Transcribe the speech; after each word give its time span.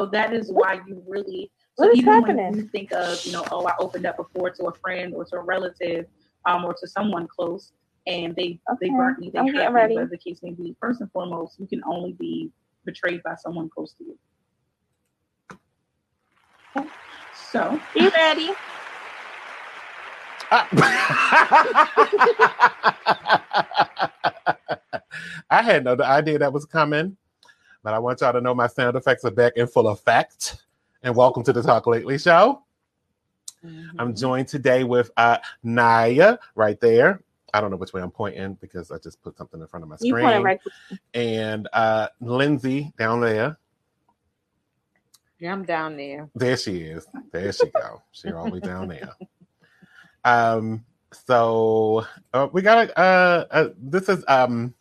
So 0.00 0.06
that 0.06 0.32
is 0.34 0.50
why 0.50 0.80
you 0.86 1.02
really. 1.06 1.50
What 1.76 1.86
So 1.86 1.92
is 1.92 1.98
even 1.98 2.06
happening? 2.06 2.46
when 2.46 2.58
you 2.58 2.68
think 2.68 2.92
of, 2.92 3.24
you 3.26 3.32
know, 3.32 3.44
oh, 3.52 3.66
I 3.66 3.74
opened 3.80 4.06
up 4.06 4.16
before 4.16 4.50
to 4.50 4.66
a 4.66 4.74
friend 4.74 5.14
or 5.14 5.24
to 5.26 5.36
a 5.36 5.40
relative, 5.42 6.06
um, 6.46 6.64
or 6.64 6.74
to 6.74 6.86
someone 6.88 7.28
close, 7.28 7.72
and 8.06 8.34
they 8.36 8.60
they 8.80 8.88
Okay, 8.88 8.90
burnt 8.90 9.18
me, 9.20 9.30
they 9.32 9.38
I'm 9.40 9.46
hurt 9.46 9.54
getting 9.54 9.74
me, 9.74 9.74
ready. 9.74 9.94
whatever 9.94 10.10
the 10.10 10.18
case 10.18 10.40
may 10.42 10.52
be. 10.52 10.76
First 10.80 11.00
and 11.00 11.10
foremost, 11.12 11.58
you 11.60 11.66
can 11.66 11.82
only 11.86 12.12
be 12.14 12.50
betrayed 12.84 13.22
by 13.22 13.34
someone 13.36 13.70
close 13.70 13.94
to 13.94 14.04
you. 14.04 14.18
So 17.34 17.80
You 17.96 18.10
ready? 18.10 18.50
I 25.50 25.62
had 25.62 25.84
no 25.84 25.96
idea 26.00 26.38
that 26.38 26.52
was 26.52 26.66
coming, 26.66 27.16
but 27.84 27.92
I 27.92 27.98
want 27.98 28.22
y'all 28.22 28.32
to 28.32 28.40
know 28.40 28.54
my 28.54 28.66
sound 28.66 28.96
effects 28.96 29.26
are 29.26 29.30
back 29.30 29.52
in 29.56 29.66
full 29.66 29.88
effect. 29.88 30.64
And 31.02 31.14
welcome 31.14 31.44
to 31.44 31.52
the 31.52 31.62
Talk 31.62 31.86
Lately 31.86 32.18
show. 32.18 32.62
I'm 33.98 34.16
joined 34.16 34.48
today 34.48 34.84
with 34.84 35.10
uh, 35.18 35.36
Naya 35.62 36.38
right 36.54 36.80
there. 36.80 37.22
I 37.52 37.60
don't 37.60 37.70
know 37.70 37.76
which 37.76 37.92
way 37.92 38.00
I'm 38.00 38.10
pointing 38.10 38.54
because 38.54 38.90
I 38.90 38.96
just 38.98 39.22
put 39.22 39.36
something 39.36 39.60
in 39.60 39.66
front 39.66 39.82
of 39.82 39.90
my 39.90 39.96
screen. 39.96 40.42
right. 40.42 40.60
And 41.12 41.68
uh, 41.74 42.08
Lindsay 42.20 42.90
down 42.98 43.20
there. 43.20 43.58
Yeah, 45.38 45.52
I'm 45.52 45.64
down 45.64 45.98
there. 45.98 46.30
There 46.34 46.56
she 46.56 46.78
is. 46.78 47.06
There 47.32 47.52
she 47.52 47.66
go. 47.66 48.02
She 48.12 48.32
all 48.32 48.46
the 48.46 48.50
way 48.50 48.60
down 48.60 48.88
there. 48.88 49.10
Um. 50.24 50.86
So 51.26 52.06
uh, 52.32 52.48
we 52.50 52.62
got 52.62 52.88
a. 52.88 52.98
Uh, 52.98 53.44
uh, 53.50 53.68
this 53.76 54.08
is 54.08 54.24
um 54.26 54.72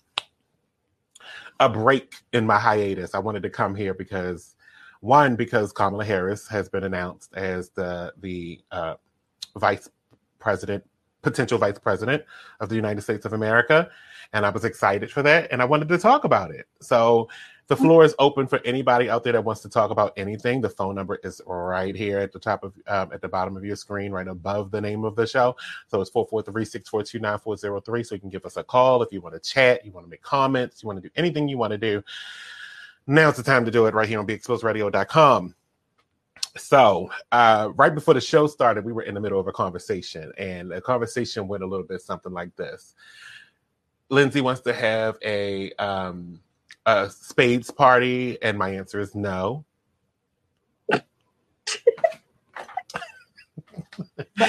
a 1.60 1.70
break 1.70 2.16
in 2.34 2.46
my 2.46 2.58
hiatus. 2.58 3.14
I 3.16 3.20
wanted 3.20 3.44
to 3.44 3.50
come 3.50 3.76
here 3.76 3.94
because 3.94 4.56
one 5.02 5.36
because 5.36 5.74
Kamala 5.74 6.06
Harris 6.06 6.48
has 6.48 6.70
been 6.70 6.84
announced 6.84 7.34
as 7.36 7.70
the 7.70 8.14
the 8.22 8.62
uh, 8.72 8.96
vice 9.58 9.90
president, 10.40 10.84
potential 11.22 11.58
vice 11.58 11.80
president 11.80 12.24
of 12.60 12.70
the 12.70 12.76
United 12.76 13.02
States 13.02 13.26
of 13.26 13.34
America, 13.34 13.90
and 14.34 14.46
I 14.46 14.50
was 14.50 14.66
excited 14.66 15.12
for 15.12 15.22
that, 15.24 15.52
and 15.52 15.62
I 15.62 15.66
wanted 15.66 15.90
to 15.90 15.98
talk 15.98 16.24
about 16.24 16.52
it. 16.52 16.68
So 16.82 17.30
the 17.68 17.78
floor 17.78 18.04
is 18.04 18.14
open 18.20 18.46
for 18.48 18.60
anybody 18.66 19.10
out 19.10 19.24
there 19.24 19.34
that 19.34 19.44
wants 19.44 19.62
to 19.62 19.70
talk 19.70 19.92
about 19.92 20.14
anything. 20.18 20.60
The 20.62 20.70
phone 20.70 20.96
number 20.96 21.20
is 21.24 21.42
right 21.46 21.96
here 21.96 22.20
at 22.20 22.32
the 22.32 22.40
top 22.40 22.64
of, 22.64 22.74
um, 22.88 23.12
at 23.14 23.22
the 23.22 23.30
bottom 23.30 23.56
of 23.56 23.64
your 23.64 23.76
screen, 23.76 24.12
right 24.12 24.28
above 24.28 24.72
the 24.72 24.82
name 24.82 25.06
of 25.06 25.16
the 25.16 25.26
show. 25.26 25.56
So 25.88 26.02
it's 26.02 26.12
443-642-9403. 26.12 28.06
So 28.06 28.16
you 28.16 28.22
can 28.22 28.30
give 28.30 28.46
us 28.46 28.58
a 28.58 28.64
call 28.64 29.02
if 29.02 29.14
you 29.14 29.22
want 29.22 29.36
to 29.36 29.40
chat, 29.40 29.86
you 29.86 29.92
want 29.92 30.06
to 30.06 30.10
make 30.10 30.22
comments, 30.22 30.84
you 30.84 30.88
want 30.88 31.02
to 31.02 31.08
do 31.08 31.14
anything 31.16 31.48
you 31.48 31.58
want 31.58 31.72
to 31.72 31.78
do. 31.78 32.04
Now's 33.08 33.38
the 33.38 33.44
time 33.44 33.66
to 33.66 33.72
do 33.72 33.86
it 33.86 33.94
right 33.94 34.08
here 34.08 34.20
on 34.20 34.28
BeExposedRadio.com. 34.28 35.56
So, 36.56 37.10
uh, 37.32 37.72
right 37.76 37.94
before 37.94 38.14
the 38.14 38.22
show 38.22 38.46
started, 38.48 38.86
we 38.86 38.94
were 38.94 39.02
in 39.02 39.16
the 39.16 39.20
middle 39.20 39.40
of 39.40 39.48
a 39.48 39.52
conversation, 39.52 40.32
and 40.38 40.70
the 40.70 40.82
conversation 40.82 41.48
went 41.48 41.64
a 41.64 41.66
little 41.66 41.86
bit 41.86 42.02
something 42.02 42.32
like 42.32 42.56
this. 42.56 42.94
Lindsay 44.10 44.40
wants 44.40 44.62
to 44.62 44.74
have 44.74 45.18
a 45.24 45.72
um, 45.74 46.40
a 46.86 47.10
spades 47.10 47.72
party, 47.72 48.42
and 48.42 48.58
my 48.58 48.70
answer 48.70 49.00
is 49.00 49.16
no. 49.16 49.66
But 50.90 51.06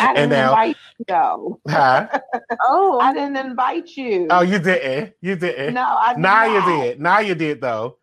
I 0.00 0.08
And 0.08 0.16
didn't 0.16 0.30
now- 0.30 0.50
invite 0.50 0.76
you 0.98 1.04
though. 1.08 1.60
Huh? 1.68 2.08
Oh, 2.66 2.98
I 3.00 3.12
didn't 3.12 3.36
invite 3.36 3.96
you. 3.96 4.26
oh, 4.30 4.40
you 4.42 4.58
didn't. 4.58 5.14
You 5.20 5.36
didn't. 5.36 5.74
no, 5.74 5.82
I 5.82 6.14
did 6.14 6.20
now 6.22 6.44
you 6.44 6.64
did. 6.66 7.00
Now 7.00 7.18
you 7.20 7.34
did 7.34 7.60
though. 7.60 7.98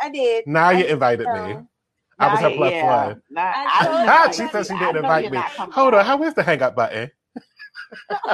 I 0.00 0.10
did. 0.10 0.46
Now 0.46 0.68
I 0.68 0.72
you 0.72 0.82
did 0.82 0.90
invited 0.92 1.26
so. 1.26 1.32
me. 1.34 1.56
I 2.18 2.30
was 2.32 2.40
her 2.40 2.50
Nah, 2.50 2.56
plus 2.56 2.72
yeah. 2.72 3.06
one. 3.06 3.22
Nah, 3.30 3.40
I 3.42 3.78
I 3.80 3.84
didn't 3.84 4.08
Ah, 4.08 4.30
she 4.32 4.42
you. 4.42 4.48
said 4.50 4.66
she 4.66 4.78
didn't 4.78 4.96
invite 4.96 5.30
me. 5.32 5.38
Hold 5.72 5.94
on. 5.94 6.04
How 6.04 6.22
is 6.22 6.34
the 6.34 6.42
hang 6.42 6.62
up 6.62 6.74
button? 6.76 7.10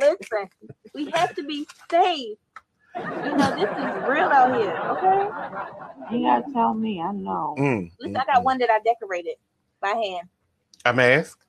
Listen, 0.00 0.48
we 0.94 1.10
have 1.10 1.34
to 1.34 1.42
be 1.44 1.66
safe. 1.90 2.38
You 2.96 3.36
know, 3.36 3.56
this 3.56 3.70
is 3.70 4.08
real 4.08 4.28
out 4.28 4.56
here, 4.60 4.76
okay? 4.90 5.28
you 6.16 6.26
gotta 6.26 6.44
tell 6.52 6.74
me. 6.74 7.00
I 7.00 7.12
know. 7.12 7.54
Mm, 7.58 7.86
At 7.86 8.00
least 8.00 8.14
mm, 8.16 8.20
I 8.20 8.24
got 8.26 8.42
mm. 8.42 8.44
one 8.44 8.58
that 8.58 8.70
I 8.70 8.80
decorated 8.84 9.36
by 9.80 9.90
hand. 9.90 10.28
A 10.86 10.92
mask. 10.94 11.40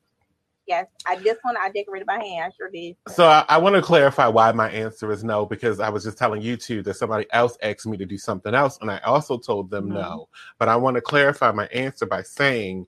Yes, 0.67 0.87
I 1.05 1.17
this 1.17 1.37
one 1.43 1.55
I 1.57 1.69
decorated 1.69 2.07
by 2.07 2.15
hand. 2.23 2.45
I 2.45 2.49
sure 2.57 2.69
did. 2.71 2.95
So 3.09 3.25
I, 3.25 3.45
I 3.49 3.57
want 3.59 3.75
to 3.75 3.81
clarify 3.83 4.27
why 4.27 4.51
my 4.53 4.69
answer 4.69 5.11
is 5.11 5.23
no, 5.23 5.45
because 5.45 5.79
I 5.79 5.89
was 5.89 6.03
just 6.03 6.17
telling 6.17 6.41
you 6.41 6.57
two 6.57 6.81
that 6.83 6.95
somebody 6.95 7.27
else 7.31 7.57
asked 7.61 7.85
me 7.87 7.97
to 7.97 8.05
do 8.05 8.17
something 8.17 8.55
else, 8.55 8.79
and 8.81 8.89
I 8.91 8.99
also 8.99 9.37
told 9.37 9.69
them 9.69 9.89
Mhm. 9.89 9.93
no. 9.95 10.29
But 10.59 10.69
I 10.69 10.75
want 10.77 10.95
to 10.95 11.01
clarify 11.01 11.51
my 11.51 11.67
answer 11.67 12.05
by 12.07 12.23
saying 12.23 12.87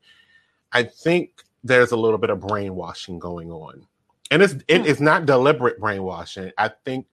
I 0.74 0.83
think 0.83 1.31
there's 1.63 1.92
a 1.92 1.98
little 1.98 2.18
bit 2.18 2.30
of 2.30 2.39
brainwashing 2.42 3.19
going 3.19 3.51
on. 3.51 3.88
And 4.31 4.42
it's 4.42 4.56
it 4.68 4.86
is 4.86 5.00
not 5.01 5.25
deliberate 5.25 5.80
brainwashing. 5.80 6.51
I 6.57 6.69
think 6.86 7.07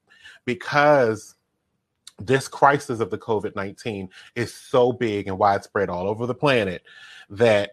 because 0.44 1.34
this 2.18 2.46
crisis 2.48 3.00
of 3.00 3.10
the 3.10 3.18
COVID 3.18 3.56
19 3.56 4.08
is 4.36 4.54
so 4.54 4.92
big 4.92 5.26
and 5.26 5.38
widespread 5.38 5.90
all 5.90 6.06
over 6.06 6.26
the 6.26 6.34
planet 6.34 6.82
that 7.30 7.72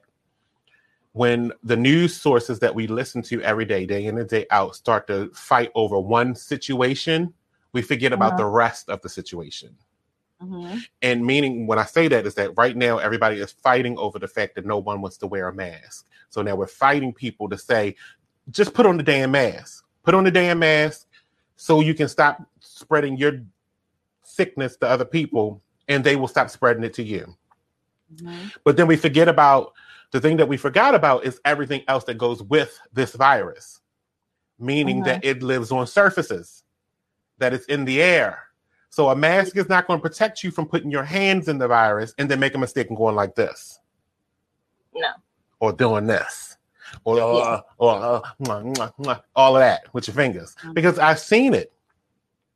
when 1.14 1.52
the 1.64 1.76
news 1.76 2.16
sources 2.16 2.60
that 2.60 2.74
we 2.74 2.88
listen 2.88 3.22
to 3.22 3.42
every 3.42 3.66
day, 3.66 3.86
day 3.86 4.06
in 4.06 4.18
and 4.18 4.30
day 4.30 4.46
out, 4.50 4.76
start 4.76 5.08
to 5.08 5.30
fight 5.34 5.70
over 5.76 6.00
one 6.00 6.34
situation, 6.34 7.34
we 7.74 7.82
forget 7.82 8.14
about 8.14 8.34
Uh-huh. 8.34 8.38
the 8.38 8.46
rest 8.46 8.90
of 8.90 9.02
the 9.02 9.10
situation. 9.10 9.76
Mhm. 10.42 10.82
And 11.02 11.26
meaning, 11.26 11.68
when 11.68 11.78
I 11.78 11.86
say 11.86 12.08
that, 12.08 12.26
is 12.26 12.34
that 12.36 12.58
right 12.58 12.76
now 12.76 12.98
everybody 12.98 13.40
is 13.42 13.52
fighting 13.52 13.98
over 13.98 14.18
the 14.20 14.28
fact 14.28 14.56
that 14.56 14.66
no 14.66 14.80
one 14.80 15.02
wants 15.02 15.18
to 15.18 15.28
wear 15.28 15.50
a 15.50 15.54
mask. 15.54 16.08
So 16.30 16.42
now 16.42 16.56
we're 16.56 16.66
fighting 16.68 17.14
people 17.14 17.50
to 17.50 17.58
say, 17.58 17.96
just 18.50 18.74
put 18.74 18.86
on 18.86 18.98
the 18.98 19.04
damn 19.04 19.32
mask. 19.32 19.86
Put 20.04 20.16
on 20.16 20.24
the 20.24 20.32
damn 20.32 20.60
mask 20.60 21.06
so 21.58 21.82
you 21.82 21.94
can 21.94 22.08
stop 22.08 22.42
spreading 22.82 23.18
your 23.18 23.42
sickness 24.24 24.76
to 24.78 24.88
other 24.88 25.06
people 25.06 25.62
and 25.88 26.04
they 26.04 26.16
will 26.16 26.28
stop 26.28 26.50
spreading 26.50 26.84
it 26.84 26.94
to 26.96 27.04
you. 27.04 27.36
Mhm. 28.16 28.52
But 28.64 28.78
then 28.78 28.88
we 28.88 28.98
forget 28.98 29.28
about 29.28 29.74
the 30.12 30.20
thing 30.20 30.38
that 30.38 30.48
we 30.48 30.58
forgot 30.58 30.94
about 30.94 31.24
is 31.26 31.40
everything 31.46 31.84
else 31.88 32.04
that 32.06 32.18
goes 32.18 32.44
with 32.44 32.78
this 32.92 33.14
virus, 33.14 33.80
meaning 34.60 35.04
that 35.04 35.24
it 35.24 35.42
lives 35.42 35.72
on 35.72 35.88
surfaces, 35.88 36.64
that 37.38 37.54
it's 37.54 37.66
in 37.66 37.86
the 37.86 38.02
air. 38.02 38.48
So 38.90 39.10
a 39.10 39.16
mask 39.16 39.56
is 39.56 39.70
not 39.70 39.88
going 39.88 40.00
to 40.00 40.02
protect 40.02 40.44
you 40.44 40.52
from 40.52 40.68
putting 40.68 40.92
your 40.92 41.06
hands 41.06 41.48
in 41.48 41.58
the 41.58 41.68
virus 41.68 42.14
and 42.18 42.30
then 42.30 42.42
make 42.42 42.56
a 42.56 42.58
mistake 42.58 42.90
and 42.90 42.98
going 42.98 43.16
like 43.16 43.36
this. 43.36 43.80
No. 44.94 45.12
Or 45.62 45.72
doing 45.72 46.08
this. 46.08 46.58
Or, 47.06 47.22
uh, 47.22 47.62
or 47.78 47.96
uh, 47.96 48.22
mwah, 48.44 48.76
mwah, 48.76 48.94
mwah, 49.00 49.22
all 49.34 49.56
of 49.56 49.62
that 49.62 49.94
with 49.94 50.08
your 50.08 50.16
fingers. 50.16 50.56
Mhm. 50.62 50.74
Because 50.74 51.00
I've 51.00 51.20
seen 51.20 51.54
it. 51.54 51.72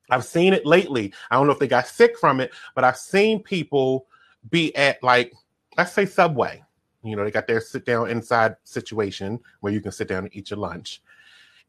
I've 0.09 0.25
seen 0.25 0.53
it 0.53 0.65
lately. 0.65 1.13
I 1.31 1.35
don't 1.35 1.47
know 1.47 1.53
if 1.53 1.59
they 1.59 1.67
got 1.67 1.87
sick 1.87 2.17
from 2.17 2.39
it, 2.39 2.51
but 2.75 2.83
I've 2.83 2.97
seen 2.97 3.41
people 3.41 4.07
be 4.49 4.75
at 4.75 5.01
like, 5.03 5.33
let's 5.77 5.93
say 5.93 6.05
Subway. 6.05 6.61
You 7.03 7.15
know, 7.15 7.23
they 7.23 7.31
got 7.31 7.47
their 7.47 7.61
sit 7.61 7.85
down 7.85 8.09
inside 8.09 8.55
situation 8.63 9.39
where 9.59 9.71
you 9.71 9.81
can 9.81 9.91
sit 9.91 10.07
down 10.07 10.23
and 10.23 10.35
eat 10.35 10.49
your 10.49 10.59
lunch. 10.59 11.01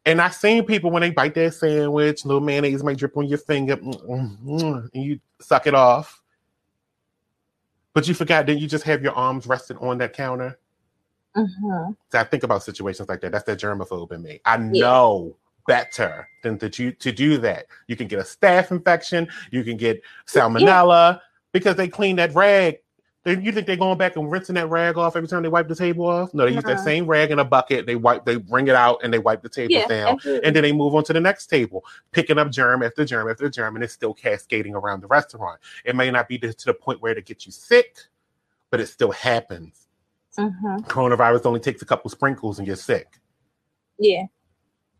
And 0.06 0.20
I've 0.20 0.34
seen 0.34 0.64
people 0.64 0.90
when 0.90 1.00
they 1.02 1.10
bite 1.10 1.34
their 1.34 1.50
sandwich, 1.50 2.24
little 2.24 2.40
mayonnaise 2.40 2.84
might 2.84 2.96
drip 2.96 3.16
on 3.16 3.26
your 3.26 3.38
finger, 3.38 3.76
mm, 3.76 4.06
mm, 4.06 4.42
mm, 4.44 4.88
and 4.94 5.04
you 5.04 5.18
suck 5.40 5.66
it 5.66 5.74
off. 5.74 6.22
But 7.92 8.06
you 8.06 8.14
forgot 8.14 8.46
that 8.46 8.54
you 8.54 8.68
just 8.68 8.84
have 8.84 9.02
your 9.02 9.14
arms 9.14 9.46
rested 9.46 9.78
on 9.80 9.98
that 9.98 10.12
counter. 10.12 10.58
Mm-hmm. 11.36 11.92
So 12.10 12.18
I 12.18 12.24
think 12.24 12.44
about 12.44 12.62
situations 12.62 13.08
like 13.08 13.20
that. 13.20 13.32
That's 13.32 13.44
that 13.44 13.58
germaphobe 13.58 14.12
in 14.12 14.22
me. 14.22 14.40
I 14.44 14.56
know 14.58 15.36
better 15.66 16.28
than 16.42 16.58
to, 16.58 16.92
to 16.92 17.12
do 17.12 17.38
that. 17.38 17.66
You 17.88 17.96
can 17.96 18.06
get 18.08 18.18
a 18.18 18.22
staph 18.22 18.70
infection. 18.70 19.28
You 19.50 19.64
can 19.64 19.76
get 19.76 20.02
salmonella 20.26 21.20
because 21.52 21.76
they 21.76 21.88
clean 21.88 22.16
that 22.16 22.34
rag. 22.34 22.78
You 23.24 23.50
think 23.50 23.66
they're 23.66 23.74
going 23.74 23.98
back 23.98 24.14
and 24.14 24.30
rinsing 24.30 24.54
that 24.54 24.68
rag 24.68 24.96
off 24.96 25.16
every 25.16 25.28
time 25.28 25.42
they 25.42 25.48
wipe 25.48 25.66
the 25.66 25.74
table 25.74 26.06
off? 26.06 26.32
No, 26.32 26.46
they 26.46 26.52
use 26.52 26.62
that 26.62 26.76
Uh-uh. 26.76 26.84
same 26.84 27.06
rag 27.06 27.32
in 27.32 27.40
a 27.40 27.44
bucket. 27.44 27.84
They 27.84 27.96
wipe, 27.96 28.24
they 28.24 28.36
bring 28.36 28.68
it 28.68 28.76
out, 28.76 29.00
and 29.02 29.12
they 29.12 29.18
wipe 29.18 29.42
the 29.42 29.48
table 29.48 29.72
Yeah, 29.72 29.88
down, 29.88 30.08
absolutely. 30.14 30.46
and 30.46 30.54
then 30.54 30.62
they 30.62 30.70
move 30.70 30.94
on 30.94 31.02
to 31.02 31.12
the 31.12 31.20
next 31.20 31.48
table, 31.48 31.84
picking 32.12 32.38
up 32.38 32.52
germ 32.52 32.84
after 32.84 33.04
germ 33.04 33.28
after 33.28 33.48
germ, 33.50 33.74
and 33.74 33.82
it's 33.82 33.92
still 33.92 34.14
cascading 34.14 34.76
around 34.76 35.00
the 35.00 35.08
restaurant. 35.08 35.58
It 35.84 35.96
may 35.96 36.08
not 36.12 36.28
be 36.28 36.38
to 36.38 36.52
to 36.52 36.66
the 36.66 36.74
point 36.74 37.02
where 37.02 37.18
it 37.18 37.26
gets 37.26 37.46
you 37.46 37.50
sick, 37.50 37.96
but 38.70 38.78
it 38.78 38.86
still 38.86 39.10
happens. 39.10 39.88
Mm-hmm. 40.38 40.84
Coronavirus 40.88 41.46
only 41.46 41.58
takes 41.60 41.82
a 41.82 41.86
couple 41.86 42.08
sprinkles 42.10 42.58
and 42.60 42.66
you're 42.66 42.76
sick. 42.76 43.18
Yeah. 43.98 44.26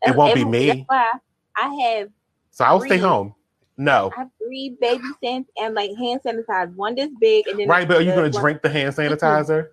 It 0.05 0.15
won't 0.15 0.35
be 0.35 0.45
me. 0.45 0.85
I 0.89 1.69
have 1.81 2.09
So 2.51 2.65
I'll 2.65 2.81
stay 2.81 2.97
home. 2.97 3.33
No. 3.77 4.11
I 4.15 4.21
have 4.21 4.29
three 4.43 4.75
baby 4.81 5.03
scents 5.23 5.49
and 5.57 5.75
like 5.75 5.91
hand 5.97 6.21
sanitizer. 6.25 6.73
One 6.75 6.95
this 6.95 7.11
big 7.19 7.47
and 7.47 7.59
then 7.59 7.67
Right, 7.67 7.87
but 7.87 7.97
are 7.97 8.01
you 8.01 8.11
going 8.13 8.31
to 8.31 8.39
drink 8.39 8.61
the 8.61 8.69
hand 8.69 8.95
sanitizer? 8.95 9.69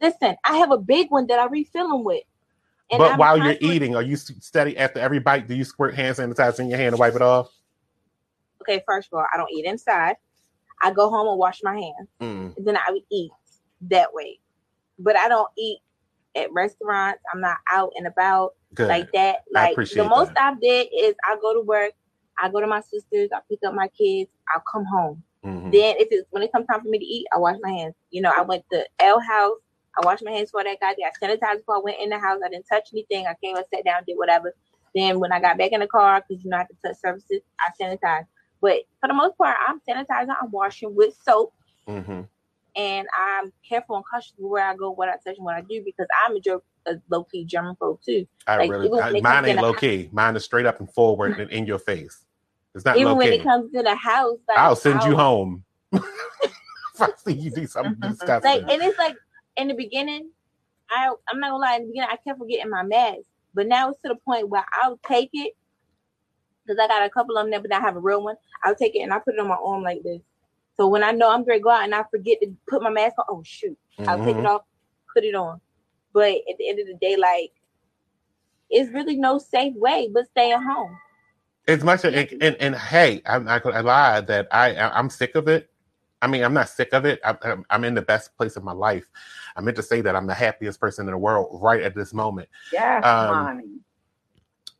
Listen, 0.00 0.36
I 0.44 0.56
have 0.58 0.70
a 0.70 0.78
big 0.78 1.10
one 1.10 1.26
that 1.28 1.38
I 1.38 1.46
refill 1.46 1.88
them 1.88 2.04
with. 2.04 2.22
And 2.90 2.98
But 2.98 3.12
I'm 3.12 3.18
while 3.18 3.36
you're 3.36 3.56
eating, 3.60 3.96
are 3.96 4.02
you 4.02 4.14
steady 4.16 4.76
after 4.78 5.00
every 5.00 5.18
bite? 5.18 5.48
Do 5.48 5.54
you 5.54 5.64
squirt 5.64 5.94
hand 5.94 6.16
sanitizer 6.16 6.60
in 6.60 6.68
your 6.68 6.78
hand 6.78 6.94
and 6.94 6.98
wipe 7.00 7.14
it 7.14 7.22
off? 7.22 7.50
okay, 8.62 8.82
first 8.86 9.08
of 9.12 9.18
all, 9.18 9.26
I 9.32 9.36
don't 9.36 9.50
eat 9.52 9.64
inside. 9.64 10.16
I 10.82 10.92
go 10.92 11.08
home 11.08 11.28
and 11.28 11.38
wash 11.38 11.60
my 11.62 11.74
hands. 11.74 12.08
Mm, 12.20 12.56
And 12.56 12.66
then 12.66 12.76
I 12.76 12.90
would 12.90 13.02
eat 13.10 13.30
that 13.82 14.12
way. 14.12 14.40
But 14.98 15.16
I 15.16 15.28
don't 15.28 15.48
eat 15.56 15.78
at 16.34 16.52
restaurants. 16.52 17.22
I'm 17.32 17.40
not 17.40 17.58
out 17.72 17.92
and 17.96 18.06
about 18.06 18.54
good. 18.76 18.88
like 18.88 19.10
that. 19.12 19.38
Like 19.52 19.76
the 19.76 20.04
most 20.04 20.34
that. 20.34 20.54
I 20.54 20.60
did 20.60 20.88
is 20.96 21.14
I 21.24 21.36
go 21.40 21.54
to 21.54 21.60
work, 21.60 21.92
I 22.38 22.48
go 22.48 22.60
to 22.60 22.66
my 22.66 22.80
sisters, 22.82 23.30
I 23.34 23.40
pick 23.48 23.60
up 23.66 23.74
my 23.74 23.88
kids, 23.88 24.30
I'll 24.54 24.62
come 24.70 24.84
home. 24.84 25.22
Mhm. 25.44 25.72
Then 25.72 25.96
if 25.98 26.08
it's 26.10 26.26
when 26.30 26.42
it 26.42 26.52
comes 26.52 26.66
time 26.66 26.82
for 26.82 26.88
me 26.88 26.98
to 26.98 27.04
eat, 27.04 27.26
I 27.34 27.38
wash 27.38 27.56
my 27.62 27.70
hands. 27.70 27.94
You 28.10 28.22
know, 28.22 28.32
I 28.36 28.42
went 28.42 28.64
to 28.72 28.86
L 29.00 29.20
House. 29.20 29.58
I 29.98 30.04
washed 30.04 30.22
my 30.24 30.30
hands 30.30 30.50
before 30.50 30.64
that 30.64 30.78
got 30.80 30.96
there. 30.98 31.08
I 31.08 31.26
sanitized 31.26 31.58
before 31.58 31.76
I 31.76 31.80
went 31.82 31.96
in 32.00 32.10
the 32.10 32.18
house. 32.18 32.40
I 32.44 32.48
didn't 32.50 32.66
touch 32.70 32.88
anything. 32.92 33.26
I 33.26 33.34
came 33.42 33.56
and 33.56 33.64
sat 33.74 33.84
down, 33.84 34.02
did 34.06 34.16
whatever. 34.18 34.54
Then 34.94 35.20
when 35.20 35.32
I 35.32 35.40
got 35.40 35.56
back 35.58 35.72
in 35.72 35.80
the 35.80 35.86
car, 35.86 36.22
because 36.28 36.44
you 36.44 36.50
know 36.50 36.56
I 36.56 36.60
have 36.60 36.68
to 36.68 36.76
touch 36.84 36.96
surfaces, 37.00 37.40
I 37.60 37.70
sanitized. 37.80 38.26
But 38.60 38.80
for 39.00 39.08
the 39.08 39.14
most 39.14 39.36
part, 39.38 39.56
I'm 39.66 39.80
sanitizing. 39.88 40.34
I'm 40.40 40.50
washing 40.50 40.94
with 40.94 41.16
soap, 41.22 41.52
Mhm. 41.88 42.28
and 42.74 43.08
I'm 43.16 43.52
careful 43.66 43.96
and 43.96 44.04
cautious 44.10 44.34
where 44.38 44.64
I 44.64 44.74
go, 44.74 44.90
what 44.90 45.08
I 45.08 45.12
touch, 45.12 45.36
and 45.36 45.44
what 45.44 45.54
I 45.54 45.60
do, 45.62 45.82
because 45.84 46.06
I'm 46.26 46.36
a, 46.36 46.40
ger- 46.40 46.62
a 46.86 47.00
low 47.08 47.24
key 47.24 47.44
germaphobe 47.46 48.00
too. 48.02 48.26
I 48.46 48.56
Like, 48.58 48.70
really, 48.70 49.00
I, 49.00 49.20
mine 49.20 49.44
ain't 49.46 49.60
low 49.60 49.74
key. 49.74 50.08
Mine 50.12 50.36
is 50.36 50.44
straight 50.44 50.66
up 50.66 50.80
and 50.80 50.90
forward 50.92 51.38
and 51.40 51.50
in 51.50 51.66
your 51.66 51.78
face. 51.78 52.24
It's 52.74 52.84
not 52.84 52.96
Even 52.96 53.16
when 53.16 53.28
key. 53.30 53.36
it 53.38 53.42
comes 53.42 53.72
to 53.72 53.82
the 53.82 53.94
house, 53.94 54.38
like 54.48 54.58
I'll 54.58 54.76
send 54.76 55.02
you 55.04 55.12
I'll- 55.12 55.16
home. 55.16 55.64
if 55.92 57.00
I 57.00 57.08
see 57.24 57.32
you 57.34 57.50
do 57.50 57.66
something 57.66 57.94
disgusting. 58.10 58.50
Like, 58.50 58.62
and 58.72 58.82
it's 58.82 58.98
like 58.98 59.16
in 59.56 59.68
the 59.68 59.74
beginning, 59.74 60.30
I 60.90 61.10
I'm 61.28 61.40
not 61.40 61.50
gonna 61.50 61.62
lie. 61.62 61.76
In 61.76 61.82
the 61.82 61.88
beginning, 61.88 62.08
I 62.12 62.16
kept 62.16 62.38
forgetting 62.38 62.70
my 62.70 62.82
mask, 62.82 63.22
but 63.54 63.66
now 63.66 63.90
it's 63.90 64.00
to 64.02 64.08
the 64.08 64.16
point 64.16 64.48
where 64.48 64.64
I'll 64.82 64.98
take 65.06 65.30
it 65.32 65.54
because 66.64 66.78
I 66.82 66.86
got 66.88 67.04
a 67.04 67.10
couple 67.10 67.36
of 67.36 67.44
them 67.44 67.50
there, 67.50 67.60
but 67.60 67.72
I 67.72 67.80
have 67.80 67.96
a 67.96 68.00
real 68.00 68.22
one. 68.22 68.36
I'll 68.64 68.74
take 68.74 68.94
it 68.96 69.00
and 69.00 69.12
I 69.12 69.18
put 69.20 69.34
it 69.34 69.40
on 69.40 69.48
my 69.48 69.56
arm 69.62 69.82
like 69.82 70.02
this. 70.02 70.20
So 70.76 70.88
when 70.88 71.02
I 71.02 71.12
know 71.12 71.30
I'm 71.30 71.44
gonna 71.44 71.60
go 71.60 71.70
out 71.70 71.84
and 71.84 71.94
I 71.94 72.04
forget 72.10 72.38
to 72.42 72.54
put 72.68 72.82
my 72.82 72.90
mask 72.90 73.14
on, 73.18 73.24
oh 73.28 73.42
shoot, 73.44 73.78
I'll 74.06 74.22
take 74.24 74.36
Mhm. 74.36 74.40
it 74.40 74.46
off, 74.46 74.62
put 75.14 75.24
it 75.24 75.34
on. 75.34 75.60
But 76.16 76.32
at 76.50 76.56
the 76.58 76.66
end 76.70 76.80
of 76.80 76.86
the 76.86 76.94
day, 76.94 77.14
like 77.14 77.52
it's 78.70 78.90
really 78.90 79.18
no 79.18 79.38
safe 79.38 79.74
way 79.76 80.08
but 80.12 80.26
stay 80.30 80.50
at 80.50 80.62
home. 80.62 80.96
As 81.68 81.84
much 81.84 82.06
as 82.06 82.14
and, 82.14 82.42
and, 82.42 82.56
and 82.58 82.74
hey, 82.74 83.20
I'm 83.26 83.44
not 83.44 83.62
gonna 83.62 83.82
lie 83.82 84.22
that 84.22 84.48
I 84.50 84.74
I'm 84.78 85.10
sick 85.10 85.34
of 85.34 85.46
it. 85.46 85.68
I 86.22 86.26
mean, 86.26 86.42
I'm 86.42 86.54
not 86.54 86.70
sick 86.70 86.94
of 86.94 87.04
it. 87.04 87.20
I'm, 87.22 87.36
I'm- 87.42 87.66
I'm 87.68 87.84
in 87.84 87.94
the 87.94 88.00
best 88.00 88.34
place 88.38 88.56
of 88.56 88.64
my 88.64 88.72
life. 88.72 89.10
I 89.56 89.60
meant 89.60 89.76
to 89.76 89.82
say 89.82 90.00
that 90.00 90.16
I'm 90.16 90.26
the 90.26 90.32
happiest 90.32 90.80
person 90.80 91.06
in 91.06 91.12
the 91.12 91.18
world 91.18 91.60
right 91.62 91.82
at 91.82 91.94
this 91.94 92.14
moment 92.14 92.48
Yeah, 92.72 93.00
Um, 93.04 93.74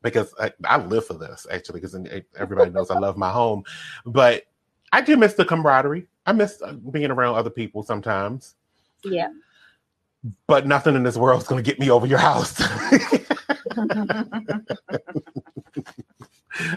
because 0.02 0.32
I, 0.40 0.52
I 0.64 0.78
live 0.78 1.04
for 1.06 1.14
this 1.18 1.46
actually. 1.50 1.80
Because 1.82 1.94
everybody 2.38 2.70
knows 2.70 2.90
I 2.90 2.98
love 2.98 3.18
my 3.18 3.30
home, 3.30 3.62
but 4.06 4.44
I 4.90 5.02
do 5.02 5.18
miss 5.18 5.34
the 5.34 5.44
camaraderie. 5.44 6.06
I 6.24 6.32
miss 6.32 6.62
uh, 6.62 6.72
being 6.72 7.10
around 7.10 7.34
other 7.34 7.50
people 7.50 7.82
sometimes. 7.82 8.54
Yeah. 9.04 9.28
But 10.46 10.66
nothing 10.66 10.94
in 10.96 11.02
this 11.02 11.16
world 11.16 11.42
is 11.42 11.48
going 11.48 11.62
to 11.62 11.68
get 11.70 11.78
me 11.78 11.90
over 11.90 12.06
your 12.06 12.18
house. 12.18 12.54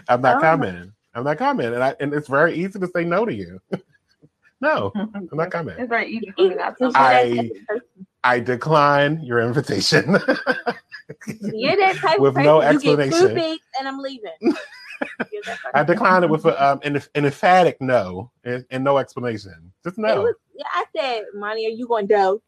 I'm 0.08 0.20
not 0.20 0.36
Oh. 0.36 0.40
coming. 0.40 0.92
I'm 1.14 1.24
not 1.24 1.38
coming, 1.38 1.66
and 1.66 1.82
I 1.82 1.96
and 2.00 2.12
it's 2.14 2.28
very 2.28 2.54
easy 2.54 2.78
to 2.78 2.86
say 2.94 3.04
no 3.04 3.24
to 3.24 3.32
you. 3.34 3.60
no, 4.60 4.92
I'm 4.94 5.28
not 5.32 5.50
coming. 5.50 5.74
It's 5.78 5.88
very 5.88 6.08
easy 6.08 6.30
for 6.36 6.42
me 6.48 6.54
not 6.54 6.76
to. 6.78 6.84
You're 6.84 6.96
I- 6.96 7.24
that 7.24 7.36
type 7.36 7.50
of 7.50 7.66
person. 7.66 8.06
I 8.22 8.38
decline 8.40 9.20
your 9.22 9.40
invitation. 9.40 10.10
You're 11.52 11.76
that 11.76 11.96
type 11.96 12.16
of 12.16 12.20
With 12.22 12.34
person. 12.34 12.44
no 12.44 12.60
You 12.70 12.78
get 12.78 13.00
explanation. 13.00 13.58
and 13.78 13.88
I'm 13.88 13.98
leaving. 13.98 14.30
I 15.74 15.82
declined 15.82 16.24
it 16.24 16.30
with 16.30 16.44
a, 16.44 16.62
um, 16.72 16.80
an, 16.84 16.96
an 17.14 17.24
emphatic 17.24 17.80
no 17.80 18.30
and, 18.44 18.64
and 18.70 18.84
no 18.84 18.98
explanation. 18.98 19.72
Just 19.82 19.96
no. 19.96 20.20
was, 20.22 20.34
yeah, 20.54 20.66
I 20.74 20.84
said, 20.94 21.22
Monty, 21.34 21.66
are 21.66 21.70
you 21.70 21.88
going 21.88 22.06
to 22.08 22.14
do? 22.14 22.42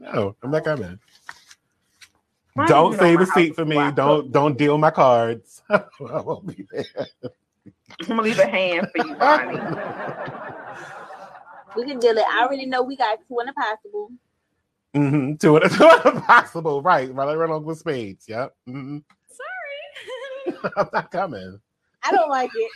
No, 0.00 0.34
I'm 0.42 0.50
not 0.50 0.64
coming. 0.64 0.98
Mine 2.56 2.68
don't 2.68 2.98
save 2.98 3.18
my 3.18 3.24
a 3.24 3.26
seat 3.26 3.54
for 3.54 3.64
me. 3.64 3.76
Don't 3.92 4.32
don't 4.32 4.58
deal 4.58 4.78
my 4.78 4.90
cards. 4.90 5.62
I 5.70 5.82
won't 6.00 6.46
be 6.46 6.66
there. 6.72 6.84
I'm 8.00 8.08
gonna 8.08 8.22
leave 8.22 8.38
a 8.38 8.46
hand 8.46 8.88
for 8.90 8.98
you, 8.98 9.14
Bonnie. 9.16 9.60
We 11.76 11.86
can 11.86 11.98
deal 12.00 12.16
it. 12.16 12.24
I 12.28 12.44
already 12.44 12.66
know 12.66 12.82
we 12.82 12.96
got 12.96 13.18
two 13.28 13.38
in 13.40 13.46
the 13.46 13.52
possible. 13.52 14.10
hmm 14.94 15.34
To 15.36 15.56
it, 15.56 15.68
to 15.70 16.02
it 16.06 16.22
possible, 16.24 16.82
right? 16.82 17.12
Right, 17.14 17.36
right 17.36 17.48
along 17.48 17.64
with 17.64 17.78
spades. 17.78 18.26
Yep. 18.28 18.52
hmm 18.66 18.98
Sorry. 19.28 20.56
I'm 20.76 20.88
not 20.92 21.10
coming. 21.10 21.60
I 22.04 22.12
don't 22.12 22.30
like 22.30 22.50
it. 22.54 22.72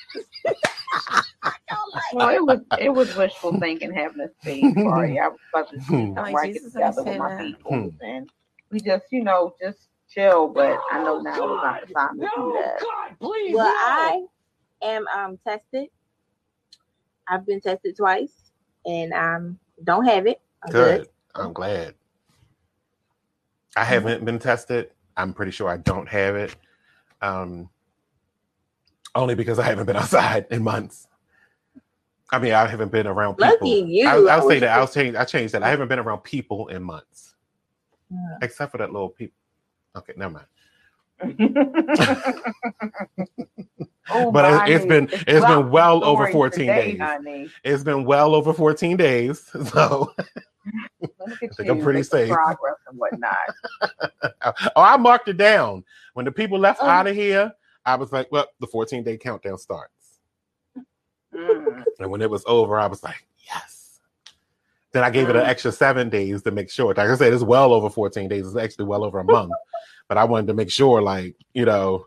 I 1.45 1.53
don't 1.71 1.95
like 1.95 2.05
Well, 2.13 2.31
it 2.31 2.45
was 2.45 2.61
it 2.77 2.91
was 2.91 3.15
wishful 3.15 3.55
thinking 3.61 3.93
having 3.95 4.21
a 4.23 4.29
spade 4.43 4.75
party. 4.83 5.19
I 5.21 5.29
was 5.29 5.39
supposed 5.51 5.71
to 5.73 5.81
Hmm. 5.89 6.15
come 6.17 6.33
Oh, 6.33 6.35
right 6.35 6.53
Jesus, 6.53 6.75
together 6.75 7.03
I 7.05 7.05
with 7.05 7.17
my 7.17 7.31
said 7.31 7.39
people, 7.39 7.93
and 8.01 8.29
we 8.73 8.81
just 8.81 9.07
you 9.13 9.25
know 9.25 9.55
just 9.63 9.89
chill. 10.11 10.49
But 10.49 10.79
I 10.93 11.03
know 11.03 11.21
now 11.21 11.35
is 11.35 11.63
not 11.63 11.81
the 11.83 11.95
time 11.95 12.21
to 12.21 12.27
do 12.37 12.53
that. 12.61 12.85
Well, 13.53 13.73
I 13.77 14.23
am 14.83 15.07
um 15.17 15.39
tested. 15.47 15.89
I've 17.29 17.47
been 17.47 17.61
tested 17.61 17.97
twice, 17.97 18.35
and 18.87 19.13
um 19.15 19.61
don't 19.85 20.07
have 20.07 20.27
it. 20.27 20.41
I'm 20.65 20.71
Good. 20.73 21.09
I'm 21.35 21.53
glad. 21.55 21.95
I 23.77 23.85
haven't 23.85 24.25
been 24.25 24.39
tested. 24.41 24.91
I'm 25.17 25.35
pretty 25.35 25.53
sure 25.53 25.69
I 25.71 25.79
don't 25.79 26.09
have 26.09 26.37
it. 26.37 26.57
Um, 27.23 27.71
only 29.15 29.35
because 29.35 29.59
I 29.59 29.65
haven't 29.65 29.87
been 29.87 29.97
outside 29.97 30.47
in 30.51 30.63
months. 30.63 31.07
I 32.33 32.39
mean, 32.39 32.53
I 32.53 32.67
haven't 32.67 32.91
been 32.91 33.07
around 33.07 33.37
people. 33.37 33.51
Lucky 33.53 33.85
you. 33.87 34.09
I, 34.09 34.35
I'll 34.35 34.49
say 34.49 34.59
that. 34.59 34.77
I'll 34.79 34.89
change. 34.89 35.15
I 35.15 35.25
changed 35.25 35.55
that. 35.55 35.63
I 35.63 35.69
haven't 35.69 35.89
been 35.89 35.99
around 36.01 36.21
people 36.21 36.69
in 36.69 36.83
months, 36.83 37.35
Mhm. 38.13 38.39
except 38.43 38.73
for 38.73 38.79
that 38.79 38.93
little 38.93 39.11
people. 39.11 39.37
Okay, 39.97 40.15
never 40.17 40.33
mind. 40.33 40.47
Oh, 44.11 44.31
But 44.31 44.69
it- 44.69 44.75
it's 44.75 44.85
been- 44.85 45.09
it's 45.11 45.25
it's 45.27 45.47
been 45.47 45.71
well 45.71 46.05
over 46.05 46.31
14 46.31 46.67
today, 46.67 46.91
days. 46.93 47.01
honey. 47.01 47.49
It's 47.65 47.83
been 47.83 48.05
well 48.05 48.35
over 48.35 48.53
14 48.53 48.99
days, 48.99 49.41
so 49.73 50.13
I 51.43 51.47
think 51.57 51.71
I'm 51.71 51.81
pretty 51.81 52.03
safe. 52.03 52.31
Progress 52.31 52.75
and 52.87 52.99
whatnot. 52.99 53.35
oh, 54.45 54.53
I 54.77 54.99
marked 54.99 55.29
it 55.29 55.39
down. 55.39 55.85
When 56.13 56.27
the 56.27 56.33
people 56.33 56.59
left 56.59 56.81
Oh. 56.83 56.87
out 56.87 57.07
of 57.07 57.17
here, 57.17 57.51
I 57.87 57.97
was 57.97 58.13
like, 58.13 58.31
"Well, 58.31 58.47
the 58.61 58.67
14 58.67 59.03
day 59.03 59.17
countdown 59.17 59.59
starts." 59.59 60.19
Mm. 61.35 61.85
And 61.99 62.11
when 62.11 62.23
it 62.23 62.31
was 62.31 62.45
over, 62.47 62.79
I 62.79 62.87
was 62.87 63.03
like, 63.03 63.27
"Yes." 63.47 64.01
Then 64.93 65.03
I 65.03 65.11
gave 65.11 65.29
it 65.29 65.37
an 65.37 65.43
Mm. 65.43 65.49
extra 65.49 65.73
seven 65.73 66.09
days 66.09 66.43
to 66.43 66.51
make 66.53 66.71
sure. 66.71 66.95
Like 66.95 67.11
I 67.11 67.17
said, 67.17 67.33
it's 67.33 67.43
well 67.43 67.73
over 67.73 67.91
14 67.91 68.29
days. 68.29 68.47
It's 68.47 68.57
actually 68.57 68.85
well 68.85 69.05
over 69.05 69.19
a 69.19 69.25
month. 69.25 69.53
but 70.09 70.17
I 70.19 70.25
wanted 70.25 70.47
to 70.49 70.55
make 70.55 70.71
sure, 70.71 71.03
like 71.03 71.35
you 71.53 71.65
know, 71.65 72.07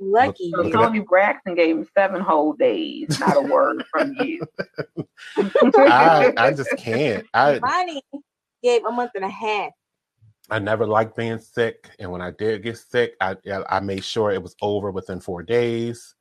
Lucky 0.00 0.50
So 0.52 0.58
Look 0.62 0.72
you. 0.72 0.80
at 0.80 0.84
Toni 0.86 1.00
Braxton 1.00 1.56
gave 1.56 1.76
him 1.76 1.88
seven 1.96 2.20
whole 2.20 2.52
days, 2.52 3.18
not 3.18 3.36
a 3.36 3.40
word 3.40 3.84
from 3.90 4.14
you. 4.20 4.46
I 5.36 6.32
I 6.36 6.52
just 6.52 6.70
can't. 6.76 7.26
I 7.34 7.58
Bonnie 7.58 8.02
gave 8.62 8.84
a 8.84 8.92
month 8.92 9.10
and 9.16 9.24
a 9.24 9.28
half. 9.28 9.72
I 10.50 10.58
never 10.58 10.86
liked 10.86 11.16
being 11.16 11.38
sick, 11.38 11.90
and 11.98 12.10
when 12.10 12.22
I 12.22 12.30
did 12.30 12.62
get 12.62 12.78
sick, 12.78 13.14
I 13.20 13.36
I 13.68 13.80
made 13.80 14.04
sure 14.04 14.30
it 14.30 14.42
was 14.42 14.56
over 14.62 14.90
within 14.90 15.20
four 15.20 15.42
days. 15.42 16.14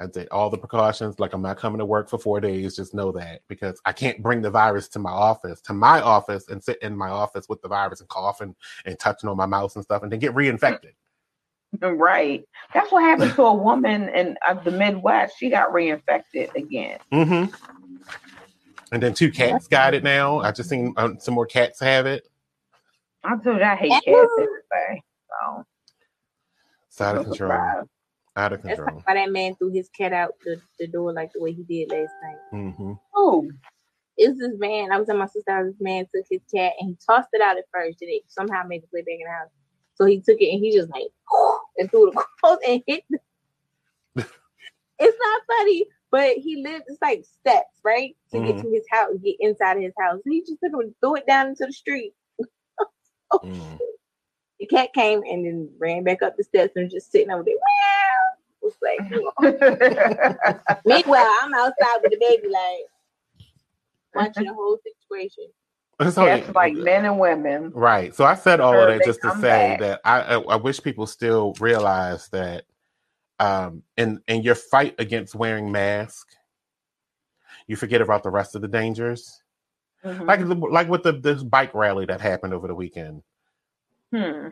I 0.00 0.06
did 0.06 0.28
all 0.30 0.48
the 0.48 0.58
precautions, 0.58 1.18
like 1.18 1.32
I'm 1.32 1.42
not 1.42 1.58
coming 1.58 1.80
to 1.80 1.84
work 1.84 2.08
for 2.08 2.18
four 2.18 2.40
days. 2.40 2.76
Just 2.76 2.94
know 2.94 3.10
that 3.12 3.40
because 3.48 3.80
I 3.84 3.92
can't 3.92 4.22
bring 4.22 4.40
the 4.40 4.50
virus 4.50 4.88
to 4.90 5.00
my 5.00 5.10
office, 5.10 5.60
to 5.62 5.72
my 5.72 6.00
office, 6.00 6.48
and 6.48 6.62
sit 6.62 6.80
in 6.82 6.96
my 6.96 7.08
office 7.08 7.48
with 7.48 7.60
the 7.62 7.68
virus 7.68 8.00
and 8.00 8.08
coughing 8.08 8.54
and 8.86 8.98
touching 8.98 9.28
on 9.28 9.36
my 9.36 9.46
mouth 9.46 9.74
and 9.74 9.84
stuff, 9.84 10.02
and 10.02 10.12
then 10.12 10.20
get 10.20 10.34
reinfected. 10.34 10.92
right. 11.82 12.44
That's 12.72 12.92
what 12.92 13.02
happened 13.02 13.34
to 13.34 13.42
a 13.42 13.54
woman 13.54 14.08
in 14.10 14.36
uh, 14.46 14.54
the 14.54 14.70
Midwest. 14.70 15.34
She 15.36 15.50
got 15.50 15.72
reinfected 15.72 16.54
again. 16.54 16.98
hmm 17.12 17.44
And 18.92 19.02
then 19.02 19.14
two 19.14 19.32
cats 19.32 19.66
got 19.66 19.94
it 19.94 20.04
now. 20.04 20.38
I 20.38 20.52
just 20.52 20.70
seen 20.70 20.94
um, 20.96 21.18
some 21.18 21.34
more 21.34 21.46
cats 21.46 21.80
have 21.80 22.06
it. 22.06 22.28
I 23.28 23.36
told 23.36 23.58
you 23.58 23.62
I 23.62 23.76
hate 23.76 23.90
cats 23.90 24.32
everything. 24.38 25.02
So 25.28 25.64
It's 26.88 27.00
out 27.00 27.16
of 27.16 27.24
control. 27.26 27.50
surprise. 27.50 27.84
Out 28.36 28.52
of 28.54 28.62
control. 28.62 28.76
That's 28.76 28.78
control. 28.78 29.02
why 29.06 29.14
that 29.26 29.32
man 29.32 29.54
threw 29.56 29.70
his 29.70 29.88
cat 29.90 30.12
out 30.14 30.32
the, 30.44 30.60
the 30.78 30.86
door 30.86 31.12
like 31.12 31.32
the 31.34 31.42
way 31.42 31.52
he 31.52 31.62
did 31.64 31.90
last 31.90 32.12
night. 32.22 32.38
hmm 32.50 32.92
Oh, 33.14 33.48
It's 34.16 34.38
this 34.38 34.58
man. 34.58 34.92
I 34.92 34.98
was 34.98 35.08
at 35.10 35.16
my 35.16 35.26
sister's 35.26 35.44
house. 35.48 35.66
This 35.66 35.80
man 35.80 36.06
took 36.14 36.24
his 36.30 36.40
cat 36.54 36.72
and 36.80 36.90
he 36.90 36.96
tossed 37.06 37.28
it 37.32 37.42
out 37.42 37.58
at 37.58 37.64
first, 37.72 38.00
and 38.00 38.10
it 38.10 38.22
somehow 38.28 38.62
made 38.66 38.82
its 38.82 38.92
way 38.92 39.02
back 39.02 39.14
in 39.18 39.24
the 39.26 39.30
house. 39.30 39.50
So 39.94 40.06
he 40.06 40.20
took 40.20 40.40
it 40.40 40.50
and 40.52 40.64
he 40.64 40.72
just 40.74 40.90
like 40.90 41.08
and 41.76 41.90
threw 41.90 42.08
it 42.08 42.14
across 42.16 42.58
and 42.66 42.82
hit. 42.86 43.04
The... 43.10 43.18
it's 44.98 45.18
not 45.20 45.42
funny, 45.58 45.84
but 46.10 46.36
he 46.38 46.62
lived. 46.62 46.84
It's 46.88 47.02
like 47.02 47.24
steps, 47.24 47.80
right, 47.84 48.16
to 48.32 48.38
get 48.40 48.56
Mhm. 48.56 48.62
to 48.62 48.70
his 48.70 48.86
house, 48.90 49.10
get 49.22 49.36
inside 49.40 49.76
of 49.76 49.82
his 49.82 49.92
house. 50.00 50.20
He 50.24 50.40
just 50.40 50.58
took 50.62 50.72
him 50.72 50.80
and 50.80 50.94
threw 51.00 51.16
it 51.16 51.26
down 51.26 51.48
into 51.48 51.66
the 51.66 51.72
street. 51.72 52.14
Mm. 53.32 53.78
The 54.60 54.66
cat 54.66 54.92
came 54.92 55.22
and 55.22 55.44
then 55.46 55.70
ran 55.78 56.02
back 56.04 56.22
up 56.22 56.36
the 56.36 56.44
steps 56.44 56.72
and 56.76 56.84
was 56.86 56.92
just 56.92 57.12
sitting 57.12 57.30
over 57.30 57.44
there. 57.44 57.54
Meow. 57.54 58.24
It 58.60 58.64
was 58.64 58.76
like, 58.82 58.98
you. 59.10 60.80
Meanwhile, 60.84 61.32
I'm 61.42 61.54
outside 61.54 61.98
with 62.02 62.10
the 62.12 62.18
baby, 62.18 62.48
like, 62.48 62.86
watching 64.14 64.46
the 64.46 64.54
whole 64.54 64.78
situation. 64.82 65.46
So- 66.12 66.24
Yes, 66.26 66.48
like 66.54 66.74
men 66.74 67.04
and 67.04 67.18
women. 67.18 67.70
Right. 67.74 68.14
So 68.14 68.24
I 68.24 68.34
said 68.34 68.60
all 68.60 68.72
of 68.80 68.88
that 68.88 69.04
just 69.04 69.20
to 69.22 69.32
say 69.36 69.40
back. 69.76 69.80
that 69.80 70.00
I, 70.04 70.20
I 70.20 70.40
I 70.40 70.56
wish 70.56 70.80
people 70.80 71.06
still 71.08 71.54
realize 71.58 72.28
that 72.28 72.64
um 73.40 73.82
in 73.96 74.20
in 74.28 74.42
your 74.42 74.54
fight 74.54 74.94
against 75.00 75.34
wearing 75.34 75.72
masks, 75.72 76.36
you 77.66 77.74
forget 77.74 78.00
about 78.00 78.22
the 78.22 78.30
rest 78.30 78.54
of 78.54 78.62
the 78.62 78.68
dangers. 78.68 79.42
Mhm. 80.04 80.26
Like 80.26 80.46
the, 80.46 80.54
like 80.54 80.88
with 80.88 81.02
the 81.02 81.12
this 81.12 81.42
bike 81.42 81.74
rally 81.74 82.06
that 82.06 82.20
happened 82.20 82.54
over 82.54 82.68
the 82.68 82.74
weekend. 82.74 83.22
Hmm. 84.14 84.48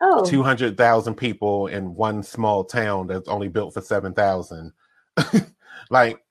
Oh, 0.00 0.24
Two 0.24 0.42
hundred 0.42 0.76
thousand 0.76 1.16
people 1.16 1.66
in 1.66 1.94
one 1.94 2.22
small 2.22 2.64
town 2.64 3.06
that's 3.06 3.28
only 3.28 3.48
built 3.48 3.74
for 3.74 3.80
seven 3.80 4.12
thousand. 4.12 4.72
like 5.90 6.22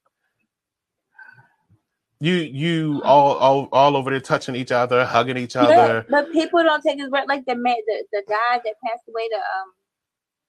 you 2.19 2.33
you 2.33 3.01
all 3.03 3.35
all 3.35 3.69
all 3.71 3.95
over 3.95 4.09
there 4.09 4.19
touching 4.19 4.55
each 4.55 4.71
other, 4.71 5.05
hugging 5.05 5.37
each 5.37 5.55
other. 5.55 6.05
but 6.09 6.31
people 6.31 6.63
don't 6.63 6.81
take 6.81 6.99
his 6.99 7.09
word. 7.09 7.25
Like 7.27 7.45
the 7.45 7.55
man, 7.55 7.75
the, 7.87 8.05
the 8.11 8.23
guy 8.27 8.59
that 8.63 8.73
passed 8.85 9.03
away. 9.09 9.27
The 9.29 9.37
um, 9.37 9.71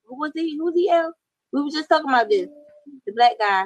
who 0.04 0.18
was 0.18 0.32
he? 0.34 0.56
Who 0.56 0.64
was 0.64 0.74
he? 0.74 0.88
El? 0.88 1.12
We 1.52 1.62
were 1.62 1.70
just 1.70 1.88
talking 1.88 2.08
about 2.08 2.28
this. 2.28 2.48
The 3.06 3.12
black 3.12 3.32
guy. 3.38 3.64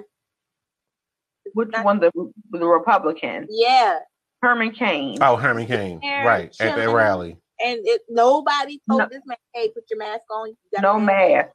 Which 1.54 1.71
one? 1.82 2.00
The 2.00 2.11
the 2.50 2.66
Republican 2.66 3.47
Yeah, 3.50 3.99
Herman 4.43 4.73
Cain. 4.73 5.19
Oh, 5.21 5.37
Herman 5.37 5.67
Cain, 5.67 6.01
There, 6.03 6.25
right 6.27 6.55
at 6.61 6.77
that 6.77 6.89
rally. 6.91 7.39
and 7.65 7.79
it, 7.85 8.03
nobody 8.09 8.81
told 8.89 9.01
No. 9.03 9.09
this 9.11 9.23
man, 9.25 9.37
"Hey, 9.55 9.71
put 9.71 9.85
your 9.91 9.99
mask 9.99 10.25
on." 10.31 10.49
You 10.49 10.57
gotta 10.75 10.83
no 10.83 10.97
wear 11.07 11.45
mask. 11.45 11.55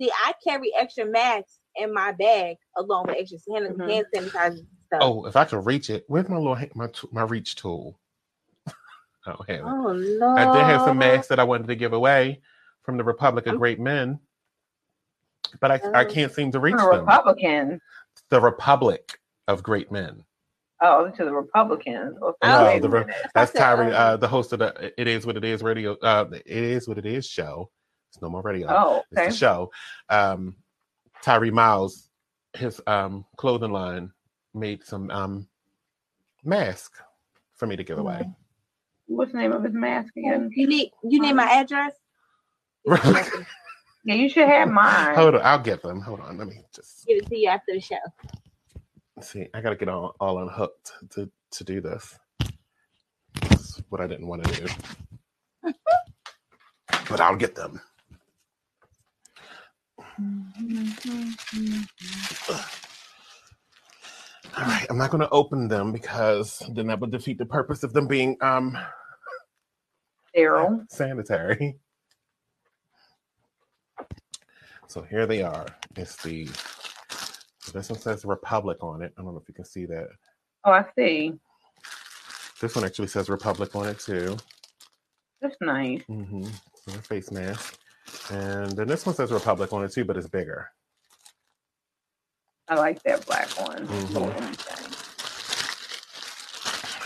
See, 0.00 0.10
I 0.24 0.32
carry 0.46 0.72
extra 0.78 1.04
masks 1.06 1.58
in 1.76 1.92
my 1.92 2.12
bag 2.12 2.56
along 2.76 3.06
with 3.06 3.16
extra 3.18 3.38
hand, 3.54 3.76
Mhm. 3.78 3.90
hand 3.90 4.06
sanitizer 4.14 4.66
stuff. 4.86 5.00
Oh, 5.00 5.26
if 5.26 5.36
I 5.36 5.44
could 5.44 5.64
reach 5.66 5.90
it, 5.90 6.04
where's 6.08 6.28
my 6.28 6.36
little 6.36 6.56
my 6.74 6.88
my 7.12 7.22
reach 7.22 7.54
tool? 7.56 7.98
I 8.66 9.32
don't 9.32 9.48
have 9.50 9.58
it. 9.58 9.62
Oh, 9.64 9.92
Lord. 9.92 10.38
I 10.38 10.52
did 10.56 10.64
have 10.66 10.82
some 10.82 10.98
masks 10.98 11.28
that 11.28 11.40
I 11.40 11.44
wanted 11.44 11.66
to 11.68 11.74
give 11.76 11.92
away 11.92 12.40
from 12.82 12.96
the 12.96 13.04
Republic 13.04 13.46
of 13.46 13.54
Oh. 13.54 13.58
Great 13.58 13.80
Men, 13.80 14.20
but 15.60 15.70
I, 15.72 15.80
I 15.94 16.04
Oh. 16.04 16.08
can't 16.08 16.30
seem 16.32 16.52
to 16.52 16.60
reach 16.60 16.76
The 16.76 16.82
them. 16.90 17.00
Republican. 17.06 17.80
The 18.28 18.40
Republic 18.40 19.18
of 19.48 19.62
Great 19.64 19.90
Men. 19.90 20.24
Oh, 20.82 21.08
to 21.10 21.24
the 21.24 21.32
Republicans. 21.32 22.16
Okay, 22.20 22.64
wait 22.64 22.76
a 22.78 22.80
the 22.80 22.88
Re- 22.88 23.04
That's 23.34 23.50
I 23.50 23.54
said, 23.54 23.58
Tyree, 23.58 23.92
uh, 23.92 24.16
the 24.18 24.28
host 24.28 24.52
of 24.52 24.58
the 24.58 24.92
It 25.00 25.06
Is 25.08 25.24
What 25.24 25.36
It 25.36 25.44
Is 25.44 25.62
radio. 25.62 25.96
Uh, 26.02 26.26
it 26.32 26.46
Is 26.46 26.86
What 26.86 26.98
It 26.98 27.06
Is 27.06 27.26
show. 27.26 27.70
It's 28.10 28.20
no 28.20 28.28
more 28.28 28.42
radio. 28.42 28.66
Oh, 28.70 29.02
It's 29.10 29.18
okay. 29.20 29.30
the 29.30 29.34
show. 29.34 29.70
Um, 30.10 30.56
Tyree 31.22 31.50
Miles, 31.50 32.10
his 32.54 32.80
um, 32.86 33.24
clothing 33.36 33.72
line, 33.72 34.10
made 34.54 34.84
some 34.84 35.10
um, 35.10 35.48
mask 36.44 36.92
for 37.54 37.66
me 37.66 37.76
to 37.76 37.84
give 37.84 37.98
away. 37.98 38.28
What's 39.06 39.32
the 39.32 39.38
name 39.38 39.52
of 39.52 39.64
his 39.64 39.72
mask 39.72 40.12
again? 40.16 40.50
You 40.54 40.66
need 40.66 40.90
you 41.04 41.20
need 41.20 41.34
my 41.34 41.44
address? 41.50 41.94
Yeah, 44.08 44.14
you 44.14 44.28
should 44.28 44.46
have 44.46 44.68
mine. 44.68 45.16
Hold 45.16 45.34
on, 45.34 45.40
I'll 45.42 45.58
get 45.58 45.82
them. 45.82 46.00
Hold 46.00 46.20
on, 46.20 46.38
let 46.38 46.46
me 46.46 46.60
just 46.72 47.04
Give 47.08 47.18
it 47.18 47.26
to 47.26 47.36
you 47.36 47.48
after 47.48 47.72
the 47.74 47.80
show. 47.80 47.96
See. 49.22 49.48
I 49.54 49.60
gotta 49.62 49.76
get 49.76 49.88
all, 49.88 50.16
all 50.20 50.40
unhooked 50.42 50.92
to 51.12 51.30
to 51.52 51.64
do 51.64 51.80
this. 51.80 52.18
That's 53.42 53.82
what 53.90 54.00
I 54.00 54.06
didn't 54.06 54.28
want 54.28 54.44
to 54.44 54.62
do, 54.62 54.68
but 57.10 57.20
I'll 57.20 57.36
get 57.36 57.54
them. 57.56 57.80
All 64.58 64.64
right, 64.66 64.86
I'm 64.90 64.98
not 64.98 65.10
going 65.10 65.22
to 65.22 65.30
open 65.30 65.68
them 65.68 65.92
because 65.92 66.62
then 66.74 66.88
that 66.88 67.00
would 67.00 67.10
defeat 67.12 67.38
the 67.38 67.46
purpose 67.46 67.82
of 67.82 67.92
them 67.92 68.06
being 68.08 68.36
um 68.40 68.78
Daryl. 70.36 70.86
sanitary. 70.88 71.76
So 74.88 75.02
here 75.02 75.26
they 75.26 75.42
are. 75.42 75.66
It's 75.96 76.16
the 76.18 76.48
this 77.72 77.90
one 77.90 77.98
says 77.98 78.24
Republic 78.24 78.82
on 78.82 79.02
it. 79.02 79.12
I 79.18 79.22
don't 79.22 79.32
know 79.34 79.40
if 79.40 79.48
you 79.48 79.54
can 79.54 79.64
see 79.64 79.86
that. 79.86 80.08
Oh, 80.64 80.72
I 80.72 80.84
see. 80.96 81.34
This 82.60 82.74
one 82.74 82.84
actually 82.84 83.08
says 83.08 83.28
Republic 83.28 83.74
on 83.76 83.88
it 83.88 83.98
too. 83.98 84.36
That's 85.40 85.56
nice. 85.60 86.02
Mm-hmm. 86.08 86.44
So 86.44 86.98
a 86.98 87.02
face 87.02 87.30
mask. 87.30 87.78
And 88.30 88.72
then 88.72 88.88
this 88.88 89.04
one 89.04 89.14
says 89.14 89.30
Republic 89.32 89.72
on 89.72 89.84
it 89.84 89.92
too, 89.92 90.04
but 90.04 90.16
it's 90.16 90.26
bigger. 90.26 90.70
I 92.68 92.74
like 92.76 93.02
that 93.04 93.24
black 93.26 93.48
one. 93.60 93.86
Mhm. 93.86 94.36
anything. 94.36 94.92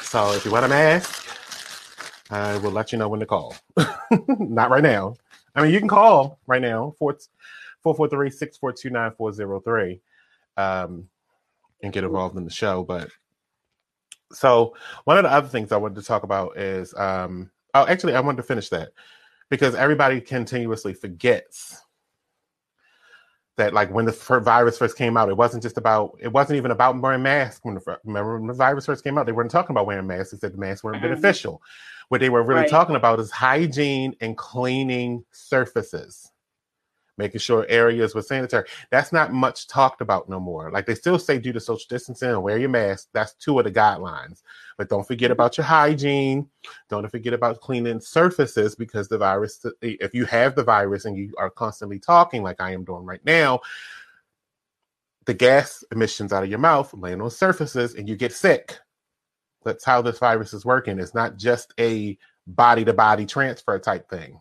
So 0.03 0.33
if 0.33 0.45
you 0.45 0.51
want 0.51 0.65
a 0.65 0.69
mask, 0.69 1.27
I 2.31 2.57
will 2.59 2.71
let 2.71 2.93
you 2.93 2.99
know 2.99 3.09
when 3.09 3.21
to 3.21 3.27
call. 3.27 3.55
Not 4.39 4.71
right 4.71 4.83
now. 4.83 5.17
I 5.55 5.63
mean, 5.63 5.73
you 5.73 5.79
can 5.81 5.89
call 5.89 6.39
right 6.47 6.63
now, 6.63 6.95
443 6.99 8.31
642 8.31 8.91
9403, 8.91 10.01
um, 10.57 11.09
and 11.83 11.93
get 11.93 12.05
involved 12.05 12.37
in 12.37 12.45
the 12.45 12.51
show. 12.51 12.83
But 12.85 13.11
so 14.33 14.75
one 15.05 15.17
of 15.19 15.25
the 15.25 15.33
other 15.33 15.49
things 15.49 15.73
I 15.73 15.77
wanted 15.77 15.97
to 15.97 16.07
talk 16.07 16.23
about 16.23 16.57
is 16.57 16.95
um, 16.95 17.51
oh, 17.75 17.87
actually, 17.87 18.15
I 18.15 18.21
wanted 18.21 18.39
to 18.39 18.43
finish 18.45 18.69
that 18.71 18.91
because 19.49 19.75
everybody 19.75 20.21
continuously 20.21 20.95
forgets 20.95 21.83
that 23.57 23.75
like 23.75 23.93
when 23.93 24.07
the 24.07 24.41
virus 24.43 24.79
first 24.79 24.97
came 24.97 25.17
out, 25.17 25.29
it 25.29 25.37
wasn't 25.37 25.63
just 25.63 25.77
about 25.77 26.17
it 26.21 26.33
wasn't 26.33 26.57
even 26.57 26.71
about 26.71 26.99
wearing 27.01 27.23
masks. 27.23 27.61
When 27.63 27.75
the, 27.75 27.99
remember 28.05 28.39
when 28.39 28.47
the 28.47 28.55
virus 28.55 28.87
first 28.87 29.05
came 29.05 29.19
out, 29.19 29.27
they 29.27 29.33
weren't 29.33 29.51
talking 29.51 29.75
about 29.75 29.87
wearing 29.87 30.07
masks. 30.07 30.33
They 30.33 30.39
said 30.39 30.55
the 30.55 30.59
masks 30.59 30.83
weren't 30.83 30.99
Mhm. 30.99 31.11
beneficial. 31.11 31.61
What 32.09 32.21
they 32.21 32.31
were 32.31 32.43
really 32.43 32.63
Right. 32.63 32.71
talking 32.71 32.97
about 32.97 33.21
is 33.21 33.31
hygiene 33.31 34.15
and 34.21 34.37
cleaning 34.37 35.25
surfaces, 35.33 36.33
making 37.21 37.41
sure 37.41 37.67
areas 37.69 38.15
were 38.15 38.23
sanitary. 38.23 38.67
That's 38.91 39.13
not 39.13 39.33
much 39.33 39.69
talked 39.69 40.01
about 40.01 40.29
no 40.29 40.41
more. 40.41 40.71
Like 40.71 40.87
they 40.87 40.95
still 40.95 41.19
say, 41.19 41.39
do 41.39 41.53
the 41.53 41.61
social 41.61 41.87
distancing 41.89 42.31
and 42.31 42.43
wear 42.43 42.59
your 42.59 42.71
mask. 42.71 43.09
That's 43.13 43.35
two 43.35 43.59
of 43.59 43.65
the 43.65 43.71
guidelines. 43.71 44.43
But 44.79 44.89
don't 44.89 45.07
forget 45.07 45.27
mm-hmm. 45.27 45.33
about 45.33 45.59
your 45.59 45.67
hygiene. 45.67 46.49
Don't 46.89 47.09
forget 47.11 47.35
about 47.35 47.61
cleaning 47.61 48.01
surfaces 48.01 48.75
because 48.75 49.07
the 49.07 49.19
virus, 49.19 49.65
if 49.83 50.15
you 50.15 50.25
have 50.25 50.55
the 50.55 50.65
virus 50.65 51.05
and 51.05 51.17
you 51.17 51.33
are 51.39 51.51
constantly 51.51 51.99
talking 51.99 52.43
like 52.43 52.61
I 52.61 52.73
am 52.73 52.85
doing 52.85 53.05
right 53.05 53.25
now, 53.25 53.61
the 55.27 55.35
gas 55.35 55.85
emissions 55.93 56.33
out 56.33 56.43
of 56.43 56.49
your 56.49 56.59
mouth 56.59 56.93
land 56.95 57.21
on 57.21 57.31
surfaces 57.31 57.95
and 57.95 58.09
you 58.09 58.17
get 58.17 58.33
sick. 58.33 58.79
That's 59.63 59.85
how 59.85 60.01
this 60.01 60.19
virus 60.19 60.55
is 60.55 60.65
working. 60.65 60.99
It's 60.99 61.15
not 61.15 61.37
just 61.37 61.75
a 61.79 62.17
body 62.47 62.85
to 62.87 62.95
body 62.95 63.27
transfer 63.27 63.79
type 63.79 64.09
thing. 64.09 64.41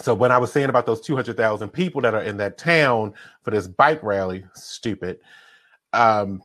So 0.00 0.14
when 0.14 0.32
I 0.32 0.38
was 0.38 0.52
saying 0.52 0.68
about 0.68 0.86
those 0.86 1.00
200,000 1.00 1.68
people 1.70 2.00
that 2.02 2.14
are 2.14 2.22
in 2.22 2.36
that 2.38 2.58
town 2.58 3.14
for 3.42 3.50
this 3.50 3.66
bike 3.66 4.02
rally, 4.02 4.44
stupid, 4.54 5.18
um, 5.92 6.42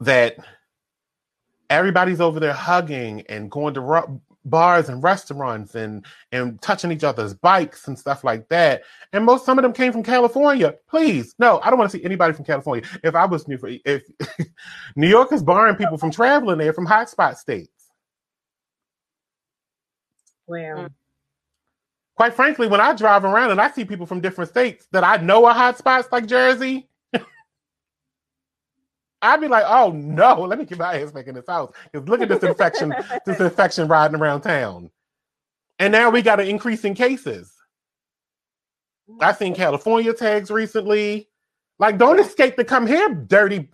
that 0.00 0.36
everybody's 1.68 2.20
over 2.20 2.40
there 2.40 2.52
hugging 2.52 3.22
and 3.28 3.50
going 3.50 3.74
to 3.74 3.80
ru- 3.80 4.20
bars 4.44 4.88
and 4.88 5.02
restaurants 5.02 5.74
and 5.74 6.06
and 6.32 6.60
touching 6.62 6.90
each 6.90 7.04
other's 7.04 7.34
bikes 7.34 7.88
and 7.88 7.98
stuff 7.98 8.24
like 8.24 8.48
that. 8.48 8.82
And 9.12 9.24
most 9.24 9.44
some 9.44 9.58
of 9.58 9.62
them 9.62 9.72
came 9.72 9.92
from 9.92 10.02
California. 10.02 10.74
Please, 10.88 11.34
no, 11.38 11.60
I 11.62 11.70
don't 11.70 11.78
want 11.78 11.90
to 11.90 11.98
see 11.98 12.04
anybody 12.04 12.32
from 12.32 12.44
California. 12.44 12.84
If 13.04 13.14
I 13.14 13.26
was 13.26 13.46
new, 13.46 13.58
if 13.84 14.02
New 14.96 15.08
York 15.08 15.32
is 15.32 15.42
barring 15.42 15.76
people 15.76 15.98
from 15.98 16.10
traveling 16.10 16.58
there 16.58 16.72
from 16.72 16.86
hotspot 16.86 17.36
states. 17.36 17.70
Well, 20.46 20.88
Quite 22.20 22.34
frankly, 22.34 22.68
when 22.68 22.82
I 22.82 22.92
drive 22.92 23.24
around 23.24 23.50
and 23.50 23.62
I 23.62 23.70
see 23.70 23.86
people 23.86 24.04
from 24.04 24.20
different 24.20 24.50
states 24.50 24.86
that 24.92 25.02
I 25.02 25.16
know 25.16 25.46
are 25.46 25.54
hotspots 25.54 26.12
like 26.12 26.26
Jersey, 26.26 26.86
I'd 29.22 29.40
be 29.40 29.48
like, 29.48 29.64
"Oh 29.66 29.90
no, 29.92 30.42
let 30.42 30.58
me 30.58 30.66
get 30.66 30.76
my 30.76 31.00
ass 31.00 31.12
back 31.12 31.28
in 31.28 31.34
this 31.34 31.46
house 31.46 31.72
because 31.90 32.06
look 32.10 32.20
at 32.20 32.28
this 32.28 32.42
infection, 32.42 32.92
this 33.24 33.40
infection 33.40 33.88
riding 33.88 34.20
around 34.20 34.42
town." 34.42 34.90
And 35.78 35.92
now 35.92 36.10
we 36.10 36.20
got 36.20 36.40
an 36.40 36.46
increase 36.46 36.84
in 36.84 36.94
cases. 36.94 37.54
I 39.22 39.32
seen 39.32 39.54
California 39.54 40.12
tags 40.12 40.50
recently. 40.50 41.30
Like, 41.78 41.96
don't 41.96 42.20
escape 42.20 42.56
to 42.56 42.64
come 42.64 42.86
here, 42.86 43.14
dirty. 43.14 43.70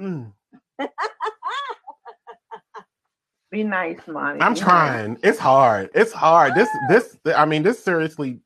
Mm, 0.00 0.32
Be 3.50 3.64
nice, 3.64 3.98
Monty. 4.06 4.40
I'm 4.40 4.54
Be 4.54 4.60
nice. 4.60 4.68
trying. 4.68 5.18
It's 5.22 5.38
hard. 5.38 5.90
It's 5.94 6.12
hard. 6.12 6.54
This, 6.54 6.68
this. 6.88 7.16
I 7.36 7.44
mean, 7.44 7.62
this 7.62 7.82
seriously. 7.82 8.40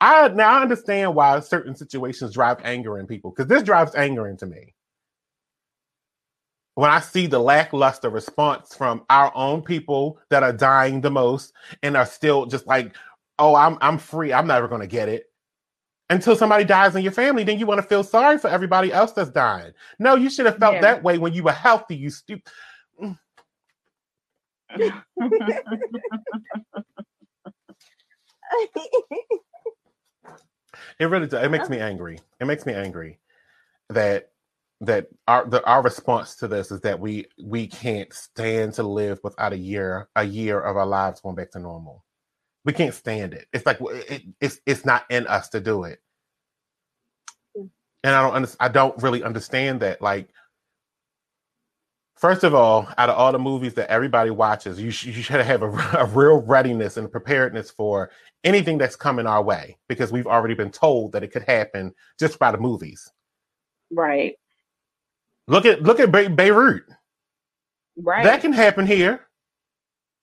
I 0.00 0.28
now 0.28 0.58
I 0.58 0.62
understand 0.62 1.14
why 1.14 1.38
certain 1.40 1.74
situations 1.76 2.34
drive 2.34 2.58
anger 2.64 2.98
in 2.98 3.06
people 3.06 3.30
because 3.30 3.46
this 3.46 3.62
drives 3.62 3.94
anger 3.94 4.26
into 4.28 4.46
me. 4.46 4.74
When 6.74 6.90
I 6.90 7.00
see 7.00 7.26
the 7.26 7.38
lackluster 7.38 8.10
response 8.10 8.74
from 8.74 9.04
our 9.10 9.30
own 9.36 9.62
people 9.62 10.18
that 10.30 10.42
are 10.42 10.52
dying 10.52 11.00
the 11.02 11.10
most 11.10 11.52
and 11.82 11.96
are 11.96 12.06
still 12.06 12.46
just 12.46 12.66
like, 12.66 12.96
"Oh, 13.38 13.54
I'm 13.54 13.78
I'm 13.80 13.98
free. 13.98 14.32
I'm 14.32 14.46
never 14.46 14.68
going 14.68 14.80
to 14.80 14.86
get 14.86 15.08
it." 15.08 15.24
until 16.10 16.36
somebody 16.36 16.62
dies 16.62 16.94
in 16.94 17.02
your 17.02 17.12
family. 17.12 17.42
Then 17.42 17.58
you 17.58 17.64
want 17.64 17.80
to 17.80 17.86
feel 17.86 18.04
sorry 18.04 18.36
for 18.36 18.48
everybody 18.48 18.92
else 18.92 19.12
that's 19.12 19.30
dying. 19.30 19.72
No, 19.98 20.14
you 20.14 20.28
should 20.28 20.44
have 20.44 20.58
felt 20.58 20.74
Yeah. 20.74 20.80
that 20.82 21.02
way 21.02 21.16
when 21.16 21.32
you 21.32 21.42
were 21.42 21.52
healthy. 21.52 21.96
You 21.96 22.10
stupid. 22.10 22.52
It 30.98 31.06
really 31.06 31.26
does. 31.28 31.44
It 31.44 31.50
makes 31.50 31.70
me 31.70 31.80
angry. 31.80 32.20
It 32.40 32.46
makes 32.46 32.66
me 32.66 32.74
angry 32.74 33.18
that 33.90 34.30
that 34.82 35.08
our 35.28 35.46
the, 35.48 35.64
our 35.64 35.82
response 35.82 36.36
to 36.36 36.48
this 36.48 36.70
is 36.72 36.80
that 36.82 37.00
we 37.00 37.26
we 37.42 37.66
can't 37.68 38.12
stand 38.12 38.74
to 38.74 38.82
live 38.84 39.20
without 39.24 39.52
a 39.54 39.58
year 39.58 40.08
a 40.16 40.24
year 40.24 40.60
of 40.60 40.76
our 40.76 40.86
lives 40.86 41.20
going 41.20 41.36
back 41.36 41.52
to 41.52 41.60
normal. 41.60 42.04
We 42.64 42.72
can't 42.74 42.94
stand 42.94 43.34
it. 43.34 43.46
It's 43.52 43.66
like 43.66 43.78
it, 43.82 44.22
it's 44.40 44.60
it's 44.66 44.84
not 44.86 45.04
in 45.10 45.26
us 45.28 45.50
to 45.50 45.60
do 45.60 45.84
it. 45.84 46.00
And 48.02 48.14
I 48.14 48.22
don't 48.22 48.34
under, 48.34 48.48
I 48.60 48.68
don't 48.68 49.02
really 49.02 49.22
understand 49.22 49.80
that. 49.80 50.00
Like, 50.02 50.28
first 52.22 52.44
of 52.44 52.54
all, 52.54 52.88
out 52.98 53.10
of 53.10 53.16
all 53.16 53.32
the 53.32 53.38
movies 53.38 53.74
that 53.74 53.90
everybody 53.90 54.30
watches, 54.30 54.80
you 54.80 54.92
sh- 54.92 55.06
you 55.06 55.12
should 55.12 55.40
have 55.44 55.62
a, 55.62 55.66
a 55.98 56.06
real 56.06 56.40
readiness 56.40 56.96
and 56.96 57.10
preparedness 57.10 57.70
for 57.72 58.10
anything 58.44 58.78
that's 58.78 58.94
coming 58.94 59.26
our 59.26 59.42
way 59.42 59.76
because 59.88 60.12
we've 60.12 60.28
already 60.28 60.54
been 60.54 60.70
told 60.70 61.12
that 61.12 61.24
it 61.24 61.32
could 61.32 61.42
happen 61.42 61.92
just 62.18 62.38
by 62.38 62.50
the 62.52 62.58
movies. 62.58 63.12
right. 63.90 64.36
Look 65.48 65.66
at 65.66 65.82
look 65.82 65.98
at 65.98 66.12
Be- 66.12 66.28
Beirut. 66.28 66.84
Right. 67.96 68.22
That 68.22 68.40
can 68.40 68.52
happen 68.52 68.86
here. 68.86 69.26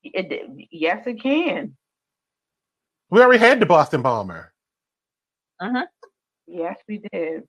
It, 0.01 0.67
yes, 0.71 1.05
it 1.05 1.21
can. 1.21 1.75
We 3.09 3.21
already 3.21 3.39
had 3.39 3.59
the 3.59 3.65
Boston 3.65 4.01
bomber. 4.01 4.53
Uh 5.59 5.71
huh. 5.73 5.85
Yes, 6.47 6.77
we 6.87 6.99
did. 7.11 7.43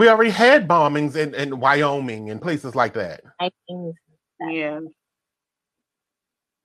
Yeah. 0.00 0.06
We 0.06 0.08
already 0.08 0.30
had 0.30 0.68
bombings 0.68 1.16
in, 1.16 1.34
in 1.34 1.60
Wyoming 1.60 2.30
and 2.30 2.40
places 2.40 2.74
like 2.74 2.94
that. 2.94 3.22
I 3.40 3.50
think 3.68 3.96
Yeah. 4.40 4.80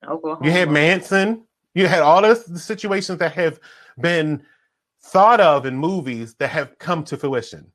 Oklahoma. 0.08 0.46
You 0.46 0.52
had 0.52 0.70
Manson. 0.70 1.44
You 1.74 1.86
had 1.86 2.02
all 2.02 2.22
this 2.22 2.44
the 2.44 2.58
situations 2.58 3.18
that 3.18 3.32
have 3.32 3.60
been 4.00 4.42
thought 5.02 5.40
of 5.40 5.66
in 5.66 5.76
movies 5.76 6.34
that 6.34 6.48
have 6.48 6.78
come 6.78 7.04
to 7.04 7.16
fruition. 7.16 7.72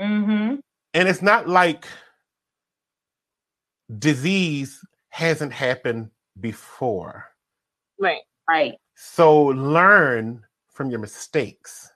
Mm-hmm. 0.00 0.56
And 0.94 1.08
it's 1.08 1.22
not 1.22 1.48
like 1.48 1.86
disease 3.98 4.84
hasn't 5.10 5.52
happened 5.52 6.10
before. 6.40 7.26
right. 7.98 8.22
Right. 8.48 8.74
So 8.96 9.42
learn 9.46 10.44
from 10.72 10.90
your 10.90 11.00
mistakes. 11.00 11.89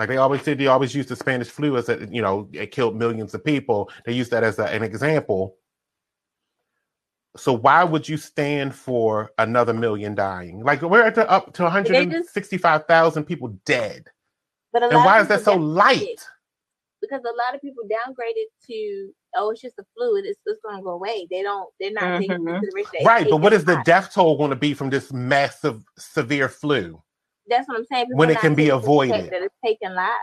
Like 0.00 0.08
they 0.08 0.16
always 0.16 0.42
did, 0.42 0.56
they 0.56 0.66
always 0.66 0.94
used 0.94 1.10
the 1.10 1.14
Spanish 1.14 1.48
flu 1.48 1.76
as 1.76 1.90
a, 1.90 2.08
you 2.10 2.22
know, 2.22 2.48
it 2.54 2.70
killed 2.70 2.96
millions 2.96 3.34
of 3.34 3.44
people. 3.44 3.90
They 4.06 4.14
use 4.14 4.30
that 4.30 4.42
as 4.42 4.58
a, 4.58 4.64
an 4.64 4.82
example. 4.82 5.58
So 7.36 7.52
why 7.52 7.84
would 7.84 8.08
you 8.08 8.16
stand 8.16 8.74
for 8.74 9.30
another 9.36 9.74
million 9.74 10.14
dying? 10.14 10.64
Like 10.64 10.80
we're 10.80 11.02
at 11.02 11.16
the 11.16 11.30
up 11.30 11.52
to 11.52 11.64
165,000 11.64 13.24
people 13.24 13.48
dead. 13.66 14.08
But 14.72 14.84
a 14.84 14.86
And 14.86 15.04
why 15.04 15.20
is 15.20 15.28
that 15.28 15.42
so 15.42 15.58
downgraded 15.58 15.74
light? 15.74 16.26
Because 17.02 17.20
a 17.24 17.36
lot 17.36 17.54
of 17.54 17.60
people 17.60 17.84
downgraded 17.84 18.46
to 18.68 19.10
oh, 19.36 19.50
it's 19.50 19.60
just 19.60 19.78
a 19.78 19.84
flu. 19.94 20.16
It's 20.16 20.40
just 20.48 20.62
gonna 20.66 20.82
go 20.82 20.92
away. 20.92 21.26
They 21.30 21.42
don't. 21.42 21.68
They're 21.78 21.92
not 21.92 22.18
taking 22.18 22.36
into 22.36 22.52
Mhm. 22.52 22.60
consideration. 22.60 23.06
Right, 23.06 23.28
but 23.28 23.36
what 23.36 23.50
takes 23.50 23.60
is 23.60 23.66
the 23.66 23.74
time. 23.74 23.84
death 23.84 24.14
toll 24.14 24.38
going 24.38 24.48
to 24.48 24.56
be 24.56 24.72
from 24.72 24.88
this 24.88 25.12
massive, 25.12 25.84
severe 25.98 26.48
flu 26.48 27.02
That's 27.48 27.68
what 27.68 27.78
I'm 27.78 27.86
saying. 27.86 28.06
People 28.06 28.18
when 28.18 28.30
it 28.30 28.38
can 28.40 28.54
be 28.54 28.68
avoided? 28.70 29.30
That 29.30 29.42
it's 29.42 29.54
taking 29.64 29.94
lives. 29.94 30.14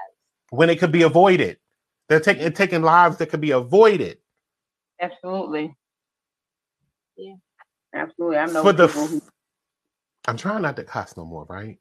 when 0.51 0.69
it 0.69 0.79
could 0.79 0.91
be 0.91 1.03
avoided? 1.03 1.57
They're 2.09 2.19
taking 2.21 2.51
taking 2.53 2.81
lives 2.83 3.17
that 3.17 3.27
could 3.29 3.41
be 3.41 3.51
avoided. 3.51 4.17
Absolutely. 5.01 5.75
Yeah. 7.17 7.33
Absolutely. 7.93 8.37
I 8.37 8.45
know 8.45 8.61
For 8.63 8.73
the, 8.73 8.87
people 8.87 9.07
who 9.07 9.17
f- 9.17 9.23
I'm 10.27 10.37
trying 10.37 10.61
not 10.61 10.75
to 10.77 10.83
cuss 10.83 11.17
no 11.17 11.25
more, 11.25 11.45
right? 11.49 11.77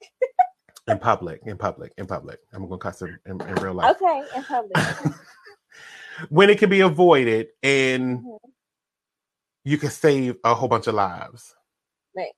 in 0.88 0.98
public, 0.98 1.40
in 1.46 1.56
public, 1.58 1.92
in 1.98 2.06
public. 2.06 2.38
I'm 2.52 2.64
gonna 2.64 2.78
cuss 2.78 3.02
in, 3.02 3.18
in, 3.26 3.40
in 3.40 3.54
real 3.56 3.74
life. 3.74 3.96
Okay, 4.02 4.22
in 4.34 4.44
public. 4.44 4.76
when 6.28 6.50
it 6.50 6.58
can 6.58 6.70
be 6.70 6.80
avoided 6.80 7.48
and 7.62 8.18
Mhm. 8.20 8.38
you 9.64 9.78
can 9.78 9.90
save 9.90 10.36
a 10.44 10.54
whole 10.54 10.68
bunch 10.68 10.86
of 10.88 10.94
lives. 10.94 11.54
Right. 12.16 12.32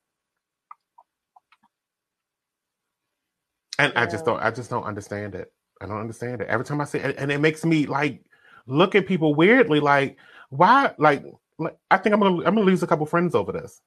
And 3.79 3.93
I 3.97 4.07
just 4.07 4.25
don't 4.25 4.41
I 4.41 4.51
just 4.51 4.71
don't 4.71 4.85
understand 4.85 5.35
it. 5.35 5.53
I 5.81 5.87
don't 5.87 6.01
understand 6.01 6.41
it. 6.41 6.49
Every 6.49 6.65
time 6.65 6.81
I 6.81 6.85
say 6.85 7.01
it, 7.01 7.17
and 7.19 7.33
it 7.33 7.39
makes 7.41 7.65
me 7.65 7.87
like 7.87 8.25
look 8.67 8.95
at 8.95 9.07
people 9.07 9.35
weirdly 9.35 9.81
like 9.81 10.19
why 10.51 10.95
like, 10.99 11.25
like 11.59 11.77
I 11.91 11.99
think 11.99 12.15
I'm 12.15 12.21
gonna 12.21 12.37
I'm 12.39 12.55
gonna 12.55 12.63
lose 12.63 12.83
a 12.83 12.87
couple 12.87 13.07
friends 13.07 13.35
over 13.35 13.53
this. 13.53 13.81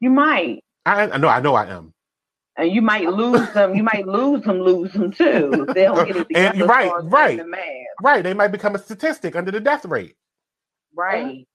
you 0.00 0.10
might. 0.10 0.64
I 0.84 1.10
I 1.10 1.16
know 1.18 1.28
I 1.28 1.40
know 1.40 1.54
I 1.54 1.66
am. 1.66 1.94
And 2.56 2.70
you 2.70 2.82
might 2.82 3.08
lose 3.08 3.50
them. 3.54 3.74
You 3.74 3.82
might 3.82 4.06
lose 4.06 4.42
them, 4.44 4.60
lose 4.60 4.92
them 4.92 5.10
too. 5.10 5.66
If 5.68 5.74
they 5.74 5.84
don't 5.84 6.06
get 6.06 6.16
it 6.16 6.28
together. 6.28 6.48
And 6.60 6.68
right, 6.68 6.86
as 6.86 6.90
far 6.90 6.98
as 6.98 7.04
right. 7.06 7.38
the. 7.38 7.84
Right. 8.02 8.22
They 8.22 8.34
might 8.34 8.48
become 8.48 8.74
a 8.74 8.78
statistic 8.78 9.36
under 9.36 9.50
the 9.50 9.60
death 9.60 9.86
rate. 9.86 10.16
Right. 10.94 11.46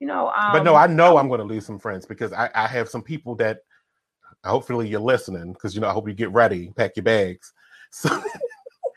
You 0.00 0.06
know, 0.06 0.28
um, 0.28 0.52
but 0.52 0.64
no, 0.64 0.74
I 0.74 0.86
know 0.86 1.18
I'm 1.18 1.28
gonna 1.28 1.44
lose 1.44 1.66
some 1.66 1.78
friends 1.78 2.06
because 2.06 2.32
I, 2.32 2.50
I 2.54 2.66
have 2.66 2.88
some 2.88 3.02
people 3.02 3.34
that 3.36 3.58
hopefully 4.44 4.88
you're 4.88 5.00
listening, 5.00 5.52
because 5.52 5.74
you 5.74 5.80
know, 5.80 5.88
I 5.88 5.92
hope 5.92 6.08
you 6.08 6.14
get 6.14 6.32
ready, 6.32 6.72
pack 6.76 6.96
your 6.96 7.04
bags. 7.04 7.52
So 7.94 8.08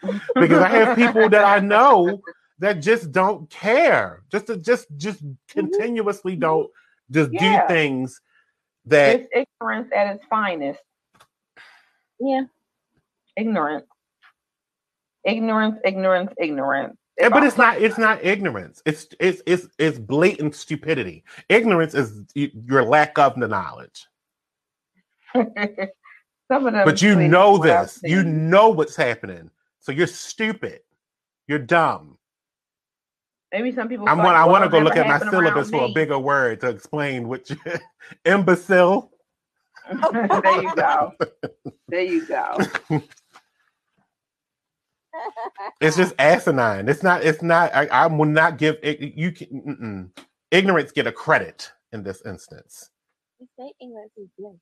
because 0.35 0.61
I 0.61 0.69
have 0.69 0.95
people 0.95 1.27
that 1.29 1.43
I 1.43 1.59
know 1.59 2.21
that 2.59 2.75
just 2.81 3.11
don't 3.11 3.49
care. 3.49 4.23
Just 4.31 4.47
to, 4.47 4.57
just 4.57 4.87
just 4.95 5.21
mm-hmm. 5.21 5.59
continuously 5.59 6.35
don't 6.37 6.69
just 7.11 7.31
Yeah. 7.33 7.67
do 7.67 7.73
things 7.73 8.21
that 8.85 9.19
it's 9.19 9.27
ignorance 9.33 9.91
at 9.93 10.15
its 10.15 10.23
finest. 10.29 10.79
yeah. 12.19 12.43
Ignorance. 13.35 13.85
Ignorance, 15.25 15.77
ignorance, 15.83 16.31
ignorance. 16.39 16.95
and- 17.19 17.33
but 17.33 17.43
it's 17.43 17.57
not 17.57 17.81
it's 17.81 17.97
not 17.97 18.23
ignorance. 18.23 18.81
It's 18.85 19.07
it's 19.19 19.41
it's 19.45 19.67
it's 19.77 19.99
blatant 19.99 20.55
stupidity. 20.55 21.23
Ignorance 21.49 21.95
is 21.95 22.21
your 22.33 22.83
lack 22.83 23.17
of 23.17 23.37
the 23.37 23.47
knowledge. 23.47 24.07
Some 26.51 26.67
of 26.67 26.73
them 26.73 26.85
But 26.85 27.01
you 27.01 27.15
know 27.15 27.57
this. 27.57 27.99
You 28.03 28.23
know 28.23 28.69
what's 28.69 28.95
happening. 28.95 29.49
So 29.79 29.91
you're 29.91 30.07
stupid. 30.07 30.81
You're 31.47 31.59
dumb. 31.59 32.17
Maybe 33.51 33.71
some 33.71 33.87
people. 33.87 34.09
I'm 34.09 34.17
like, 34.17 34.25
want, 34.25 34.37
I 34.37 34.45
want 34.45 34.63
to 34.63 34.69
go 34.69 34.79
look 34.79 34.97
at 34.97 35.07
my 35.07 35.19
syllabus 35.19 35.71
around 35.71 35.79
for 35.79 35.85
a 35.85 35.93
bigger 35.93 36.19
word 36.19 36.59
to 36.61 36.69
explain 36.69 37.27
what 37.27 37.49
you, 37.49 37.55
imbecile. 38.25 39.11
there 40.01 40.61
you 40.61 40.75
go. 40.75 41.13
There 41.87 42.01
you 42.01 42.25
go. 42.25 42.57
It's 45.79 45.95
just 45.95 46.13
asinine. 46.19 46.89
It's 46.89 47.03
not. 47.03 47.23
It's 47.23 47.41
not. 47.41 47.73
I, 47.73 47.85
I 47.87 48.07
will 48.07 48.25
not 48.25 48.57
give 48.57 48.77
it. 48.83 48.99
You 49.15 49.31
can 49.31 49.47
mm-mm. 49.47 50.23
ignorance 50.51 50.91
get 50.91 51.07
a 51.07 51.11
credit 51.11 51.71
in 51.95 52.03
this 52.03 52.21
instance, 52.25 52.89
You 53.39 53.47
say 53.57 53.71
ignorance 53.81 54.11
is 54.17 54.27
bliss. 54.37 54.53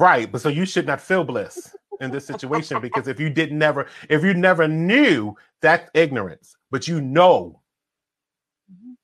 Right? 0.00 0.32
But 0.32 0.42
so 0.42 0.50
you 0.50 0.66
should 0.66 0.86
not 0.88 1.00
feel 1.02 1.24
bliss 1.24 1.76
in 2.00 2.10
this 2.12 2.26
situation 2.26 2.80
because 2.82 3.08
if 3.08 3.20
you 3.20 3.30
didn't 3.30 3.58
never, 3.58 3.86
if 4.10 4.24
you 4.24 4.34
never 4.34 4.68
knew, 4.68 5.36
that's 5.62 5.90
ignorance. 5.94 6.56
But 6.72 6.88
you 6.88 7.00
know, 7.02 7.62
Mhm. 8.72 8.96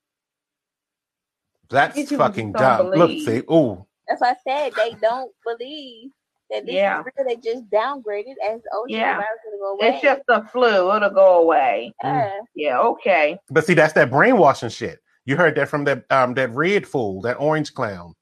that's 1.70 1.96
These 1.96 2.12
fucking 2.12 2.54
just 2.54 2.64
don't 2.64 2.92
dumb. 2.92 2.98
Look, 3.00 3.10
see, 3.20 3.42
ooh, 3.52 3.86
That's 4.08 4.20
why 4.22 4.30
I 4.32 4.36
said 4.46 4.74
they 4.76 4.94
don't 5.02 5.32
believe 5.44 6.12
that 6.50 6.66
this 6.66 6.74
Yeah. 6.76 7.00
is 7.00 7.06
real. 7.18 7.26
They 7.28 7.36
just 7.36 7.68
downgraded 7.70 8.36
as 8.44 8.62
oh 8.72 8.86
Yeah. 8.88 9.14
the 9.16 9.22
virus 9.22 9.40
gonna 9.44 9.58
go 9.58 9.72
away. 9.74 9.88
It's 9.88 10.02
just 10.02 10.22
the 10.28 10.42
flu. 10.52 10.94
It'll 10.96 11.10
go 11.10 11.42
away. 11.42 11.92
yeah. 12.04 12.40
Yeah. 12.54 12.80
Okay. 12.80 13.38
but 13.50 13.66
see, 13.66 13.74
that's 13.74 13.94
that 13.94 14.10
brainwashing 14.10 14.70
shit. 14.70 15.00
You 15.26 15.36
heard 15.36 15.56
that 15.56 15.68
from 15.68 15.84
that 15.84 16.04
um 16.10 16.34
that 16.34 16.50
red 16.52 16.86
fool, 16.86 17.20
that 17.22 17.40
orange 17.40 17.74
clown. 17.74 18.14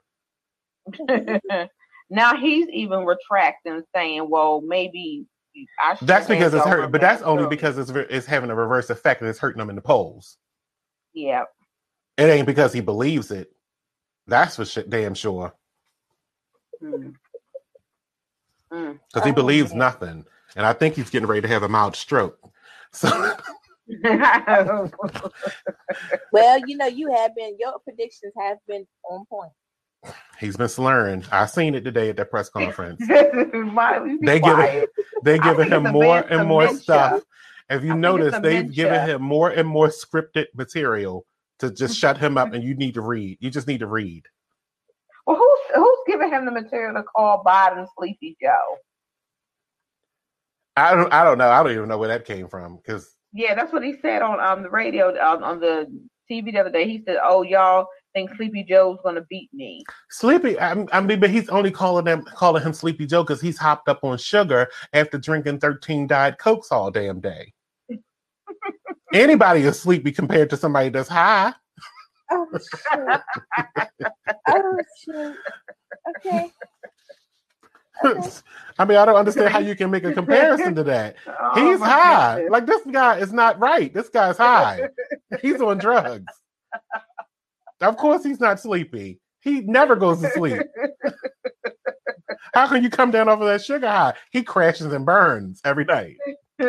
now 2.11 2.37
he's 2.37 2.69
even 2.69 3.05
retracting, 3.05 3.83
saying, 3.95 4.29
"Well, 4.29 4.61
maybe 4.61 5.27
I 5.83 5.95
should." 5.95 6.09
That's 6.09 6.27
because 6.27 6.55
it's 6.55 6.67
hurt, 6.67 6.91
but 6.93 7.01
that's 7.01 7.23
back 7.23 7.29
only 7.29 7.47
because 7.49 7.79
it's 7.79 7.91
it's 7.91 8.27
having 8.27 8.51
a 8.51 8.55
reverse 8.55 8.91
effect 8.91 9.21
and 9.21 9.31
it's 9.31 9.39
hurting 9.39 9.59
them 9.59 9.71
in 9.71 9.77
the 9.77 9.83
polls. 9.83 10.37
Yeah. 11.13 11.45
It 12.17 12.25
ain't 12.25 12.47
because 12.47 12.73
he 12.73 12.81
believes 12.81 13.31
it. 13.31 13.51
That's 14.27 14.57
for 14.57 14.65
shit 14.65 14.91
damn 14.91 15.15
sure. 15.15 15.55
Mm. 16.83 17.15
Mm. 18.73 18.99
Because 19.13 19.27
he 19.27 19.33
believes 19.33 19.71
man. 19.71 19.79
nothing. 19.79 20.25
And 20.57 20.67
I 20.67 20.73
think 20.73 20.95
he's 20.95 21.11
getting 21.11 21.29
ready 21.29 21.43
to 21.43 21.49
have 21.49 21.63
a 21.63 21.69
mild 21.69 21.97
stroke. 21.97 22.39
So 22.93 23.09
Well, 26.33 26.59
you 26.67 26.77
know, 26.77 26.87
you 26.87 27.13
have 27.13 27.35
been 27.35 27.57
your 27.59 27.79
predictions 27.81 28.33
have 28.39 28.59
been 28.67 28.87
on 29.11 29.27
point. 29.27 29.53
He's 30.41 30.57
been 30.57 30.69
slurring. 30.69 31.25
I 31.31 31.47
seen 31.47 31.75
it 31.75 31.85
today 31.85 32.11
at 32.11 32.17
that 32.17 32.31
press 32.31 32.49
conference. 32.51 33.01
Why 33.09 33.99
would 33.99 34.11
you 34.11 34.19
They 34.21 34.41
give 34.41 34.55
quiet? 34.55 34.91
They're 35.23 35.39
giving 35.43 35.69
him 35.71 35.85
more 35.85 36.19
and 36.19 36.47
more 36.47 36.63
dementia. 36.63 36.83
stuff. 36.83 37.23
If 37.71 37.83
you 37.83 37.93
I 37.93 37.97
notice, 37.97 38.39
they've 38.41 38.71
given 38.73 39.09
him 39.09 39.23
more 39.23 39.51
and 39.51 39.67
more 39.67 39.89
scripted 39.89 40.47
material 40.55 41.25
to 41.61 41.71
just 41.71 41.97
shut 41.99 42.19
him 42.19 42.37
up, 42.37 42.53
and 42.53 42.63
you 42.63 42.75
need 42.75 42.95
to 42.95 43.01
read. 43.01 43.39
You 43.41 43.51
just 43.51 43.67
need 43.67 43.79
to 43.81 43.87
read. 43.87 44.25
Well, 45.27 45.37
who's 45.37 45.77
who's 45.77 45.99
giving 46.07 46.29
him 46.31 46.45
the 46.45 46.51
material 46.51 46.95
to 46.95 47.03
call 47.03 47.43
Biden 47.45 47.87
Sleepy 47.97 48.37
Joe? 48.43 48.77
I 50.77 50.95
don't. 50.95 51.13
I 51.13 51.25
don't 51.25 51.39
know. 51.39 51.49
I 51.49 51.63
don't 51.63 51.73
even 51.73 51.89
know 51.89 51.97
where 51.99 52.09
that 52.09 52.25
came 52.27 52.49
from 52.49 52.77
because 52.77 53.17
Yeah, 53.33 53.55
that's 53.55 53.73
what 53.73 53.83
he 53.85 53.95
said 54.03 54.21
on 54.23 54.41
um 54.41 54.63
the 54.63 54.69
radio 54.71 55.09
on, 55.19 55.43
on 55.43 55.61
the 55.61 55.87
TV 56.31 56.53
the 56.53 56.59
other 56.59 56.71
day. 56.71 56.87
He 56.87 57.03
said, 57.07 57.17
"Oh, 57.23 57.43
y'all 57.43 57.87
think 58.15 58.35
Sleepy 58.37 58.65
Joe's 58.65 58.99
gonna 59.05 59.23
beat 59.29 59.53
me?" 59.53 59.85
Sleepy. 60.11 60.59
I, 60.59 60.85
I 60.93 61.01
mean, 61.01 61.21
but 61.21 61.31
he's 61.31 61.49
only 61.51 61.71
calling 61.71 62.05
them 62.05 62.25
calling 62.25 62.63
him 62.63 62.73
Sleepy 62.73 63.07
Joe 63.07 63.23
because 63.23 63.41
he's 63.41 63.59
hopped 63.59 63.89
up 63.89 64.03
on 64.05 64.17
sugar 64.19 64.69
after 64.93 65.19
drinking 65.19 65.59
thirteen 65.59 66.07
diet 66.07 66.39
cokes 66.39 66.73
all 66.73 66.91
damn 66.91 67.21
day. 67.21 67.53
Anybody 69.13 69.61
is 69.63 69.79
sleepy 69.79 70.13
compared 70.13 70.51
to 70.51 70.57
somebody 70.57 70.89
that's 70.89 71.09
high. 71.09 71.53
Oh 72.31 72.47
shit. 72.53 73.21
oh 74.49 74.79
shit. 75.05 75.37
Okay. 76.17 76.51
Okay. 78.07 78.21
I 78.79 78.85
mean, 78.85 78.99
I 78.99 79.05
don't 79.05 79.17
understand 79.17 79.51
how 79.53 79.61
you 79.61 79.77
can 79.77 79.91
make 79.91 80.05
a 80.05 80.13
comparison 80.13 80.75
to 80.75 80.85
that. 80.85 81.17
Oh, 81.27 81.71
He's 81.71 81.79
high. 81.81 82.37
goodness. 82.37 82.51
Like 82.53 82.67
this 82.67 82.83
guy 82.91 83.19
is 83.19 83.33
not 83.33 83.61
right. 83.61 83.93
This 83.95 84.09
guy's 84.09 84.37
high. 84.37 84.89
He's 85.41 85.61
on 85.61 85.79
drugs. 85.79 86.25
Of 87.81 87.97
course, 87.97 88.25
he's 88.25 88.41
not 88.41 88.61
sleepy. 88.61 89.21
He 89.41 89.61
never 89.61 89.97
goes 89.97 90.21
to 90.23 90.31
sleep. 90.31 90.63
How 92.55 92.67
can 92.67 92.83
you 92.83 92.91
come 92.91 93.11
down 93.11 93.29
off 93.29 93.41
of 93.41 93.47
that 93.47 93.63
sugar 93.65 93.89
high? 93.89 94.15
He 94.31 94.43
crashes 94.43 94.93
and 94.93 95.05
burns 95.05 95.61
every 95.65 95.85
night. 95.85 96.17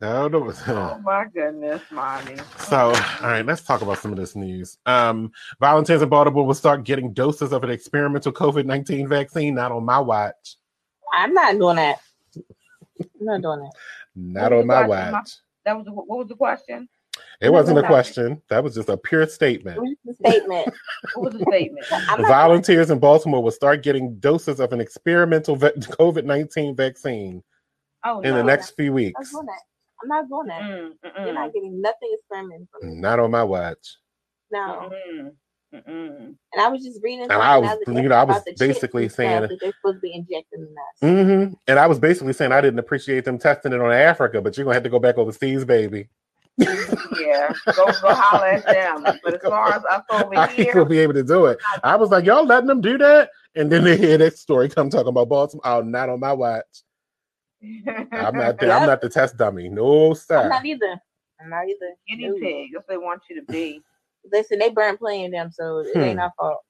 No, 0.00 0.28
no. 0.28 0.52
oh 0.68 0.98
my 1.02 1.24
goodness, 1.32 1.80
mommy. 1.90 2.36
So, 2.58 2.76
all 2.88 2.92
right, 3.22 3.46
let's 3.46 3.62
talk 3.62 3.80
about 3.80 3.96
some 3.98 4.12
of 4.12 4.18
this 4.18 4.36
news. 4.36 4.76
Um, 4.84 5.32
volunteers 5.60 6.02
in 6.02 6.10
Baltimore 6.10 6.44
will 6.44 6.52
start 6.52 6.84
getting 6.84 7.14
doses 7.14 7.52
of 7.54 7.64
an 7.64 7.70
experimental 7.70 8.30
COVID 8.30 8.66
19 8.66 9.08
vaccine, 9.08 9.54
not 9.54 9.72
on 9.72 9.82
my 9.82 9.98
watch. 9.98 10.56
I'm 11.10 11.32
not 11.32 11.58
doing 11.58 11.76
that. 11.76 12.00
I'm 12.36 12.44
not 13.20 13.40
doing 13.40 13.60
that. 13.60 13.72
Not 14.14 14.52
What 14.52 14.60
on 14.60 14.66
my 14.66 14.82
the 14.82 14.88
question, 14.88 15.10
Ma? 15.12 15.18
watch. 15.18 15.30
That 15.64 15.76
was 15.76 15.84
the, 15.86 15.92
what 15.92 16.18
was 16.18 16.28
the 16.28 16.36
question? 16.36 16.88
It 17.40 17.52
wasn't 17.52 17.78
a 17.78 17.82
Not- 17.82 17.88
question. 17.90 18.40
That 18.48 18.62
was 18.64 18.74
just 18.74 18.88
a 18.88 18.96
pure 18.96 19.22
It 19.22 19.30
statement. 19.32 19.78
was 19.80 19.94
just 20.06 20.18
statement. 20.18 20.72
What 21.14 21.32
was 21.32 21.40
the 21.40 21.46
statement? 21.50 21.86
I'm 22.08 22.22
Volunteers 22.22 22.90
in 22.90 22.98
Baltimore 22.98 23.42
will 23.42 23.50
start 23.50 23.82
getting 23.82 24.16
doses 24.18 24.60
of 24.60 24.72
an 24.72 24.80
experimental 24.80 25.56
COVID 25.58 26.24
19 26.24 26.74
vaccine 26.76 27.42
Oh 28.04 28.20
in 28.20 28.30
no. 28.30 28.36
the 28.36 28.44
next 28.44 28.70
few 28.76 28.86
I'm 28.86 28.92
not 28.92 28.94
weeks. 28.94 29.30
doing 29.32 29.46
that. 29.46 29.60
I'm 30.02 30.08
not 30.08 30.28
doing 30.28 30.46
that. 30.46 30.62
Mm, 30.62 31.24
You're 31.26 31.34
not 31.34 31.52
getting 31.52 31.80
nothing 31.80 32.16
experimental. 32.18 32.66
Not 32.82 33.18
on 33.20 33.30
my 33.30 33.42
watch. 33.42 33.96
No. 34.50 34.90
mm, 35.12 35.30
mm, 35.74 35.88
mm. 35.88 36.16
And 36.18 36.36
I 36.60 36.68
was 36.68 36.84
just 36.84 37.00
reading. 37.02 37.22
And 37.22 37.30
something 37.30 37.46
I 37.46 37.58
was- 37.58 37.78
you 37.86 38.08
know, 38.08 38.14
I 38.14 38.24
was 38.24 38.36
about 38.36 38.44
the 38.44 38.50
chips 38.52 38.60
basically 38.60 39.08
saying- 39.08 39.42
that 39.42 39.50
they're 39.60 39.72
supposed 39.72 39.96
to 39.96 40.00
be 40.00 40.14
injecting 40.14 40.60
in 40.60 40.74
us. 41.08 41.48
hmm 41.48 41.54
And 41.66 41.78
I 41.78 41.86
was 41.86 41.98
basically 41.98 42.32
saying 42.34 42.52
I 42.52 42.60
didn't 42.60 42.78
appreciate 42.78 43.24
them 43.24 43.38
testing 43.38 43.72
it 43.72 43.80
on 43.80 43.92
Africa, 43.92 44.40
but 44.40 44.56
you're 44.56 44.64
going 44.64 44.72
to 44.74 44.76
have 44.76 44.82
to 44.84 44.90
go 44.90 44.98
back 44.98 45.18
overseas, 45.18 45.64
baby. 45.64 46.08
Yeah, 46.56 47.52
go 47.74 47.86
go 47.86 48.14
holler 48.14 48.46
at 48.46 48.66
them. 48.66 49.04
But 49.24 49.34
as 49.34 49.42
far 49.42 49.72
as 49.72 49.84
us 49.84 50.02
over 50.10 50.36
I 50.36 50.46
ain't 50.46 50.52
here, 50.52 50.74
gonna 50.74 50.86
be 50.86 50.98
able 50.98 51.14
to 51.14 51.22
do 51.24 51.46
it. 51.46 51.58
I 51.82 51.96
was 51.96 52.10
like, 52.10 52.24
y'all 52.24 52.46
letting 52.46 52.68
them 52.68 52.80
do 52.80 52.96
that, 52.98 53.30
and 53.54 53.70
then 53.70 53.84
they 53.84 53.96
hear 53.96 54.18
that 54.18 54.38
story 54.38 54.68
come 54.68 54.90
talking 54.90 55.08
about 55.08 55.28
Baltimore. 55.28 55.62
Oh, 55.64 55.82
not 55.82 56.08
on 56.08 56.20
my 56.20 56.32
watch. 56.32 56.64
I'm 57.62 58.36
not. 58.36 58.58
The, 58.58 58.72
I'm 58.72 58.86
not 58.86 59.00
the 59.00 59.08
test 59.08 59.36
dummy. 59.36 59.68
No 59.68 60.14
I'm 60.30 60.48
not 60.48 60.64
either. 60.64 61.00
I'm 61.40 61.50
not 61.50 61.64
either. 61.66 61.94
guinea 62.08 62.28
No. 62.28 62.34
pig. 62.38 62.70
That's 62.72 62.86
what 62.86 62.94
they 62.94 62.98
want 62.98 63.22
you 63.28 63.40
to 63.40 63.52
be. 63.52 63.80
Listen, 64.32 64.58
they 64.58 64.70
burn 64.70 64.96
playing 64.96 65.32
them, 65.32 65.50
so 65.50 65.78
it 65.78 65.96
ain't 65.96 66.14
hmm. 66.14 66.20
our 66.20 66.32
fault. 66.38 66.60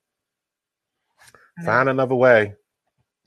Find 1.63 1.89
another 1.89 2.15
way. 2.15 2.53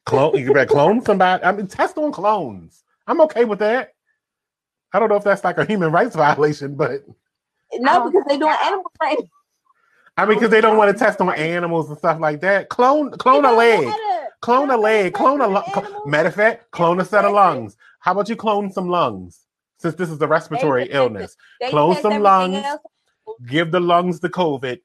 Clone. 0.04 0.36
You 0.38 0.52
better 0.52 0.66
clone 0.66 1.02
somebody. 1.02 1.44
I 1.44 1.52
mean, 1.52 1.66
test 1.66 1.96
on 1.96 2.12
clones. 2.12 2.82
I'm 3.06 3.20
okay 3.22 3.44
with 3.44 3.60
that. 3.60 3.92
I 4.92 4.98
don't 4.98 5.08
know 5.08 5.16
if 5.16 5.24
that's 5.24 5.44
like 5.44 5.58
a 5.58 5.64
human 5.64 5.92
rights 5.92 6.16
violation, 6.16 6.74
but 6.74 7.02
No, 7.74 8.02
um, 8.04 8.12
because 8.12 8.24
they 8.28 8.38
doing 8.38 8.56
animal 8.64 8.90
training. 9.02 9.28
I 10.16 10.26
mean, 10.26 10.36
because 10.38 10.50
they 10.50 10.60
don't 10.60 10.76
want 10.76 10.96
to 10.96 10.98
test 11.04 11.20
on 11.20 11.32
animals 11.34 11.88
and 11.88 11.98
stuff 11.98 12.18
like 12.20 12.40
that. 12.40 12.68
Clone, 12.70 13.10
clone 13.12 13.44
a 13.44 13.48
It 13.52 13.56
don't 13.56 13.58
leg. 13.58 13.86
matter. 13.86 14.28
Clone 14.40 14.70
a 14.70 14.76
leg. 14.76 15.14
Clone 15.14 15.40
a 15.40 15.48
test 15.62 15.76
lung. 15.76 16.10
Matter 16.10 16.28
of 16.28 16.34
fact, 16.34 16.70
clone 16.72 17.00
a 17.00 17.04
set 17.04 17.24
of 17.24 17.32
lungs. 17.32 17.76
How 18.00 18.12
about 18.12 18.28
you 18.28 18.36
clone 18.36 18.70
some 18.72 18.88
lungs? 18.88 19.44
Since 19.78 19.94
this 19.94 20.10
is 20.10 20.20
a 20.20 20.26
respiratory 20.26 20.82
tested. 20.86 20.96
illness, 20.96 21.36
They 21.60 21.70
Clone 21.70 21.96
some 22.02 22.20
lungs. 22.22 22.56
else. 22.64 22.80
give 23.46 23.70
the 23.70 23.78
lungs 23.80 24.18
the 24.20 24.28
COVID, 24.28 24.80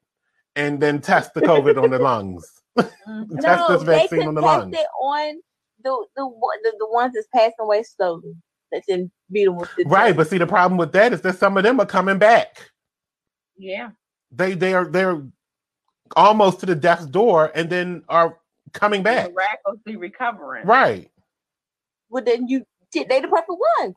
and 0.55 0.79
then 0.79 1.01
test 1.01 1.33
the 1.33 1.41
COVID 1.41 1.81
on 1.81 1.89
the 1.89 1.99
lungs. 2.09 2.61
Test 2.77 2.95
No, 3.07 3.67
this 3.77 3.83
they 3.83 3.85
vaccine 4.01 4.19
could 4.19 4.27
on 4.27 4.35
the 4.35 4.41
test 4.41 4.59
lungs. 4.59 4.75
it 4.75 4.87
on 5.01 5.41
the 5.83 6.05
the 6.15 6.29
the, 6.63 6.75
the 6.79 6.87
ones 6.91 7.13
that's 7.15 7.27
passing 7.33 7.53
away 7.59 7.81
slowly. 7.83 8.35
That's 8.71 8.87
in 8.87 9.11
beautiful. 9.33 9.67
Right, 9.85 10.15
but 10.15 10.29
see, 10.29 10.37
the 10.37 10.47
problem 10.47 10.77
with 10.77 10.93
that 10.93 11.13
is 11.13 11.21
that 11.21 11.37
some 11.39 11.57
of 11.57 11.63
them 11.63 11.79
are 11.79 11.85
coming 11.87 12.19
back. 12.19 12.71
Yeah. 13.57 13.91
They 14.31 14.53
they 14.55 14.73
are 14.73 14.85
they're 14.87 15.23
almost 16.15 16.61
to 16.61 16.65
the 16.67 16.75
death's 16.75 17.05
door, 17.07 17.51
and 17.55 17.69
then 17.69 18.03
are 18.09 18.39
coming 18.73 19.03
back. 19.03 19.31
Miraculously 19.33 19.97
recovering. 19.97 20.65
Right 20.67 21.09
well, 22.09 22.23
then 22.23 22.47
you 22.47 22.63
they 22.93 23.21
the 23.21 23.27
perfect 23.27 23.49
ones. 23.79 23.95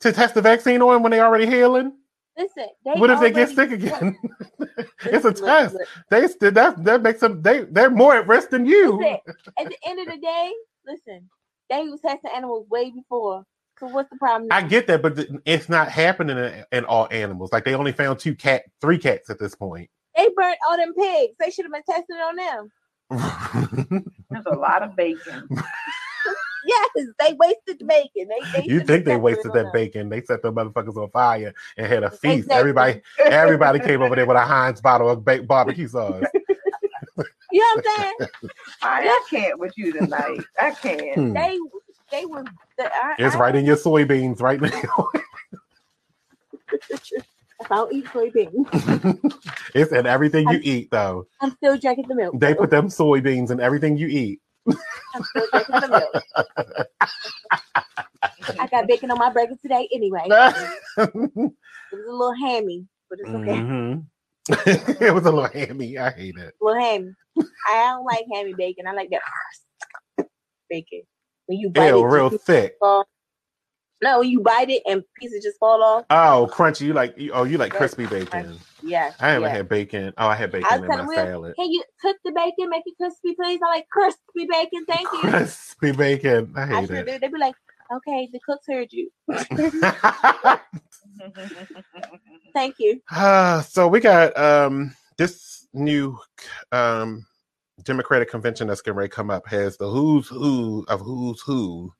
to 0.00 0.12
test 0.12 0.34
the 0.34 0.42
vaccine 0.42 0.82
on 0.82 1.02
when 1.02 1.10
they 1.12 1.20
already 1.20 1.46
healing. 1.46 1.92
Listen, 2.36 2.66
they 2.84 2.92
What 2.92 3.10
if 3.10 3.20
they 3.20 3.32
get 3.32 3.48
sick 3.50 3.70
again? 3.72 4.18
it's 5.04 5.24
a 5.24 5.30
Listen, 5.30 5.46
test. 5.46 5.74
look. 5.74 5.88
They 6.10 6.28
still 6.28 6.52
that 6.52 6.84
that 6.84 7.02
makes 7.02 7.20
them 7.20 7.40
they 7.42 7.62
they're 7.64 7.90
more 7.90 8.14
at 8.16 8.28
risk 8.28 8.50
than 8.50 8.66
you. 8.66 8.98
Listen, 8.98 9.18
at 9.58 9.68
the 9.68 9.76
end 9.86 10.00
of 10.00 10.06
the 10.14 10.18
day, 10.22 10.52
listen, 10.86 11.30
they 11.70 11.84
was 11.84 12.00
testing 12.02 12.30
animals 12.36 12.68
way 12.68 12.90
before. 12.90 13.44
So 13.78 13.86
what's 13.88 14.10
the 14.10 14.16
problem? 14.16 14.48
I 14.50 14.62
get 14.62 14.86
that, 14.86 15.02
but 15.02 15.18
it's 15.44 15.68
not 15.68 15.88
happening 15.88 16.38
in, 16.38 16.64
in 16.72 16.84
all 16.84 17.08
animals. 17.10 17.52
Like 17.52 17.64
they 17.64 17.74
only 17.74 17.92
found 17.92 18.18
two 18.18 18.34
cat, 18.34 18.64
three 18.80 18.98
cats 18.98 19.30
at 19.30 19.38
this 19.38 19.54
point. 19.54 19.90
They 20.16 20.28
burnt 20.36 20.58
all 20.68 20.76
them 20.76 20.94
pigs. 20.94 21.34
They 21.40 21.50
should 21.50 21.64
have 21.64 21.72
been 21.72 21.82
testing 21.88 22.16
on 22.16 22.36
them. 22.36 22.70
There's 24.30 24.46
a 24.46 24.56
lot 24.56 24.82
of 24.82 24.96
bacon. 24.96 25.48
Yes, 26.66 27.06
they 27.18 27.34
wasted 27.34 27.78
the 27.78 27.84
bacon. 27.84 28.26
They, 28.28 28.60
they 28.62 28.66
you 28.66 28.80
think 28.80 29.04
they 29.04 29.18
wasted 29.18 29.52
that 29.52 29.64
them. 29.64 29.72
bacon? 29.74 30.08
They 30.08 30.22
set 30.22 30.40
them 30.40 30.54
motherfuckers 30.54 30.96
on 30.96 31.10
fire 31.10 31.52
and 31.76 31.86
had 31.86 32.04
a 32.04 32.10
feast. 32.10 32.44
Exactly. 32.44 32.56
Everybody, 32.58 33.02
everybody 33.22 33.80
came 33.80 34.00
over 34.00 34.16
there 34.16 34.24
with 34.24 34.38
a 34.38 34.40
Heinz 34.40 34.80
bottle 34.80 35.10
of 35.10 35.24
ba- 35.24 35.42
barbecue 35.42 35.88
sauce. 35.88 36.24
You 37.52 37.60
know 37.60 37.82
what 37.82 37.84
I'm 37.86 38.00
saying? 38.00 38.50
I, 38.82 39.08
I 39.08 39.26
can't 39.30 39.60
with 39.60 39.74
you 39.76 39.92
tonight. 39.92 40.40
I 40.60 40.72
can't. 40.72 41.14
Hmm. 41.14 41.32
they 41.34 41.56
they 42.10 42.26
was. 42.26 42.46
I, 42.78 43.14
It's 43.18 43.34
I, 43.34 43.38
right 43.38 43.54
in 43.54 43.64
your 43.64 43.76
soybeans 43.76 44.40
right 44.40 44.60
now. 44.60 45.08
I 47.70 47.76
don't 47.76 47.92
eat 47.92 48.04
soybeans. 48.06 49.32
it's 49.74 49.92
in 49.92 50.06
everything 50.06 50.48
you 50.50 50.60
eat, 50.62 50.90
though. 50.90 51.26
I'm 51.40 51.52
still 51.52 51.78
drinking 51.78 52.08
the 52.08 52.14
milk. 52.14 52.38
They 52.38 52.54
put 52.54 52.70
them 52.70 52.88
soybeans 52.88 53.50
in 53.50 53.60
everything 53.60 53.96
you 53.96 54.06
eat. 54.08 54.40
I'm 55.14 55.22
still 55.24 55.46
drinking 55.52 55.80
the 55.80 55.88
milk. 55.88 56.86
I 58.58 58.66
got 58.68 58.86
bacon 58.86 59.10
on 59.10 59.18
my 59.18 59.30
burger 59.32 59.56
today 59.62 59.88
anyway. 59.92 60.26
It 61.92 61.96
was 61.98 62.08
a 62.08 62.10
little 62.10 62.34
hammy, 62.34 62.86
but 63.08 63.20
it's 63.20 63.28
okay. 63.30 63.52
Mhm. 63.52 64.04
it 65.00 65.14
was 65.14 65.26
a 65.26 65.30
little 65.30 65.48
hammy. 65.48 65.96
I 65.96 66.10
hate 66.10 66.36
it. 66.36 66.54
little 66.60 66.80
hammy. 66.82 67.14
I 67.68 67.86
don't 67.86 68.04
like 68.04 68.24
hammy 68.32 68.52
bacon. 68.54 68.88
I 68.88 68.92
like 68.92 69.10
that 69.10 70.26
bacon. 70.68 71.02
When 71.46 71.58
you 71.58 71.70
bite 71.70 71.88
Ew, 71.88 71.98
it, 71.98 72.06
real 72.06 72.30
thick. 72.30 72.76
fall. 72.80 73.06
No, 74.02 74.20
when 74.20 74.28
you 74.28 74.40
bite 74.40 74.70
it 74.70 74.82
and 74.86 75.02
pieces 75.18 75.42
just 75.42 75.58
fall 75.58 75.82
off. 75.82 76.04
Oh, 76.10 76.50
crunchy. 76.52 76.82
You 76.82 76.92
like? 76.92 77.16
Oh, 77.32 77.44
you 77.44 77.56
like 77.58 77.72
crispy 77.72 78.06
bacon? 78.06 78.58
Yeah. 78.82 79.12
I 79.18 79.28
haven't 79.30 79.48
yeah. 79.48 79.56
had 79.56 79.68
bacon. 79.68 80.12
Oh, 80.18 80.26
I 80.26 80.34
had 80.34 80.52
bacon 80.52 80.68
I 80.70 80.76
in 80.76 80.86
my 80.88 81.06
Will, 81.06 81.14
salad. 81.14 81.54
can 81.56 81.70
you 81.70 81.82
cook 82.02 82.16
the 82.24 82.32
bacon, 82.32 82.68
make 82.68 82.82
it 82.86 82.94
crispy, 83.00 83.34
please? 83.34 83.60
I 83.64 83.68
like 83.76 83.88
crispy 83.88 84.46
bacon. 84.50 84.84
Thank 84.88 85.08
you. 85.12 85.20
Crispy 85.20 85.92
bacon. 85.92 86.52
I 86.56 86.62
I 86.62 86.66
hate 86.66 86.88
sure 86.88 86.96
it. 86.96 87.06
do. 87.06 87.18
They'd 87.18 87.32
be 87.32 87.38
like, 87.38 87.54
okay, 87.92 88.28
the 88.32 88.40
cooks 88.46 88.66
heard 88.68 88.92
you. 88.92 89.10
Thank 92.54 92.76
you. 92.78 93.00
Ah, 93.10 93.64
so 93.68 93.88
we 93.88 94.00
got 94.00 94.36
um 94.38 94.94
this 95.16 95.66
new 95.72 96.18
um 96.72 97.26
Democratic 97.84 98.30
convention 98.30 98.66
that's 98.66 98.80
getting 98.80 98.96
ready 98.96 99.08
to 99.08 99.14
come 99.14 99.30
up 99.30 99.46
has 99.46 99.76
the 99.76 99.88
who's 99.88 100.28
who 100.28 100.84
of 100.88 101.00
who's 101.00 101.40
who 101.40 101.92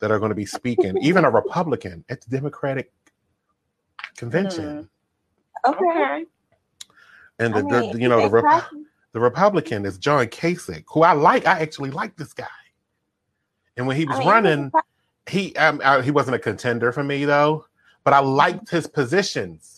that 0.00 0.10
are 0.10 0.18
going 0.18 0.30
to 0.30 0.34
be 0.34 0.46
speaking. 0.46 0.96
Even 1.02 1.24
a 1.24 1.30
Republican 1.30 2.04
at 2.08 2.20
the 2.20 2.30
Democratic 2.30 2.92
convention. 4.16 4.88
Okay. 5.66 5.84
okay. 5.84 6.24
and 7.38 7.54
the, 7.54 7.58
I 7.58 7.62
mean, 7.62 7.92
the 7.92 8.00
you 8.00 8.08
know 8.08 8.22
the 8.22 8.28
they 8.28 8.42
Rep- 8.42 8.70
the 9.12 9.20
Republican 9.20 9.86
is 9.86 9.98
John 9.98 10.26
Kasich, 10.26 10.84
who 10.88 11.02
I 11.02 11.12
like. 11.12 11.46
I 11.46 11.60
actually 11.60 11.90
like 11.90 12.16
this 12.16 12.32
guy. 12.32 12.46
And 13.76 13.86
when 13.86 13.96
he 13.96 14.04
was 14.04 14.16
I 14.16 14.18
mean, 14.20 14.28
running, 14.28 14.72
he 15.28 15.54
um, 15.56 15.80
uh, 15.82 16.02
he 16.02 16.10
wasn't 16.10 16.36
a 16.36 16.38
contender 16.38 16.92
for 16.92 17.02
me 17.02 17.24
though, 17.24 17.66
but 18.04 18.12
I 18.12 18.20
liked 18.20 18.70
his 18.70 18.86
positions 18.86 19.73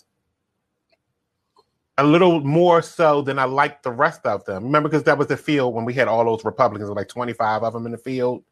a 1.99 2.05
little 2.05 2.41
more 2.41 2.83
so 2.83 3.23
than 3.23 3.39
I 3.39 3.45
liked 3.45 3.83
the 3.83 3.91
rest 3.91 4.27
of 4.27 4.45
them. 4.45 4.65
Remember, 4.65 4.89
because 4.89 5.05
that 5.05 5.17
was 5.19 5.29
the 5.29 5.37
field 5.37 5.75
when 5.75 5.85
we 5.85 5.95
had 5.95 6.09
all 6.09 6.25
those 6.25 6.45
Republicans, 6.45 6.91
like 6.91 7.09
twenty 7.09 7.33
five 7.33 7.63
of 7.63 7.73
them 7.73 7.87
in 7.87 7.93
the 7.93 7.99
field. 7.99 8.45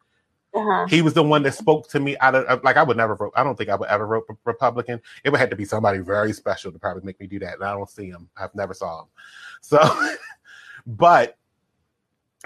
uh-huh. 0.54 0.86
He 0.88 1.02
was 1.02 1.14
the 1.14 1.22
one 1.22 1.42
that 1.42 1.54
spoke 1.54 1.88
to 1.90 2.00
me 2.00 2.16
out 2.18 2.34
of 2.34 2.62
like 2.64 2.76
I 2.76 2.82
would 2.82 2.96
never 2.96 3.16
vote. 3.16 3.32
I 3.36 3.44
don't 3.44 3.56
think 3.56 3.70
I 3.70 3.74
would 3.74 3.88
ever 3.88 4.06
vote 4.06 4.38
Republican. 4.44 5.00
It 5.24 5.30
would 5.30 5.40
have 5.40 5.50
to 5.50 5.56
be 5.56 5.64
somebody 5.64 5.98
very 5.98 6.32
special 6.32 6.72
to 6.72 6.78
probably 6.78 7.02
make 7.04 7.20
me 7.20 7.26
do 7.26 7.38
that, 7.40 7.54
and 7.54 7.64
I 7.64 7.72
don't 7.72 7.90
see 7.90 8.06
him. 8.08 8.28
I've 8.36 8.54
never 8.54 8.74
saw 8.74 9.02
him. 9.02 9.08
So, 9.60 9.78
but 10.86 11.38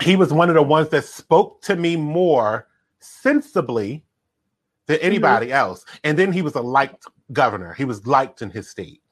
he 0.00 0.14
was 0.14 0.32
one 0.32 0.48
of 0.48 0.54
the 0.54 0.62
ones 0.62 0.88
that 0.90 1.04
spoke 1.04 1.60
to 1.62 1.74
me 1.74 1.96
more 1.96 2.68
sensibly 3.00 4.04
than 4.86 4.98
anybody 4.98 5.52
else. 5.52 5.84
And 6.04 6.16
then 6.18 6.32
he 6.32 6.42
was 6.42 6.54
a 6.54 6.60
liked 6.60 7.06
governor. 7.32 7.74
He 7.74 7.84
was 7.84 8.06
liked 8.06 8.40
in 8.42 8.50
his 8.50 8.70
state, 8.70 9.02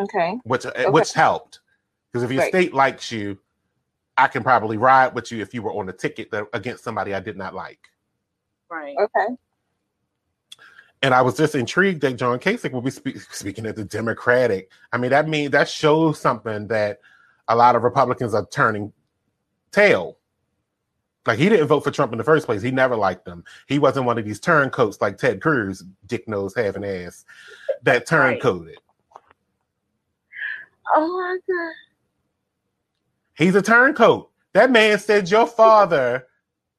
Okay. 0.00 0.38
which 0.44 0.66
uh, 0.66 0.90
which 0.90 1.12
helped 1.12 1.60
because 2.12 2.22
if 2.22 2.30
your 2.30 2.42
Right. 2.42 2.50
state 2.52 2.74
likes 2.74 3.10
you, 3.10 3.38
I 4.16 4.28
can 4.28 4.42
probably 4.42 4.76
ride 4.76 5.14
with 5.14 5.30
you 5.32 5.40
if 5.40 5.52
you 5.54 5.62
were 5.62 5.72
on 5.72 5.88
a 5.88 5.92
ticket 5.92 6.30
that, 6.30 6.44
against 6.52 6.84
somebody 6.84 7.14
I 7.14 7.20
did 7.20 7.36
not 7.36 7.54
like. 7.54 7.80
Right. 8.70 8.96
Okay. 8.98 9.36
And 11.02 11.12
I 11.14 11.22
was 11.22 11.36
just 11.36 11.54
intrigued 11.54 12.00
that 12.02 12.16
John 12.16 12.38
Kasich 12.38 12.72
will 12.72 12.80
be 12.80 12.90
spe- 12.90 13.18
speaking 13.30 13.66
at 13.66 13.76
the 13.76 13.84
Democratic. 13.84 14.70
I 14.92 14.98
mean, 14.98 15.10
that 15.10 15.28
means 15.28 15.50
that 15.52 15.68
shows 15.68 16.18
something 16.18 16.66
that 16.68 17.00
a 17.48 17.54
lot 17.56 17.76
of 17.76 17.82
Republicans 17.84 18.34
are 18.34 18.46
turning 18.46 18.92
tail. 19.72 20.18
Like 21.26 21.38
he 21.38 21.48
didn't 21.48 21.66
vote 21.66 21.80
for 21.80 21.90
Trump 21.90 22.12
in 22.12 22.18
the 22.18 22.24
first 22.24 22.46
place. 22.46 22.62
He 22.62 22.70
never 22.70 22.96
liked 22.96 23.24
them. 23.24 23.44
He 23.66 23.78
wasn't 23.78 24.06
one 24.06 24.16
of 24.18 24.24
these 24.24 24.40
turncoats 24.40 25.00
like 25.00 25.18
Ted 25.18 25.42
Cruz, 25.42 25.84
dick 26.06 26.26
nose 26.28 26.54
having 26.54 26.84
ass, 26.84 27.24
that 27.82 28.06
turncoated. 28.06 28.76
Oh 30.94 31.08
my 31.08 31.38
god. 31.48 31.74
He's 33.36 33.54
a 33.54 33.62
turncoat. 33.62 34.30
That 34.54 34.70
man 34.70 34.98
said 34.98 35.30
your 35.30 35.46
father 35.46 36.26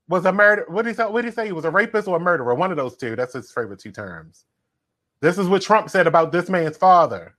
was 0.07 0.25
a 0.25 0.31
murder. 0.31 0.65
What 0.67 0.83
did 0.83 0.91
he 0.91 0.95
say? 0.95 1.05
What 1.05 1.21
did 1.21 1.29
he 1.29 1.35
say? 1.35 1.45
He 1.45 1.51
was 1.51 1.65
a 1.65 1.71
rapist 1.71 2.07
or 2.07 2.17
a 2.17 2.19
murderer. 2.19 2.55
One 2.55 2.71
of 2.71 2.77
those 2.77 2.97
two. 2.97 3.15
That's 3.15 3.33
his 3.33 3.51
favorite 3.51 3.79
two 3.79 3.91
terms. 3.91 4.45
This 5.19 5.37
is 5.37 5.47
what 5.47 5.61
Trump 5.61 5.89
said 5.89 6.07
about 6.07 6.31
this 6.31 6.49
man's 6.49 6.77
father. 6.77 7.35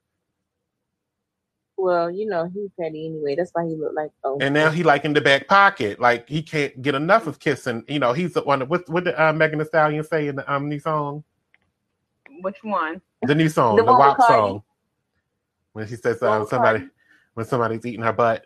Well, 1.76 2.10
you 2.10 2.26
know 2.26 2.50
he's 2.52 2.70
petty 2.78 3.06
anyway. 3.06 3.36
That's 3.36 3.52
why 3.52 3.64
he 3.64 3.76
looked 3.76 3.94
like 3.94 4.10
oh. 4.24 4.38
And 4.40 4.52
now 4.52 4.70
he 4.70 4.82
like 4.82 5.04
in 5.04 5.12
the 5.12 5.20
back 5.20 5.46
pocket. 5.46 6.00
Like 6.00 6.28
he 6.28 6.42
can't 6.42 6.80
get 6.82 6.96
enough 6.96 7.28
of 7.28 7.38
kissing. 7.38 7.84
You 7.88 8.00
know, 8.00 8.12
he's 8.12 8.32
the 8.34 8.42
one. 8.42 8.60
What 8.68 8.88
what 8.88 9.04
did 9.04 9.14
uh, 9.14 9.32
Megan 9.32 9.60
Thee 9.60 9.64
Stallion 9.64 10.02
say 10.02 10.26
in 10.26 10.36
the 10.36 10.52
um 10.52 10.68
new 10.68 10.80
song? 10.80 11.22
Which 12.40 12.58
one? 12.62 13.00
The 13.22 13.34
new 13.34 13.48
song, 13.48 13.76
The 13.76 13.84
the, 13.84 13.92
WAP 13.92 14.20
song. 14.22 14.62
When 15.78 15.86
she 15.86 15.94
says 15.94 16.20
One 16.20 16.40
um, 16.40 16.46
somebody 16.48 16.80
Cardi. 16.80 16.92
when 17.34 17.46
somebody's 17.46 17.86
eating 17.86 18.02
her 18.02 18.12
butt. 18.12 18.44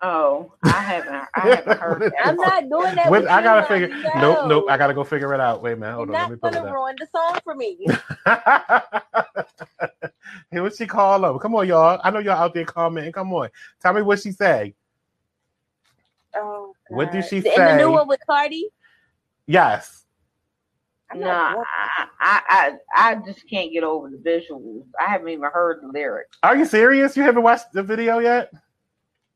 Oh, 0.00 0.52
I 0.64 0.82
haven't. 0.82 1.22
I 1.36 1.40
haven't 1.54 1.78
heard 1.78 2.02
that. 2.02 2.14
I'm 2.26 2.36
not 2.36 2.68
doing 2.68 2.96
that. 2.96 3.12
Wait, 3.12 3.22
with 3.22 3.30
I 3.30 3.40
gotta 3.42 3.62
Lonnie. 3.62 3.86
figure. 3.86 3.96
No. 4.16 4.20
Nope, 4.20 4.38
nope. 4.48 4.64
I 4.68 4.76
gotta 4.76 4.92
go 4.92 5.04
figure 5.04 5.32
it 5.32 5.38
out. 5.38 5.62
Wait 5.62 5.74
a 5.74 5.76
minute. 5.76 5.94
Hold 5.94 6.08
You're 6.08 6.16
on. 6.18 6.30
Let 6.30 6.32
me 6.32 6.38
not 6.42 6.52
it 6.52 6.56
gonna 6.56 6.72
ruin 6.74 6.96
the 6.98 7.06
song 7.14 7.38
for 7.44 7.54
me. 7.54 7.86
hey, 10.50 10.60
what 10.60 10.74
she 10.74 10.84
call 10.86 11.24
him? 11.24 11.38
Come 11.38 11.54
on, 11.54 11.68
y'all. 11.68 12.00
I 12.02 12.10
know 12.10 12.18
y'all 12.18 12.32
out 12.32 12.54
there 12.54 12.64
commenting. 12.64 13.12
Come 13.12 13.32
on. 13.32 13.48
Tell 13.80 13.92
me 13.92 14.02
what 14.02 14.18
she 14.18 14.32
say. 14.32 14.74
Oh, 16.34 16.74
What 16.88 17.12
did 17.12 17.20
God. 17.22 17.30
she 17.30 17.36
In 17.36 17.64
the 17.64 17.76
new 17.76 17.92
one 17.92 18.08
with 18.08 18.18
Cardi? 18.28 18.68
Yes. 19.46 20.01
I'm 21.12 21.20
No, 21.20 21.26
not- 21.26 21.56
I, 21.58 22.06
I, 22.20 22.42
I, 22.48 23.10
I 23.10 23.14
just 23.26 23.48
can't 23.48 23.72
get 23.72 23.84
over 23.84 24.08
the 24.10 24.16
visuals. 24.16 24.84
I 25.00 25.10
haven't 25.10 25.28
even 25.28 25.48
heard 25.52 25.80
the 25.82 25.88
lyrics. 25.88 26.38
Are 26.42 26.56
you 26.56 26.64
serious? 26.64 27.16
You 27.16 27.22
haven't 27.22 27.42
watched 27.42 27.72
the 27.72 27.82
video 27.82 28.18
yet? 28.18 28.50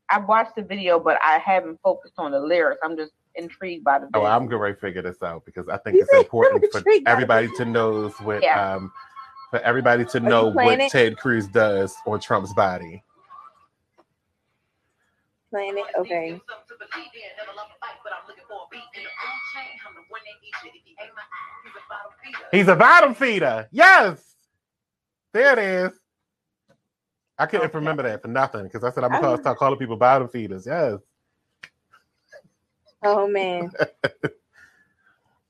I've 0.09 0.27
watched 0.27 0.55
the 0.57 0.63
video, 0.63 1.01
but 1.01 1.19
I 1.23 1.39
haven't 1.39 1.81
focused 1.83 2.15
on 2.19 2.31
the 2.31 2.39
lyrics. 2.41 2.81
I'm 2.85 2.97
just 2.97 3.13
intrigued 3.35 3.85
by 3.85 3.99
the. 3.99 4.07
Oh, 4.15 4.21
visuals. 4.21 4.31
I'm 4.37 4.47
going 4.47 4.75
to 4.75 4.81
figure 4.81 5.03
this 5.03 5.23
out 5.23 5.45
because 5.45 5.69
I 5.69 5.77
think 5.79 5.97
You 5.97 6.03
it's 6.03 6.13
important 6.15 6.65
for 6.71 6.79
intrigued 6.79 7.05
by 7.05 7.11
the 7.11 7.13
everybody 7.13 7.49
to 7.57 7.65
know 7.65 8.09
what 8.23 8.43
Yeah. 8.43 8.75
um 8.77 8.93
for 9.51 9.59
everybody 9.61 10.05
to 10.05 10.19
you 10.19 10.29
know 10.29 10.47
what 10.49 10.79
it? 10.81 10.91
Ted 10.91 11.17
Cruz 11.19 11.47
does 11.49 11.95
on 12.07 12.21
Trump's 12.21 12.53
body. 12.55 13.03
Playing 15.51 15.79
it? 15.79 15.85
Okay. 15.99 16.41
He's 22.53 22.69
a 22.69 22.77
bottom 22.77 23.15
feeder. 23.15 23.69
Yes. 23.73 24.23
There 25.33 25.53
it 25.53 25.59
is. 25.59 25.99
I 27.39 27.47
couldn't 27.47 27.67
Okay. 27.67 27.79
remember 27.79 28.03
that 28.05 28.23
for 28.23 28.29
nothing 28.29 28.65
because 28.65 28.83
I 28.83 28.91
said 28.91 29.05
I'm 29.05 29.13
gonna 29.21 29.37
start 29.39 29.59
calling 29.59 29.79
people 29.79 29.97
bottom 29.97 30.29
feeders. 30.29 30.67
Yes. 30.67 30.99
Oh 33.03 33.29
man. 33.29 33.71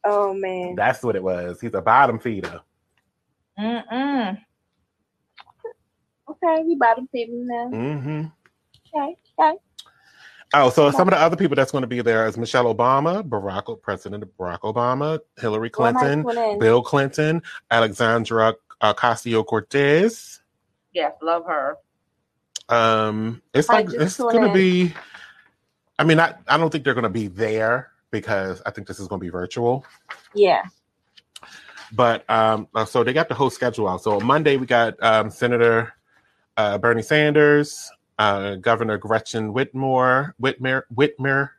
oh 0.04 0.34
man. 0.34 0.74
That's 0.76 1.02
what 1.02 1.14
it 1.14 1.22
was. 1.22 1.60
He's 1.60 1.74
a 1.74 1.80
bottom 1.80 2.18
feeder. 2.18 2.60
Mm-mm. 3.58 4.38
Okay, 6.28 6.62
we 6.64 6.74
bottom 6.74 7.08
feeding 7.12 7.46
now. 7.46 7.70
Mm-hmm. 7.72 8.24
Okay. 8.94 9.16
Okay. 9.38 9.56
Oh, 10.54 10.70
so 10.70 10.90
some 10.90 11.08
of 11.08 11.12
the 11.12 11.18
other 11.18 11.36
people 11.36 11.56
that's 11.56 11.72
going 11.72 11.82
to 11.82 11.88
be 11.88 12.00
there 12.02 12.26
is 12.26 12.38
Michelle 12.38 12.72
Obama, 12.72 13.22
Barack 13.22 13.82
President 13.82 14.24
Barack 14.38 14.60
Obama, 14.60 15.18
Hillary 15.38 15.70
Clinton. 15.70 16.22
Bill 16.58 16.82
Clinton, 16.82 17.42
Alexandra 17.70 18.54
Ocasio 18.80 19.44
Cortez. 19.44 20.40
Yes, 20.92 21.12
love 21.20 21.44
her. 21.46 21.76
Um, 22.68 23.42
it's 23.54 23.68
like 23.68 23.92
it's 23.92 24.18
going 24.18 24.46
to 24.46 24.52
be. 24.52 24.94
I 25.98 26.04
mean, 26.04 26.20
I, 26.20 26.34
I 26.46 26.58
don't 26.58 26.70
think 26.70 26.84
they're 26.84 26.94
going 26.94 27.04
to 27.04 27.10
be 27.10 27.26
there 27.26 27.90
because 28.10 28.62
I 28.64 28.70
think 28.70 28.86
this 28.86 29.00
is 29.00 29.08
going 29.08 29.20
to 29.20 29.24
be 29.24 29.30
virtual. 29.30 29.84
Yeah. 30.34 30.62
But 31.92 32.28
um, 32.30 32.68
uh, 32.74 32.84
so 32.84 33.04
they 33.04 33.12
got 33.12 33.28
the 33.28 33.34
whole 33.34 33.50
schedule 33.50 33.88
out. 33.88 34.02
So 34.02 34.16
on 34.16 34.24
Monday 34.26 34.56
we 34.56 34.66
got 34.66 35.02
um, 35.02 35.30
Senator 35.30 35.92
uh, 36.56 36.78
Bernie 36.78 37.02
Sanders, 37.02 37.90
uh, 38.18 38.56
Governor 38.56 38.98
Gretchen 38.98 39.52
Whitmore, 39.52 40.34
Whitmer, 40.40 40.82
Whitmer, 40.94 41.50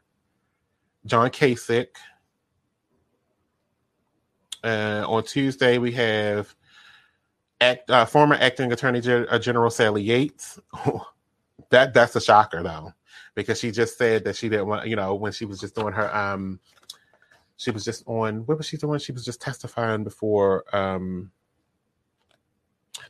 John 1.06 1.30
Kasich. 1.30 1.88
Uh, 4.64 5.06
on 5.08 5.24
Tuesday 5.24 5.78
we 5.78 5.92
have 5.92 6.54
act, 7.62 7.90
uh, 7.90 8.06
former 8.06 8.36
acting 8.36 8.72
Attorney 8.72 9.00
uh, 9.00 9.40
General 9.40 9.70
Sally 9.70 10.02
Yates. 10.02 10.60
that 11.70 11.94
that's 11.94 12.16
a 12.16 12.22
shocker 12.22 12.64
though, 12.64 12.92
because 13.36 13.60
she 13.60 13.72
just 13.72 13.98
said 13.98 14.24
that 14.24 14.36
she 14.36 14.50
didn't 14.50 14.68
want, 14.68 14.88
you 14.88 14.96
know, 14.96 15.14
when 15.16 15.32
she 15.32 15.46
was 15.46 15.60
just 15.60 15.76
doing 15.76 15.94
her 15.94 16.14
um 16.16 16.60
she 17.58 17.72
was 17.72 17.84
just 17.84 18.04
on 18.08 18.46
what 18.46 18.58
was 18.58 18.68
she 18.68 18.78
doing? 18.78 19.00
She 19.00 19.12
was 19.12 19.26
just 19.26 19.42
testifying 19.42 20.04
before 20.04 20.64
um 20.76 21.32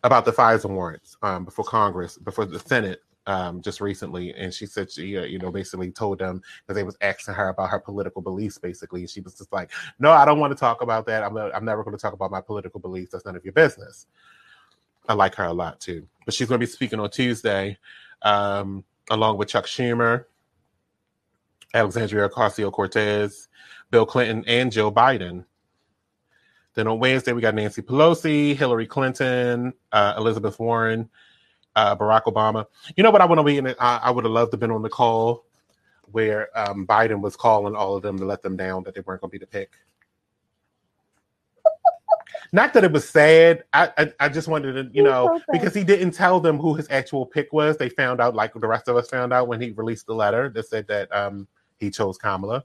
about 0.03 0.25
the 0.25 0.33
FISA 0.33 0.69
warrants 0.69 1.17
um 1.21 1.45
before 1.45 1.65
Congress, 1.65 2.17
before 2.17 2.45
the 2.45 2.60
Senate 2.60 3.01
um 3.27 3.61
just 3.61 3.81
recently, 3.81 4.33
and 4.33 4.53
she 4.53 4.65
said 4.65 4.91
she 4.91 5.17
uh, 5.17 5.23
you 5.23 5.37
know 5.37 5.51
basically 5.51 5.91
told 5.91 6.19
them 6.19 6.41
that 6.65 6.73
they 6.73 6.83
was 6.83 6.97
asking 7.01 7.35
her 7.35 7.49
about 7.49 7.69
her 7.69 7.79
political 7.79 8.21
beliefs. 8.21 8.57
Basically, 8.57 9.05
she 9.05 9.21
was 9.21 9.35
just 9.35 9.51
like, 9.53 9.71
"No, 9.99 10.11
I 10.11 10.25
don't 10.25 10.39
want 10.39 10.51
to 10.51 10.59
talk 10.59 10.81
about 10.81 11.05
that. 11.07 11.23
I'm 11.23 11.65
never 11.65 11.83
going 11.83 11.95
to 11.95 12.01
talk 12.01 12.13
about 12.13 12.31
my 12.31 12.41
political 12.41 12.79
beliefs. 12.79 13.11
That's 13.11 13.25
none 13.25 13.35
of 13.35 13.43
your 13.43 13.53
business." 13.53 14.07
I 15.09 15.13
like 15.13 15.35
her 15.35 15.45
a 15.45 15.53
lot 15.53 15.79
too, 15.79 16.07
but 16.25 16.33
she's 16.33 16.47
going 16.47 16.59
to 16.59 16.65
be 16.65 16.71
speaking 16.71 16.99
on 16.99 17.09
Tuesday, 17.09 17.77
um, 18.23 18.83
along 19.09 19.37
with 19.37 19.47
Chuck 19.47 19.65
Schumer, 19.65 20.25
Alexandria 21.73 22.27
Ocasio 22.27 22.71
Cortez, 22.71 23.47
Bill 23.91 24.05
Clinton, 24.05 24.43
and 24.47 24.71
Joe 24.71 24.91
Biden. 24.91 25.45
Then 26.73 26.87
on 26.87 26.99
Wednesday, 26.99 27.33
we 27.33 27.41
got 27.41 27.55
Nancy 27.55 27.81
Pelosi, 27.81 28.55
Hillary 28.55 28.85
Clinton, 28.85 29.73
uh, 29.91 30.13
Elizabeth 30.17 30.59
Warren, 30.59 31.09
uh, 31.77 31.95
Barack 31.95 32.23
Obama. 32.23 32.65
You 32.95 33.03
know 33.03 33.11
what 33.11 33.21
I 33.21 33.25
want 33.25 33.39
to 33.39 33.43
be 33.43 33.57
in? 33.57 33.67
It? 33.67 33.77
I, 33.79 33.99
I 34.03 34.11
would 34.11 34.25
have 34.25 34.33
loved 34.33 34.51
to 34.51 34.55
have 34.55 34.59
been 34.59 34.71
on 34.71 34.81
the 34.81 34.89
call 34.89 35.45
where 36.11 36.49
um, 36.57 36.87
Biden 36.87 37.21
was 37.21 37.35
calling 37.35 37.75
all 37.75 37.95
of 37.95 38.01
them 38.01 38.17
to 38.17 38.25
let 38.25 38.41
them 38.41 38.57
down 38.57 38.83
that 38.83 38.95
they 38.95 39.01
weren't 39.01 39.21
going 39.21 39.29
to 39.29 39.37
be 39.37 39.37
the 39.37 39.47
pick. 39.47 39.73
Not 42.51 42.73
that 42.73 42.83
it 42.83 42.91
was 42.91 43.07
sad. 43.07 43.63
I, 43.73 43.91
I 43.97 44.13
I 44.21 44.29
just 44.29 44.47
wanted 44.47 44.73
to, 44.73 44.89
you 44.93 45.03
know, 45.03 45.39
because 45.51 45.73
he 45.73 45.83
didn't 45.83 46.11
tell 46.11 46.39
them 46.39 46.57
who 46.57 46.75
his 46.75 46.87
actual 46.89 47.25
pick 47.25 47.51
was. 47.51 47.77
They 47.77 47.89
found 47.89 48.21
out, 48.21 48.35
like 48.35 48.53
the 48.53 48.67
rest 48.67 48.87
of 48.87 48.95
us 48.95 49.09
found 49.09 49.33
out 49.33 49.47
when 49.47 49.59
he 49.59 49.71
released 49.71 50.07
the 50.07 50.15
letter 50.15 50.49
that 50.49 50.67
said 50.67 50.87
that 50.87 51.13
um, 51.13 51.47
he 51.77 51.89
chose 51.91 52.17
Kamala. 52.17 52.63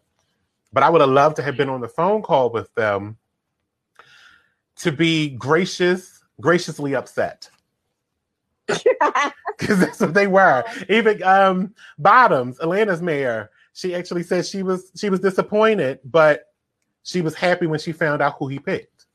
But 0.72 0.84
I 0.84 0.90
would 0.90 1.00
have 1.00 1.10
loved 1.10 1.36
to 1.36 1.42
have 1.42 1.56
been 1.56 1.68
on 1.68 1.80
the 1.80 1.88
phone 1.88 2.22
call 2.22 2.50
with 2.50 2.72
them 2.74 3.18
to 4.76 4.92
be 4.92 5.30
gracious, 5.30 6.22
graciously 6.40 6.94
upset. 6.94 7.50
because 9.58 9.78
that's 9.78 10.00
what 10.00 10.14
they 10.14 10.26
were. 10.26 10.64
Even 10.88 11.22
um, 11.22 11.74
Bottoms, 11.98 12.58
Atlanta's 12.60 13.02
mayor, 13.02 13.50
she 13.72 13.94
actually 13.94 14.22
said 14.22 14.46
she 14.46 14.62
was 14.62 14.90
she 14.96 15.10
was 15.10 15.20
disappointed, 15.20 16.00
but 16.04 16.52
she 17.02 17.20
was 17.20 17.34
happy 17.34 17.66
when 17.66 17.80
she 17.80 17.92
found 17.92 18.22
out 18.22 18.36
who 18.38 18.48
he 18.48 18.58
picked. 18.58 19.06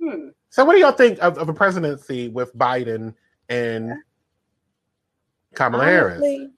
Hmm. 0.00 0.28
So, 0.50 0.64
what 0.64 0.74
do 0.74 0.80
y'all 0.80 0.92
think 0.92 1.18
of, 1.20 1.38
of 1.38 1.48
a 1.48 1.54
presidency 1.54 2.28
with 2.28 2.56
Biden 2.56 3.14
and 3.48 3.94
Kamala 5.54 5.84
Harris? 5.84 6.18
Honestly, 6.18 6.50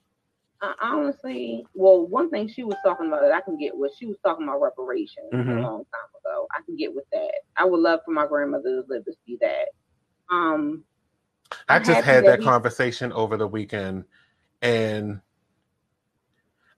uh, 0.62 0.72
honestly, 0.82 1.66
well, 1.74 2.06
one 2.06 2.30
thing 2.30 2.48
she 2.48 2.64
was 2.64 2.76
talking 2.84 3.08
about 3.08 3.20
that 3.22 3.32
I 3.32 3.40
can 3.40 3.58
get 3.58 3.76
with, 3.76 3.92
she 3.98 4.06
was 4.06 4.16
talking 4.24 4.44
about 4.44 4.60
reparations 4.60 5.32
Mhm. 5.32 5.58
a 5.58 5.60
long 5.60 5.84
time 5.84 6.10
ago. 6.20 6.46
I 6.56 6.62
can 6.62 6.76
get 6.76 6.94
with 6.94 7.04
that. 7.12 7.34
I 7.56 7.64
would 7.64 7.80
love 7.80 8.00
for 8.04 8.10
my 8.12 8.26
grandmother 8.26 8.82
to 8.82 8.88
live 8.88 9.04
to 9.04 9.12
see 9.26 9.36
that. 9.40 9.68
Um, 10.30 10.84
I 11.68 11.76
I'm 11.76 11.84
just 11.84 12.02
had 12.04 12.24
that 12.24 12.38
that 12.38 12.44
conversation 12.44 13.12
over 13.12 13.36
the 13.36 13.46
weekend, 13.46 14.04
and 14.62 15.20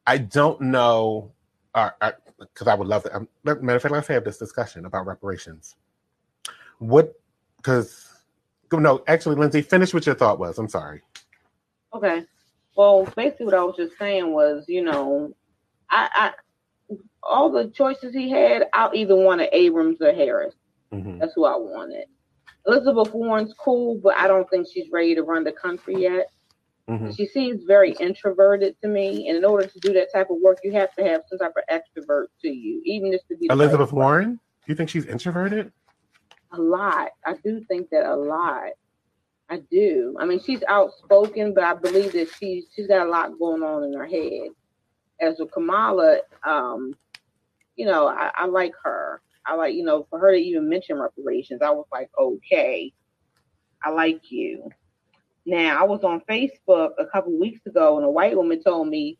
I 0.06 0.18
don't 0.18 0.60
know, 0.60 1.32
because 1.74 2.66
I 2.66 2.74
would 2.74 2.88
love 2.88 3.04
to. 3.04 3.16
Um, 3.16 3.28
matter 3.44 3.76
of 3.76 3.82
fact, 3.82 3.92
let's 3.92 4.08
have 4.08 4.24
this 4.24 4.38
discussion 4.38 4.84
about 4.84 5.06
reparations. 5.06 5.76
What? 6.78 7.14
Because 7.56 8.08
no, 8.72 9.02
actually, 9.06 9.36
Lindsay, 9.36 9.62
finish 9.62 9.94
what 9.94 10.06
your 10.06 10.14
thought 10.14 10.38
was. 10.38 10.58
I'm 10.58 10.68
sorry. 10.68 11.02
Okay. 11.94 12.24
Well, 12.76 13.04
basically, 13.16 13.46
what 13.46 13.54
I 13.54 13.64
was 13.64 13.76
just 13.76 13.98
saying 13.98 14.32
was, 14.32 14.64
you 14.68 14.82
know, 14.84 15.32
I, 15.90 16.08
I 16.14 16.96
all 17.22 17.50
the 17.50 17.68
choices 17.70 18.14
he 18.14 18.30
had, 18.30 18.66
I'll 18.72 18.94
either 18.94 19.16
want 19.16 19.40
an 19.40 19.48
Abrams 19.52 20.00
or 20.00 20.12
Harris. 20.12 20.54
Mhm. 20.92 21.18
That's 21.18 21.34
who 21.34 21.44
I 21.44 21.56
wanted. 21.56 22.06
Elizabeth 22.68 23.12
Warren's 23.14 23.54
cool, 23.54 23.98
but 24.02 24.14
I 24.16 24.28
don't 24.28 24.48
think 24.50 24.66
she's 24.72 24.90
ready 24.92 25.14
to 25.14 25.22
run 25.22 25.42
the 25.42 25.52
country 25.52 25.96
yet. 25.96 26.30
Mhm. 26.88 27.16
She 27.16 27.26
seems 27.26 27.64
very 27.64 27.92
introverted 27.92 28.76
to 28.82 28.88
me, 28.88 29.28
and 29.28 29.36
in 29.36 29.44
order 29.44 29.66
to 29.66 29.80
do 29.80 29.92
that 29.94 30.12
type 30.12 30.30
of 30.30 30.38
work, 30.40 30.58
you 30.62 30.72
have 30.72 30.94
to 30.94 31.04
have 31.04 31.22
some 31.28 31.38
type 31.38 31.54
of 31.56 31.64
extrovert 31.70 32.26
to 32.42 32.48
you, 32.48 32.80
even 32.84 33.12
just 33.12 33.26
to 33.28 33.36
be 33.36 33.48
Elizabeth 33.50 33.92
Warren, 33.92 34.34
do 34.34 34.72
you 34.72 34.74
think 34.74 34.88
she's 34.90 35.06
introverted? 35.06 35.72
a 36.52 36.60
lot. 36.60 37.10
I 37.26 37.34
do 37.44 37.62
think 37.64 37.90
that 37.90 38.06
a 38.10 38.16
lot. 38.16 38.70
I 39.50 39.58
do. 39.70 40.16
I 40.18 40.24
mean, 40.24 40.40
she's 40.40 40.62
outspoken, 40.68 41.52
but 41.54 41.64
I 41.64 41.74
believe 41.74 42.12
that 42.12 42.28
she's 42.38 42.66
she's 42.74 42.86
got 42.86 43.06
a 43.06 43.10
lot 43.10 43.38
going 43.38 43.62
on 43.62 43.84
in 43.84 43.92
her 43.92 44.06
head. 44.06 44.50
As 45.20 45.38
with 45.38 45.52
Kamala, 45.52 46.20
um, 46.44 46.94
you 47.76 47.86
know, 47.86 48.08
I, 48.08 48.30
I 48.34 48.46
like 48.46 48.72
her. 48.82 49.20
I 49.48 49.54
like, 49.54 49.74
you 49.74 49.84
know, 49.84 50.06
for 50.10 50.18
her 50.18 50.32
to 50.32 50.38
even 50.38 50.68
mention 50.68 50.98
reparations, 50.98 51.62
I 51.62 51.70
was 51.70 51.86
like, 51.90 52.10
okay, 52.18 52.92
I 53.82 53.90
like 53.90 54.30
you. 54.30 54.68
Now, 55.46 55.80
I 55.80 55.84
was 55.84 56.04
on 56.04 56.20
Facebook 56.28 56.90
a 56.98 57.06
couple 57.06 57.38
weeks 57.38 57.64
ago, 57.66 57.96
and 57.96 58.04
a 58.04 58.10
white 58.10 58.36
woman 58.36 58.62
told 58.62 58.88
me, 58.88 59.18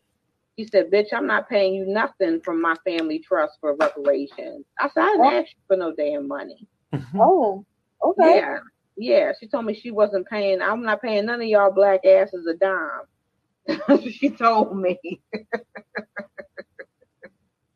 she 0.57 0.67
said, 0.67 0.91
"Bitch, 0.91 1.07
I'm 1.13 1.25
not 1.25 1.49
paying 1.49 1.73
you 1.73 1.85
nothing 1.85 2.41
from 2.41 2.61
my 2.61 2.75
family 2.85 3.19
trust 3.19 3.57
for 3.59 3.75
reparations." 3.75 4.65
I 4.77 4.89
said, 4.89 5.03
"I 5.03 5.11
didn't 5.13 5.25
ask 5.25 5.47
you 5.47 5.61
for 5.67 5.77
no 5.77 5.93
damn 5.95 6.27
money." 6.27 6.67
Mm-hmm. 6.93 7.19
oh, 7.19 7.65
okay. 8.03 8.35
Yeah, 8.35 8.59
yeah. 8.97 9.31
She 9.39 9.47
told 9.47 9.65
me 9.65 9.73
she 9.73 9.89
wasn't 9.89 10.27
paying. 10.27 10.61
I'm 10.61 10.83
not 10.83 11.01
paying 11.01 11.25
none 11.25 11.41
of 11.41 11.47
y'all 11.47 11.71
black 11.71 12.05
asses 12.05 12.45
a 12.45 12.53
dime. 12.55 14.01
She 14.11 14.29
told 14.29 14.77
me. 14.77 14.99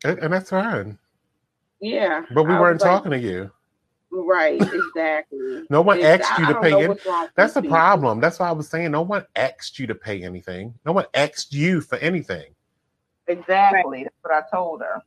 And, 0.04 0.18
and 0.18 0.32
that's 0.32 0.50
fine. 0.50 0.98
Yeah, 1.84 2.22
But 2.32 2.44
we 2.44 2.54
I 2.54 2.60
weren't 2.60 2.76
was 2.76 2.82
like, 2.82 2.90
talking 2.90 3.10
to 3.10 3.18
you. 3.18 3.50
Right, 4.10 4.60
exactly. 4.72 5.64
No 5.68 5.82
one 5.82 5.98
It's- 5.98 6.20
asked 6.20 6.38
you 6.38 6.46
to 6.46 6.60
pay 6.60 6.70
know 6.70 6.80
in. 6.80 6.88
what's 6.88 7.04
wrong 7.04 7.22
with 7.24 7.32
That's 7.36 7.52
the 7.52 7.60
people. 7.62 7.76
problem. 7.76 8.20
That's 8.20 8.38
why 8.38 8.48
I 8.48 8.52
was 8.52 8.68
saying 8.68 8.90
no 8.90 9.02
one 9.02 9.26
asked 9.36 9.78
you 9.78 9.86
to 9.88 9.94
pay 9.94 10.22
anything. 10.22 10.72
No 10.86 10.92
one 10.92 11.04
asked 11.14 11.52
you 11.52 11.80
for 11.82 11.96
anything. 11.98 12.54
Exactly. 13.26 14.04
That's 14.04 14.16
what 14.22 14.32
I 14.32 14.42
told 14.50 14.80
her. 14.80 15.02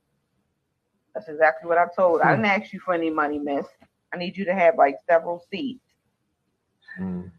That's 1.15 1.29
exactly 1.29 1.67
what 1.67 1.79
I 1.79 1.85
told 1.95 2.21
her. 2.21 2.27
I 2.27 2.35
didn't 2.35 2.45
ask 2.45 2.71
you 2.71 2.79
for 2.79 2.93
any 2.93 3.09
money, 3.09 3.39
miss. 3.39 3.65
I 4.13 4.17
need 4.17 4.37
you 4.37 4.45
to 4.45 4.53
have 4.53 4.75
like 4.77 4.97
several 5.09 5.43
seats. 5.49 5.83
Mm. 6.99 7.31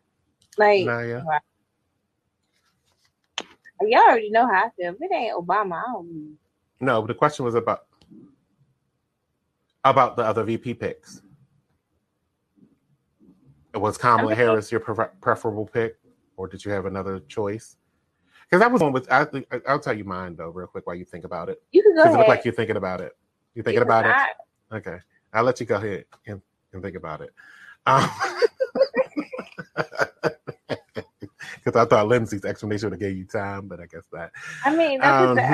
Like 0.56 0.84
Naya? 0.84 1.22
y'all 3.82 4.00
already 4.08 4.30
know 4.30 4.46
how 4.46 4.64
I 4.66 4.70
feel. 4.76 4.94
If 4.94 5.00
it 5.00 5.12
ain't 5.12 5.36
Obama, 5.36 5.74
I 5.80 5.92
don't. 5.92 6.36
No, 6.80 7.06
the 7.06 7.14
question 7.14 7.44
was 7.44 7.54
about 7.54 7.87
about 9.90 10.16
the 10.16 10.22
other 10.22 10.44
VP 10.44 10.74
picks. 10.74 11.22
Was 13.74 13.98
Kamala 13.98 14.32
Okay. 14.32 14.34
Harris 14.34 14.72
your 14.72 14.80
prefer- 14.80 15.12
preferable 15.20 15.66
pick, 15.66 15.98
or 16.36 16.48
did 16.48 16.64
you 16.64 16.72
have 16.72 16.86
another 16.86 17.20
choice? 17.20 17.76
Because 18.50 18.62
I 18.62 18.66
was 18.66 18.80
one 18.82 18.92
with. 18.92 19.10
I, 19.12 19.26
I'll 19.68 19.78
tell 19.78 19.92
you 19.92 20.04
mine 20.04 20.34
though, 20.36 20.48
real 20.48 20.66
quick, 20.66 20.84
while 20.86 20.96
you 20.96 21.04
think 21.04 21.24
about 21.24 21.48
it. 21.48 21.62
You 21.70 21.82
can 21.82 21.94
go 21.94 22.02
Because 22.02 22.14
it 22.14 22.18
looked 22.18 22.28
like 22.28 22.44
you're 22.44 22.54
thinking 22.54 22.76
about 22.76 23.00
it. 23.00 23.12
You're 23.54 23.64
thinking 23.64 23.84
Because 23.84 24.00
about 24.00 24.06
it? 24.06 24.76
Okay, 24.76 24.98
I'll 25.32 25.44
let 25.44 25.60
you 25.60 25.66
go 25.66 25.76
ahead 25.76 26.06
and, 26.26 26.40
and 26.72 26.82
think 26.82 26.96
about 26.96 27.20
it. 27.20 27.30
Um, 27.86 28.08
Because 31.64 31.76
I 31.76 31.84
thought 31.88 32.08
Lindsay's 32.08 32.44
explanation 32.46 32.86
would 32.88 32.94
have 32.94 33.00
gave 33.00 33.16
you 33.16 33.24
time, 33.26 33.68
but 33.68 33.78
I 33.80 33.86
guess 33.86 34.04
that. 34.12 34.32
I 34.64 34.74
mean, 34.74 35.00
Um, 35.02 35.36
just, 35.36 35.48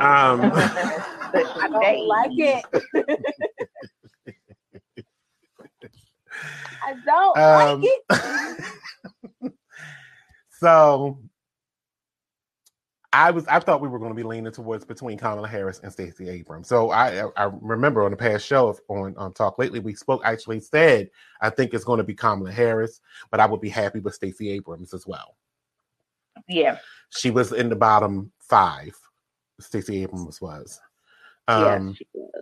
um, 0.00 0.52
I 1.34 1.68
don't 1.68 2.06
like 2.06 2.30
it. 2.34 2.64
I 6.84 6.94
don't 7.04 7.38
Um, 7.38 7.80
like 7.82 7.90
it. 9.42 9.52
so 10.60 11.18
I 13.12 13.30
was 13.30 13.46
I 13.46 13.58
thought 13.58 13.80
we 13.80 13.88
were 13.88 13.98
going 13.98 14.10
to 14.10 14.14
be 14.16 14.22
leaning 14.22 14.52
towards 14.52 14.84
between 14.84 15.18
Kamala 15.18 15.48
Harris 15.48 15.80
and 15.82 15.90
Stacey 15.92 16.28
Abrams. 16.28 16.68
So 16.68 16.90
I 16.90 17.24
I 17.36 17.44
remember 17.60 18.02
on 18.04 18.10
the 18.10 18.16
past 18.16 18.46
show 18.46 18.68
of- 18.68 18.80
on 18.88 19.16
on 19.16 19.32
Talk 19.32 19.58
Lately 19.58 19.80
we 19.80 19.94
spoke 19.94 20.20
I 20.24 20.32
actually 20.32 20.60
said 20.60 21.10
I 21.40 21.50
think 21.50 21.74
it's 21.74 21.84
going 21.84 21.98
to 21.98 22.04
be 22.04 22.14
Kamala 22.14 22.52
Harris, 22.52 23.00
but 23.30 23.40
I 23.40 23.46
would 23.46 23.60
be 23.60 23.70
happy 23.70 24.00
with 24.00 24.14
Stacey 24.14 24.50
Abrams 24.50 24.92
as 24.94 25.06
well. 25.06 25.36
Yeah. 26.46 26.78
She 27.10 27.30
was 27.30 27.52
in 27.52 27.68
the 27.68 27.76
bottom 27.76 28.30
five. 28.38 28.96
Stacey 29.60 30.02
Abrams 30.02 30.40
was. 30.40 30.80
Um, 31.48 31.96
yes. 32.14 32.32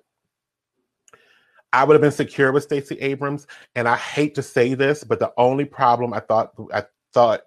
I 1.73 1.85
would 1.85 1.95
have 1.95 2.01
been 2.01 2.11
secure 2.13 2.53
with 2.53 2.63
Stacey 2.65 2.97
Abrams, 3.01 3.47
and 3.75 3.89
I 3.89 3.97
hate 3.97 4.35
to 4.37 4.43
say 4.43 4.75
this, 4.75 5.05
but 5.05 5.19
the 5.19 5.33
only 5.37 5.65
problem 5.65 6.13
I 6.13 6.21
thought 6.21 6.53
I 6.73 6.85
thought 7.13 7.43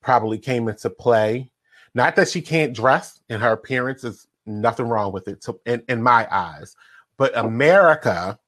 probably 0.00 0.38
came 0.38 0.68
into 0.68 0.90
play, 0.90 1.50
not 1.94 2.16
that 2.16 2.28
she 2.28 2.42
can't 2.42 2.74
dress 2.74 3.20
and 3.28 3.40
her 3.40 3.52
appearance 3.52 4.04
is 4.04 4.26
nothing 4.46 4.88
wrong 4.88 5.12
with 5.12 5.28
it, 5.28 5.44
in, 5.64 5.82
in 5.88 6.02
my 6.02 6.26
eyes, 6.30 6.76
but 7.16 7.36
America 7.36 8.38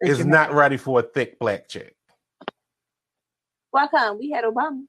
is 0.00 0.24
not 0.24 0.54
ready 0.54 0.78
for 0.78 1.00
a 1.00 1.02
thick 1.02 1.38
black 1.38 1.68
chick. 1.68 1.94
Why 3.70 3.86
come 3.88 4.18
we 4.18 4.30
had 4.30 4.44
Obama? 4.44 4.82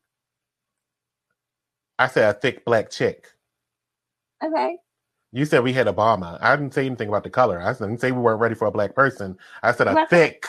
I 1.99 2.07
said 2.07 2.36
a 2.36 2.39
thick 2.39 2.65
black 2.65 2.89
chick. 2.89 3.27
Okay. 4.43 4.77
You 5.32 5.45
said 5.45 5.63
we 5.63 5.71
had 5.71 5.88
Obama. 5.88 6.38
I 6.41 6.55
didn't 6.55 6.73
say 6.73 6.86
anything 6.86 7.07
about 7.07 7.23
the 7.23 7.29
color. 7.29 7.61
I 7.61 7.71
didn't 7.73 7.99
say 7.99 8.11
we 8.11 8.19
weren't 8.21 8.41
ready 8.41 8.55
for 8.55 8.67
a 8.67 8.71
black 8.71 8.95
person. 8.95 9.38
I 9.63 9.71
said 9.71 9.88
a 9.88 9.93
Black- 9.93 10.09
thick 10.09 10.45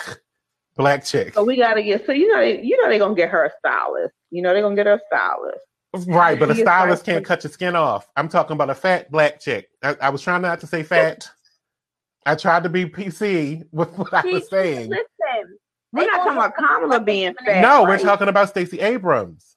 black 0.76 1.04
chick. 1.04 1.34
So 1.34 1.44
we 1.44 1.56
gotta 1.56 1.82
get. 1.82 2.06
So 2.06 2.12
you 2.12 2.28
know, 2.32 2.40
you 2.40 2.80
know, 2.82 2.88
they're 2.88 2.98
gonna 2.98 3.14
get 3.14 3.28
her 3.30 3.44
a 3.44 3.50
stylist. 3.58 4.14
You 4.30 4.42
know, 4.42 4.52
they're 4.52 4.62
gonna 4.62 4.74
get 4.76 4.86
her 4.86 4.94
a 4.94 5.00
stylist. 5.06 6.08
Right, 6.08 6.40
but 6.40 6.50
a 6.50 6.54
stylist 6.54 7.04
can't 7.04 7.22
cut 7.24 7.44
your 7.44 7.52
skin 7.52 7.76
off. 7.76 8.08
I'm 8.16 8.28
talking 8.30 8.54
about 8.54 8.70
a 8.70 8.74
fat 8.74 9.10
black 9.10 9.38
chick. 9.40 9.68
I, 9.82 9.94
I 10.00 10.08
was 10.08 10.22
trying 10.22 10.40
not 10.40 10.58
to 10.60 10.66
say 10.66 10.82
fat. 10.82 11.28
I 12.26 12.34
tried 12.34 12.62
to 12.62 12.68
be 12.70 12.86
PC 12.86 13.66
with 13.72 13.90
what 13.98 14.14
I 14.14 14.22
was 14.24 14.48
saying. 14.48 14.88
Listen, 14.88 15.58
We're 15.92 16.06
not 16.06 16.18
talking 16.18 16.32
about 16.32 16.56
Kamala 16.56 17.00
being 17.00 17.34
fat. 17.44 17.60
No, 17.60 17.84
we're 17.84 17.98
talking 17.98 18.28
about 18.28 18.48
Stacey 18.48 18.80
Abrams. 18.80 19.56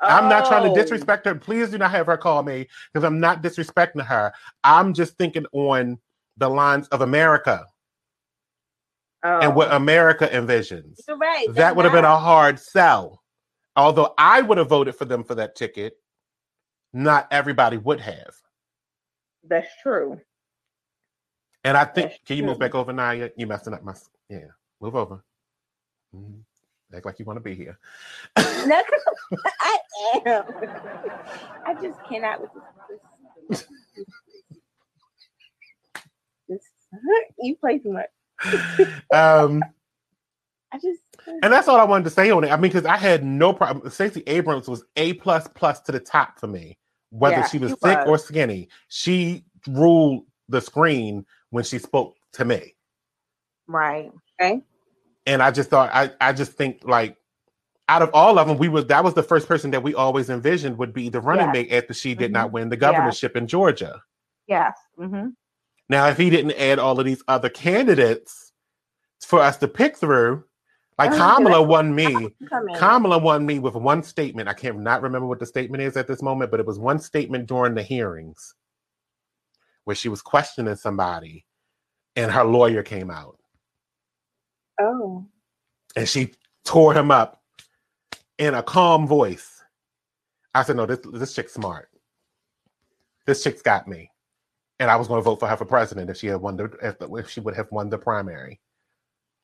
I'm 0.00 0.28
not 0.28 0.46
trying 0.46 0.64
to 0.64 0.70
Oh. 0.70 0.74
disrespect 0.74 1.24
her. 1.26 1.34
Please 1.34 1.70
do 1.70 1.78
not 1.78 1.90
have 1.90 2.06
her 2.06 2.16
call 2.18 2.42
me 2.42 2.68
because 2.92 3.04
I'm 3.04 3.20
not 3.20 3.42
disrespecting 3.42 4.04
her. 4.04 4.32
I'm 4.62 4.92
just 4.92 5.16
thinking 5.16 5.46
on 5.52 5.98
the 6.36 6.50
lines 6.50 6.88
of 6.88 7.00
America 7.00 7.64
Oh. 9.22 9.38
and 9.40 9.54
what 9.54 9.72
oh. 9.72 9.76
America 9.76 10.28
envisions. 10.28 11.00
you're 11.08 11.16
right. 11.16 11.46
That 11.54 11.74
would 11.76 11.84
have 11.84 11.94
been 11.94 12.04
a 12.04 12.16
hard 12.18 12.58
sell. 12.60 13.22
Although 13.74 14.14
I 14.18 14.42
would 14.42 14.58
have 14.58 14.68
voted 14.68 14.96
for 14.96 15.04
them 15.04 15.22
for 15.24 15.34
that 15.36 15.54
ticket, 15.54 15.94
not 16.92 17.28
everybody 17.30 17.76
would 17.76 18.00
have. 18.00 18.34
That's 19.44 19.68
true. 19.82 20.20
And 21.64 21.76
I 21.76 21.84
think, 21.84 22.10
That's 22.10 22.22
can 22.24 22.36
you 22.36 22.44
move 22.44 22.58
back 22.58 22.74
over, 22.74 22.92
Naya? 22.92 23.30
You're 23.36 23.48
messing 23.48 23.74
up 23.74 23.82
my, 23.82 23.94
yeah, 24.28 24.46
move 24.80 24.94
over. 24.94 25.22
Mhm. 26.16 26.40
Act 26.94 27.04
like 27.04 27.18
you 27.18 27.24
want 27.24 27.36
to 27.36 27.40
be 27.42 27.54
here. 27.54 27.78
No, 28.66 28.82
I 29.60 29.78
am. 30.26 30.44
I 31.66 31.74
just 31.82 31.98
cannot 32.08 32.40
with 32.40 32.50
this. 33.48 33.66
this- 36.48 36.70
you 37.40 37.56
play 37.56 37.78
too 37.78 37.92
much. 37.92 38.08
um, 39.12 39.62
I 40.72 40.78
just 40.78 41.00
and 41.42 41.52
that's 41.52 41.68
all 41.68 41.76
I 41.78 41.84
wanted 41.84 42.04
to 42.04 42.10
say 42.10 42.30
on 42.30 42.44
it. 42.44 42.52
I 42.52 42.56
mean, 42.56 42.70
because 42.70 42.86
I 42.86 42.96
had 42.96 43.24
no 43.24 43.52
problem. 43.52 43.90
Stacey 43.90 44.22
Abrams 44.26 44.68
was 44.68 44.84
a 44.96 45.14
plus 45.14 45.48
plus 45.54 45.80
to 45.82 45.92
the 45.92 46.00
top 46.00 46.38
for 46.38 46.46
me, 46.46 46.76
whether 47.10 47.38
Yeah, 47.38 47.46
she 47.46 47.58
was 47.58 47.72
thick 47.72 47.98
was. 48.06 48.06
or 48.06 48.18
skinny. 48.18 48.68
She 48.88 49.44
ruled 49.66 50.24
the 50.48 50.60
screen 50.60 51.26
when 51.50 51.64
she 51.64 51.78
spoke 51.78 52.14
to 52.34 52.44
me. 52.44 52.74
Right. 53.66 54.12
okay. 54.40 54.62
And 55.26 55.42
I 55.42 55.50
just 55.50 55.70
thought 55.70 55.90
I 55.92 56.10
I 56.20 56.32
just 56.32 56.52
think 56.52 56.82
like 56.84 57.16
out 57.88 58.02
of 58.02 58.10
all 58.14 58.38
of 58.38 58.48
them, 58.48 58.58
we 58.58 58.68
was 58.68 58.86
that 58.86 59.04
was 59.04 59.14
the 59.14 59.22
first 59.22 59.46
person 59.46 59.70
that 59.72 59.82
we 59.82 59.94
always 59.94 60.30
envisioned 60.30 60.78
would 60.78 60.92
be 60.92 61.08
the 61.08 61.20
running 61.20 61.46
Yes. 61.46 61.52
mate 61.52 61.72
after 61.72 61.94
she 61.94 62.14
did 62.14 62.30
Mhm. 62.30 62.34
not 62.34 62.52
win 62.52 62.68
the 62.68 62.76
governorship 62.76 63.36
in 63.36 63.46
Georgia. 63.46 64.02
Yes. 64.46 64.76
Mm-hmm. 64.98 65.28
Now, 65.88 66.08
if 66.08 66.16
he 66.16 66.30
didn't 66.30 66.52
add 66.58 66.78
all 66.80 66.98
of 66.98 67.06
these 67.06 67.22
other 67.28 67.48
candidates 67.48 68.52
for 69.24 69.40
us 69.40 69.56
to 69.58 69.68
pick 69.68 69.96
through, 69.96 70.44
like 70.98 71.12
Oh, 71.12 71.16
Kamala 71.16 71.62
won 71.62 71.94
me. 71.94 72.28
Kamala 72.76 73.18
won 73.18 73.46
me 73.46 73.58
with 73.60 73.74
one 73.74 74.02
statement. 74.02 74.48
I 74.48 74.54
can't 74.54 74.78
not 74.80 75.02
remember 75.02 75.28
what 75.28 75.38
the 75.38 75.46
statement 75.46 75.82
is 75.82 75.96
at 75.96 76.08
this 76.08 76.22
moment, 76.22 76.50
but 76.50 76.58
it 76.58 76.66
was 76.66 76.78
one 76.78 76.98
statement 76.98 77.46
during 77.46 77.74
the 77.74 77.82
hearings 77.84 78.54
where 79.84 79.94
she 79.94 80.08
was 80.08 80.22
questioning 80.22 80.74
somebody, 80.74 81.46
and 82.16 82.32
her 82.32 82.42
lawyer 82.44 82.82
came 82.82 83.10
out. 83.10 83.38
Oh. 84.80 85.26
and 85.96 86.08
she 86.08 86.32
tore 86.64 86.94
him 86.94 87.10
up 87.10 87.42
in 88.38 88.54
a 88.54 88.62
calm 88.62 89.06
voice. 89.06 89.62
I 90.54 90.62
said, 90.62 90.76
"No, 90.76 90.86
this 90.86 91.00
this 91.12 91.34
chick's 91.34 91.54
smart. 91.54 91.88
This 93.26 93.42
chick's 93.42 93.62
got 93.62 93.86
me." 93.88 94.10
And 94.78 94.90
I 94.90 94.96
was 94.96 95.08
going 95.08 95.18
to 95.18 95.24
vote 95.24 95.40
for 95.40 95.48
her 95.48 95.56
for 95.56 95.64
president 95.64 96.10
if 96.10 96.18
she 96.18 96.26
had 96.26 96.40
won 96.40 96.56
the 96.56 96.64
if, 96.82 96.96
if 97.00 97.30
she 97.30 97.40
would 97.40 97.56
have 97.56 97.70
won 97.70 97.88
the 97.88 97.98
primary. 97.98 98.60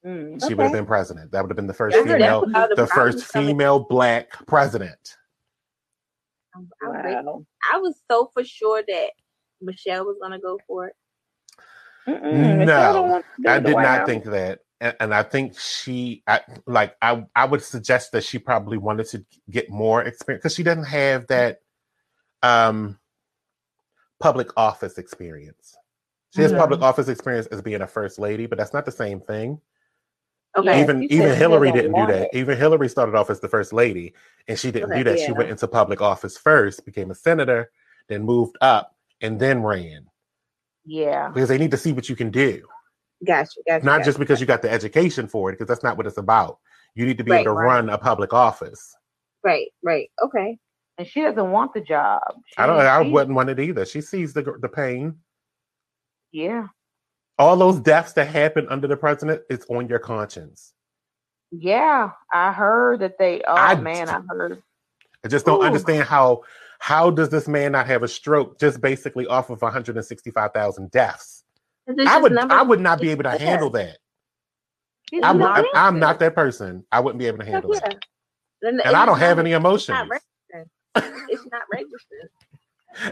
Mm. 0.04 0.46
She 0.46 0.54
would 0.54 0.64
have 0.64 0.72
been 0.72 0.86
president. 0.86 1.30
That 1.32 1.42
would 1.42 1.50
have 1.50 1.56
been 1.56 1.66
the 1.66 1.74
first 1.74 1.96
I 1.96 2.00
heard 2.00 2.08
female, 2.08 2.44
that's 2.46 2.58
how 2.58 2.74
the 2.74 2.86
first 2.86 3.32
come 3.32 3.42
in. 3.42 3.48
female 3.50 3.78
black 3.78 4.30
president. 4.46 5.16
I'm- 6.54 6.68
I'm 6.82 6.90
ready. 6.90 7.14
Wow. 7.14 7.46
I 7.72 7.78
was 7.78 8.02
so 8.10 8.30
for 8.34 8.44
sure 8.44 8.82
that 8.86 9.10
Michelle 9.60 10.04
was 10.04 10.16
gonna 10.20 10.40
go 10.40 10.58
for 10.66 10.88
it. 10.88 10.96
Mm-mm. 12.06 12.66
No, 12.66 13.02
want 13.02 13.24
to 13.36 13.42
do 13.42 13.48
I 13.48 13.58
did 13.60 13.76
not 13.76 13.84
House. 13.84 14.06
think 14.06 14.24
that, 14.24 14.60
and, 14.82 14.96
and 14.98 15.14
I 15.14 15.22
think 15.22 15.58
she, 15.58 16.22
I, 16.26 16.40
like, 16.66 16.96
I, 17.00 17.24
I 17.36 17.44
would 17.44 17.62
suggest 17.62 18.12
that 18.12 18.24
she 18.24 18.38
probably 18.38 18.76
wanted 18.76 19.06
to 19.10 19.24
get 19.48 19.70
more 19.70 20.02
experience 20.02 20.42
because 20.42 20.54
she 20.54 20.64
doesn't 20.64 20.84
have 20.84 21.28
that, 21.28 21.60
um, 22.42 22.98
public 24.20 24.48
office 24.56 24.98
experience. 24.98 25.76
She 26.34 26.42
has 26.42 26.52
public 26.52 26.80
office 26.80 27.08
experience 27.08 27.46
as 27.48 27.60
being 27.62 27.82
a 27.82 27.86
first 27.86 28.18
lady, 28.18 28.46
but 28.46 28.58
that's 28.58 28.72
not 28.72 28.84
the 28.84 28.92
same 28.92 29.20
thing. 29.20 29.60
Okay. 30.56 30.82
even 30.82 31.02
even 31.04 31.34
Hillary 31.34 31.72
didn't 31.72 31.94
do 31.94 32.06
that. 32.06 32.22
it. 32.22 32.30
Even 32.34 32.58
Hillary 32.58 32.88
started 32.88 33.14
off 33.14 33.30
as 33.30 33.40
the 33.40 33.48
first 33.48 33.72
lady, 33.72 34.14
and 34.48 34.58
she 34.58 34.70
didn't 34.70 34.90
Okay, 34.92 35.02
do 35.02 35.04
that. 35.10 35.20
She 35.20 35.32
went 35.32 35.50
into 35.50 35.66
public 35.66 36.00
office 36.02 36.36
first, 36.36 36.84
became 36.84 37.10
a 37.10 37.14
senator, 37.14 37.70
then 38.08 38.22
moved 38.24 38.56
up, 38.60 38.94
and 39.20 39.40
then 39.40 39.62
ran 39.62 40.06
Yeah. 40.84 41.28
because 41.28 41.48
they 41.48 41.58
need 41.58 41.70
to 41.70 41.76
see 41.76 41.92
what 41.92 42.08
you 42.08 42.16
can 42.16 42.30
do. 42.30 42.66
Gotcha. 43.26 43.60
Gotcha. 43.66 43.84
not 43.84 43.98
gotcha. 43.98 44.04
just 44.06 44.18
because 44.18 44.40
you 44.40 44.46
got 44.46 44.62
the 44.62 44.70
education 44.70 45.26
for 45.28 45.50
it, 45.50 45.54
because 45.54 45.68
that's 45.68 45.82
not 45.82 45.96
what 45.96 46.06
it's 46.06 46.18
about. 46.18 46.58
You 46.94 47.06
need 47.06 47.18
to 47.18 47.24
be 47.24 47.30
Right, 47.30 47.40
able 47.40 47.52
to 47.54 47.58
right. 47.60 47.66
run 47.66 47.88
a 47.90 47.98
public 47.98 48.32
office. 48.32 48.94
right. 49.44 49.68
Right. 49.82 50.10
Okay. 50.22 50.58
And 50.98 51.06
she 51.06 51.22
doesn't 51.22 51.50
want 51.50 51.72
the 51.74 51.80
job. 51.80 52.20
I 52.58 52.66
don't. 52.66 52.80
She- 52.80 52.86
I 52.86 53.00
wouldn't 53.00 53.34
want 53.34 53.48
it 53.50 53.58
either. 53.58 53.84
She 53.86 54.00
sees 54.00 54.32
the 54.34 54.42
the 54.60 54.68
pain. 54.68 55.18
Yeah. 56.32 56.66
All 57.38 57.56
those 57.56 57.80
deaths 57.80 58.12
that 58.14 58.26
happen 58.28 58.66
under 58.68 58.86
the 58.86 58.96
president, 58.96 59.42
it's 59.48 59.64
on 59.70 59.88
your 59.88 59.98
conscience. 59.98 60.74
Yeah. 61.50 62.10
I 62.32 62.52
heard 62.52 63.00
that 63.00 63.18
they. 63.18 63.40
Oh 63.48 63.54
I- 63.54 63.74
man, 63.76 64.08
I 64.08 64.20
heard. 64.28 64.62
I 65.24 65.28
just 65.28 65.46
don't 65.46 65.60
Ooh. 65.60 65.66
understand 65.66 66.04
how 66.04 66.42
how 66.78 67.10
does 67.10 67.28
this 67.30 67.46
man 67.48 67.72
not 67.72 67.86
have 67.86 68.02
a 68.02 68.08
stroke 68.08 68.58
just 68.58 68.80
basically 68.80 69.26
off 69.28 69.50
of 69.50 69.62
165,000 69.62 70.90
deaths? 70.90 71.41
It's 71.86 71.98
I 72.06 72.18
would 72.18 72.32
numbers. 72.32 72.58
I 72.58 72.62
would 72.62 72.80
not 72.80 73.00
be 73.00 73.10
able 73.10 73.24
to 73.24 73.38
handle 73.38 73.70
that. 73.70 73.98
I'm, 75.22 75.38
not 75.38 75.58
I'm, 75.58 75.66
I'm 75.74 75.98
not 75.98 76.18
that 76.20 76.34
person. 76.34 76.84
I 76.92 77.00
wouldn't 77.00 77.18
be 77.18 77.26
able 77.26 77.38
to 77.38 77.44
handle 77.44 77.72
yeah. 77.74 77.80
that. 77.80 77.96
Then 78.62 78.80
And 78.84 78.96
I 78.96 79.06
don't 79.06 79.18
have 79.18 79.38
any 79.38 79.52
It's 79.52 79.56
emotions. 79.58 79.88
not 79.88 80.08
registered. 80.08 80.70
It's 81.28 81.46
not 81.52 81.62
registered. 81.72 82.30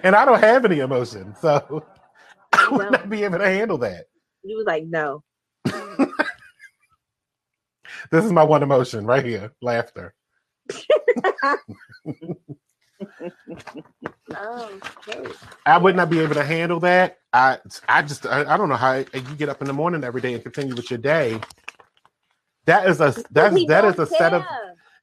And 0.05 0.15
I 0.17 0.25
don't 0.25 0.41
have 0.41 0.65
any 0.65 0.81
emotion, 0.81 1.35
So 1.41 1.85
I 2.53 2.69
would 2.71 2.83
don't. 2.83 2.93
not 2.93 3.11
be 3.11 3.25
able 3.25 3.39
to 3.39 3.47
handle 3.47 3.79
that. 3.79 4.07
You 4.45 4.57
was 4.57 4.67
like, 4.67 4.85
no. 4.87 5.23
This 8.11 8.25
is 8.25 8.33
my 8.33 8.43
one 8.45 8.63
emotion 8.63 9.07
right 9.07 9.25
here 9.25 9.53
laughter. 9.63 10.15
Oh, 14.37 14.81
okay. 15.09 15.33
I 15.67 15.79
would 15.79 15.97
not 15.97 16.11
be 16.11 16.21
able 16.21 16.35
to 16.35 16.45
handle 16.45 16.81
that. 16.81 17.19
I 17.33 17.59
I 17.89 18.03
just 18.03 18.27
I, 18.27 18.43
I 18.55 18.57
don't 18.57 18.69
know 18.69 18.77
how 18.77 18.95
you 18.97 19.37
get 19.39 19.49
up 19.49 19.61
in 19.63 19.67
the 19.69 19.73
morning 19.75 20.05
every 20.05 20.21
day 20.21 20.35
and 20.35 20.43
continue 20.43 20.75
with 20.77 20.91
your 20.91 20.99
day. 20.99 21.41
That 22.67 22.89
is 22.89 23.01
a 23.01 23.15
that's 23.31 23.63
that 23.65 23.85
is 23.85 23.99
a 23.99 24.07
set 24.07 24.35
of 24.35 24.49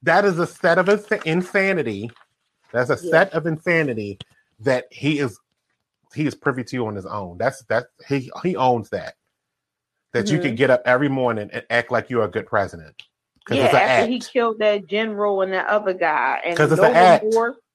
that 0.03 0.25
is 0.25 0.39
a 0.39 0.47
set 0.47 0.77
of 0.79 0.89
ins- 0.89 1.07
insanity. 1.25 2.11
That's 2.73 2.89
a 2.91 2.97
Yeah. 3.01 3.11
set 3.11 3.33
of 3.33 3.47
insanity 3.47 4.19
that 4.61 4.85
he 4.91 5.19
is 5.19 5.39
he 6.15 6.25
is 6.27 6.35
privy 6.35 6.63
to 6.65 6.87
on 6.87 6.95
his 6.95 7.05
own. 7.07 7.37
That's 7.37 7.63
that 7.65 7.87
he 8.07 8.31
he 8.43 8.55
owns 8.57 8.89
that. 8.91 9.15
That 10.13 10.31
you 10.31 10.39
Mhm. 10.39 10.43
can 10.43 10.55
get 10.55 10.71
up 10.71 10.81
every 10.85 11.09
morning 11.09 11.49
and 11.53 11.65
act 11.69 11.91
like 11.91 12.09
you're 12.09 12.23
a 12.25 12.29
good 12.29 12.47
president. 12.47 13.03
Yeah, 13.49 13.65
it's 13.65 13.73
an 13.75 13.81
after 13.81 14.03
act. 14.03 14.07
he 14.07 14.19
killed 14.19 14.59
that 14.59 14.87
general 14.87 15.41
and 15.41 15.53
that 15.53 15.67
other 15.67 15.93
guy, 15.93 16.41
and 16.45 16.57
'Cause 16.57 16.71
it's 16.71 16.81
an 16.81 16.95
act. 16.95 17.23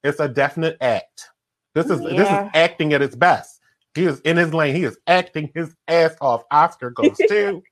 It's 0.04 0.20
a 0.20 0.28
definite 0.28 0.76
act. 0.80 1.28
This 1.74 1.86
is 1.86 2.00
this 2.00 2.28
is 2.28 2.50
acting 2.54 2.92
at 2.92 3.02
its 3.02 3.16
best. 3.16 3.60
He 3.94 4.04
is 4.04 4.20
in 4.20 4.36
his 4.36 4.52
lane. 4.54 4.74
He 4.74 4.84
is 4.84 4.98
acting 5.06 5.50
his 5.54 5.74
ass 5.88 6.14
off. 6.20 6.44
Oscar 6.50 6.90
goes 6.90 7.16
too. 7.28 7.62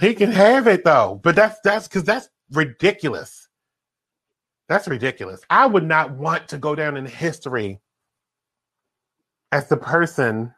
he 0.00 0.14
can 0.14 0.30
have 0.30 0.66
it 0.66 0.84
though, 0.84 1.20
but 1.22 1.34
that's 1.34 1.58
that's 1.64 1.88
because 1.88 2.04
that's 2.04 2.28
ridiculous. 2.50 3.48
That's 4.68 4.88
ridiculous. 4.88 5.42
I 5.50 5.66
would 5.66 5.84
not 5.84 6.12
want 6.12 6.48
to 6.48 6.58
go 6.58 6.74
down 6.74 6.96
in 6.96 7.04
history 7.04 7.80
as 9.52 9.68
the 9.68 9.76
person 9.76 10.52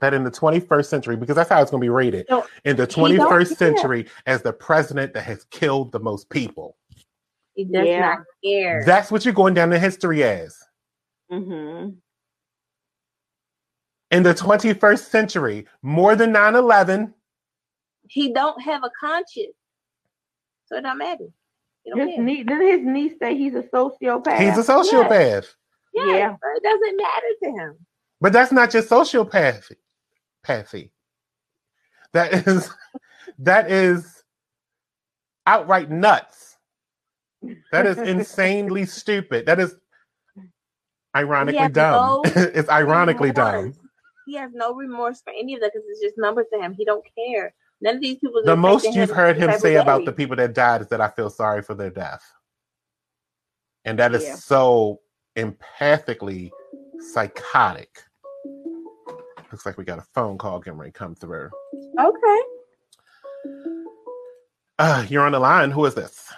that 0.00 0.14
in 0.14 0.24
the 0.24 0.30
21st 0.30 0.86
century, 0.86 1.16
because 1.16 1.36
that's 1.36 1.50
how 1.50 1.60
it's 1.60 1.70
going 1.70 1.80
to 1.80 1.84
be 1.84 1.90
rated, 1.90 2.26
No, 2.30 2.46
in 2.64 2.76
the 2.76 2.86
21st 2.86 3.56
century 3.56 4.06
as 4.26 4.42
the 4.42 4.52
president 4.52 5.12
that 5.14 5.22
has 5.24 5.44
killed 5.50 5.92
the 5.92 6.00
most 6.00 6.30
people. 6.30 6.76
He 7.54 7.64
does 7.64 7.86
Yeah. 7.86 8.00
not 8.00 8.18
care. 8.44 8.82
That's 8.86 9.10
what 9.10 9.24
you're 9.24 9.34
going 9.34 9.54
down 9.54 9.72
in 9.72 9.80
history 9.80 10.22
as. 10.24 10.56
hmm 11.30 11.90
In 14.10 14.22
the 14.22 14.34
21st 14.34 15.10
century, 15.10 15.66
more 15.82 16.16
than 16.16 16.32
9 16.32 16.54
11, 16.56 17.14
he 18.08 18.32
don't 18.32 18.60
have 18.62 18.82
a 18.82 18.90
conscience. 18.98 19.54
So 20.66 20.76
it 20.76 20.82
don't 20.82 20.98
matter. 20.98 21.26
He 21.84 21.90
don't 21.90 22.00
His 22.00 22.16
care. 22.16 22.24
niece, 22.24 22.46
didn't 22.46 22.66
his 22.66 22.80
niece 22.86 23.12
say 23.20 23.36
he's 23.36 23.54
a 23.54 23.62
sociopath? 23.62 24.38
he's 24.38 24.58
a 24.58 24.62
sociopath. 24.72 25.46
Yeah, 25.94 26.04
Yeah. 26.16 26.30
so 26.30 26.56
it 26.56 26.62
doesn't 26.62 26.96
matter 26.96 27.26
to 27.44 27.50
him. 27.50 27.86
But 28.20 28.32
that's 28.32 28.52
not 28.52 28.70
just 28.70 28.88
sociopathy. 28.88 29.76
Pathy. 30.46 30.90
That 32.12 32.46
is 32.46 32.70
that 33.38 33.70
is 33.70 34.22
outright 35.46 35.90
nuts. 35.90 36.39
That 37.72 37.86
is 37.86 37.98
insanely 38.14 38.86
stupid. 38.86 39.46
That 39.46 39.60
is 39.60 39.74
ironically 41.16 41.68
dumb. 41.68 41.92
no 41.92 42.22
it's 42.36 42.68
ironically 42.68 43.32
dumb. 43.32 43.74
He 44.26 44.34
has 44.36 44.50
no 44.54 44.74
remorse 44.74 45.22
for 45.22 45.32
any 45.32 45.54
of 45.54 45.60
that 45.60 45.72
because 45.72 45.86
it's 45.88 46.00
just 46.00 46.18
numbers 46.18 46.46
to 46.52 46.60
him. 46.60 46.72
He 46.72 46.84
don't 46.84 47.04
care. 47.16 47.52
None 47.80 47.96
of 47.96 48.00
these 48.00 48.18
people. 48.18 48.42
The 48.44 48.56
most 48.56 48.94
you've 48.94 49.10
heard 49.10 49.36
him 49.36 49.58
say 49.58 49.76
about 49.76 50.04
the 50.04 50.12
people 50.12 50.36
that 50.36 50.54
died 50.54 50.82
is 50.82 50.88
that 50.88 51.00
I 51.00 51.08
feel 51.08 51.30
sorry 51.30 51.62
for 51.62 51.74
their 51.74 51.90
death. 51.90 52.22
And 53.84 53.98
that 53.98 54.14
is 54.14 54.22
Yeah. 54.22 54.34
so 54.36 55.00
empathically 55.36 56.50
psychotic. 56.98 58.02
Looks 59.50 59.64
like 59.66 59.78
we 59.78 59.84
got 59.84 59.98
a 59.98 60.06
phone 60.14 60.38
call 60.38 60.60
getting 60.60 60.78
ready 60.78 60.92
to 60.92 60.98
come 60.98 61.14
through. 61.14 61.50
Okay. 61.98 62.40
Uh, 64.78 65.04
you're 65.08 65.24
on 65.24 65.32
the 65.32 65.40
line. 65.40 65.70
Who 65.70 65.84
is 65.86 65.94
this? 65.94 66.32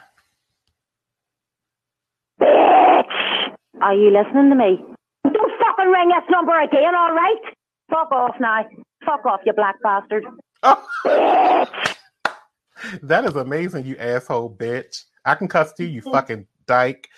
Bitch! 2.40 3.54
Are 3.82 3.94
you 3.94 4.10
listening 4.10 4.48
to 4.50 4.56
me? 4.56 4.78
Don't 5.24 5.52
fucking 5.60 5.90
ring 5.90 6.08
this 6.08 6.24
number 6.30 6.58
again, 6.60 6.94
all 6.94 7.12
right? 7.12 7.40
Fuck 7.90 8.12
off 8.12 8.36
now. 8.40 8.64
Fuck 9.04 9.26
off, 9.26 9.40
you 9.44 9.52
black 9.52 9.74
bastard. 9.82 10.24
Oh, 10.62 10.86
that 13.02 13.24
is 13.24 13.34
amazing, 13.34 13.84
you 13.84 13.96
asshole 13.98 14.54
bitch. 14.56 15.04
I 15.24 15.34
can 15.34 15.48
cuss 15.48 15.72
to 15.74 15.84
you, 15.84 15.90
you 15.90 16.02
fucking 16.02 16.46
dyke. 16.66 17.08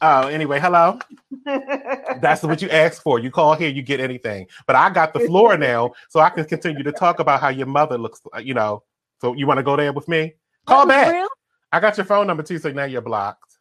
Oh, 0.00 0.28
anyway, 0.28 0.60
hello. 0.60 0.98
That's 1.44 2.42
what 2.42 2.60
you 2.62 2.68
asked 2.70 3.02
for. 3.02 3.18
You 3.18 3.30
call 3.30 3.54
here, 3.54 3.70
you 3.70 3.82
get 3.82 3.98
anything. 3.98 4.46
But 4.66 4.76
I 4.76 4.90
got 4.90 5.12
the 5.12 5.20
floor 5.20 5.56
now, 5.56 5.92
so 6.10 6.20
I 6.20 6.28
can 6.30 6.44
continue 6.44 6.82
to 6.82 6.92
talk 6.92 7.18
about 7.18 7.40
how 7.40 7.48
your 7.48 7.66
mother 7.66 7.96
looks. 7.98 8.20
uh, 8.34 8.38
You 8.38 8.54
know, 8.54 8.82
so 9.20 9.32
you 9.32 9.46
want 9.46 9.58
to 9.58 9.62
go 9.64 9.74
there 9.74 9.92
with 9.92 10.06
me? 10.06 10.34
Call 10.66 10.86
that 10.86 11.06
back. 11.06 11.14
Real? 11.14 11.28
I 11.72 11.80
got 11.80 11.96
your 11.96 12.06
phone 12.06 12.26
number 12.26 12.42
too, 12.42 12.58
so 12.58 12.70
now 12.70 12.84
you're 12.84 13.00
blocked. 13.00 13.55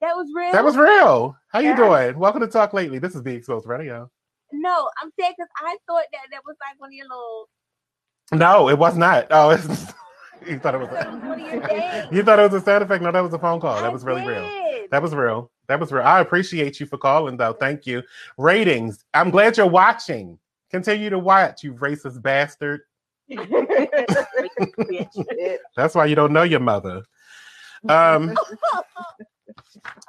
That 0.00 0.16
was 0.16 0.28
real. 0.34 0.52
That 0.52 0.64
was 0.64 0.76
real. 0.76 1.36
How 1.48 1.58
you 1.60 1.70
Yeah. 1.70 1.76
doing? 1.76 2.18
Welcome 2.18 2.40
to 2.42 2.46
Talk 2.46 2.72
Lately. 2.72 2.98
This 2.98 3.14
is 3.14 3.22
Be 3.22 3.34
Exposed 3.34 3.66
Radio. 3.66 4.10
no. 4.52 4.88
I'm 5.02 5.10
saying 5.18 5.32
because 5.36 5.50
I 5.56 5.76
thought 5.86 6.04
that 6.12 6.20
that 6.30 6.42
was 6.46 6.56
like 6.60 6.80
one 6.80 6.90
of 6.90 6.94
your 6.94 7.08
little. 7.08 7.48
No, 8.32 8.68
it 8.68 8.78
was 8.78 8.96
not. 8.96 9.26
Oh, 9.30 9.50
it's, 9.50 9.66
you 10.46 10.58
thought 10.60 10.74
it 10.76 10.80
was. 10.80 10.88
That 10.90 11.12
was 11.12 11.22
one 11.22 11.40
of 11.40 11.52
your 11.52 11.62
A, 11.64 12.08
you 12.12 12.22
thought 12.22 12.38
it 12.38 12.50
was 12.50 12.62
a 12.62 12.64
sound 12.64 12.84
effect? 12.84 13.02
No, 13.02 13.10
that 13.10 13.20
was 13.20 13.32
a 13.34 13.38
phone 13.38 13.60
call. 13.60 13.80
That 13.82 13.92
was 13.92 14.04
really 14.04 14.24
real. 14.26 14.86
That 14.90 15.02
was 15.02 15.14
real. 15.14 15.50
That 15.66 15.80
was 15.80 15.90
real. 15.92 16.04
I 16.04 16.20
appreciate 16.20 16.78
you 16.80 16.86
for 16.86 16.96
calling, 16.96 17.36
though. 17.36 17.52
Thank 17.52 17.86
you. 17.86 18.02
Ratings. 18.38 19.04
I'm 19.14 19.30
glad 19.30 19.56
you're 19.56 19.66
watching. 19.66 20.38
Continue 20.70 21.10
to 21.10 21.18
watch, 21.18 21.62
you 21.64 21.74
racist 21.74 22.22
bastard. 22.22 22.82
That's 25.76 25.94
why 25.94 26.06
you 26.06 26.14
don't 26.14 26.32
know 26.32 26.42
your 26.44 26.60
mother. 26.60 27.02
Um, 27.88 28.34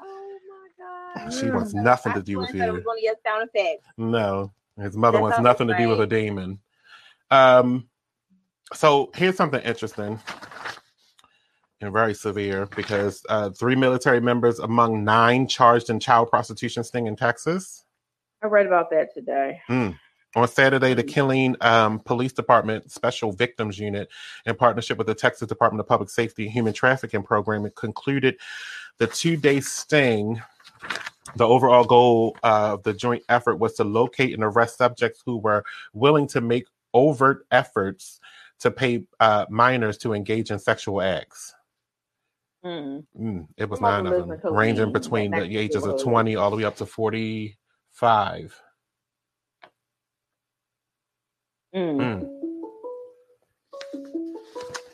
oh 0.01 0.37
my 0.49 1.23
god. 1.23 1.33
she 1.33 1.49
wants 1.49 1.73
nothing 1.73 2.13
to 2.13 2.21
do 2.21 2.39
with 2.39 2.49
swear 2.49 2.67
that 2.67 2.73
was 2.73 2.81
you. 2.81 2.87
one 2.87 2.97
of 2.97 3.03
your 3.03 3.15
sound 3.25 3.49
effects. 3.53 3.85
No, 3.97 4.51
his 4.77 4.95
mother 4.95 5.17
That's 5.17 5.21
wants 5.21 5.37
all 5.37 5.43
nothing 5.43 5.67
to 5.67 5.77
do 5.77 5.89
with 5.89 6.01
a 6.01 6.07
demon. 6.07 6.59
Um, 7.31 7.87
so 8.73 9.11
here's 9.15 9.35
something 9.35 9.61
interesting 9.61 10.19
and 11.81 11.93
very 11.93 12.13
severe 12.13 12.67
because 12.75 13.23
uh, 13.29 13.49
three 13.51 13.75
military 13.75 14.19
members 14.19 14.59
among 14.59 15.03
nine 15.03 15.47
charged 15.47 15.89
in 15.89 15.99
child 15.99 16.29
prostitution 16.29 16.83
sting 16.83 17.07
in 17.07 17.15
Texas. 17.15 17.85
I 18.43 18.47
read 18.47 18.65
about 18.65 18.89
that 18.91 19.13
today. 19.13 19.61
On 20.35 20.47
Saturday, 20.47 20.93
the 20.93 21.03
Killeen 21.03 21.61
um, 21.63 21.99
Police 21.99 22.33
Department 22.33 22.91
Special 22.91 23.31
Victims 23.31 23.79
Unit, 23.79 24.09
in 24.45 24.55
partnership 24.55 24.97
with 24.97 25.07
the 25.07 25.15
Texas 25.15 25.47
Department 25.47 25.79
of 25.79 25.87
Public 25.87 26.09
Safety 26.09 26.47
Human 26.47 26.71
Trafficking 26.71 27.23
Program, 27.23 27.65
it 27.65 27.75
concluded 27.75 28.37
the 28.99 29.07
two 29.07 29.35
day 29.35 29.59
sting. 29.59 30.41
The 31.35 31.47
overall 31.47 31.83
goal 31.83 32.35
of 32.41 32.81
the 32.83 32.93
joint 32.93 33.23
effort 33.29 33.57
was 33.57 33.75
to 33.75 33.83
locate 33.83 34.33
and 34.33 34.43
arrest 34.43 34.77
subjects 34.77 35.21
who 35.25 35.37
were 35.37 35.63
willing 35.93 36.27
to 36.27 36.41
make 36.41 36.65
overt 36.93 37.45
efforts 37.51 38.19
to 38.59 38.71
pay 38.71 39.03
uh, 39.19 39.45
minors 39.49 39.97
to 39.99 40.13
engage 40.13 40.51
in 40.51 40.59
sexual 40.59 41.01
acts. 41.01 41.53
Mm. 42.65 43.05
Mm, 43.17 43.47
it 43.57 43.69
was 43.69 43.79
nine 43.79 44.05
of 44.05 44.27
them, 44.27 44.37
ranging 44.53 44.91
between 44.91 45.31
the 45.31 45.57
ages 45.57 45.85
of 45.85 46.01
20 46.01 46.35
all 46.35 46.49
the 46.49 46.57
way 46.57 46.65
up 46.65 46.75
to 46.77 46.85
45. 46.85 48.61
Mm. 51.73 51.95
Mm. 51.95 52.29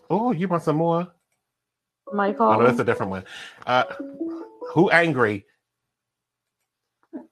Oh, 0.09 0.31
you 0.31 0.47
want 0.47 0.61
some 0.61 0.75
more? 0.75 1.11
Somebody 2.07 2.35
Oh, 2.39 2.59
no, 2.59 2.65
that's 2.65 2.79
a 2.79 2.83
different 2.83 3.11
one. 3.11 3.23
Uh, 3.65 3.83
who 4.73 4.89
angry? 4.91 5.45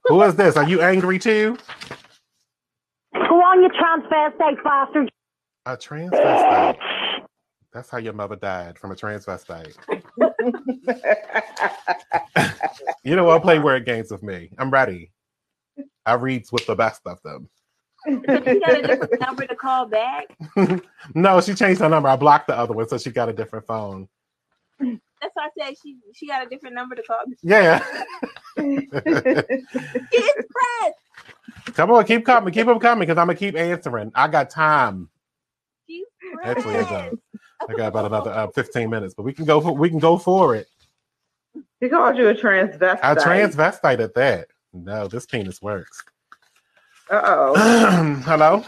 Who 0.06 0.22
is 0.22 0.34
this? 0.34 0.56
Are 0.56 0.68
you 0.68 0.80
angry 0.80 1.18
too? 1.18 1.56
Go 3.12 3.40
on, 3.42 3.60
your 3.60 3.70
transvestite 3.70 4.62
bastard. 4.64 5.10
A 5.66 5.76
transvestite. 5.76 6.76
That's 7.72 7.90
how 7.90 7.98
your 7.98 8.12
mother 8.12 8.36
died 8.36 8.78
from 8.78 8.92
a 8.92 8.94
transvestite. 8.94 9.74
You 13.04 13.14
don't 13.14 13.26
want 13.26 13.42
to 13.42 13.44
play 13.44 13.58
word 13.58 13.84
games 13.84 14.10
with 14.10 14.22
me. 14.22 14.50
I'm 14.58 14.70
ready. 14.70 15.12
I 16.06 16.14
reads 16.14 16.50
with 16.50 16.66
the 16.66 16.74
best 16.74 17.02
of 17.04 17.20
them. 17.22 17.50
Did 18.06 18.46
you 18.46 18.60
got 18.60 18.78
a 18.78 18.82
different 18.82 19.20
number 19.20 19.46
to 19.46 19.54
call 19.54 19.86
back. 19.86 20.34
no, 21.14 21.40
she 21.42 21.54
changed 21.54 21.82
her 21.82 21.88
number. 21.88 22.08
I 22.08 22.16
blocked 22.16 22.46
the 22.46 22.56
other 22.56 22.72
one, 22.72 22.88
so 22.88 22.96
she 22.96 23.10
got 23.10 23.28
a 23.28 23.32
different 23.32 23.66
phone. 23.66 24.08
That's 25.24 25.34
why 25.34 25.46
I 25.46 25.68
said 25.68 25.76
she 25.82 25.96
she 26.12 26.26
got 26.26 26.46
a 26.46 26.50
different 26.50 26.74
number 26.74 26.94
to 26.94 27.02
call. 27.02 27.20
Yeah. 27.42 27.82
Get 28.56 29.46
pressed. 30.50 31.76
Come 31.76 31.90
on, 31.92 32.04
keep 32.04 32.26
coming. 32.26 32.52
Keep 32.52 32.66
them 32.66 32.78
coming 32.78 33.06
because 33.06 33.18
I'm 33.18 33.26
going 33.26 33.36
to 33.36 33.40
keep 33.40 33.56
answering. 33.56 34.12
I 34.14 34.28
got 34.28 34.50
time. 34.50 35.08
She's 35.88 36.04
Actually, 36.44 36.76
I 36.76 36.84
pressed. 36.84 37.16
I 37.68 37.72
got 37.72 37.88
about 37.88 38.04
another 38.04 38.30
uh, 38.32 38.48
15 38.48 38.90
minutes, 38.90 39.14
but 39.14 39.22
we 39.22 39.32
can 39.32 39.46
go 39.46 39.62
for 39.62 39.72
we 39.72 39.88
can 39.88 39.98
go 39.98 40.18
for 40.18 40.54
it. 40.54 40.66
He 41.80 41.88
called 41.88 42.18
you 42.18 42.28
a 42.28 42.34
transvestite. 42.34 42.98
I 43.02 43.14
transvestite 43.14 44.00
at 44.00 44.14
that. 44.14 44.48
No, 44.74 45.08
this 45.08 45.24
penis 45.24 45.62
works. 45.62 46.04
Uh 47.10 47.22
oh. 47.24 48.20
Hello. 48.26 48.62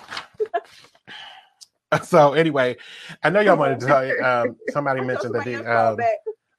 so 2.02 2.32
anyway, 2.32 2.76
I 3.22 3.28
know 3.28 3.40
y'all 3.40 3.58
wanted 3.58 3.80
to 3.80 3.86
tell 3.86 4.06
you. 4.06 4.18
Um, 4.22 4.56
somebody 4.70 5.00
mentioned 5.04 5.34
that 5.34 5.44
the, 5.44 5.56
um, 5.56 5.96
back. 5.96 6.14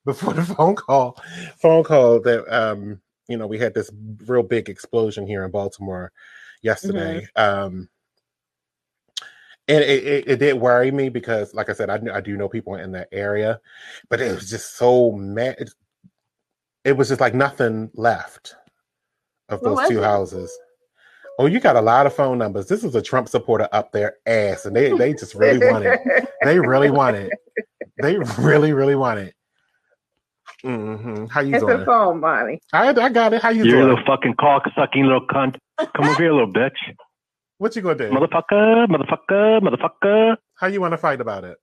Before 0.08 0.34
the 0.34 0.44
phone 0.56 0.76
call, 0.76 1.22
phone 1.58 1.84
call 1.84 2.20
that 2.22 2.48
um, 2.50 3.00
you 3.28 3.38
know 3.38 3.46
we 3.46 3.60
had 3.60 3.76
this 3.76 3.92
real 4.26 4.42
big 4.42 4.70
explosion 4.70 5.28
here 5.28 5.46
in 5.46 5.52
Baltimore 5.52 6.12
yesterday. 6.64 7.28
Um, 7.36 7.90
and 9.70 9.84
it, 9.84 10.04
it, 10.04 10.28
it 10.28 10.40
did 10.40 10.54
worry 10.54 10.92
me 10.92 11.10
because, 11.10 11.54
like 11.54 11.70
I 11.70 11.74
said, 11.74 11.90
I, 11.90 12.00
I 12.14 12.22
do 12.22 12.38
know 12.38 12.48
people 12.48 12.76
in 12.76 12.94
that 12.94 13.10
area, 13.12 13.60
but 14.10 14.22
it 14.22 14.34
was 14.34 14.50
just 14.50 14.78
so 14.78 15.12
mad. 15.12 15.58
It, 15.60 15.70
it 16.86 16.94
was 16.96 17.10
just 17.10 17.20
like 17.20 17.34
nothing 17.34 17.92
left 17.94 18.56
of 19.50 19.62
those 19.62 19.88
two 19.90 20.02
houses. 20.02 20.58
Oh, 21.38 21.46
you 21.46 21.60
got 21.60 21.76
a 21.76 21.82
lot 21.82 22.08
of 22.08 22.16
phone 22.16 22.38
numbers. 22.38 22.68
This 22.68 22.84
is 22.84 22.96
a 22.96 23.02
Trump 23.02 23.28
supporter 23.28 23.68
up 23.74 23.92
their 23.92 24.16
ass, 24.26 24.66
and 24.66 24.76
they 24.76 24.94
they 24.98 25.14
just 25.14 25.36
really 25.36 25.70
want 25.70 25.86
it. 25.86 26.00
They 26.44 26.60
really 26.60 26.90
want 26.90 27.18
it. 27.18 27.32
They 28.02 28.18
really, 28.40 28.74
really 28.74 28.96
want 28.96 29.20
it. 29.20 29.36
Hmm 30.64 31.26
How 31.28 31.42
you 31.42 31.56
It's 31.56 31.68
a 31.68 31.80
doing? 31.80 31.86
phone 31.86 32.22
money. 32.22 32.62
I, 32.74 32.90
I 32.90 33.10
got 33.10 33.34
it. 33.34 33.42
How 33.42 33.50
you 33.50 33.66
You 33.66 33.72
doing? 33.72 33.90
little 33.90 34.04
fucking 34.08 34.36
cock 34.40 34.64
sucking 34.78 35.06
little 35.06 35.28
cunt. 35.28 35.56
Come 35.96 36.10
over 36.10 36.22
here, 36.22 36.34
little 36.34 36.54
bitch. 36.54 36.78
What 37.60 37.76
you 37.76 37.82
gonna 37.84 37.96
do? 37.98 38.12
Motherfucker, 38.14 38.88
motherfucker, 38.88 39.62
motherfucker. 39.62 40.38
How 40.56 40.68
you 40.68 40.82
want 40.82 40.94
to 40.94 40.98
fight 40.98 41.22
about 41.22 41.44
it? 41.46 41.58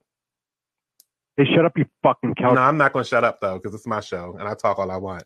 Hey, 1.36 1.44
shut 1.54 1.64
up, 1.64 1.72
you 1.78 1.86
fucking 2.02 2.34
cow. 2.36 2.54
No. 2.54 2.60
I'm 2.62 2.78
not 2.78 2.92
gonna 2.92 3.04
shut 3.04 3.24
up 3.24 3.40
though, 3.40 3.58
because 3.58 3.74
it's 3.74 3.86
my 3.86 4.00
show 4.00 4.36
and 4.38 4.48
I 4.48 4.54
talk 4.54 4.78
all 4.78 4.90
I 4.90 4.96
want. 4.98 5.24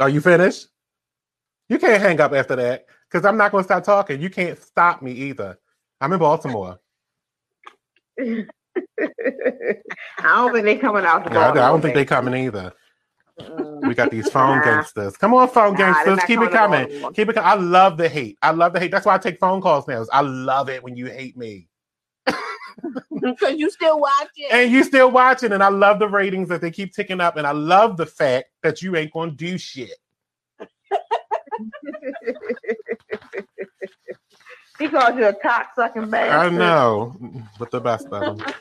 Are 0.00 0.08
you 0.10 0.20
finished? 0.20 0.68
You 1.68 1.78
can't 1.78 2.02
hang 2.02 2.20
up 2.20 2.32
after 2.34 2.56
that 2.56 2.86
because 3.10 3.26
I'm 3.26 3.38
not 3.38 3.52
gonna 3.52 3.64
stop 3.64 3.84
talking. 3.84 4.22
You 4.22 4.30
can't 4.30 4.58
stop 4.62 5.02
me 5.02 5.12
either. 5.12 5.58
I'm 6.00 6.12
in 6.12 6.20
Baltimore. 6.20 6.78
I 9.00 10.36
don't 10.36 10.52
think 10.52 10.64
they're 10.66 10.78
coming 10.78 11.04
out. 11.04 11.32
Yeah, 11.32 11.40
I, 11.40 11.50
I 11.50 11.54
don't 11.54 11.82
think 11.82 11.94
they're 11.94 12.04
coming 12.04 12.34
either. 12.46 12.72
We 13.82 13.94
got 13.94 14.10
these 14.10 14.28
phone 14.30 14.58
Nah. 14.58 14.62
gangsters. 14.62 15.16
Come 15.16 15.34
on, 15.34 15.48
phone 15.48 15.74
Nah, 15.74 15.78
gangsters. 15.78 16.24
Keep 16.24 16.42
it 16.42 16.50
coming 16.50 16.50
to 16.50 16.56
coming. 16.56 16.80
Baltimore. 16.88 17.12
Keep 17.12 17.28
it. 17.30 17.34
co- 17.34 17.40
I 17.42 17.54
love 17.54 17.96
the 17.98 18.08
hate. 18.08 18.38
I 18.42 18.52
love 18.52 18.72
the 18.72 18.80
hate. 18.80 18.90
That's 18.90 19.06
why 19.06 19.14
I 19.14 19.18
take 19.18 19.38
phone 19.40 19.60
calls 19.60 19.88
now. 19.88 20.04
I 20.12 20.22
love 20.22 20.68
it 20.70 20.82
when 20.82 20.96
you 20.96 21.06
hate 21.06 21.36
me. 21.36 21.68
Because 23.20 23.56
you 23.58 23.70
still 23.70 24.00
watching. 24.00 24.46
And 24.50 24.70
you 24.72 24.84
still 24.84 25.10
watching, 25.10 25.52
and 25.52 25.62
I 25.62 25.68
love 25.68 25.98
the 25.98 26.08
ratings 26.08 26.48
that 26.50 26.60
they 26.60 26.70
keep 26.70 26.94
ticking 26.94 27.20
up, 27.20 27.36
and 27.36 27.46
I 27.46 27.52
love 27.52 27.96
the 27.96 28.06
fact 28.06 28.46
that 28.62 28.82
you 28.82 28.96
ain't 28.96 29.12
gonna 29.12 29.30
do 29.32 29.58
shit. 29.58 29.90
he 34.78 34.88
called 34.88 35.16
you 35.16 35.26
a 35.26 35.34
cock 35.34 35.68
sucking 35.76 36.12
I 36.12 36.48
know, 36.48 37.16
but 37.58 37.70
the 37.70 37.80
best 37.80 38.06
of 38.08 38.38
them. 38.38 38.46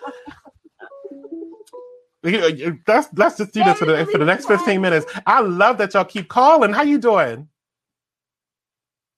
Uh, 2.26 2.72
that's 2.86 3.10
let's 3.16 3.38
just 3.38 3.54
do 3.54 3.62
this 3.66 3.78
for 3.78 3.84
the 3.84 4.06
for 4.06 4.18
the 4.18 4.24
next 4.24 4.46
fifteen 4.46 4.80
minutes. 4.80 5.06
I 5.28 5.42
love 5.42 5.78
that 5.80 5.94
y'all 5.94 6.06
keep 6.06 6.30
calling. 6.30 6.72
How 6.72 6.84
you 6.84 6.98
doing? 6.98 7.50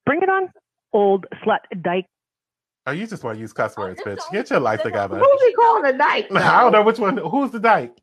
Bring 0.07 0.23
it 0.23 0.29
on, 0.29 0.51
old 0.91 1.27
slut 1.43 1.59
dyke. 1.83 2.07
Oh, 2.87 2.91
you 2.91 3.05
just 3.05 3.23
want 3.23 3.37
to 3.37 3.41
use 3.41 3.53
cuss 3.53 3.75
oh, 3.77 3.83
words, 3.83 4.01
that's 4.03 4.25
bitch. 4.25 4.31
Get 4.31 4.49
your 4.49 4.59
life 4.59 4.79
only- 4.79 4.91
that's 4.91 5.09
the 5.09 5.17
together. 5.17 5.19
Who's 5.19 5.41
he 5.43 5.53
calling 5.53 5.85
a 5.85 5.97
dyke? 5.97 6.31
I 6.35 6.61
don't 6.61 6.71
know 6.71 6.81
which 6.81 6.97
one. 6.97 7.17
Who's 7.17 7.51
the 7.51 7.59
dyke? 7.59 7.95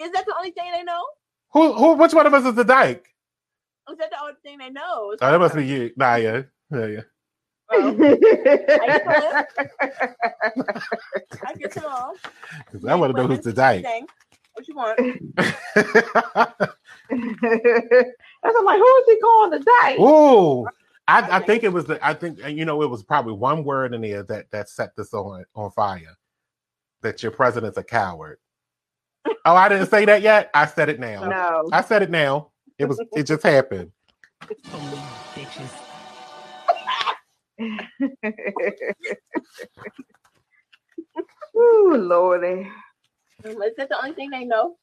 Is 0.00 0.10
that 0.12 0.26
the 0.26 0.34
only 0.36 0.50
thing 0.50 0.72
they 0.72 0.82
know? 0.82 1.02
Who? 1.52 1.72
Who? 1.72 1.92
Which 1.94 2.14
one 2.14 2.26
of 2.26 2.34
us 2.34 2.44
is 2.44 2.54
the 2.54 2.64
dyke? 2.64 3.06
Is 3.90 3.98
that 3.98 4.10
the 4.10 4.20
only 4.20 4.34
thing 4.42 4.58
they 4.58 4.70
know? 4.70 5.14
Oh, 5.20 5.30
that 5.32 5.38
must 5.38 5.54
be 5.54 5.66
you, 5.66 5.92
Naya. 5.96 6.44
Yeah, 6.72 6.86
yeah. 6.86 7.00
I 7.72 9.46
get 11.56 11.72
them 11.72 11.84
all. 11.88 12.14
'Cause 12.72 12.84
I 12.84 12.94
want 12.94 13.14
to 13.14 13.22
know 13.22 13.28
who's 13.28 13.44
the 13.44 13.52
dyke. 13.52 13.86
What 14.54 14.66
you 14.66 14.74
want? 14.74 14.98
That's 15.36 15.56
I'm 18.56 18.64
like, 18.64 18.78
who 18.78 18.96
is 18.96 19.04
he 19.06 19.20
calling 19.20 19.50
the 19.50 19.60
dyke? 19.82 19.98
Ooh, 20.00 20.66
I, 21.06 21.38
I 21.38 21.40
think 21.40 21.62
it 21.62 21.72
was 21.72 21.84
the. 21.84 22.04
I 22.04 22.14
think 22.14 22.40
you 22.44 22.64
know 22.64 22.82
it 22.82 22.90
was 22.90 23.04
probably 23.04 23.34
one 23.34 23.62
word 23.64 23.94
in 23.94 24.00
there 24.00 24.22
that 24.24 24.50
that 24.50 24.68
set 24.68 24.96
this 24.96 25.14
on 25.14 25.44
on 25.54 25.70
fire. 25.70 26.16
That 27.02 27.22
your 27.22 27.32
president's 27.32 27.78
a 27.78 27.84
coward. 27.84 28.38
Oh, 29.44 29.54
I 29.54 29.68
didn't 29.68 29.88
say 29.88 30.04
that 30.04 30.22
yet. 30.22 30.50
I 30.54 30.66
said 30.66 30.88
it 30.88 31.00
now. 31.00 31.28
No. 31.28 31.68
I 31.72 31.82
said 31.82 32.02
it 32.02 32.10
now. 32.10 32.50
It 32.78 32.86
was. 32.86 33.00
It 33.14 33.24
just 33.24 33.42
happened. 33.42 33.92
Ooh, 41.56 41.96
Lordy. 41.96 42.70
Is 43.44 43.56
that 43.76 43.88
the 43.88 43.98
only 44.02 44.14
thing 44.14 44.30
they 44.30 44.44
know? 44.44 44.76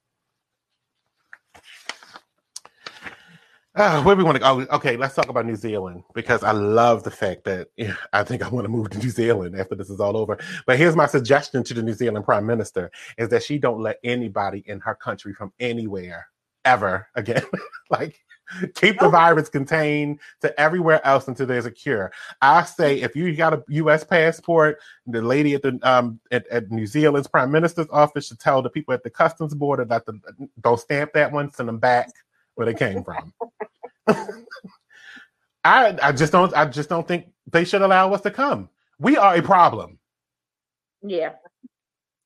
Uh, 3.75 4.01
where 4.01 4.15
we 4.15 4.23
want 4.23 4.35
to 4.35 4.39
go? 4.39 4.61
Okay, 4.75 4.97
let's 4.97 5.13
talk 5.13 5.29
about 5.29 5.45
New 5.45 5.55
Zealand 5.55 6.03
because 6.15 6.43
I 6.43 6.51
love 6.51 7.03
the 7.03 7.11
fact 7.11 7.43
that 7.43 7.67
yeah, 7.77 7.93
I 8.11 8.23
think 8.23 8.41
I 8.43 8.49
want 8.49 8.65
to 8.65 8.69
move 8.69 8.89
to 8.89 8.97
New 8.97 9.11
Zealand 9.11 9.55
after 9.55 9.75
this 9.75 9.91
is 9.91 9.99
all 9.99 10.17
over. 10.17 10.39
But 10.65 10.79
here's 10.79 10.95
my 10.95 11.05
suggestion 11.05 11.63
to 11.63 11.75
the 11.75 11.83
New 11.83 11.93
Zealand 11.93 12.25
Prime 12.25 12.47
Minister: 12.47 12.89
is 13.19 13.29
that 13.29 13.43
she 13.43 13.59
don't 13.59 13.79
let 13.79 13.99
anybody 14.03 14.63
in 14.65 14.79
her 14.79 14.95
country 14.95 15.31
from 15.35 15.53
anywhere 15.59 16.27
ever 16.65 17.07
again. 17.13 17.43
like, 17.91 18.19
keep 18.75 18.99
the 18.99 19.09
virus 19.09 19.49
contained 19.49 20.19
to 20.41 20.59
everywhere 20.59 21.05
else 21.05 21.27
until 21.27 21.45
there's 21.45 21.65
a 21.65 21.71
cure. 21.71 22.11
I 22.41 22.63
say 22.63 23.01
if 23.01 23.15
you 23.15 23.35
got 23.35 23.53
a 23.53 23.63
U.S. 23.69 24.03
passport, 24.03 24.79
the 25.05 25.21
lady 25.21 25.53
at 25.55 25.61
the 25.61 25.79
um 25.83 26.19
at, 26.31 26.47
at 26.47 26.71
New 26.71 26.85
Zealand's 26.87 27.27
Prime 27.27 27.51
Minister's 27.51 27.87
office 27.91 28.27
should 28.27 28.39
tell 28.39 28.61
the 28.61 28.69
people 28.69 28.93
at 28.93 29.03
the 29.03 29.09
customs 29.09 29.53
border 29.53 29.85
that 29.85 30.05
the 30.05 30.19
don't 30.61 30.79
stamp 30.79 31.13
that 31.13 31.31
one, 31.31 31.51
send 31.53 31.69
them 31.69 31.79
back 31.79 32.09
where 32.55 32.65
they 32.65 32.73
came 32.73 33.03
from. 33.03 33.33
I 35.63 35.97
I 36.01 36.11
just 36.11 36.31
don't 36.31 36.53
I 36.55 36.65
just 36.65 36.89
don't 36.89 37.07
think 37.07 37.27
they 37.51 37.65
should 37.65 37.81
allow 37.81 38.13
us 38.13 38.21
to 38.21 38.31
come. 38.31 38.69
We 38.99 39.17
are 39.17 39.35
a 39.35 39.41
problem. 39.41 39.99
Yeah. 41.03 41.33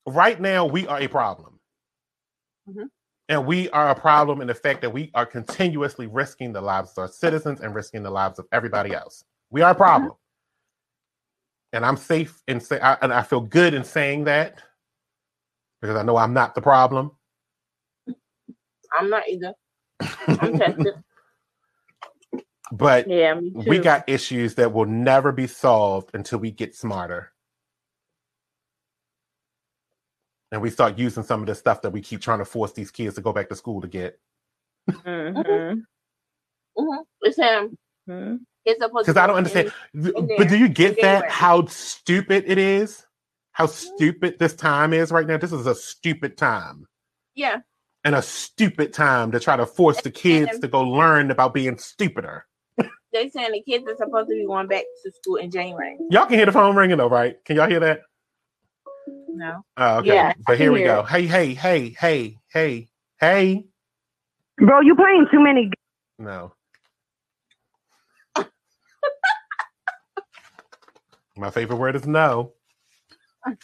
Right 0.06 0.40
now, 0.40 0.66
we 0.66 0.86
are 0.86 1.00
a 1.00 1.08
problem. 1.08 1.60
Mhm. 2.68 2.88
And 3.28 3.46
we 3.46 3.70
are 3.70 3.90
a 3.90 3.94
problem 3.94 4.40
in 4.40 4.46
the 4.46 4.54
fact 4.54 4.82
that 4.82 4.90
we 4.90 5.10
are 5.14 5.24
continuously 5.24 6.06
risking 6.06 6.52
the 6.52 6.60
lives 6.60 6.90
of 6.92 6.98
our 6.98 7.08
citizens 7.08 7.60
and 7.60 7.74
risking 7.74 8.02
the 8.02 8.10
lives 8.10 8.38
of 8.38 8.46
everybody 8.52 8.94
else. 8.94 9.24
We 9.50 9.62
are 9.62 9.70
a 9.70 9.74
mm-hmm. 9.74 9.82
problem. 9.82 10.12
And 11.72 11.86
I'm 11.86 11.96
safe 11.96 12.42
in 12.48 12.60
say 12.60 12.80
I, 12.80 12.94
and 13.00 13.12
I 13.12 13.22
feel 13.22 13.40
good 13.40 13.72
in 13.72 13.84
saying 13.84 14.24
that 14.24 14.62
because 15.80 15.96
I 15.96 16.02
know 16.02 16.16
I'm 16.16 16.34
not 16.34 16.54
the 16.54 16.60
problem. 16.60 17.12
I'm 18.98 19.08
not 19.08 19.22
either. 19.28 19.54
I'm 20.26 20.58
tested. 20.58 20.94
But 22.72 23.08
Yeah, 23.08 23.38
we 23.54 23.78
got 23.78 24.08
issues 24.08 24.54
that 24.56 24.72
will 24.72 24.86
never 24.86 25.32
be 25.32 25.46
solved 25.46 26.10
until 26.14 26.38
we 26.38 26.50
get 26.50 26.74
smarter. 26.74 27.31
And 30.52 30.60
we 30.60 30.68
start 30.70 30.98
using 30.98 31.22
some 31.22 31.40
of 31.40 31.46
the 31.46 31.54
stuff 31.54 31.80
that 31.82 31.90
we 31.90 32.02
keep 32.02 32.20
trying 32.20 32.38
to 32.38 32.44
force 32.44 32.72
these 32.72 32.90
kids 32.90 33.14
to 33.16 33.22
go 33.22 33.32
back 33.32 33.48
to 33.48 33.56
school 33.56 33.80
to 33.80 33.88
get. 33.88 34.20
Mhm. 34.90 35.82
hmm 36.76 36.96
It's 37.22 37.36
him. 37.38 37.78
Mhm. 38.08 38.40
It's 38.64 38.80
supposed 38.80 39.06
Because 39.06 39.16
I 39.20 39.26
don't 39.26 39.36
understand. 39.36 39.72
in- 39.94 40.06
in 40.16 40.36
but 40.36 40.48
do 40.48 40.56
you 40.56 40.68
get 40.68 40.96
that? 41.00 41.00
January. 41.00 41.30
How 41.30 41.66
stupid 41.66 42.44
it 42.46 42.58
is? 42.58 43.04
How 43.52 43.66
stupid 43.66 44.38
this 44.38 44.54
time 44.54 44.92
is 44.92 45.10
right 45.10 45.26
now? 45.26 45.36
This 45.38 45.52
is 45.52 45.66
a 45.66 45.74
stupid 45.74 46.36
time. 46.36 46.86
Yeah. 47.34 47.60
And 48.04 48.14
a 48.14 48.22
stupid 48.22 48.92
time 48.92 49.30
to 49.32 49.40
try 49.40 49.56
to 49.56 49.64
force 49.66 50.00
the 50.02 50.10
kids 50.10 50.58
to 50.58 50.68
go 50.68 50.82
learn 50.82 51.30
about 51.30 51.54
being 51.54 51.78
stupider. 51.78 52.46
They 53.12 53.28
saying 53.28 53.52
the 53.52 53.62
kids 53.62 53.86
are 53.86 53.96
supposed 53.96 54.28
to 54.30 54.34
be 54.34 54.46
going 54.46 54.68
back 54.68 54.84
to 55.04 55.12
school 55.12 55.36
in 55.36 55.50
January. 55.50 55.98
Y'all 56.10 56.26
can 56.26 56.36
hear 56.36 56.46
the 56.46 56.52
phone 56.52 56.74
ringing 56.74 56.96
though, 56.96 57.08
right? 57.08 57.42
Can 57.44 57.56
y'all 57.56 57.68
hear 57.68 57.80
that? 57.80 58.02
No. 59.32 59.62
Oh, 59.76 59.98
okay. 59.98 60.08
Yeah, 60.08 60.32
but 60.46 60.58
here 60.58 60.72
we 60.72 60.80
hear 60.80 60.86
go. 60.86 61.00
it. 61.00 61.06
Hey, 61.06 61.26
hey, 61.26 61.54
hey, 61.54 61.90
hey, 61.98 62.38
hey, 62.52 62.88
hey. 63.20 63.64
Bro, 64.58 64.82
you 64.82 64.94
playing 64.96 65.26
too 65.32 65.40
many. 65.40 65.66
g- 65.66 65.72
No. 66.18 66.54
My 71.36 71.50
favorite 71.50 71.76
word 71.78 71.96
is 71.96 72.06
no. 72.06 72.52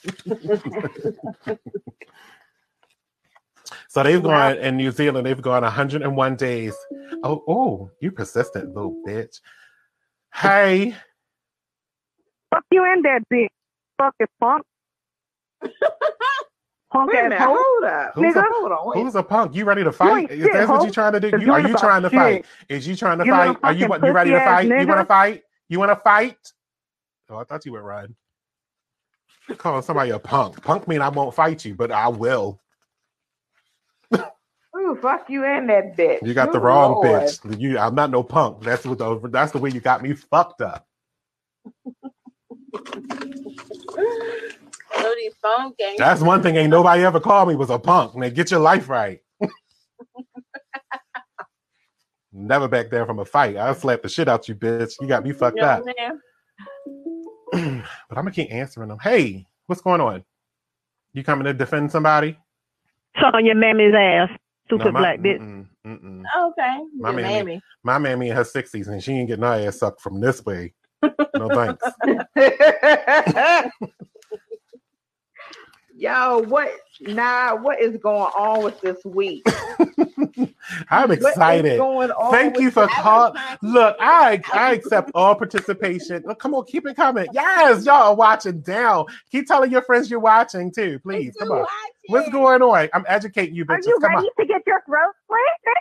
so 3.89 4.03
they've 4.03 4.23
Wow. 4.23 4.55
gone 4.55 4.59
in 4.59 4.77
New 4.77 4.91
Zealand, 4.93 5.27
they've 5.27 5.41
gone 5.43 5.63
101 5.63 6.37
days. 6.37 6.75
Oh, 7.23 7.45
oh, 7.49 7.91
you 8.01 8.13
persistent 8.13 8.75
little 8.75 9.03
bitch. 9.07 9.41
Hey, 10.35 10.97
Fuck 12.55 12.65
you 12.73 12.85
and 12.85 13.05
that 13.05 13.23
bitch. 13.33 13.49
Fucking 13.99 14.27
punk. 14.41 14.65
punk 16.93 17.13
Wait 17.13 17.19
a 17.19 17.23
minute. 17.25 17.39
hoe. 17.39 17.57
Hold 17.57 17.85
up. 17.85 18.13
Who's 18.15 18.35
Nigga, 18.35 18.41
a- 18.41 18.53
hold 18.53 18.73
on. 18.73 18.89
Wait. 18.89 19.03
who's 19.03 19.15
a 19.15 19.23
punk? 19.23 19.55
You 19.55 19.65
ready 19.65 19.85
to 19.85 19.93
fight? 19.93 20.31
Is 20.31 20.45
that 20.45 20.69
what 20.69 20.81
hoe. 20.81 20.85
you 20.87 20.91
trying 20.91 21.13
to 21.13 21.21
do? 21.21 21.29
You, 21.39 21.53
are 21.53 21.61
you 21.61 21.77
trying 21.77 22.03
to 22.03 22.11
fight? 22.11 22.47
Is 22.69 22.87
you 22.87 22.97
trying 22.97 23.19
to 23.19 23.25
You 23.25 23.33
fight? 23.33 23.57
Are 23.63 23.73
you 23.73 23.87
you 23.87 24.13
ready 24.13 24.31
to 24.31 24.41
fight? 24.41 24.67
You 24.69 24.87
want 24.87 25.01
to 25.01 25.05
fight? 25.07 25.43
You 25.69 25.79
want 25.79 25.91
to 25.91 25.97
fight? 25.97 26.53
Oh, 27.31 27.37
I 27.37 27.45
thought 27.45 27.67
you 27.67 27.73
would 27.73 27.83
run. 27.83 28.15
Calling 29.59 29.83
somebody 29.83 30.11
a 30.11 30.19
punk. 30.19 30.63
Punk 30.63 30.89
mean 30.89 31.01
I 31.01 31.09
won't 31.09 31.35
fight 31.35 31.65
you, 31.65 31.75
but 31.75 31.91
I 31.91 32.09
will. 32.09 32.61
Ooh, 34.77 34.99
fuck 35.01 35.29
you 35.29 35.45
and 35.45 35.69
that 35.71 35.97
bitch. 35.97 36.25
You 36.27 36.35
got 36.35 36.53
the 36.53 36.61
wrong 36.61 36.93
Lord. 36.93 37.23
bitch. 37.23 37.61
You, 37.61 37.79
I'm 37.79 37.95
not 37.95 38.11
no 38.11 38.23
punk. 38.23 38.63
That's 38.63 38.85
what 38.85 38.99
the, 38.99 39.19
that's 39.29 39.53
the 39.53 39.59
way 39.59 39.71
you 39.71 39.81
got 39.81 40.03
me 40.03 40.15
fucked 40.15 40.61
up. 40.61 40.87
So 44.97 45.15
these 45.17 45.35
phone 45.43 45.73
games. 45.79 45.99
That's 45.99 46.21
one 46.21 46.43
thing. 46.43 46.57
Ain't 46.57 46.71
nobody 46.71 47.05
ever 47.05 47.21
called 47.21 47.49
me 47.49 47.57
was 47.57 47.71
a 47.71 47.79
punk. 47.79 48.17
Man, 48.17 48.33
get 48.35 48.51
your 48.51 48.61
life 48.61 48.89
right. 48.89 49.21
Never 52.33 52.69
back 52.69 52.91
there 52.91 53.07
from 53.07 53.19
a 53.19 53.25
fight. 53.25 53.57
I'll 53.57 53.75
slap 53.75 54.03
the 54.03 54.09
shit 54.09 54.29
out 54.29 54.49
you, 54.49 54.55
bitch. 54.55 54.95
You 55.01 55.07
got 55.09 55.25
me 55.25 55.33
fucked 55.33 55.57
You 55.57 55.63
know 55.63 55.69
up. 55.69 55.83
what 55.85 55.95
I'm 56.01 56.21
saying? 57.53 57.83
but 58.09 58.19
I'm 58.19 58.25
gonna 58.25 58.31
keep 58.31 58.53
answering 58.53 58.89
them. 58.89 58.99
Hey, 59.03 59.47
what's 59.67 59.81
going 59.81 60.01
on? 60.01 60.25
You 61.15 61.25
coming 61.25 61.45
to 61.47 61.55
defend 61.55 61.91
somebody? 61.91 62.39
Suck 63.19 63.35
on 63.35 63.45
your 63.47 63.55
mammy's 63.55 63.95
ass. 63.95 64.29
Stupid 64.67 64.85
No, 64.87 64.93
my- 64.93 65.01
black 65.01 65.19
bitch. 65.21 65.41
mm-mm, 65.41 65.67
mm-mm. 65.87 66.23
Okay. 66.51 66.79
My 66.99 67.11
mammy. 67.11 67.23
mammy. 67.23 67.61
My 67.83 67.99
mammy 67.99 68.29
in 68.29 68.37
her 68.37 68.45
sixties 68.45 68.89
and 68.89 69.03
she 69.03 69.13
ain't 69.13 69.29
getting 69.29 69.45
her 69.45 69.67
ass 69.67 69.79
sucked 69.79 70.01
from 70.03 70.21
this 70.21 70.45
way. 70.45 70.75
No 71.35 71.49
thanks. 71.49 71.83
Yo, 75.99 76.39
what? 76.47 76.71
Nah, 77.01 77.57
what 77.57 77.81
is 77.81 77.97
going 77.97 78.31
on 78.39 78.63
with 78.63 78.81
this 78.81 79.05
week? 79.05 79.43
I'm 80.91 81.09
What 81.09 81.19
is 81.19 81.27
excited. 81.27 81.77
going 81.77 82.13
on 82.13 82.31
Thank 82.31 82.61
you 82.61 82.71
for 82.71 82.87
this- 82.87 82.95
call. 82.95 83.35
Look, 83.63 83.97
I 83.99 84.41
I 84.53 84.75
accept 84.75 85.11
all 85.15 85.35
participation. 85.35 86.23
Look, 86.25 86.39
come 86.39 86.55
on, 86.55 86.67
keep 86.67 86.87
it 86.87 86.95
coming. 86.95 87.27
Yes, 87.33 87.85
y'all 87.85 88.11
are 88.11 88.15
watching 88.15 88.61
down. 88.61 89.07
Keep 89.33 89.49
telling 89.49 89.73
your 89.73 89.83
friends 89.83 90.09
you're 90.09 90.21
watching 90.21 90.71
too, 90.71 91.01
please. 91.01 91.35
Come 91.37 91.51
on. 91.51 91.67
What's 92.07 92.29
going 92.31 92.63
on? 92.63 92.89
I'm 92.95 93.05
educating 93.09 93.57
you, 93.57 93.65
Are 93.69 93.77
bitches. 93.77 93.87
you 93.89 93.99
Come 94.01 94.15
ready 94.15 94.29
on. 94.29 94.31
to 94.39 94.47
get 94.47 94.63
your 94.69 94.81
throat 94.87 95.13
slit? 95.27 95.75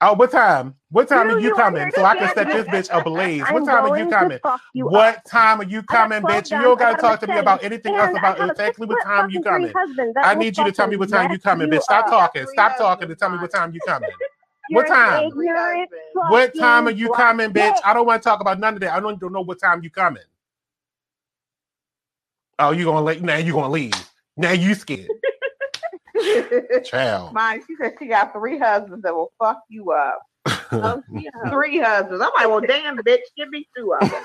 Oh, 0.00 0.14
what 0.14 0.30
time? 0.30 0.74
What 0.90 1.08
time 1.08 1.28
Do 1.28 1.34
are 1.36 1.40
you 1.40 1.50
you 1.50 1.54
coming? 1.54 1.90
So 1.92 2.04
I 2.04 2.14
can 2.14 2.28
set 2.34 2.52
this 2.52 2.66
bitch 2.66 2.88
ablaze. 2.92 3.50
What 3.50 3.64
time 3.64 3.84
are 3.84 3.98
you 3.98 4.06
coming? 4.06 4.38
you 4.74 4.88
What 4.88 5.16
up. 5.16 5.24
time 5.24 5.60
are 5.60 5.64
you 5.64 5.82
coming, 5.82 6.20
bitch? 6.22 6.50
You 6.52 6.58
don't 6.60 6.78
gotta 6.78 6.94
I 6.98 7.00
got 7.00 7.00
a 7.00 7.02
talk 7.02 7.20
to 7.20 7.26
me 7.26 7.38
about 7.38 7.64
anything 7.64 7.94
else 7.96 8.10
about 8.14 8.36
I 8.36 8.38
got 8.38 8.48
a 8.50 8.52
exactly 8.52 8.86
what 8.86 9.00
time 9.00 9.30
you 9.30 9.40
coming. 9.40 9.62
Greek 9.62 9.76
husband 9.76 10.14
that 10.14 10.26
I 10.26 10.34
need 10.34 10.56
you 10.58 10.64
to 10.64 10.72
tell 10.72 10.86
me 10.88 10.96
what 10.96 11.08
time 11.08 11.30
you 11.32 11.38
coming, 11.38 11.68
bitch. 11.68 11.82
Stop 11.82 12.06
talking. 12.08 12.46
Stop 12.46 12.76
talking 12.76 13.08
to 13.08 13.14
husbands, 13.14 13.20
tell 13.20 13.30
me 13.30 13.38
what 13.38 13.50
time 13.50 13.74
you 13.74 13.80
coming. 13.80 14.10
What 14.70 14.86
time? 14.88 15.30
What 16.14 16.56
time 16.56 16.88
are 16.88 16.92
you 16.92 17.08
coming, 17.10 17.50
bitch? 17.50 17.74
bitch. 17.74 17.80
I 17.84 17.94
don't 17.94 18.06
want 18.06 18.22
to 18.22 18.28
talk 18.28 18.40
about 18.40 18.60
none 18.60 18.74
of 18.74 18.80
that. 18.80 18.92
I 18.94 19.00
don't 19.00 19.20
know 19.32 19.42
what 19.42 19.60
time 19.60 19.82
you 19.82 19.90
coming. 19.90 20.22
Oh, 22.58 22.72
you 22.72 22.84
gonna 22.84 23.02
let 23.02 23.22
now 23.22 23.36
you 23.36 23.52
gonna 23.52 23.70
leave. 23.70 23.94
Now 24.36 24.52
you 24.52 24.74
scared. 24.74 25.10
Child. 26.84 27.32
Mine, 27.32 27.62
she 27.66 27.76
said 27.76 27.94
she 27.98 28.06
got 28.06 28.32
three 28.32 28.58
husbands 28.58 29.02
that 29.02 29.14
will 29.14 29.32
fuck 29.38 29.60
you 29.68 29.92
up. 29.92 30.20
Oh. 30.72 31.00
Three 31.50 31.78
husbands. 31.78 32.20
I'm 32.20 32.30
like, 32.34 32.48
well, 32.48 32.60
damn, 32.60 32.96
bitch, 32.98 33.20
give 33.36 33.48
me 33.50 33.68
two 33.76 33.94
of 33.94 34.10
them. 34.10 34.24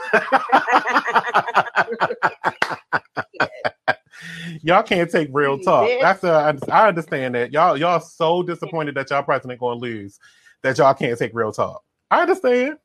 y'all 4.63 4.81
can't 4.81 5.11
take 5.11 5.29
real 5.31 5.59
talk. 5.59 5.87
That's 6.01 6.23
uh, 6.23 6.55
a, 6.67 6.73
I 6.73 6.87
understand 6.87 7.35
that. 7.35 7.53
Y'all 7.53 7.77
y'all 7.77 7.99
so 7.99 8.41
disappointed 8.41 8.95
that 8.95 9.09
y'all 9.11 9.21
president 9.21 9.59
gonna 9.59 9.79
lose 9.79 10.19
that 10.63 10.77
y'all 10.77 10.93
can't 10.93 11.17
take 11.17 11.33
real 11.33 11.51
talk. 11.51 11.83
I 12.11 12.21
understand. 12.21 12.77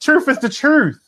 Truth 0.00 0.28
is 0.28 0.38
the 0.38 0.48
truth. 0.48 1.00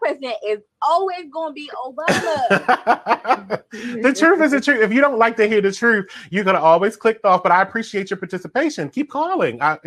My 0.00 0.08
president 0.08 0.36
is 0.46 0.58
always 0.82 1.26
going 1.32 1.50
to 1.50 1.54
be 1.54 1.70
Obama. 1.84 3.62
the 4.02 4.14
truth 4.16 4.40
is 4.42 4.52
the 4.52 4.60
truth. 4.60 4.82
If 4.82 4.92
you 4.92 5.00
don't 5.00 5.18
like 5.18 5.36
to 5.36 5.48
hear 5.48 5.60
the 5.60 5.72
truth, 5.72 6.10
you 6.30 6.44
could 6.44 6.54
have 6.54 6.64
always 6.64 6.96
clicked 6.96 7.24
off. 7.24 7.42
But 7.42 7.52
I 7.52 7.62
appreciate 7.62 8.10
your 8.10 8.16
participation. 8.16 8.88
Keep 8.90 9.10
calling. 9.10 9.60
I, 9.62 9.78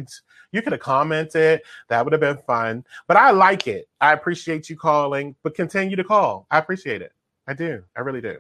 you 0.52 0.62
could 0.62 0.74
have 0.74 0.82
commented. 0.82 1.62
That 1.90 2.04
would 2.04 2.14
have 2.14 2.22
been 2.22 2.38
fun. 2.38 2.86
But 3.08 3.18
I 3.18 3.32
like 3.32 3.68
it. 3.68 3.88
I 4.00 4.14
appreciate 4.14 4.70
you 4.70 4.78
calling. 4.78 5.36
But 5.44 5.56
continue 5.56 5.96
to 5.96 6.04
call. 6.04 6.48
I 6.52 6.58
appreciate 6.58 7.02
it. 7.02 7.14
I 7.48 7.54
do. 7.54 7.84
I 7.96 8.02
really 8.02 8.22
do. 8.22 8.38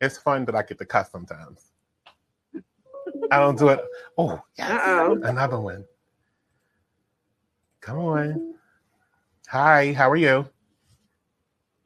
It's 0.00 0.18
fun 0.18 0.44
that 0.46 0.54
I 0.54 0.62
get 0.62 0.78
to 0.78 0.86
cuss 0.86 1.10
sometimes. 1.10 1.72
I 3.30 3.38
don't 3.38 3.58
do 3.58 3.68
it. 3.68 3.80
Oh, 4.18 4.40
yes. 4.58 4.70
Uh-oh. 4.70 5.20
Another 5.22 5.60
one. 5.60 5.84
Come 7.80 7.98
on. 7.98 8.54
Hi, 9.48 9.92
how 9.92 10.10
are 10.10 10.16
you? 10.16 10.48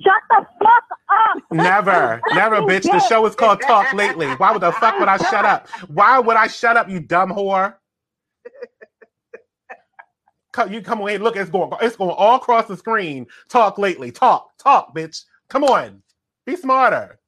Shut 0.05 0.23
the 0.31 0.47
fuck 0.63 0.85
up. 1.11 1.39
Never, 1.51 2.27
never, 2.31 2.63
bitch. 2.63 2.91
The 2.91 3.01
show 3.01 3.27
is 3.27 3.37
called 3.37 3.63
Talk 3.63 3.93
Lately. 3.95 4.35
Why 4.37 4.53
would 4.53 4.63
the 4.63 4.73
fuck 4.73 4.99
would 5.01 5.09
I 5.09 5.19
shut 5.19 5.47
up? 5.47 5.69
Why 5.89 6.21
would 6.21 6.37
I 6.37 6.49
shut 6.49 6.77
up, 6.77 6.91
you 6.91 7.01
dumb 7.01 7.31
whore? 7.33 7.77
Co- 10.53 10.67
You 10.67 10.83
come 10.83 11.01
away. 11.01 11.19
Look, 11.19 11.37
it's 11.37 11.51
going. 11.51 11.73
It's 11.83 11.97
going 11.97 12.11
all 12.17 12.37
across 12.37 12.67
the 12.69 12.77
screen. 12.77 13.27
Talk 13.51 13.79
lately. 13.79 14.13
Talk, 14.13 14.59
talk, 14.59 14.97
bitch. 14.97 15.25
Come 15.51 15.65
on, 15.65 16.03
be 16.47 16.57
smarter. 16.57 17.21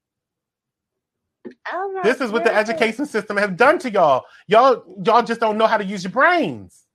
Oh 1.72 1.96
I'm 1.98 2.04
This 2.04 2.20
is 2.22 2.32
what 2.32 2.44
the 2.44 2.54
education 2.56 3.06
system 3.06 3.38
have 3.38 3.56
done 3.58 3.78
to 3.80 3.90
y'all. 3.92 4.24
Y'all, 4.48 4.84
y'all 5.04 5.22
just 5.24 5.40
don't 5.40 5.58
know 5.58 5.68
how 5.68 5.78
to 5.78 5.84
use 5.84 6.04
your 6.04 6.12
brains. 6.12 6.85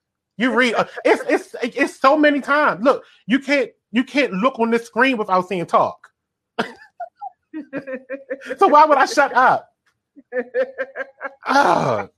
You 0.42 0.52
read. 0.56 0.74
uh, 0.74 0.86
it's 1.06 1.22
it's 1.30 1.56
it's 1.78 2.00
so 2.00 2.18
many 2.18 2.42
times. 2.42 2.84
Look, 2.84 3.06
you 3.28 3.38
can't 3.38 3.70
you 3.92 4.04
can't 4.04 4.34
look 4.34 4.60
on 4.60 4.72
this 4.72 4.88
screen 4.88 5.18
without 5.18 5.48
seeing 5.48 5.68
talk. 5.68 6.08
so 8.58 8.68
why 8.68 8.86
would 8.86 8.98
I 8.98 9.06
shut 9.06 9.32
up? 9.36 9.70
Ugh. 11.46 12.10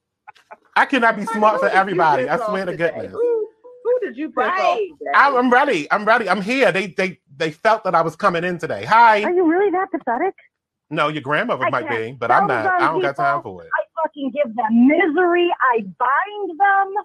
I 0.75 0.85
cannot 0.85 1.17
be 1.17 1.25
smart 1.25 1.59
for 1.59 1.67
everybody. 1.67 2.29
I 2.29 2.37
swear 2.37 2.65
to 2.65 2.77
goodness. 2.77 3.11
Who, 3.11 3.47
who 3.83 3.99
did 4.01 4.15
you 4.15 4.29
pick 4.29 4.37
Right. 4.37 4.89
today? 4.99 5.11
I- 5.13 5.35
I'm 5.37 5.51
ready. 5.51 5.91
I'm 5.91 6.05
ready. 6.05 6.29
I'm 6.29 6.41
here. 6.41 6.71
They 6.71 6.87
they 6.87 7.19
they 7.35 7.51
felt 7.51 7.83
that 7.83 7.93
I 7.93 8.01
was 8.03 8.15
coming 8.15 8.45
in 8.45 8.57
today. 8.57 8.85
Hi. 8.85 9.21
Are 9.23 9.33
you 9.33 9.45
really 9.51 9.69
that 9.71 9.91
pathetic? 9.91 10.33
No, 10.89 11.09
your 11.09 11.21
grandmother 11.23 11.65
I 11.65 11.69
might 11.71 11.87
can't 11.87 12.05
be, 12.05 12.11
but 12.13 12.31
I'm 12.31 12.47
not. 12.47 12.65
I 12.67 12.79
don't 12.85 12.93
them 12.93 13.01
got 13.01 13.15
time 13.17 13.41
for 13.41 13.63
it. 13.63 13.69
I 13.77 13.83
fucking 14.01 14.31
give 14.31 14.55
them 14.55 14.87
misery. 14.87 15.49
I 15.73 15.81
bind 15.81 16.49
them. 16.57 17.03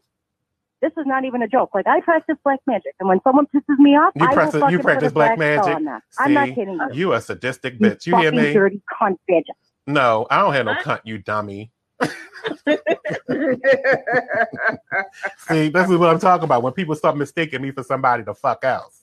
This 0.81 0.93
is 0.97 1.07
not 1.07 1.24
even 1.24 1.43
a 1.43 1.49
joke. 1.49 1.70
Like 1.74 1.87
I 1.89 2.01
practice 2.01 2.37
black 2.45 2.61
magic, 2.66 2.95
and 3.01 3.09
when 3.09 3.20
someone 3.24 3.47
pisses 3.55 3.79
me 3.79 3.97
off, 3.97 4.12
You 4.14 4.26
I 4.26 4.33
practice- 4.35 4.55
will 4.55 4.61
fucking 4.61 4.79
you 4.79 4.83
practice 4.83 5.12
black 5.12 5.37
magic? 5.39 5.64
them. 5.64 6.01
I'm 6.18 6.35
not 6.35 6.49
kidding 6.55 6.74
you. 6.74 6.89
You 6.93 7.12
a 7.14 7.20
sadistic 7.20 7.79
bitch. 7.79 8.07
You 8.07 8.16
hear 8.16 8.31
me? 8.33 8.53
dirty 8.53 8.81
cunt 9.01 9.16
bitch. 9.29 9.43
No, 9.87 10.26
I 10.31 10.39
don't 10.41 10.53
have 10.53 10.66
no 10.66 10.74
cunt, 10.74 11.01
you 11.05 11.18
dummy. 11.18 11.72
See, 15.39 15.68
this 15.68 15.91
is 15.91 15.97
what 15.97 16.11
I'm 16.11 16.18
talking 16.20 16.45
about. 16.45 16.62
When 16.62 16.72
people 16.74 16.95
start 16.95 17.16
mistaking 17.16 17.62
me 17.62 17.70
for 17.72 17.83
somebody 17.83 18.22
the 18.22 18.35
fuck 18.35 18.64
else. 18.64 19.03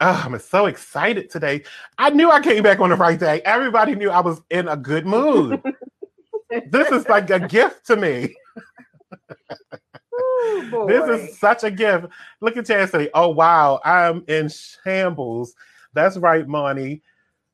Oh, 0.00 0.22
I'm 0.26 0.38
so 0.38 0.66
excited 0.66 1.30
today. 1.30 1.62
I 1.98 2.10
knew 2.10 2.30
I 2.30 2.40
came 2.40 2.62
back 2.62 2.80
on 2.80 2.90
the 2.90 2.96
right 2.96 3.18
day. 3.18 3.40
Everybody 3.44 3.94
knew 3.94 4.10
I 4.10 4.20
was 4.20 4.42
in 4.50 4.68
a 4.68 4.76
good 4.76 5.06
mood. 5.06 5.62
this 6.70 6.90
is 6.90 7.08
like 7.08 7.30
a 7.30 7.40
gift 7.46 7.86
to 7.86 7.96
me. 7.96 8.34
Ooh. 10.20 10.86
This 10.88 11.08
is 11.08 11.38
such 11.38 11.64
a 11.64 11.70
gift. 11.70 12.06
Look 12.40 12.56
at 12.56 12.66
Chastity. 12.66 13.10
Oh 13.14 13.28
wow, 13.28 13.80
I'm 13.84 14.24
in 14.28 14.48
shambles. 14.48 15.54
That's 15.92 16.16
right, 16.16 16.46
Monty. 16.46 17.02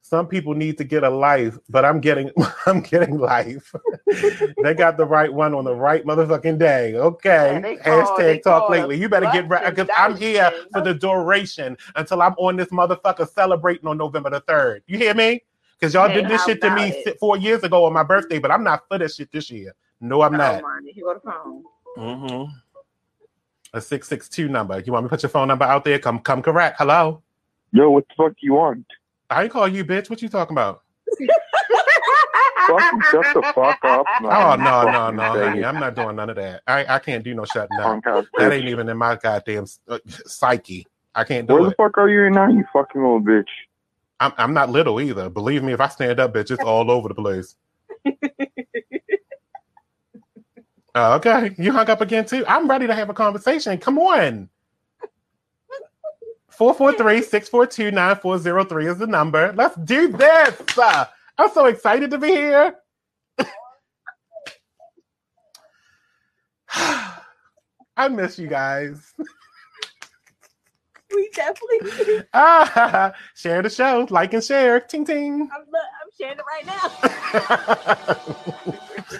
Some 0.02 0.26
people 0.26 0.54
need 0.54 0.76
to 0.78 0.84
get 0.84 1.04
a 1.04 1.08
life, 1.10 1.56
but 1.68 1.84
I'm 1.84 2.00
getting 2.00 2.30
I'm 2.66 2.80
getting 2.80 3.18
life. 3.18 3.72
they 4.62 4.74
got 4.74 4.96
the 4.96 5.04
right 5.06 5.32
one 5.32 5.54
on 5.54 5.64
the 5.64 5.74
right 5.74 6.04
motherfucking 6.04 6.58
day. 6.58 6.96
Okay. 6.96 7.60
Yeah, 7.62 7.76
call- 7.76 8.18
Hashtag 8.18 8.42
talk 8.42 8.70
lately. 8.70 8.98
You 8.98 9.08
better 9.08 9.30
get 9.32 9.48
right 9.48 9.72
because 9.72 9.88
I'm 9.96 10.16
here 10.16 10.50
for 10.72 10.82
the 10.82 10.94
duration 10.94 11.76
until 11.94 12.22
I'm 12.22 12.32
on 12.38 12.56
this 12.56 12.68
motherfucker 12.68 13.28
celebrating 13.32 13.86
on 13.86 13.98
November 13.98 14.30
the 14.30 14.40
3rd. 14.40 14.80
You 14.86 14.98
hear 14.98 15.14
me? 15.14 15.42
Because 15.80 15.94
y'all 15.94 16.08
Hey, 16.08 16.16
did 16.20 16.28
this 16.28 16.44
shit 16.44 16.60
to 16.60 16.74
me 16.74 16.88
it? 16.88 17.18
four 17.18 17.38
years 17.38 17.62
ago 17.62 17.86
on 17.86 17.92
my 17.92 18.02
birthday, 18.02 18.38
but 18.38 18.50
I'm 18.50 18.62
not 18.62 18.86
for 18.86 18.98
this 18.98 19.16
shit 19.16 19.32
this 19.32 19.50
year. 19.50 19.74
No, 20.00 20.20
I'm 20.22 20.32
not. 20.32 20.60
Monty, 20.60 20.92
Here 20.92 21.04
go 21.04 21.14
the 21.14 21.20
phone. 21.20 21.62
Mm-hmm. 21.96 22.52
A 23.72 23.80
six 23.80 24.08
six 24.08 24.28
two 24.28 24.48
number. 24.48 24.78
You 24.80 24.92
want 24.92 25.04
me 25.04 25.08
to 25.08 25.10
put 25.10 25.22
your 25.22 25.30
phone 25.30 25.48
number 25.48 25.64
out 25.64 25.84
there? 25.84 25.98
Come 25.98 26.18
come 26.18 26.42
correct. 26.42 26.76
Hello. 26.78 27.22
Yo, 27.72 27.90
what 27.90 28.04
the 28.08 28.14
fuck 28.24 28.36
you 28.40 28.54
want? 28.54 28.84
I 29.30 29.44
ain't 29.44 29.52
call 29.52 29.68
you 29.68 29.84
bitch. 29.84 30.10
What 30.10 30.20
you 30.22 30.28
talking 30.28 30.54
about? 30.54 30.82
Fucking 32.66 33.00
shut 33.10 33.26
the 33.34 33.42
fuck 33.54 33.78
up. 33.84 34.06
Oh 34.22 34.54
no 34.56 34.82
no 34.82 34.92
fucking 34.92 35.16
no, 35.16 35.34
say 35.34 35.44
honey. 35.48 35.64
I'm 35.64 35.80
not 35.80 35.94
doing 35.94 36.16
none 36.16 36.30
of 36.30 36.36
that. 36.36 36.62
I 36.66 36.84
I 36.96 36.98
can't 36.98 37.24
do 37.24 37.34
no 37.34 37.44
shutting 37.44 37.78
up. 37.78 38.02
That 38.04 38.26
bitch. 38.38 38.52
ain't 38.52 38.68
even 38.68 38.88
in 38.88 38.96
my 38.98 39.16
goddamn 39.16 39.66
uh, 39.88 39.98
psyche. 40.06 40.86
I 41.14 41.24
can't 41.24 41.48
do 41.48 41.54
Where 41.54 41.62
do 41.62 41.68
the 41.70 41.74
fuck 41.76 41.96
are 41.98 42.08
you 42.08 42.28
now, 42.30 42.48
you 42.48 42.64
fucking 42.72 43.00
little 43.00 43.20
bitch? 43.20 43.44
I'm 44.20 44.32
I'm 44.38 44.54
not 44.54 44.70
little 44.70 45.00
either. 45.00 45.28
Believe 45.30 45.64
me, 45.64 45.72
if 45.72 45.80
I 45.80 45.88
stand 45.88 46.20
up, 46.20 46.32
bitch, 46.34 46.50
it's 46.52 46.62
all 46.62 46.88
over 46.90 47.08
the 47.08 47.14
place. 47.14 47.56
Oh, 50.94 51.14
okay, 51.16 51.54
you 51.58 51.72
hung 51.72 51.88
up 51.90 52.00
again 52.02 52.24
too. 52.26 52.44
I'm 52.46 52.68
ready 52.70 52.86
to 52.86 52.94
have 52.94 53.10
a 53.10 53.14
conversation. 53.14 53.76
Come 53.78 53.98
on. 53.98 54.48
443-642-9403 56.58 58.90
is 58.90 58.98
the 58.98 59.06
number. 59.06 59.52
Let's 59.56 59.76
do 59.76 60.08
this. 60.08 60.60
Uh, 60.76 61.04
I'm 61.38 61.50
so 61.52 61.66
excited 61.66 62.10
to 62.10 62.18
be 62.18 62.26
here. 62.28 62.74
I 67.96 68.08
miss 68.10 68.38
you 68.38 68.48
guys. 68.48 69.14
We 71.30 71.36
definitely. 71.36 72.22
Ah, 72.32 73.12
share 73.34 73.60
the 73.62 73.70
show, 73.70 74.06
like 74.10 74.34
and 74.34 74.42
share. 74.42 74.80
Ting 74.80 75.04
ting. 75.04 75.48
I'm, 75.52 75.64
I'm 75.74 76.10
sharing 76.18 76.38
it 76.38 76.44
right 76.46 76.66
now. 76.66 76.90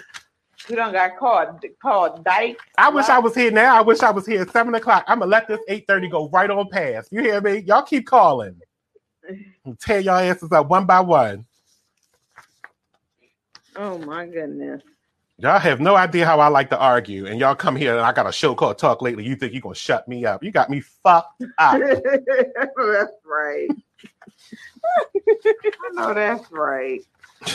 we 0.69 0.75
don't 0.75 0.91
got 0.93 1.17
called 1.17 1.63
called 1.81 2.23
Dyke. 2.23 2.59
I 2.77 2.89
wish 2.89 3.07
I 3.07 3.19
was 3.19 3.35
here 3.35 3.51
now. 3.51 3.77
I 3.77 3.81
wish 3.81 4.01
I 4.01 4.11
was 4.11 4.25
here 4.25 4.41
at 4.41 4.51
seven 4.51 4.73
o'clock. 4.75 5.03
I'm 5.07 5.19
gonna 5.19 5.31
let 5.31 5.47
this 5.47 5.59
eight 5.67 5.85
thirty 5.87 6.07
go 6.07 6.29
right 6.29 6.49
on 6.49 6.69
past. 6.69 7.09
You 7.11 7.21
hear 7.21 7.41
me? 7.41 7.57
Y'all 7.59 7.83
keep 7.83 8.07
calling. 8.07 8.59
Tear 9.79 9.99
y'all 9.99 10.17
answers 10.17 10.51
up 10.51 10.67
one 10.67 10.85
by 10.85 10.99
one. 10.99 11.45
Oh 13.75 13.97
my 13.99 14.25
goodness. 14.25 14.81
Y'all 15.41 15.57
have 15.57 15.79
no 15.79 15.95
idea 15.95 16.23
how 16.23 16.39
I 16.39 16.49
like 16.49 16.69
to 16.69 16.77
argue, 16.77 17.25
and 17.25 17.39
y'all 17.39 17.55
come 17.55 17.75
here 17.75 17.93
and 17.97 18.01
I 18.01 18.11
got 18.13 18.27
a 18.27 18.31
show 18.31 18.53
called 18.53 18.77
Talk 18.77 19.01
Lately. 19.01 19.25
You 19.25 19.35
think 19.35 19.53
you're 19.53 19.61
gonna 19.61 19.73
shut 19.73 20.07
me 20.07 20.23
up? 20.23 20.43
You 20.43 20.51
got 20.51 20.69
me 20.69 20.81
fucked 20.81 21.41
up. 21.57 21.79
that's 21.81 23.11
right. 23.25 23.67
I 25.27 25.89
know 25.93 26.13
that's 26.13 26.51
right. 26.51 27.01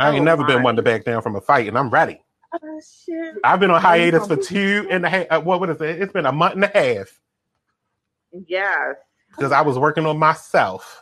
I 0.00 0.10
ain't 0.10 0.20
Oh, 0.20 0.24
never 0.24 0.44
been 0.44 0.64
one 0.64 0.74
to 0.74 0.82
back 0.82 1.04
down 1.04 1.22
from 1.22 1.36
a 1.36 1.40
fight, 1.40 1.68
and 1.68 1.78
I'm 1.78 1.90
ready. 1.90 2.20
Oh 2.60 2.80
shit. 3.06 3.36
I've 3.44 3.60
been 3.60 3.70
on 3.70 3.80
hiatus 3.80 4.24
for 4.26 4.34
gonna- 4.34 4.42
two 4.42 4.88
and 4.90 5.06
a 5.06 5.08
half. 5.08 5.26
Uh, 5.30 5.40
what, 5.42 5.60
what 5.60 5.70
is 5.70 5.80
it? 5.80 6.02
It's 6.02 6.12
been 6.12 6.26
a 6.26 6.32
month 6.32 6.54
and 6.54 6.64
a 6.64 6.68
half 6.74 7.20
Yes. 8.48 8.96
because 9.36 9.52
I 9.52 9.60
was 9.60 9.78
working 9.78 10.06
on 10.06 10.18
myself. 10.18 11.00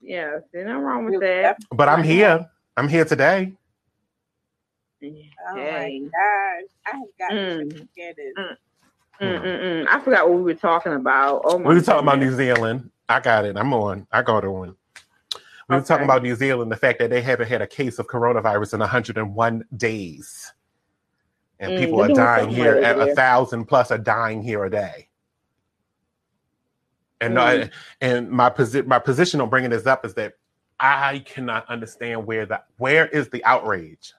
Yes. 0.00 0.40
There's 0.50 0.66
nothing 0.66 0.80
wrong 0.82 1.04
with 1.04 1.20
that. 1.20 1.58
But 1.70 1.90
I'm 1.90 2.02
here. 2.02 2.48
I'm 2.78 2.88
here 2.88 3.04
today. 3.04 3.52
Oh 5.02 5.54
Hey. 5.56 6.00
my 6.00 6.08
gosh. 6.08 6.70
I 6.86 6.96
have 6.96 7.08
got 7.18 7.30
Mm. 7.32 7.70
to 7.76 7.88
get 7.96 8.16
it. 8.18 8.34
Mm-mm-mm. 9.20 9.86
I 9.88 10.00
forgot 10.00 10.28
what 10.28 10.38
we 10.38 10.42
were 10.44 10.54
talking 10.54 10.92
about. 10.94 11.42
Oh 11.44 11.58
my 11.58 11.68
We 11.68 11.74
were 11.74 11.80
talking 11.82 12.06
about. 12.06 12.18
New 12.18 12.32
Zealand. 12.34 12.90
I 13.08 13.20
got 13.20 13.44
it. 13.44 13.56
I'm 13.56 13.72
on. 13.74 14.06
I 14.12 14.22
got 14.22 14.44
it 14.44 14.48
on. 14.48 14.76
We 15.68 15.76
were 15.76 15.76
Okay. 15.76 15.86
talking 15.86 16.04
about 16.04 16.22
New 16.22 16.34
Zealand, 16.34 16.72
the 16.72 16.76
fact 16.76 16.98
that 17.00 17.10
they 17.10 17.20
haven't 17.20 17.48
had 17.48 17.60
a 17.62 17.66
case 17.66 17.98
of 17.98 18.06
coronavirus 18.06 18.74
in 18.74 18.80
101 18.80 19.64
days. 19.76 20.52
And 21.58 21.72
Mm, 21.72 21.78
people 21.78 21.98
they're 21.98 22.08
dying 22.14 22.48
here. 22.48 22.76
At 22.76 22.98
a 22.98 23.14
thousand 23.14 23.66
plus 23.66 23.90
are 23.90 23.98
dying 23.98 24.42
here 24.42 24.64
a 24.64 24.70
day. 24.70 25.08
And 27.20 27.34
Mm. 27.36 27.40
I, 27.66 27.70
and 28.00 28.30
my 28.30 28.48
posi- 28.48 28.86
my 28.86 28.98
position 28.98 29.40
on 29.42 29.50
bringing 29.50 29.70
this 29.70 29.86
up 29.86 30.04
is 30.06 30.14
that 30.14 30.34
I 30.78 31.18
cannot 31.26 31.68
understand 31.68 32.26
where 32.26 32.46
the 32.46 32.62
where 32.78 33.06
is 33.08 33.28
the 33.28 33.44
outrage? 33.44 34.14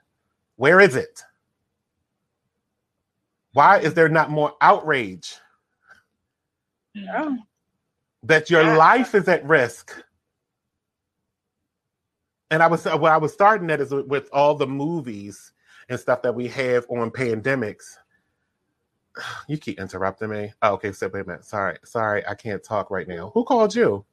Where 0.57 0.79
is 0.79 0.95
it? 0.95 1.23
Why 3.53 3.79
is 3.79 3.93
there 3.93 4.09
not 4.09 4.29
more 4.31 4.53
outrage 4.61 5.35
Oh. 7.15 7.37
that 8.23 8.49
your 8.49 8.63
Yeah. 8.63 8.77
life 8.77 9.15
is 9.15 9.27
at 9.27 9.45
risk? 9.45 10.03
And 12.51 12.63
I 12.63 12.67
was 12.67 12.85
what 12.85 13.11
I 13.11 13.17
was 13.17 13.33
starting 13.33 13.69
at 13.71 13.81
is 13.81 13.91
with, 13.91 14.29
all 14.33 14.55
the 14.55 14.67
movies 14.67 15.53
and 15.89 15.99
stuff 15.99 16.21
that 16.23 16.35
we 16.35 16.47
have 16.49 16.85
on 16.89 17.11
pandemics. 17.11 17.97
You 19.47 19.57
keep 19.57 19.79
interrupting 19.79 20.29
me. 20.29 20.53
Oh, 20.61 20.73
okay, 20.73 20.91
so 20.93 21.09
wait 21.13 21.21
a 21.21 21.27
minute. 21.27 21.45
Sorry, 21.45 21.77
sorry, 21.85 22.25
I 22.27 22.35
can't 22.35 22.63
talk 22.63 22.91
right 22.91 23.07
now. 23.07 23.31
Who 23.33 23.43
called 23.43 23.75
you? 23.75 24.05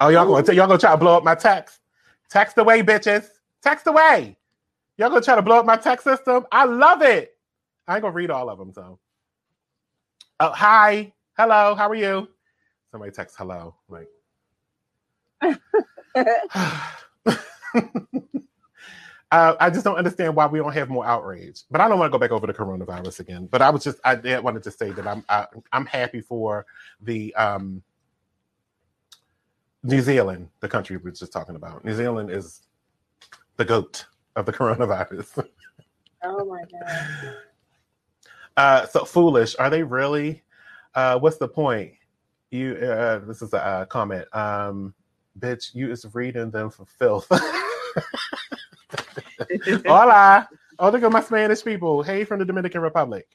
Oh, 0.00 0.08
y'all 0.08 0.26
gonna 0.26 0.54
y'all 0.54 0.66
gonna 0.68 0.78
try 0.78 0.92
to 0.92 0.96
blow 0.98 1.16
up 1.16 1.24
my 1.24 1.34
text? 1.34 1.80
Text 2.30 2.58
away, 2.58 2.82
bitches. 2.82 3.28
Text 3.62 3.86
away. 3.86 4.36
Y'all 4.96 5.08
gonna 5.08 5.20
try 5.20 5.36
to 5.36 5.42
blow 5.42 5.60
up 5.60 5.66
my 5.66 5.76
text 5.76 6.04
system? 6.04 6.46
I 6.50 6.64
love 6.64 7.02
it. 7.02 7.36
I 7.86 7.94
ain't 7.94 8.02
gonna 8.02 8.14
read 8.14 8.30
all 8.30 8.50
of 8.50 8.58
them, 8.58 8.72
so. 8.72 8.98
Oh, 10.40 10.52
hi, 10.52 11.12
hello, 11.36 11.74
how 11.74 11.88
are 11.88 11.94
you? 11.94 12.28
Somebody 12.90 13.12
text 13.12 13.36
hello. 13.36 13.74
Like, 13.88 14.08
Uh, 19.30 19.54
I 19.60 19.68
just 19.68 19.84
don't 19.84 19.96
understand 19.96 20.34
why 20.34 20.46
we 20.46 20.58
don't 20.58 20.72
have 20.72 20.88
more 20.88 21.04
outrage. 21.04 21.62
But 21.70 21.80
I 21.80 21.88
don't 21.88 21.98
want 21.98 22.10
to 22.10 22.16
go 22.16 22.18
back 22.18 22.30
over 22.30 22.46
the 22.46 22.54
coronavirus 22.54 23.20
again. 23.20 23.46
But 23.50 23.60
I 23.60 23.70
was 23.70 23.84
just 23.84 23.98
I 24.04 24.14
did 24.14 24.42
wanted 24.42 24.62
to 24.62 24.70
say 24.70 24.90
that 24.92 25.06
I'm 25.06 25.24
I, 25.28 25.46
I'm 25.72 25.84
happy 25.84 26.20
for 26.20 26.64
the 27.02 27.34
um, 27.34 27.82
New 29.82 30.00
Zealand, 30.00 30.48
the 30.60 30.68
country 30.68 30.96
we 30.96 31.02
were 31.02 31.10
just 31.10 31.32
talking 31.32 31.56
about. 31.56 31.84
New 31.84 31.94
Zealand 31.94 32.30
is 32.30 32.62
the 33.58 33.64
goat 33.64 34.06
of 34.36 34.46
the 34.46 34.52
coronavirus. 34.52 35.46
Oh 36.24 36.44
my 36.46 36.62
god. 36.62 37.34
Uh, 38.56 38.86
so 38.86 39.04
foolish. 39.04 39.54
Are 39.58 39.68
they 39.68 39.82
really? 39.82 40.42
Uh, 40.94 41.18
what's 41.18 41.36
the 41.36 41.48
point? 41.48 41.92
You. 42.50 42.74
Uh, 42.74 43.18
this 43.18 43.42
is 43.42 43.52
a 43.52 43.62
uh, 43.62 43.84
comment. 43.84 44.24
Um, 44.34 44.94
bitch, 45.38 45.74
you 45.74 45.90
is 45.90 46.06
reading 46.14 46.50
them 46.50 46.70
for 46.70 46.86
filth. 46.86 47.26
Hola. 49.86 50.48
Oh, 50.78 50.90
look 50.90 51.02
at 51.02 51.12
my 51.12 51.20
Spanish 51.20 51.62
people. 51.62 52.02
Hey, 52.02 52.24
from 52.24 52.38
the 52.38 52.44
Dominican 52.44 52.80
Republic. 52.80 53.28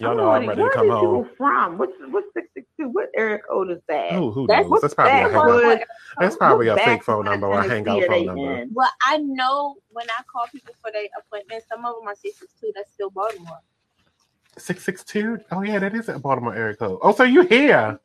Y'all 0.00 0.16
know 0.16 0.30
I'm 0.30 0.48
ready 0.48 0.56
to 0.56 0.62
Where 0.62 0.72
come 0.72 0.90
are 0.90 0.94
these 0.96 1.06
home. 1.06 1.22
people 1.24 1.36
from? 1.36 1.78
What's 1.78 1.92
what's 2.10 2.26
six 2.34 2.48
six 2.52 2.66
two? 2.76 2.88
What 2.88 3.10
area 3.16 3.38
code 3.48 3.70
is 3.70 3.78
that? 3.88 4.10
Who, 4.12 4.32
who 4.32 4.46
That's- 4.48 4.68
knows? 4.68 4.80
That's 4.80 4.94
probably 4.94 5.72
a. 5.72 5.84
That's 6.18 6.36
probably 6.36 6.68
a 6.68 6.76
fake 6.78 7.04
phone 7.04 7.26
number 7.26 7.46
or 7.46 7.60
a 7.60 7.68
hangout 7.68 8.02
phone 8.06 8.26
number. 8.26 8.56
in? 8.62 8.70
Well, 8.74 8.90
I 9.06 9.18
know 9.18 9.76
when 9.90 10.06
I 10.10 10.22
call 10.24 10.46
people 10.50 10.74
for 10.82 10.90
their 10.90 11.04
appointments, 11.18 11.66
some 11.68 11.84
of 11.84 11.94
them 11.96 12.08
are 12.08 12.16
six 12.16 12.40
six 12.40 12.52
two. 12.60 12.72
That's 12.74 12.92
still 12.92 13.10
Baltimore. 13.10 13.60
Six 14.58 14.82
six 14.82 15.04
two. 15.04 15.38
Oh 15.52 15.62
yeah, 15.62 15.78
that 15.78 15.94
is 15.94 16.08
a 16.08 16.18
Baltimore 16.18 16.56
area 16.56 16.74
code. 16.74 16.98
Oh, 17.00 17.12
so 17.12 17.22
you 17.22 17.42
here? 17.42 18.00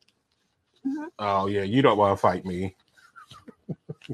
Mhm. 0.85 1.05
Oh 1.17 1.47
yeah, 1.47 1.63
you 1.63 1.81
don't 1.81 1.97
want 1.97 2.15
to 2.15 2.21
fight 2.21 2.45
me. 2.45 2.75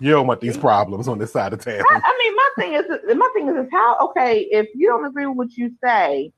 you 0.00 0.10
don't 0.10 0.26
want 0.26 0.40
these 0.40 0.56
problems 0.56 1.08
on 1.08 1.18
this 1.18 1.32
side 1.32 1.52
of 1.52 1.62
town. 1.62 1.82
I, 1.90 2.00
I 2.02 2.18
mean, 2.18 2.36
my 2.36 2.50
thing 2.58 2.72
is, 2.74 3.16
my 3.18 3.30
thing 3.34 3.48
is, 3.48 3.66
is 3.66 3.70
how 3.70 3.98
okay 4.08 4.40
if 4.50 4.66
you 4.74 4.88
don't 4.88 5.04
agree 5.04 5.26
with 5.26 5.36
what 5.36 5.56
you 5.56 5.70
say, 5.84 6.32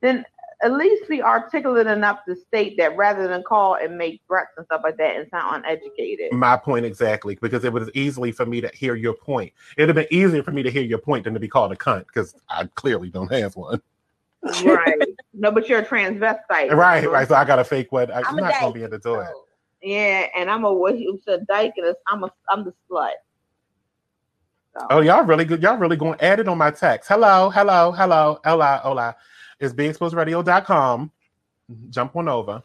then 0.00 0.24
at 0.62 0.72
least 0.72 1.08
be 1.08 1.22
articulate 1.22 1.86
enough 1.86 2.20
to 2.26 2.34
state 2.34 2.76
that 2.78 2.96
rather 2.96 3.28
than 3.28 3.42
call 3.42 3.74
and 3.74 3.96
make 3.98 4.22
threats 4.26 4.50
and 4.56 4.64
stuff 4.66 4.80
like 4.82 4.96
that 4.96 5.16
and 5.16 5.28
sound 5.30 5.64
uneducated. 5.64 6.32
My 6.32 6.56
point 6.56 6.86
exactly, 6.86 7.36
because 7.42 7.64
it 7.64 7.72
was 7.72 7.90
easily 7.94 8.32
for 8.32 8.46
me 8.46 8.60
to 8.62 8.70
hear 8.74 8.94
your 8.94 9.12
point. 9.14 9.52
It'd 9.76 9.94
have 9.94 9.96
been 9.96 10.12
easier 10.14 10.42
for 10.42 10.52
me 10.52 10.62
to 10.62 10.70
hear 10.70 10.82
your 10.82 10.98
point 10.98 11.24
than 11.24 11.34
to 11.34 11.40
be 11.40 11.48
called 11.48 11.72
a 11.72 11.76
cunt, 11.76 12.06
because 12.06 12.34
I 12.48 12.64
clearly 12.74 13.10
don't 13.10 13.30
have 13.32 13.54
one. 13.56 13.80
right? 14.64 14.94
No, 15.38 15.50
but 15.50 15.68
you're 15.68 15.80
a 15.80 15.84
transvestite, 15.84 16.48
Right, 16.50 16.68
remember? 16.70 17.10
right. 17.10 17.28
So 17.28 17.34
I 17.34 17.44
got 17.44 17.58
a 17.58 17.64
fake 17.64 17.92
one. 17.92 18.10
I, 18.10 18.20
I'm 18.20 18.24
I'm 18.28 18.36
not 18.36 18.54
gonna 18.58 18.72
be 18.72 18.82
able 18.84 18.92
to 18.92 18.98
do 18.98 19.20
it. 19.20 19.28
Yeah, 19.82 20.28
and 20.34 20.50
I'm 20.50 20.64
a 20.64 20.72
what 20.72 20.98
you 20.98 21.20
said 21.26 21.46
dyke, 21.46 21.74
and 21.76 21.94
I'm 22.08 22.24
a 22.24 22.32
I'm 22.48 22.64
the 22.64 22.72
slut. 22.90 23.10
So, 24.78 24.86
Oh, 24.88 25.00
y'all 25.00 25.24
really 25.24 25.44
good. 25.44 25.62
Y'all 25.62 25.76
really 25.76 25.96
going 25.96 26.18
at 26.22 26.40
it 26.40 26.48
on 26.48 26.56
my 26.56 26.70
text. 26.70 27.08
Hello, 27.10 27.50
hello, 27.50 27.92
hello, 27.92 28.40
hola, 28.46 28.80
hola. 28.82 29.16
It's 29.60 29.72
beexposedradio.com. 29.74 31.10
Jump 31.90 32.16
on 32.16 32.28
over. 32.28 32.62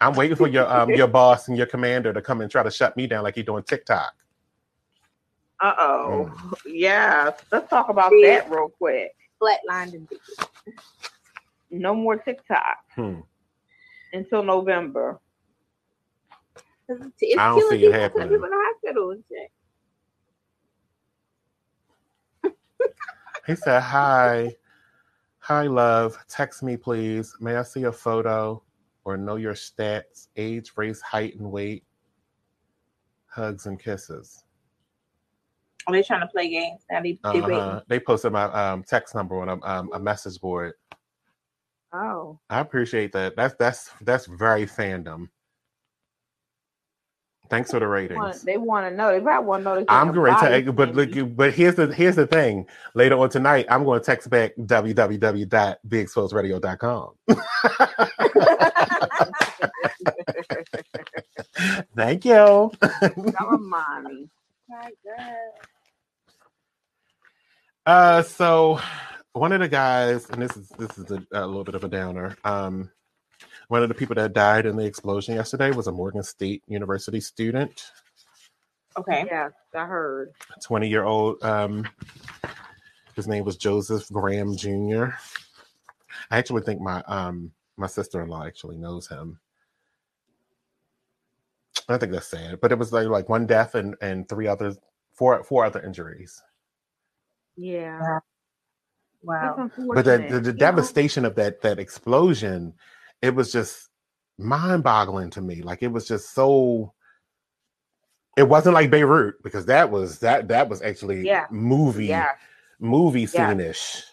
I'm 0.00 0.14
waiting 0.14 0.36
for 0.36 0.48
your 0.48 0.66
um 0.70 0.90
your 0.90 1.06
boss 1.18 1.48
and 1.48 1.56
your 1.56 1.66
commander 1.66 2.12
to 2.12 2.20
come 2.20 2.40
and 2.40 2.50
try 2.50 2.62
to 2.62 2.70
shut 2.70 2.96
me 2.96 3.06
down 3.06 3.22
like 3.22 3.36
you're 3.36 3.44
doing 3.44 3.62
TikTok. 3.62 4.12
uh 5.60 5.72
oh, 5.78 6.30
Mm. 6.34 6.52
yeah. 6.66 7.30
Let's 7.52 7.70
talk 7.70 7.88
about 7.88 8.10
Yeah. 8.14 8.40
that 8.40 8.50
real 8.50 8.68
quick. 8.70 9.12
Flatlined 9.40 9.94
and. 9.94 10.08
No 11.70 11.94
more 11.94 12.16
TikTok 12.16 12.78
Hmm. 12.94 13.20
until 14.12 14.42
November. 14.42 15.18
It's, 16.88 17.06
it's 17.20 17.38
I 17.40 17.48
don't 17.48 17.70
see 17.70 17.86
it 17.86 17.94
happening. 17.94 18.28
people 18.28 18.44
in 18.44 18.50
the 18.50 18.56
hospital. 18.58 19.16
He 23.46 23.54
said, 23.56 23.80
Hi. 23.80 24.54
Hi, 25.46 25.66
love. 25.66 26.16
Text 26.28 26.62
me, 26.62 26.76
please. 26.76 27.34
May 27.40 27.56
I 27.56 27.64
see 27.64 27.82
a 27.82 27.92
photo 27.92 28.62
or 29.04 29.16
know 29.16 29.34
your 29.34 29.54
stats, 29.54 30.28
age, 30.36 30.70
race, 30.76 31.00
height, 31.00 31.34
and 31.36 31.50
weight? 31.50 31.82
Hugs 33.26 33.66
and 33.66 33.76
kisses. 33.76 34.44
Are 35.88 35.92
they're 35.92 36.04
trying 36.04 36.20
to 36.20 36.28
play 36.28 36.48
games. 36.48 36.82
Now 36.88 37.02
they, 37.02 37.18
they 37.22 37.54
Uh-huh. 37.54 37.80
They 37.88 37.98
posted 37.98 38.30
my 38.30 38.44
um, 38.44 38.84
text 38.84 39.16
number 39.16 39.40
on 39.40 39.48
a, 39.48 39.66
um, 39.66 39.90
a 39.92 39.98
message 39.98 40.40
board. 40.40 40.74
Oh, 41.92 42.38
I 42.48 42.60
appreciate 42.60 43.10
that. 43.10 43.34
That's 43.34 43.56
that's 43.58 43.90
that's 44.02 44.26
very 44.26 44.64
fandom. 44.64 45.28
Thanks 47.52 47.70
for 47.70 47.78
the 47.80 47.86
want- 47.86 48.10
ratings. 48.10 48.42
they 48.44 48.56
want 48.56 48.90
to 48.90 48.96
know. 48.96 49.12
They 49.12 49.20
probably 49.20 49.46
want 49.46 49.64
to 49.64 49.80
know. 49.80 49.84
I'm 49.86 50.10
great 50.10 50.38
to, 50.38 50.72
but 50.72 50.94
look, 50.94 51.10
but 51.36 51.52
here's 51.52 51.74
the 51.74 51.92
here's 51.92 52.16
the 52.16 52.26
thing. 52.26 52.66
Later 52.94 53.18
on 53.18 53.28
tonight, 53.28 53.66
I'm 53.68 53.84
going 53.84 54.00
to 54.00 54.06
text 54.06 54.30
back 54.30 54.56
www.beexposedradio.com. 54.56 57.10
Thank 61.94 62.24
you. 62.24 62.32
Don't 62.32 62.74
remind 63.50 64.04
me. 64.04 64.30
My 64.70 64.90
God. 65.04 65.36
Uh, 67.84 68.22
so 68.22 68.80
one 69.34 69.52
of 69.52 69.60
the 69.60 69.68
guys, 69.68 70.30
and 70.30 70.40
this 70.40 70.56
is 70.56 70.70
this 70.78 70.96
is 70.96 71.10
a, 71.10 71.22
a 71.32 71.46
little 71.46 71.64
bit 71.64 71.74
of 71.74 71.84
a 71.84 71.88
downer. 71.88 72.34
Um, 72.44 72.90
one 73.72 73.82
of 73.82 73.88
the 73.88 73.94
people 73.94 74.14
that 74.14 74.34
died 74.34 74.66
in 74.66 74.76
the 74.76 74.84
explosion 74.84 75.34
yesterday 75.34 75.70
was 75.70 75.86
a 75.86 75.92
Morgan 75.92 76.22
State 76.22 76.62
University 76.68 77.20
student. 77.20 77.90
Okay. 78.98 79.24
Yeah, 79.26 79.48
I 79.74 79.86
heard. 79.86 80.32
20 80.62 80.90
year 80.90 81.04
old. 81.04 81.42
Um, 81.42 81.88
his 83.16 83.26
name 83.26 83.46
was 83.46 83.56
Joseph 83.56 84.06
Graham 84.12 84.58
Jr. 84.58 85.06
I 86.30 86.36
actually 86.36 86.60
think 86.60 86.82
my 86.82 87.02
um 87.06 87.50
my 87.78 87.86
sister 87.86 88.20
in 88.20 88.28
law 88.28 88.44
actually 88.44 88.76
knows 88.76 89.08
him. 89.08 89.40
I 91.88 91.96
think 91.96 92.12
that's 92.12 92.28
sad, 92.28 92.60
but 92.60 92.72
it 92.72 92.78
was 92.78 92.92
like 92.92 93.08
like 93.08 93.30
one 93.30 93.46
death 93.46 93.74
and 93.74 93.96
and 94.02 94.28
three 94.28 94.48
other 94.48 94.74
four 95.14 95.42
four 95.44 95.64
other 95.64 95.80
injuries. 95.80 96.42
Yeah. 97.56 98.18
Wow. 99.22 99.70
But 99.94 100.04
the, 100.04 100.18
the, 100.18 100.40
the 100.40 100.46
You 100.48 100.52
know? 100.52 100.58
devastation 100.58 101.24
of 101.24 101.36
that 101.36 101.62
that 101.62 101.78
explosion, 101.78 102.74
it 103.22 103.34
was 103.34 103.52
just 103.52 103.88
mind 104.38 104.82
boggling 104.82 105.30
to 105.30 105.40
me. 105.40 105.62
Like 105.62 105.82
it 105.82 105.88
was 105.92 106.06
just 106.06 106.34
so. 106.34 106.92
It 108.36 108.48
wasn't 108.48 108.74
like 108.74 108.90
Beirut 108.90 109.42
because 109.42 109.66
that 109.66 109.90
was 109.90 110.18
that 110.20 110.48
that 110.48 110.68
was 110.68 110.82
actually 110.82 111.22
Yeah. 111.26 111.46
movie 111.50 112.06
Yes. 112.06 112.36
movie 112.80 113.20
Yeah. 113.20 113.26
scene-ish. 113.26 114.04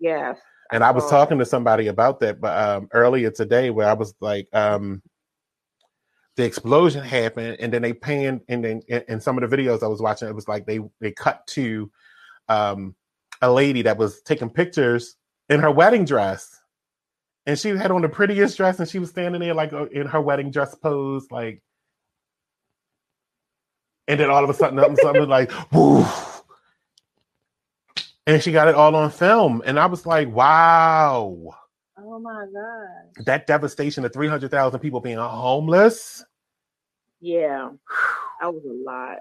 Yes. 0.00 0.38
And 0.72 0.82
I 0.82 0.90
was 0.90 1.04
saw 1.04 1.10
talking 1.10 1.38
to 1.38 1.44
somebody 1.44 1.86
about 1.86 2.18
that 2.20 2.40
but 2.40 2.56
um 2.58 2.88
earlier 2.92 3.30
today 3.30 3.70
where 3.70 3.88
I 3.88 3.92
was 3.92 4.14
like 4.20 4.48
um 4.54 5.02
the 6.36 6.44
explosion 6.44 7.04
happened 7.04 7.58
and 7.60 7.72
then 7.72 7.82
they 7.82 7.92
panned 7.92 8.40
and 8.48 8.64
then 8.64 8.82
in, 8.88 9.02
in 9.08 9.20
some 9.20 9.40
of 9.40 9.48
the 9.48 9.56
videos 9.56 9.82
I 9.82 9.86
was 9.86 10.02
watching 10.02 10.28
it 10.28 10.34
was 10.34 10.48
like 10.48 10.66
they 10.66 10.80
they 11.00 11.12
cut 11.12 11.46
to 11.48 11.90
um 12.48 12.94
a 13.42 13.52
lady 13.52 13.82
that 13.82 13.98
was 13.98 14.22
taking 14.22 14.50
pictures 14.50 15.16
in 15.50 15.60
her 15.60 15.70
wedding 15.70 16.04
dress 16.06 16.60
and 17.46 17.58
she 17.58 17.70
had 17.70 17.90
on 17.90 18.02
the 18.02 18.08
prettiest 18.08 18.56
dress 18.56 18.78
and 18.80 18.88
she 18.88 18.98
was 18.98 19.10
standing 19.10 19.40
there 19.40 19.54
like 19.54 19.72
uh, 19.72 19.86
in 19.86 20.06
her 20.06 20.20
wedding 20.20 20.50
dress 20.50 20.74
pose 20.74 21.26
like 21.30 21.62
and 24.08 24.20
then 24.20 24.30
all 24.30 24.42
of 24.44 24.50
a 24.50 24.54
sudden 24.54 24.78
something, 24.78 24.96
something 25.04 25.28
like 25.28 25.50
woo 25.72 26.04
and 28.26 28.42
she 28.42 28.52
got 28.52 28.68
it 28.68 28.74
all 28.74 28.94
on 28.94 29.10
film 29.10 29.62
and 29.66 29.78
i 29.78 29.86
was 29.86 30.06
like 30.06 30.28
wow 30.28 31.36
Oh 31.98 32.20
my 32.20 32.44
God. 32.52 33.24
that 33.24 33.46
devastation 33.46 34.04
of 34.04 34.12
300000 34.12 34.78
people 34.80 35.00
being 35.00 35.16
homeless 35.16 36.24
Yeah. 37.20 37.70
That 38.40 38.52
was 38.52 38.62
a 38.64 38.68
lot. 38.72 39.18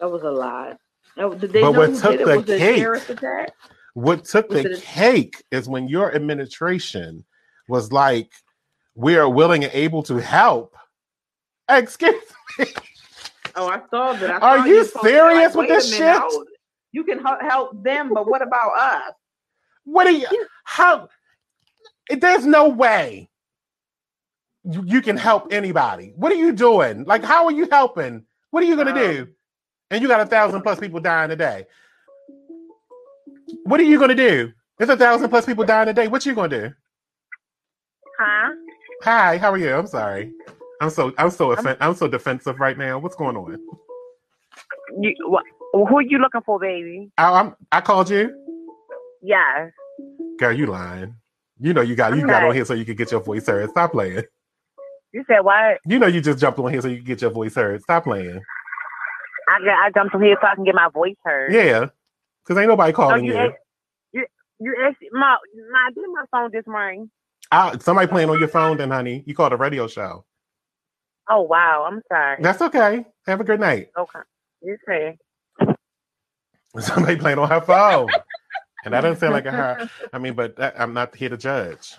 That 0.00 0.10
was 0.10 0.22
a 0.22 0.30
lot. 0.30 0.76
That 1.16 1.30
was- 1.30 1.40
Did 1.40 1.52
they 1.52 1.60
But 1.60 1.70
know 1.70 1.78
what 1.78 1.94
took 2.00 2.10
did 2.12 2.20
it? 2.22 2.26
the 2.26 2.36
Was 2.36 2.48
it 2.50 2.58
cake- 2.58 2.76
terrorist 2.78 3.10
attack? 3.10 3.52
What 3.94 4.24
took 4.24 4.48
the 4.48 4.80
cake 4.84 5.42
is 5.50 5.68
when 5.68 5.88
your 5.88 6.14
administration 6.14 7.24
was 7.68 7.92
like 7.92 8.30
we 8.94 9.16
are 9.16 9.28
willing 9.28 9.64
and 9.64 9.72
able 9.74 10.02
to 10.04 10.16
help. 10.16 10.74
Excuse 11.68 12.14
me. 12.58 12.66
Oh, 13.54 13.68
I 13.68 13.80
saw 13.90 14.12
that. 14.14 14.42
I 14.42 14.58
Are 14.58 14.68
you 14.68 14.84
serious 14.84 15.54
with 15.54 15.68
this 15.68 15.92
shit? 15.92 16.02
how- 16.02 16.44
You 16.92 17.04
can 17.04 17.18
help 17.18 17.82
them, 17.82 18.12
but 18.14 18.28
what 18.28 18.42
about 18.42 18.76
us? 18.78 19.12
what 19.84 20.06
are 20.06 20.10
you 20.10 20.26
how 20.64 21.08
there's 22.10 22.44
no 22.44 22.68
way 22.68 23.30
you, 24.64 24.84
you 24.86 25.00
can 25.00 25.16
help 25.16 25.50
anybody. 25.50 26.12
What 26.14 26.30
are 26.30 26.36
you 26.36 26.52
doing? 26.52 27.04
Like 27.04 27.24
how 27.24 27.46
are 27.46 27.52
you 27.52 27.66
helping? 27.70 28.24
What 28.50 28.62
are 28.62 28.66
you 28.66 28.76
going 28.76 28.94
to 28.94 29.12
do? 29.12 29.22
Um, 29.22 29.34
and 29.90 30.02
you 30.02 30.08
got 30.08 30.20
a 30.20 30.26
thousand 30.26 30.60
plus 30.62 30.78
people 30.78 31.00
dying 31.00 31.30
a 31.30 31.36
day 31.36 31.66
what 33.64 33.80
are 33.80 33.84
you 33.84 33.98
going 33.98 34.08
to 34.10 34.14
do 34.14 34.52
there's 34.78 34.90
a 34.90 34.96
thousand 34.96 35.28
plus 35.28 35.46
people 35.46 35.64
dying 35.64 35.88
a 35.88 35.92
day 35.92 36.08
what 36.08 36.24
are 36.24 36.28
you 36.28 36.34
going 36.34 36.50
to 36.50 36.68
do 36.68 36.74
Huh? 38.18 38.50
hi 39.02 39.38
how 39.38 39.52
are 39.52 39.58
you 39.58 39.72
i'm 39.74 39.86
sorry 39.86 40.32
I'm 40.80 40.90
so 40.90 41.12
I'm 41.18 41.30
so 41.30 41.52
offen- 41.52 41.76
I'm 41.80 41.94
so 41.96 42.06
defensive 42.06 42.60
right 42.60 42.78
now. 42.78 43.00
What's 43.00 43.16
going 43.16 43.36
on? 43.36 43.58
You, 45.00 45.12
wh- 45.28 45.42
who 45.72 45.96
are 45.98 46.02
you 46.02 46.18
looking 46.18 46.40
for, 46.46 46.60
baby? 46.60 47.10
I, 47.18 47.40
I'm 47.40 47.56
I 47.72 47.80
called 47.80 48.08
you. 48.10 48.32
Yes. 49.22 49.72
Girl, 50.38 50.52
you 50.52 50.66
lying. 50.66 51.16
You 51.58 51.74
know 51.74 51.80
you 51.80 51.96
got 51.96 52.14
you 52.14 52.20
I'm 52.22 52.28
got 52.28 52.42
not. 52.42 52.50
on 52.50 52.54
here 52.54 52.64
so 52.64 52.74
you 52.74 52.84
could 52.84 52.96
get 52.96 53.10
your 53.10 53.20
voice 53.20 53.44
heard. 53.48 53.68
Stop 53.70 53.90
playing. 53.90 54.22
You 55.12 55.24
said 55.26 55.40
what? 55.40 55.78
You 55.84 55.98
know 55.98 56.06
you 56.06 56.20
just 56.20 56.38
jumped 56.38 56.60
on 56.60 56.70
here 56.70 56.80
so 56.80 56.86
you 56.86 56.98
could 56.98 57.06
get 57.06 57.22
your 57.22 57.32
voice 57.32 57.56
heard. 57.56 57.82
Stop 57.82 58.04
playing. 58.04 58.40
I 59.48 59.64
got 59.64 59.84
I 59.84 59.90
jumped 59.92 60.14
on 60.14 60.22
here 60.22 60.36
so 60.40 60.46
I 60.46 60.54
can 60.54 60.62
get 60.64 60.76
my 60.76 60.88
voice 60.94 61.16
heard. 61.24 61.52
Yeah, 61.52 61.86
because 62.48 62.60
ain't 62.60 62.70
nobody 62.70 62.94
So 63.08 63.16
calling 63.16 63.24
you 63.24 63.34
you. 63.34 63.36
asked, 63.36 63.58
you 64.12 64.26
you 64.60 64.76
asked 64.86 64.98
my 65.12 65.36
my 65.72 65.90
did 65.94 66.04
my 66.14 66.24
phone 66.32 66.50
just 66.52 66.68
ring? 66.68 67.10
I, 67.52 67.78
somebody 67.78 68.08
playing 68.08 68.30
on 68.30 68.38
your 68.38 68.48
phone, 68.48 68.78
then 68.78 68.90
honey, 68.90 69.22
you 69.26 69.34
called 69.34 69.52
a 69.52 69.56
radio 69.56 69.88
show. 69.88 70.24
Oh 71.30 71.42
wow, 71.42 71.86
I'm 71.90 72.02
sorry. 72.10 72.44
That's 72.44 72.62
okay. 72.62 73.06
Have 73.26 73.40
a 73.40 73.44
good 73.44 73.60
night. 73.60 73.90
okay. 73.98 74.20
You 74.62 74.78
say 74.88 75.18
Somebody 76.80 77.16
playing 77.16 77.38
on 77.38 77.48
her 77.50 77.60
phone, 77.62 78.16
and 78.84 78.94
that 78.94 79.02
doesn't 79.02 79.20
sound 79.20 79.34
like 79.34 79.46
a 79.46 79.52
her. 79.52 79.80
I 80.12 80.18
mean, 80.18 80.34
but 80.34 80.56
that, 80.56 80.80
I'm 80.80 80.94
not 80.94 81.14
here 81.16 81.30
to 81.30 81.36
judge. 81.38 81.96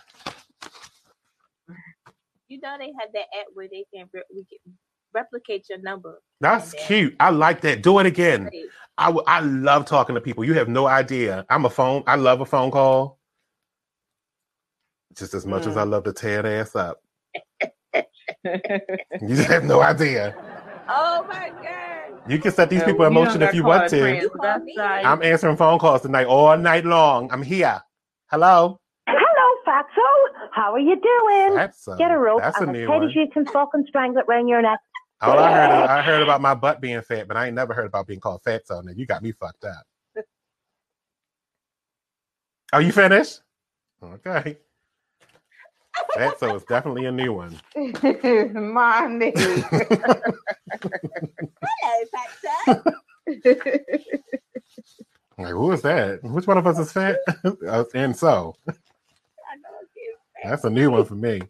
You 2.50 2.60
know 2.62 2.78
they 2.80 2.94
had 3.00 3.10
that 3.14 3.28
app 3.40 3.48
where 3.56 3.70
they 3.72 3.86
can, 3.94 4.08
re- 4.14 4.24
we 4.34 4.46
can 4.46 4.60
replicate 5.14 5.68
your 5.70 5.80
number. 5.80 6.22
That's 6.42 6.74
then- 6.74 6.86
cute. 6.86 7.16
I 7.20 7.30
like 7.32 7.62
that. 7.62 7.84
Do 7.84 8.00
it 8.00 8.06
again. 8.06 8.46
Right. 8.46 8.66
I, 8.98 9.06
w- 9.06 9.24
I 9.28 9.40
love 9.40 9.86
talking 9.86 10.16
to 10.16 10.22
people. 10.22 10.44
You 10.44 10.54
have 10.56 10.68
no 10.68 10.88
idea. 10.88 11.46
I'm 11.50 11.66
a 11.66 11.70
phone. 11.70 12.04
I 12.06 12.16
love 12.16 12.42
a 12.42 12.46
phone 12.46 12.70
call 12.72 13.18
just 15.16 15.34
as 15.34 15.46
much 15.46 15.66
as 15.68 15.78
I 15.78 15.84
mm. 15.84 15.92
love 15.92 16.04
to 16.06 16.14
tear 16.14 16.42
their 16.42 16.62
ass 16.62 16.76
up. 16.76 17.02
You 19.22 19.36
just 19.36 19.50
have 19.50 19.64
no 19.66 19.82
idea. 19.82 20.36
Oh 20.88 21.26
my 21.28 21.50
god! 21.50 22.22
You 22.32 22.40
can 22.40 22.52
set 22.52 22.70
these 22.70 22.84
people 22.84 23.06
in 23.06 23.14
motion 23.14 23.42
if 23.42 23.54
you 23.54 23.64
want 23.64 23.90
to. 23.90 24.00
friends. 24.00 24.24
You 24.24 24.30
called 24.30 24.44
That's 24.44 24.64
me. 24.64 24.76
right. 24.78 25.06
I'm 25.06 25.22
answering 25.24 25.58
phone 25.58 25.80
calls 25.80 26.04
tonight 26.04 26.26
all 26.28 26.56
night 26.58 26.86
long. 26.86 27.30
I'm 27.32 27.42
here. 27.42 27.82
Hello. 28.32 28.80
Hello, 29.08 29.48
Fatso. 29.68 30.50
How 30.52 30.74
are 30.74 30.80
you 30.80 30.96
doing? 31.02 31.56
That's 31.56 31.88
a, 31.88 31.96
Get 31.98 32.12
a 32.12 32.18
rope 32.18 32.42
That's 32.42 32.60
a 32.60 32.64
and 32.64 32.72
new 32.74 32.84
as 32.84 32.88
one. 32.88 33.10
you 33.10 33.28
can 33.34 33.46
fucking 33.48 33.86
strangle 33.88 34.20
it 34.22 34.26
round 34.28 34.48
your 34.48 34.62
neck. 34.62 34.80
All 35.22 35.38
I 35.38 35.52
heard, 35.52 35.84
is, 35.84 35.90
I 35.90 36.02
heard 36.02 36.24
about 36.24 36.42
my 36.42 36.54
butt 36.54 36.80
being 36.80 37.02
fat, 37.02 37.28
but 37.28 37.36
I 37.36 37.48
ain't 37.48 37.56
never 37.56 37.74
heard 37.74 37.88
about 37.88 38.08
being 38.08 38.22
called 38.22 38.42
fat. 38.44 38.66
So 38.66 38.80
now 38.82 38.94
you 38.96 39.06
got 39.06 39.22
me 39.22 39.34
fucked 39.34 39.66
up. 39.66 39.84
Are 42.74 42.82
you 42.82 42.92
finished? 42.92 43.42
Okay. 44.02 44.58
Fat 46.16 46.40
so 46.40 46.56
is 46.56 46.64
definitely 46.64 47.06
a 47.06 47.12
new 47.12 47.34
one. 47.34 47.60
My 47.76 49.08
name. 49.08 49.34
Hello, 49.36 49.64
Paxton. 52.14 52.84
Like, 55.38 55.54
who 55.54 55.72
is 55.72 55.82
that? 55.84 56.24
Which 56.24 56.48
one 56.48 56.58
of 56.58 56.68
us 56.68 56.80
is 56.80 56.92
fat? 56.92 57.18
And 57.94 58.16
so, 58.16 58.56
I 58.68 58.72
know 59.56 59.70
it's 59.82 60.20
that's 60.44 60.64
a 60.64 60.70
new 60.70 60.92
one 60.92 61.06
for 61.06 61.16
me. 61.16 61.42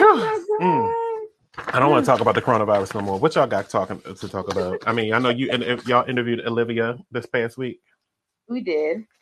Oh 0.00 0.46
Phew. 0.48 0.58
Mm. 0.60 1.09
I 1.68 1.78
don't 1.78 1.90
want 1.90 2.04
to 2.04 2.10
talk 2.10 2.20
about 2.20 2.34
the 2.34 2.42
coronavirus 2.42 2.94
no 2.94 3.00
more. 3.02 3.18
What 3.18 3.34
y'all 3.34 3.46
got 3.46 3.68
talking 3.68 4.00
to 4.00 4.28
talk 4.28 4.50
about? 4.50 4.82
I 4.86 4.92
mean, 4.92 5.12
I 5.12 5.18
know 5.18 5.28
you 5.30 5.50
and 5.50 5.62
y'all 5.86 6.08
interviewed 6.08 6.40
Olivia 6.46 6.98
this 7.10 7.26
past 7.26 7.56
week. 7.58 7.80
we 8.48 8.60
did. 8.62 9.04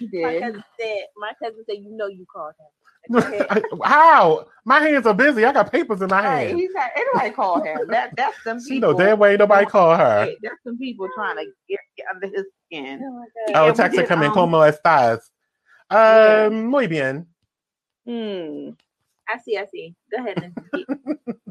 We 0.00 0.08
did. 0.08 0.22
My 0.24 0.32
did. 0.32 0.42
cousin 0.42 0.64
said, 0.80 1.02
my 1.16 1.32
cousin 1.40 1.64
said, 1.70 1.76
you 1.78 1.96
know 1.96 2.08
you 2.08 2.26
called 2.34 2.52
him. 2.58 2.66
Go. 3.70 3.78
How? 3.84 4.46
My 4.64 4.80
hands 4.80 5.06
are 5.06 5.14
busy. 5.14 5.44
I 5.44 5.52
got 5.52 5.70
papers 5.70 6.02
in 6.02 6.08
my 6.08 6.24
Right, 6.24 6.46
hand. 6.48 6.58
he's 6.58 6.70
had, 6.74 6.90
anybody 6.96 7.30
call 7.32 7.62
him. 7.62 7.86
That 7.90 8.10
that's 8.16 8.42
some 8.42 8.60
She 8.64 8.70
people. 8.74 8.92
know 8.92 8.98
damn 8.98 9.20
way 9.20 9.36
nobody 9.36 9.66
call 9.66 9.96
her. 9.96 10.24
Hey, 10.24 10.36
That's 10.42 10.56
some 10.64 10.78
people 10.78 11.08
trying 11.14 11.36
to 11.36 11.44
get, 11.68 11.78
get 11.96 12.06
under 12.12 12.26
his 12.26 12.44
skin. 12.66 13.02
Oh 13.04 13.10
my 13.12 13.24
Oh, 13.24 13.52
god. 13.52 13.52
Yeah, 13.66 13.70
we 13.70 13.76
Texas 13.76 14.00
did, 14.00 14.08
come 14.08 14.22
in 14.22 14.28
um, 14.30 14.34
como 14.34 14.58
estás? 14.62 15.20
Yeah. 15.92 16.46
Um, 16.48 16.66
muy 16.66 16.88
bien. 16.88 17.26
Hmm. 18.04 18.70
I 19.28 19.38
see, 19.38 19.56
I 19.58 19.66
see. 19.66 19.94
Go 20.10 20.18
ahead. 20.24 20.54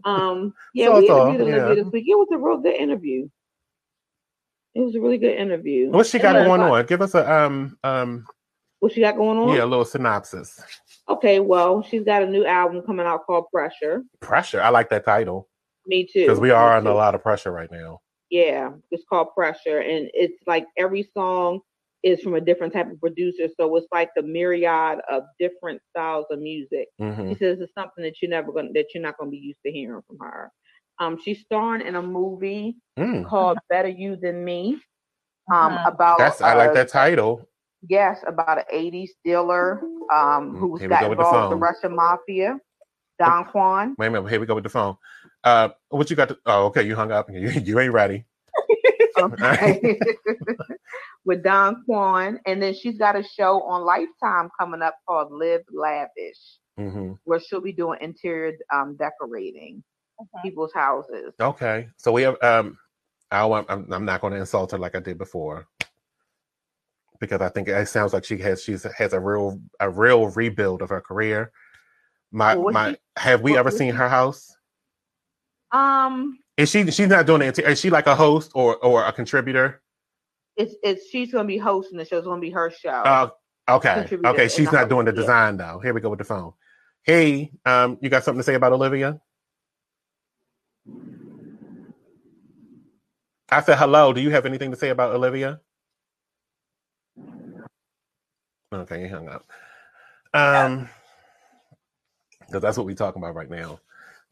Um. 0.06 0.54
Yeah, 0.74 0.88
So- 0.88 1.00
we 1.00 1.08
so, 1.08 1.30
interviewed 1.30 1.42
Olivia 1.48 1.68
yeah. 1.70 1.76
this 1.76 1.92
week. 1.94 2.06
It 2.10 2.16
was 2.18 2.28
a 2.34 2.38
real 2.38 2.58
good 2.58 2.76
interview. 2.76 3.30
It 4.76 4.82
was 4.82 4.96
a 4.96 5.00
really 5.00 5.18
good 5.18 5.38
interview. 5.38 5.90
What 5.92 6.08
she 6.08 6.20
got 6.20 6.34
going 6.46 6.60
on? 6.62 6.86
Give 6.88 7.02
us 7.02 7.16
a 7.16 7.32
um 7.34 7.78
um 7.86 8.26
What 8.80 8.92
she 8.92 9.00
got 9.00 9.16
going 9.16 9.38
on? 9.38 9.56
yeah 9.56 9.64
a 9.64 9.66
little 9.66 9.86
synopsis. 9.86 10.62
Okay. 11.08 11.40
Well, 11.40 11.84
she's 11.84 12.04
got 12.04 12.22
a 12.24 12.28
new 12.28 12.46
album 12.46 12.82
coming 12.82 13.06
out 13.06 13.26
called 13.26 13.46
Pressure. 13.54 14.04
Pressure. 14.20 14.62
I 14.62 14.68
like 14.70 14.90
that 14.90 15.06
title 15.06 15.48
Me 15.88 16.04
too. 16.06 16.22
because 16.26 16.40
we 16.42 16.50
are 16.52 16.76
under 16.76 16.90
a 16.90 16.96
lot 16.96 17.16
of 17.16 17.22
pressure 17.24 17.52
right 17.54 17.72
now. 17.72 18.00
Yeah, 18.30 18.72
it's 18.92 19.06
called 19.10 19.28
Pressure, 19.34 19.78
and 19.80 20.10
it's 20.14 20.42
like 20.48 20.66
every 20.76 21.08
song 21.14 21.62
is 22.04 22.22
from 22.22 22.36
a 22.36 22.41
different 22.41 22.74
type 22.74 22.91
of 22.91 22.99
producer, 22.99 23.47
so 23.60 23.76
it's 23.78 23.88
like 23.91 24.10
the 24.16 24.24
myriad 24.24 24.99
of 25.10 25.24
different 25.39 25.82
styles 25.91 26.26
of 26.32 26.39
music. 26.39 26.88
hmm 26.99 27.30
She 27.30 27.36
says 27.39 27.60
it's 27.62 27.74
something 27.74 28.04
that 28.04 28.22
you're 28.22 28.32
never 28.32 28.51
gonna 28.51 28.70
that 28.74 28.88
you're 28.93 29.04
not 29.04 29.18
gonna 29.18 29.32
be 29.32 29.38
used 29.38 29.60
to 29.66 29.72
hearing 29.72 30.01
from 30.08 30.18
her. 30.20 30.51
Um, 30.99 31.18
she's 31.24 31.41
starring 31.41 31.86
in 31.86 31.95
a 31.95 32.01
movie 32.01 32.78
Mm. 32.99 33.28
called 33.28 33.58
Better 33.70 33.89
You 33.89 34.16
Than 34.18 34.43
Me. 34.45 34.78
Um, 35.51 35.74
Uh-huh. 35.74 35.84
about 35.88 36.18
That's 36.20 36.41
I 36.41 36.54
like 36.56 36.74
that 36.74 36.89
title. 36.89 37.47
Yes, 37.88 38.24
about 38.28 38.60
an 38.60 38.66
'80s 38.72 39.12
dealer 39.26 39.82
um 40.14 40.56
Mm, 40.56 40.60
who's 40.60 40.82
got 40.88 41.04
go 41.04 41.12
involved 41.12 41.12
with 41.12 41.18
the 41.18 41.56
phone. 41.56 41.60
Russian 41.60 41.95
mafia. 41.95 42.60
Don 43.20 43.45
Juan. 43.45 43.95
Wait 43.97 44.08
a 44.08 44.12
minute. 44.12 44.30
Here 44.30 44.39
we 44.39 44.45
go 44.45 44.56
with 44.56 44.64
the 44.64 44.70
phone. 44.70 44.97
Uh, 45.43 45.70
what 45.89 46.10
you 46.10 46.16
got? 46.16 46.30
To, 46.30 46.38
oh, 46.45 46.66
okay. 46.68 46.84
You 46.84 46.95
hung 46.95 47.12
up. 47.12 47.30
You, 47.34 47.49
you 47.49 47.80
ain't 47.80 47.93
ready. 47.93 48.26
Okay. 49.24 50.00
with 51.26 51.44
Don 51.44 51.84
Quan, 51.86 52.40
and 52.46 52.62
then 52.62 52.74
she's 52.74 52.98
got 52.98 53.16
a 53.16 53.24
show 53.24 53.62
on 53.64 53.84
Lifetime 53.84 54.50
coming 54.60 54.82
up 54.82 54.96
called 55.08 55.32
Live 55.32 55.62
Lavish, 55.72 56.58
hmm 56.78 57.14
where 57.24 57.40
she'll 57.40 57.62
be 57.62 57.72
doing 57.74 57.98
interior 58.02 58.54
um, 58.74 58.96
decorating 58.98 59.84
people's 60.44 60.74
houses. 60.74 61.34
Okay. 61.40 61.88
So 61.98 62.12
we 62.12 62.24
have 62.24 62.38
um. 62.44 62.78
I 63.32 63.46
want, 63.46 63.66
I'm, 63.68 63.92
I'm 63.92 64.06
not 64.06 64.22
going 64.22 64.34
to 64.34 64.40
insult 64.40 64.72
her 64.74 64.78
like 64.78 64.96
I 64.96 65.00
did 65.00 65.18
before 65.18 65.66
because 67.20 67.42
I 67.42 67.50
think 67.50 67.68
it 67.68 67.88
sounds 67.88 68.14
like 68.14 68.24
she 68.26 68.38
has 68.40 68.62
she's 68.64 68.86
has 68.96 69.14
a 69.14 69.20
real 69.20 69.60
a 69.80 69.90
real 69.90 70.28
rebuild 70.28 70.84
of 70.84 70.90
her 70.90 71.02
career. 71.02 71.52
My 72.32 72.56
Well, 72.56 72.72
my 72.74 72.92
she- 72.92 72.98
have 73.18 73.42
we 73.42 73.52
what- 73.52 73.60
ever 73.60 73.72
seen 73.72 73.92
she- 73.94 73.98
her 73.98 74.08
house? 74.10 74.56
Um, 75.72 76.38
Is 76.58 76.70
she 76.70 76.89
she's 76.91 77.08
not 77.08 77.26
doing 77.26 77.41
inter- 77.41 77.64
is 77.64 77.80
she 77.80 77.89
like 77.89 78.08
a 78.08 78.16
host 78.16 78.51
or 78.54 78.78
or 78.78 79.06
a 79.06 79.12
contributor? 79.12 79.82
it's 80.56 80.76
it's 80.84 81.10
she's 81.10 81.32
gonna 81.32 81.47
be 81.47 81.58
hosting 81.58 81.97
the 81.97 82.06
show. 82.06 82.18
It's 82.18 82.28
gonna 82.28 82.41
be 82.41 82.51
her 82.51 82.70
show. 82.70 82.89
Uh, 82.89 83.30
okay. 83.70 84.08
Okay, 84.26 84.47
she's 84.47 84.72
not 84.72 84.89
doing 84.89 85.06
the 85.06 85.12
yeah. 85.12 85.22
design 85.22 85.58
though. 85.58 85.80
Here 85.80 85.93
we 85.93 86.01
go 86.01 86.10
with 86.10 86.20
the 86.20 86.26
phone. 86.26 86.54
Hey, 87.04 87.51
um, 87.66 87.97
you 88.01 88.10
got 88.10 88.24
something 88.24 88.39
to 88.39 88.43
say 88.43 88.54
about 88.54 88.72
Olivia? 88.72 89.20
I 93.49 93.62
said 93.62 93.78
hello. 93.78 94.14
Do 94.14 94.22
you 94.22 94.30
have 94.32 94.45
anything 94.45 94.72
to 94.72 94.78
say 94.78 94.89
about 94.89 95.14
Olivia? 95.14 95.60
Okay, 98.74 99.04
you 99.04 99.10
hung 99.10 99.28
up. 99.28 99.45
Um, 100.34 100.89
because 102.39 102.62
that's 102.62 102.78
what 102.78 102.86
we're 102.86 102.95
talking 102.95 103.22
about 103.22 103.36
right 103.36 103.49
now. 103.49 103.80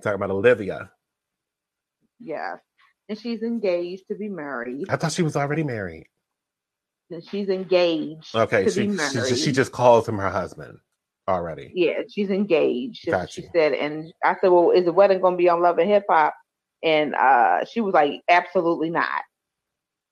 talking 0.01 0.15
about 0.15 0.31
Olivia. 0.31 0.91
Yes, 2.21 2.59
and 3.09 3.19
she's 3.19 3.41
engaged 3.41 4.03
to 4.09 4.15
be 4.15 4.29
married. 4.29 4.85
I 4.89 4.95
thought 4.95 5.11
she 5.11 5.23
was 5.23 5.35
already 5.35 5.63
married. 5.63 6.07
And 7.09 7.27
she's 7.27 7.49
engaged 7.49 8.33
Okay, 8.33 8.69
she 8.69 8.97
she 8.97 9.35
she 9.35 9.51
just 9.51 9.73
calls 9.73 10.07
him 10.07 10.17
her 10.17 10.29
husband 10.29 10.77
already. 11.27 11.71
Yeah, 11.75 12.03
she's 12.09 12.29
engaged. 12.29 13.05
Got 13.05 13.29
She 13.29 13.45
said, 13.53 13.73
and 13.73 14.13
I 14.23 14.35
said, 14.39 14.49
"Well, 14.49 14.71
is 14.71 14.85
the 14.85 14.93
wedding 14.93 15.19
going 15.19 15.33
to 15.33 15.37
be 15.37 15.49
on 15.49 15.61
Love 15.61 15.77
and 15.77 15.89
Hip 15.89 16.05
Hop?" 16.09 16.33
And 16.83 17.13
uh, 17.15 17.65
she 17.65 17.81
was 17.81 17.93
like, 17.93 18.21
"Absolutely 18.29 18.89
not, 18.89 19.23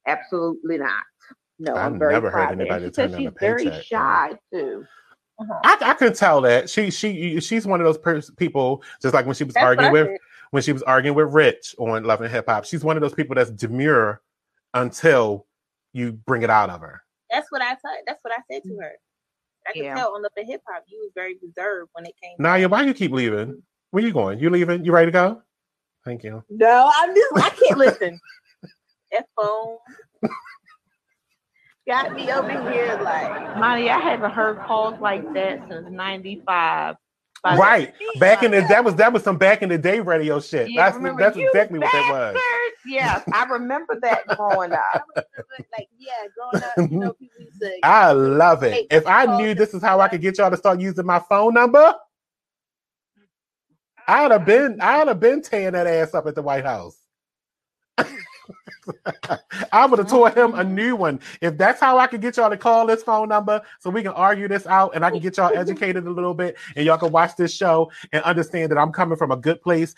absolutely 0.06 0.78
not." 0.78 1.04
No, 1.58 1.76
I've 1.76 1.94
I'm 1.94 2.00
very 2.00 2.14
never 2.14 2.32
heard 2.32 2.52
anybody 2.52 2.86
she 2.86 2.92
turn 2.92 3.12
down 3.12 3.20
she's 3.22 3.28
a 3.28 3.34
very 3.40 3.64
paycheck, 3.66 3.84
shy 3.84 4.32
too. 4.54 4.86
I, 5.64 5.78
I 5.82 5.94
could 5.94 6.16
tell 6.16 6.42
that 6.42 6.70
she 6.70 6.92
she 6.92 7.40
she's 7.40 7.66
one 7.66 7.80
of 7.80 7.86
those 7.86 7.98
pers- 7.98 8.32
people 8.32 8.84
just 9.02 9.14
like 9.14 9.26
when 9.26 9.36
she 9.36 9.44
was 9.46 9.54
That's 9.54 9.66
arguing 9.66 9.92
with. 9.92 10.20
When 10.52 10.64
she 10.64 10.74
was 10.74 10.84
arguing 10.84 11.16
with 11.16 11.34
Rich 11.34 11.76
on 11.78 12.04
Love 12.04 12.22
and 12.22 12.32
Hip 12.32 12.46
Hop. 12.48 12.66
She's 12.66 12.84
one 12.84 12.98
of 12.98 13.02
those 13.02 13.14
people 13.14 13.36
that's 13.36 13.52
demure 13.52 14.22
until 14.74 15.46
you 15.94 16.14
bring 16.14 16.44
it 16.44 16.50
out 16.50 16.70
of 16.70 16.82
her. 16.82 17.02
That's 17.30 17.52
what 17.52 17.62
I 17.62 17.72
said. 17.72 18.04
That's 18.08 18.20
what 18.24 18.34
I 18.34 18.42
said 18.52 18.64
to 18.64 18.70
mm. 18.70 18.82
her. 18.82 18.92
I 19.68 19.74
could 19.74 19.84
Yeah. 19.84 19.96
tell 19.96 20.16
on 20.16 20.22
the 20.22 20.44
hip 20.44 20.62
hop 20.68 20.84
you 20.88 21.00
was 21.00 21.12
very 21.14 21.36
reserved 21.42 21.90
when 21.94 22.06
it 22.06 22.16
came. 22.22 22.36
Naya, 22.40 22.68
why 22.68 22.84
you 22.84 22.94
keep 22.94 23.12
leaving? 23.12 23.62
Where 23.92 24.04
you 24.04 24.12
going? 24.12 24.40
You 24.40 24.50
leaving? 24.50 24.84
You 24.84 24.92
ready 24.92 25.08
to 25.08 25.12
go? 25.12 25.42
Thank 26.06 26.24
you. 26.24 26.44
No, 26.50 26.90
I'm 26.96 27.14
just. 27.14 27.34
I 27.36 27.50
can't 27.50 27.78
listen. 27.78 28.20
That 29.12 29.26
phone 29.36 29.78
got 31.88 32.14
me 32.14 32.32
over 32.32 32.72
here 32.72 33.00
like. 33.02 33.58
Monty, 33.58 33.90
I 33.90 33.98
haven't 33.98 34.30
heard 34.30 34.60
calls 34.60 35.00
like 35.02 35.24
that 35.34 35.68
since 35.68 35.90
'95. 35.90 36.46
by 36.46 36.94
the- 36.94 36.98
Right. 37.44 37.94
Back 38.20 38.44
in 38.44 38.52
the 38.52 38.62
that 38.70 38.84
was 38.84 38.96
that 38.96 39.14
was 39.14 39.24
some 39.24 39.38
back 39.38 39.62
in 39.62 39.70
the 39.70 39.78
day 39.78 40.00
radio 40.00 40.40
shit. 40.40 40.70
Yeah, 40.70 40.90
that's 40.90 41.18
that's 41.18 41.38
you 41.38 41.48
exactly 41.48 41.80
what 41.80 41.92
that 41.92 42.12
was. 42.12 42.34
bastards? 42.34 42.70
Yes, 42.86 43.24
I 43.34 43.46
remember 43.46 43.98
that 44.02 44.28
growing 44.38 44.74
up. 44.74 45.08
like 45.16 45.88
yeah, 45.98 46.12
growing 46.36 46.64
up, 46.64 46.92
you 46.92 47.00
know, 47.00 47.14
people 47.14 47.40
used 47.40 47.62
to. 47.62 47.80
I 47.84 48.12
love 48.12 48.64
it. 48.64 48.88
If 48.92 49.08
I 49.08 49.38
knew 49.38 49.54
this 49.54 49.74
is 49.74 49.82
how 49.82 50.00
I 50.02 50.08
could 50.08 50.22
get 50.22 50.38
y'all 50.38 50.50
to 50.50 50.58
start 50.58 50.80
using 50.80 51.06
my 51.06 51.20
phone 51.20 51.54
number, 51.54 51.94
I'd 54.08 54.32
have 54.32 54.46
been 54.46 54.80
I'd 54.82 55.08
have 55.08 55.20
been 55.20 55.42
tearing 55.42 55.74
that 55.74 55.88
ass 55.88 56.14
up 56.14 56.28
at 56.28 56.36
the 56.36 56.42
White 56.42 56.66
House. 56.66 56.98
I 59.72 59.86
would 59.86 60.00
have 60.00 60.08
taught 60.08 60.38
him 60.38 60.54
a 60.56 60.64
new 60.64 60.96
one. 60.96 61.20
If 61.42 61.58
that's 61.58 61.80
how 61.80 61.98
I 61.98 62.08
could 62.08 62.22
get 62.22 62.38
y'all 62.38 62.50
to 62.50 62.58
call 62.58 62.88
this 62.88 63.04
phone 63.04 63.30
number 63.30 63.62
so 63.80 63.90
we 63.90 64.02
can 64.02 64.12
argue 64.12 64.48
this 64.48 64.66
out 64.68 64.96
and 64.96 65.06
I 65.06 65.12
can 65.12 65.20
get 65.20 65.38
y'all 65.38 65.56
educated 65.56 66.06
a 66.06 66.12
little 66.12 66.34
bit 66.34 66.58
and 66.76 66.86
y'all 66.86 66.98
can 66.98 67.12
watch 67.12 67.36
this 67.36 67.54
show 67.54 67.92
and 68.12 68.24
understand 68.24 68.72
that 68.72 68.78
I'm 68.78 68.92
coming 68.92 69.18
from 69.18 69.32
a 69.32 69.38
good 69.38 69.62
place 69.62 69.96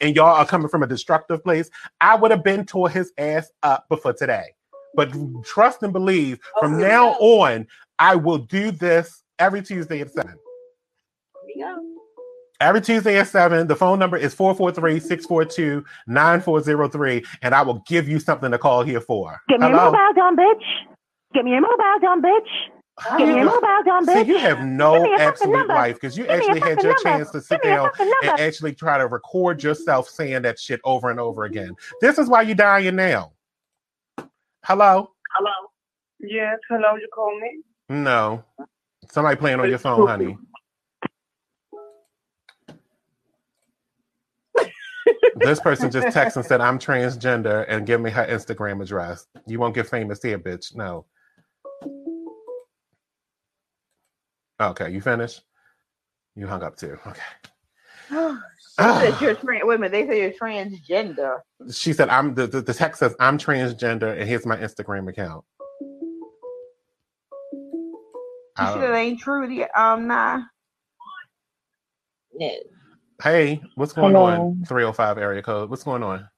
and 0.00 0.16
y'all 0.16 0.36
are 0.36 0.46
coming 0.46 0.68
from 0.68 0.82
a 0.82 0.86
destructive 0.86 1.42
place, 1.42 1.70
I 2.00 2.16
would 2.16 2.30
have 2.30 2.44
been 2.44 2.64
tore 2.64 2.88
his 2.88 3.12
ass 3.18 3.50
up 3.62 3.88
before 3.88 4.12
today. 4.12 4.54
But 4.94 5.12
trust 5.44 5.82
and 5.82 5.92
believe 5.92 6.40
oh, 6.56 6.60
from 6.60 6.74
Oh, 6.74 6.78
now 6.78 7.10
on, 7.12 7.66
I 7.98 8.16
will 8.16 8.38
do 8.38 8.70
this 8.70 9.22
every 9.38 9.62
Tuesday 9.62 10.00
at 10.00 10.10
7. 10.10 10.30
Here 10.30 10.38
we 11.46 11.62
go. 11.62 12.00
Every 12.60 12.82
Tuesday 12.82 13.18
at 13.18 13.28
7. 13.28 13.66
The 13.66 13.76
phone 13.76 13.98
number 13.98 14.16
is 14.18 14.34
443 14.34 15.00
642 15.00 15.84
9403, 16.06 17.24
and 17.42 17.54
I 17.54 17.62
will 17.62 17.82
give 17.88 18.06
you 18.08 18.20
something 18.20 18.50
to 18.50 18.58
call 18.58 18.82
here 18.82 19.00
for. 19.00 19.40
Give 19.48 19.60
me 19.60 19.68
your 19.68 19.76
mobile, 19.76 20.12
dumb 20.14 20.36
bitch. 20.36 20.62
Give 21.32 21.44
me 21.44 21.52
your 21.52 21.62
mobile, 21.62 22.00
dumb 22.02 22.22
bitch. 22.22 23.16
Give 23.16 23.28
me 23.28 23.36
your 23.36 23.44
mobile, 23.46 23.82
dumb 23.86 24.04
See, 24.04 24.12
bitch. 24.12 24.26
you 24.26 24.38
have 24.38 24.62
no 24.62 25.02
me 25.02 25.08
your 25.08 25.20
absolute 25.20 25.68
life 25.68 25.94
because 25.94 26.18
you 26.18 26.24
Give 26.24 26.32
actually 26.32 26.60
had 26.60 26.82
your 26.82 26.92
number. 26.92 27.02
chance 27.02 27.30
to 27.30 27.40
sit 27.40 27.62
Give 27.62 27.70
me 27.70 27.76
your 27.76 27.92
down 27.98 28.08
and 28.24 28.40
actually 28.40 28.74
try 28.74 28.98
to 28.98 29.06
record 29.06 29.62
yourself 29.62 30.08
saying 30.10 30.42
that 30.42 30.58
shit 30.58 30.80
over 30.84 31.10
and 31.10 31.18
over 31.18 31.44
again. 31.44 31.74
This 32.02 32.18
is 32.18 32.28
why 32.28 32.42
you're 32.42 32.54
dying 32.54 32.96
now. 32.96 33.32
Hello? 34.64 35.10
Hello. 35.34 35.52
Yes, 36.18 36.58
hello. 36.68 36.96
You 36.96 37.08
call 37.14 37.40
me? 37.40 37.62
No. 37.88 38.44
Somebody 39.10 39.36
playing 39.36 39.60
on 39.60 39.68
your 39.70 39.78
phone, 39.78 40.06
honey. 40.06 40.36
This 45.40 45.60
person 45.60 45.90
just 45.90 46.08
texted 46.16 46.36
and 46.36 46.46
said, 46.46 46.60
I'm 46.60 46.78
transgender 46.78 47.64
and 47.68 47.86
give 47.86 48.00
me 48.00 48.10
her 48.10 48.26
Instagram 48.26 48.82
address. 48.82 49.26
You 49.46 49.58
won't 49.58 49.74
get 49.74 49.88
famous 49.88 50.22
here, 50.22 50.38
bitch. 50.38 50.74
No. 50.74 51.06
Okay, 54.60 54.90
you 54.90 55.00
finished? 55.00 55.42
You 56.36 56.46
hung 56.46 56.62
up 56.62 56.76
too. 56.76 56.98
Okay. 57.06 57.20
They 58.78 59.10
said 59.10 59.20
you're 59.20 59.34
trans. 59.36 59.62
Wait 59.64 59.74
a 59.74 59.78
minute. 59.78 59.92
They 59.92 60.06
say 60.06 60.22
you're 60.22 60.32
transgender. 60.32 61.40
She 61.70 61.92
said, 61.92 62.08
I'm 62.08 62.34
the, 62.34 62.46
the, 62.46 62.62
the 62.62 62.72
text 62.72 63.00
says, 63.00 63.14
I'm 63.20 63.36
transgender 63.36 64.18
and 64.18 64.26
here's 64.26 64.46
my 64.46 64.56
Instagram 64.56 65.06
account. 65.08 65.44
You 68.58 68.64
I 68.66 68.72
sure 68.72 68.80
that 68.80 68.94
ain't 68.94 69.20
true? 69.20 69.46
The 69.48 69.68
um, 69.78 70.06
nah. 70.06 70.40
No. 72.32 72.50
Hey, 73.22 73.60
what's 73.74 73.92
going 73.92 74.14
Hello. 74.14 74.24
on? 74.24 74.64
305 74.66 75.18
area 75.18 75.42
code. 75.42 75.68
What's 75.68 75.82
going 75.82 76.02
on? 76.02 76.28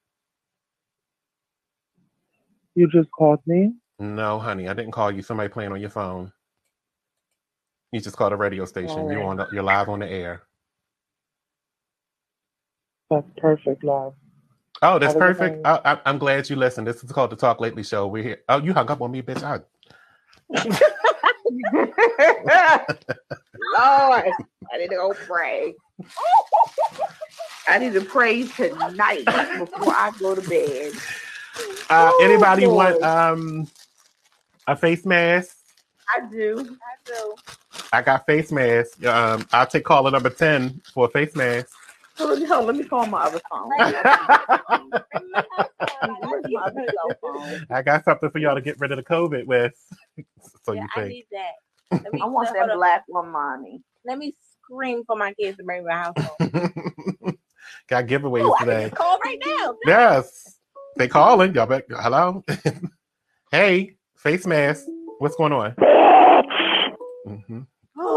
You 2.74 2.88
just 2.90 3.10
called 3.10 3.40
me? 3.46 3.72
No, 3.98 4.38
honey, 4.38 4.68
I 4.68 4.74
didn't 4.74 4.92
call 4.92 5.12
you. 5.12 5.22
Somebody 5.22 5.48
playing 5.48 5.72
on 5.72 5.80
your 5.80 5.90
phone. 5.90 6.32
You 7.92 8.00
just 8.00 8.16
called 8.16 8.32
a 8.32 8.36
radio 8.36 8.64
station. 8.64 9.10
You're 9.10 9.22
oh. 9.22 9.28
on. 9.28 9.36
The, 9.36 9.48
you're 9.52 9.62
live 9.62 9.88
on 9.88 10.00
the 10.00 10.10
air. 10.10 10.42
That's 13.10 13.28
perfect, 13.36 13.84
love. 13.84 14.14
Oh, 14.80 14.98
that's 14.98 15.12
Have 15.12 15.22
a 15.22 15.26
good 15.26 15.38
perfect. 15.38 15.66
I, 15.66 15.80
I, 15.84 16.00
I'm 16.06 16.18
glad 16.18 16.48
you 16.50 16.56
listened. 16.56 16.86
This 16.86 17.04
is 17.04 17.12
called 17.12 17.30
the 17.30 17.36
Talk 17.36 17.60
Lately 17.60 17.84
Show. 17.84 18.08
We're 18.08 18.22
here. 18.22 18.40
Oh, 18.48 18.58
you 18.58 18.72
hung 18.72 18.90
up 18.90 19.02
on 19.02 19.12
me, 19.12 19.22
bitch. 19.22 19.42
I, 19.42 19.60
Lord, 23.74 24.24
I 24.72 24.78
need 24.78 24.88
to 24.88 24.96
go 24.96 25.14
pray. 25.26 25.74
I 27.68 27.78
need 27.78 27.92
to 27.94 28.00
pray 28.02 28.44
tonight 28.44 29.26
before 29.58 29.92
I 29.92 30.10
go 30.18 30.34
to 30.34 30.42
bed. 30.42 30.92
uh, 31.90 32.12
Oh, 32.12 32.18
anybody 32.24 32.66
want 32.66 33.02
um 33.02 33.68
a 34.66 34.76
face 34.76 35.04
mask? 35.06 35.56
I 36.16 36.20
do. 36.30 36.58
I 36.60 36.94
do. 37.06 37.34
I 37.92 38.02
got 38.02 38.26
face 38.26 38.50
mask. 38.52 39.04
Um, 39.04 39.46
I'll 39.52 39.66
take 39.66 39.84
caller 39.84 40.10
number 40.10 40.30
ten 40.30 40.80
for 40.94 41.06
a 41.06 41.10
face 41.10 41.36
mask. 41.36 41.68
Hold 42.18 42.42
on, 42.42 42.46
hold 42.46 42.66
let 42.66 42.76
me 42.76 42.84
call 42.84 43.06
my 43.06 43.22
other 43.22 43.40
phone. 43.50 43.68
Where's 43.68 43.92
my 46.04 46.62
other 46.64 46.86
cell 46.92 47.16
phone? 47.20 47.66
I 47.70 47.82
got 47.82 48.04
something 48.04 48.30
for 48.30 48.38
y'all 48.38 48.54
to 48.54 48.60
get 48.60 48.78
rid 48.80 48.92
of 48.92 48.96
the 48.98 49.04
COVID 49.04 49.46
with. 49.46 49.72
so 50.64 50.72
Yeah, 50.72 50.82
you 50.96 51.02
I 51.02 51.08
need 51.08 51.26
that. 51.32 51.52
Let 52.04 52.12
me, 52.12 52.20
I 52.20 52.26
want 52.26 52.52
that 52.54 52.70
on. 52.70 52.76
black 52.76 53.04
one, 53.08 53.30
mommy. 53.30 53.82
Let 54.04 54.18
me 54.18 54.34
scream 54.64 55.04
for 55.06 55.16
my 55.16 55.32
kids 55.34 55.56
to 55.58 55.64
bring 55.64 55.84
my 55.84 55.92
house 55.94 56.14
home. 56.18 57.38
got 57.88 58.06
giveaways 58.06 58.42
Oh, 58.44 58.54
I 58.54 58.58
can 58.58 58.66
today. 58.66 58.82
just 58.84 58.94
call 58.94 59.18
right 59.24 59.38
now. 59.44 59.74
Yes. 59.86 60.58
They 60.96 61.08
calling. 61.08 61.54
Y'all 61.54 61.66
back. 61.66 61.84
Hello. 61.88 62.44
hey, 63.50 63.96
face 64.16 64.46
mask. 64.46 64.84
What's 65.18 65.36
going 65.36 65.52
on? 65.52 65.74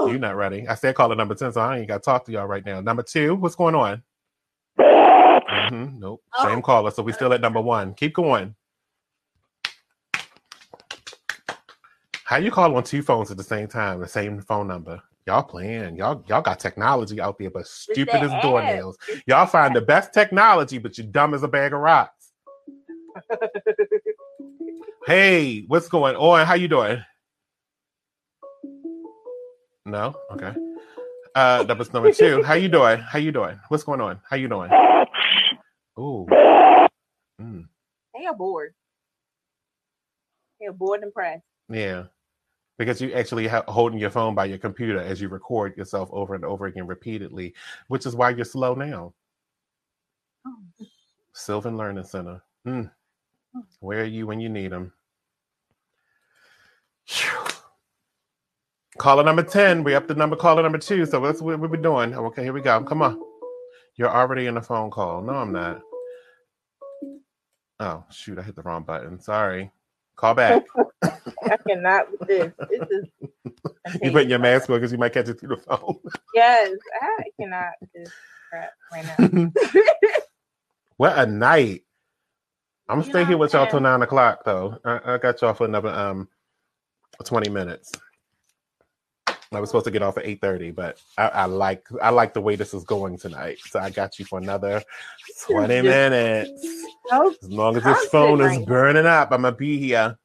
Hmm 0.05 0.11
You're 0.11 0.19
not 0.19 0.35
ready. 0.35 0.67
I 0.67 0.75
said 0.75 0.95
caller 0.95 1.15
number 1.15 1.35
10, 1.35 1.53
so 1.53 1.61
I 1.61 1.79
ain't 1.79 1.87
got 1.87 1.95
to 1.97 2.05
talk 2.05 2.25
to 2.25 2.31
y'all 2.31 2.47
right 2.47 2.65
now. 2.65 2.81
Number 2.81 3.03
two, 3.03 3.35
what's 3.35 3.55
going 3.55 3.75
on? 3.75 4.03
hmm 4.77 5.99
Nope. 5.99 6.23
Same 6.43 6.61
caller. 6.61 6.91
So 6.91 7.03
we 7.03 7.11
still 7.13 7.33
at 7.33 7.41
number 7.41 7.61
one. 7.61 7.93
Keep 7.93 8.13
going. 8.15 8.55
How 12.23 12.37
you 12.37 12.49
call 12.51 12.75
on 12.75 12.83
two 12.83 13.03
phones 13.03 13.29
at 13.29 13.37
the 13.37 13.43
same 13.43 13.67
time, 13.67 13.99
the 13.99 14.07
same 14.07 14.41
phone 14.41 14.67
number? 14.67 15.01
Y'all 15.27 15.43
playing. 15.43 15.95
Y'all 15.95 16.23
y'all 16.27 16.41
got 16.41 16.59
technology 16.59 17.21
out 17.21 17.37
there, 17.37 17.49
but 17.51 17.67
stupid 17.67 18.21
as 18.23 18.31
doornails. 18.43 18.95
Y'all 19.27 19.45
find 19.45 19.75
the 19.75 19.81
best 19.81 20.13
technology, 20.13 20.77
but 20.79 20.97
you're 20.97 21.07
dumb 21.07 21.33
as 21.33 21.43
a 21.43 21.47
bag 21.47 21.73
of 21.73 21.79
rocks. 21.79 22.31
Hey, 25.07 25.65
what's 25.67 25.87
going 25.87 26.15
on? 26.15 26.47
How 26.47 26.55
you 26.55 26.67
doing? 26.67 26.99
No? 29.85 30.15
Okay. 30.31 30.53
Uh 31.35 31.63
that 31.63 31.77
was 31.77 31.93
number 31.93 32.11
two. 32.11 32.41
How 32.43 32.53
you 32.55 32.69
doing? 32.69 32.99
How 32.99 33.19
you 33.19 33.31
doing? 33.31 33.59
What's 33.69 33.83
going 33.83 34.01
on? 34.01 34.19
How 34.29 34.35
you 34.37 34.47
doing? 34.47 34.71
Ooh. 35.99 36.25
Mm, 37.41 37.67
They 38.17 38.25
are 38.25 38.33
bored. 38.35 38.73
They 40.59 40.67
are 40.67 40.73
bored 40.73 41.03
and 41.03 41.13
pressed. 41.13 41.43
yeah. 41.69 42.03
Because 42.77 42.99
you 42.99 43.13
actually 43.13 43.47
ha- 43.47 43.63
holding 43.69 43.99
your 43.99 44.09
phone 44.09 44.35
by 44.35 44.45
your 44.45 44.57
computer 44.57 44.99
as 44.99 45.21
you 45.21 45.29
record 45.29 45.77
yourself 45.77 46.09
over 46.11 46.35
and 46.35 46.43
over 46.43 46.65
again 46.65 46.85
repeatedly, 46.87 47.53
which 47.87 48.05
is 48.05 48.15
why 48.17 48.31
you're 48.31 48.43
slow 48.43 48.73
now. 48.73 49.13
Sylvan 51.31 51.77
Learning 51.77 52.03
Center. 52.03 52.41
Mm. 52.67 52.91
Where 53.79 54.01
are 54.01 54.05
you 54.05 54.27
when 54.27 54.41
you 54.41 54.49
need 54.49 54.73
them? 54.73 54.91
Caller 58.97 59.23
number 59.23 59.43
10. 59.43 59.83
We 59.83 59.95
up 59.95 60.07
to 60.07 60.15
number 60.15 60.35
caller 60.37 60.63
number 60.63 60.77
two. 60.77 61.05
So 61.05 61.19
that's 61.21 61.41
what 61.41 61.59
we're 61.59 61.67
doing. 61.77 62.13
Okay, 62.15 62.43
here 62.43 62.53
we 62.53 62.61
go. 62.61 62.81
Come 62.83 63.01
on. 63.01 63.19
You're 63.97 64.09
already 64.15 64.47
in 64.47 64.57
a 64.57 64.61
phone 64.61 64.91
call. 64.91 65.21
No, 65.21 65.33
I'm 65.33 65.51
not. 65.51 65.81
Oh, 67.79 68.05
shoot. 68.11 68.39
I 68.39 68.43
hit 68.43 68.55
the 68.55 68.63
wrong 68.63 68.83
button. 68.83 69.19
Sorry. 69.19 69.71
Call 70.17 70.35
back. 70.35 70.63
I 71.03 71.57
cannot 71.67 72.11
with 72.11 72.21
this. 72.27 72.53
This 72.69 72.83
is 72.91 73.05
you 74.01 74.11
putting 74.11 74.29
your 74.29 74.39
mask 74.39 74.69
on 74.69 74.77
because 74.77 74.91
you 74.91 74.97
might 74.97 75.13
catch 75.13 75.29
it 75.29 75.39
through 75.39 75.57
the 75.57 75.63
phone. 75.63 75.97
yes. 76.33 76.77
I 77.01 77.23
cannot 77.39 77.73
with 77.81 77.91
this 77.93 78.11
crap 78.49 78.71
right 78.93 79.05
now. 79.05 79.17
what 80.97 81.17
a 81.17 81.25
night. 81.25 81.83
I'm 82.89 82.97
gonna 82.99 83.05
You 83.05 83.09
stay 83.09 83.23
know 83.23 83.25
here 83.25 83.37
with 83.37 83.53
I'm 83.53 83.59
y'all 83.59 83.67
till 83.67 83.79
saying? 83.79 83.83
nine 83.83 84.01
o'clock 84.03 84.43
though. 84.45 84.79
I, 84.85 85.15
I 85.15 85.17
got 85.19 85.41
y'all 85.41 85.53
for 85.53 85.65
another 85.65 85.89
um 85.89 86.29
20 87.23 87.49
minutes. 87.49 87.91
I 89.55 89.59
was 89.59 89.69
supposed 89.69 89.85
to 89.85 89.91
get 89.91 90.01
off 90.01 90.17
at 90.17 90.25
8:30, 90.25 90.75
but 90.75 90.99
I, 91.17 91.27
I 91.29 91.45
like 91.45 91.85
I 92.01 92.09
like 92.09 92.33
the 92.33 92.41
way 92.41 92.55
this 92.55 92.73
is 92.73 92.83
going 92.83 93.17
tonight. 93.17 93.59
So 93.69 93.79
I 93.79 93.89
got 93.89 94.19
you 94.19 94.25
for 94.25 94.39
another 94.39 94.83
20 95.47 95.81
minutes. 95.81 96.85
As 97.11 97.49
long 97.49 97.77
as 97.77 97.83
this 97.83 98.05
phone 98.05 98.41
is 98.41 98.59
now. 98.59 98.65
burning 98.65 99.05
up, 99.05 99.31
I'm 99.31 99.43
gonna 99.43 99.55
be 99.55 99.77
here. 99.77 100.17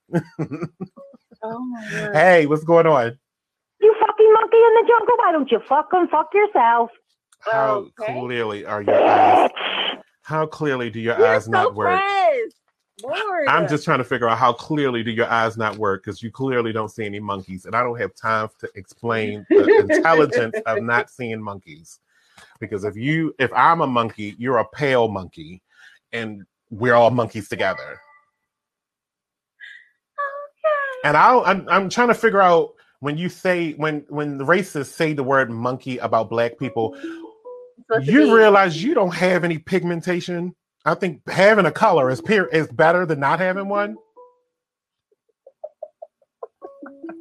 oh 1.43 1.59
my 1.65 1.89
god. 1.91 2.15
Hey, 2.15 2.47
what's 2.47 2.65
going 2.65 2.87
on? 2.87 3.19
You 3.81 3.95
fucking 4.01 4.33
monkey 4.33 4.57
in 4.57 4.75
the 4.75 4.85
jungle. 4.89 5.15
Why 5.19 5.33
don't 5.33 5.51
you 5.51 5.61
fucking 5.69 6.09
fuck 6.11 6.33
yourself? 6.35 6.91
How 7.41 7.87
Okay. 7.99 8.21
clearly 8.21 8.65
are 8.67 8.83
your 8.83 9.03
eyes? 9.03 9.51
How 10.23 10.47
clearly 10.47 10.91
do 10.91 11.01
your 11.01 11.19
You're 11.19 11.27
eyes 11.27 11.47
so 11.47 11.51
not 11.51 11.75
work? 11.75 12.01
Bored. 13.03 13.49
I'm 13.49 13.69
just 13.69 13.85
trying 13.85 13.99
to 13.99 14.05
figure 14.05 14.29
out 14.29 14.39
how 14.39 14.53
clearly 14.53 15.03
do 15.03 15.11
your 15.11 15.29
eyes 15.29 15.57
not 15.57 15.77
work 15.77 16.05
because 16.05 16.23
you 16.23 16.31
clearly 16.31 16.73
don't 16.73 16.91
see 16.91 17.05
any 17.05 17.21
monkeys, 17.21 17.65
and 17.65 17.75
I 17.75 17.83
don't 17.83 17.99
have 17.99 18.15
time 18.15 18.49
to 18.61 18.69
explain 18.75 19.47
the 19.49 19.87
intelligence 19.91 20.57
of 20.67 20.83
not 20.83 21.11
seeing 21.11 21.43
monkeys. 21.43 22.01
Because 22.59 22.85
if 22.85 22.97
you, 22.97 23.35
if 23.39 23.53
I'm 23.55 23.81
a 23.81 23.87
monkey, 23.87 24.35
you're 24.39 24.59
a 24.59 24.69
pale 24.69 25.09
monkey, 25.09 25.63
and 26.13 26.45
we're 26.71 26.95
all 26.95 27.11
monkeys 27.11 27.49
together. 27.49 27.83
Okay. 27.83 27.99
And 31.05 31.17
I, 31.17 31.39
I'm, 31.41 31.69
I'm 31.69 31.89
trying 31.89 32.09
to 32.09 32.15
figure 32.15 32.41
out 32.41 32.75
when 33.01 33.17
you 33.17 33.29
say 33.29 33.73
when 33.73 34.05
when 34.09 34.39
the 34.39 34.45
racists 34.45 34.93
say 34.93 35.13
the 35.13 35.23
word 35.23 35.51
monkey 35.51 35.99
about 35.99 36.31
black 36.31 36.59
people, 36.59 36.97
you 38.03 38.35
realize 38.35 38.83
you 38.83 38.95
don't 38.95 39.15
have 39.15 39.43
any 39.43 39.59
pigmentation. 39.59 40.55
I 40.85 40.95
think 40.95 41.29
having 41.29 41.67
a 41.67 41.73
color 41.73 42.11
is 42.11 42.21
peer 42.21 42.47
is 42.47 42.69
better 42.69 43.05
than 43.05 43.21
not 43.21 43.39
having 43.39 43.69
one. 43.69 43.97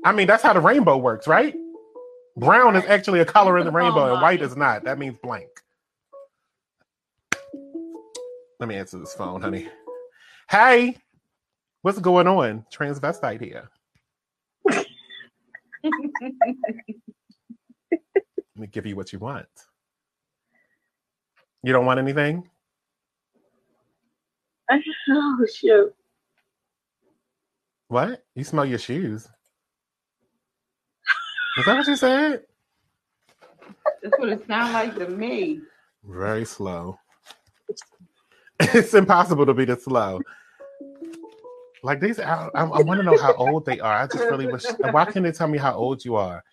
I 0.06 0.14
mean, 0.14 0.28
that's 0.28 0.44
how 0.44 0.54
the 0.54 0.62
rainbow 0.62 0.98
works, 0.98 1.28
right? 1.28 1.54
Brown 2.38 2.78
is 2.78 2.86
actually 2.86 3.20
a 3.20 3.26
color 3.26 3.58
in 3.58 3.66
the 3.66 3.72
rainbow, 3.72 4.14
and 4.14 4.22
white 4.22 4.42
is 4.42 4.56
not. 4.56 4.86
That 4.86 4.98
means 4.98 5.18
blank. 5.22 5.50
Let 8.60 8.70
me 8.70 8.76
answer 8.76 8.98
this 8.98 9.14
phone, 9.14 9.42
honey. 9.42 9.68
Hey, 10.50 10.98
what's 11.82 12.00
going 12.00 12.28
on? 12.28 12.66
Transvestite 12.74 13.42
here. 13.42 13.70
Let 14.70 14.86
me 18.56 18.68
give 18.68 18.86
you 18.86 18.96
what 18.96 19.12
you 19.12 19.20
want. 19.20 19.48
You 21.64 21.74
don't 21.74 21.86
want 21.86 22.00
anything? 22.00 22.50
I 24.70 24.78
just 24.78 24.98
oh 25.10 25.46
shoot. 25.54 25.94
What? 27.88 28.24
You 28.36 28.44
smell 28.44 28.66
your 28.66 28.80
shoes? 28.80 29.28
Is 31.58 31.66
that 31.66 31.76
what 31.76 31.88
you 31.88 31.96
said? 31.96 32.44
That's 34.04 34.20
what 34.20 34.30
it 34.30 34.48
sounds 34.48 34.74
like 34.74 34.96
to 34.96 35.10
me. 35.10 35.62
Very 36.04 36.46
slow. 36.46 36.98
It's 38.60 38.94
impossible 38.94 39.46
to 39.46 39.54
be 39.54 39.66
this 39.66 39.86
slow. 39.86 40.22
Like 41.82 42.00
these, 42.00 42.20
I, 42.20 42.50
I, 42.54 42.64
I 42.64 42.82
want 42.82 43.00
to 43.00 43.04
know 43.04 43.18
how 43.18 43.34
old 43.34 43.66
they 43.66 43.80
are. 43.80 44.04
I 44.04 44.08
just 44.08 44.24
really 44.26 44.48
wish. 44.48 44.66
Why 44.92 45.06
can't 45.06 45.24
they 45.24 45.32
tell 45.32 45.48
me 45.48 45.58
how 45.58 45.74
old 45.74 46.04
you 46.04 46.16
are? 46.16 46.44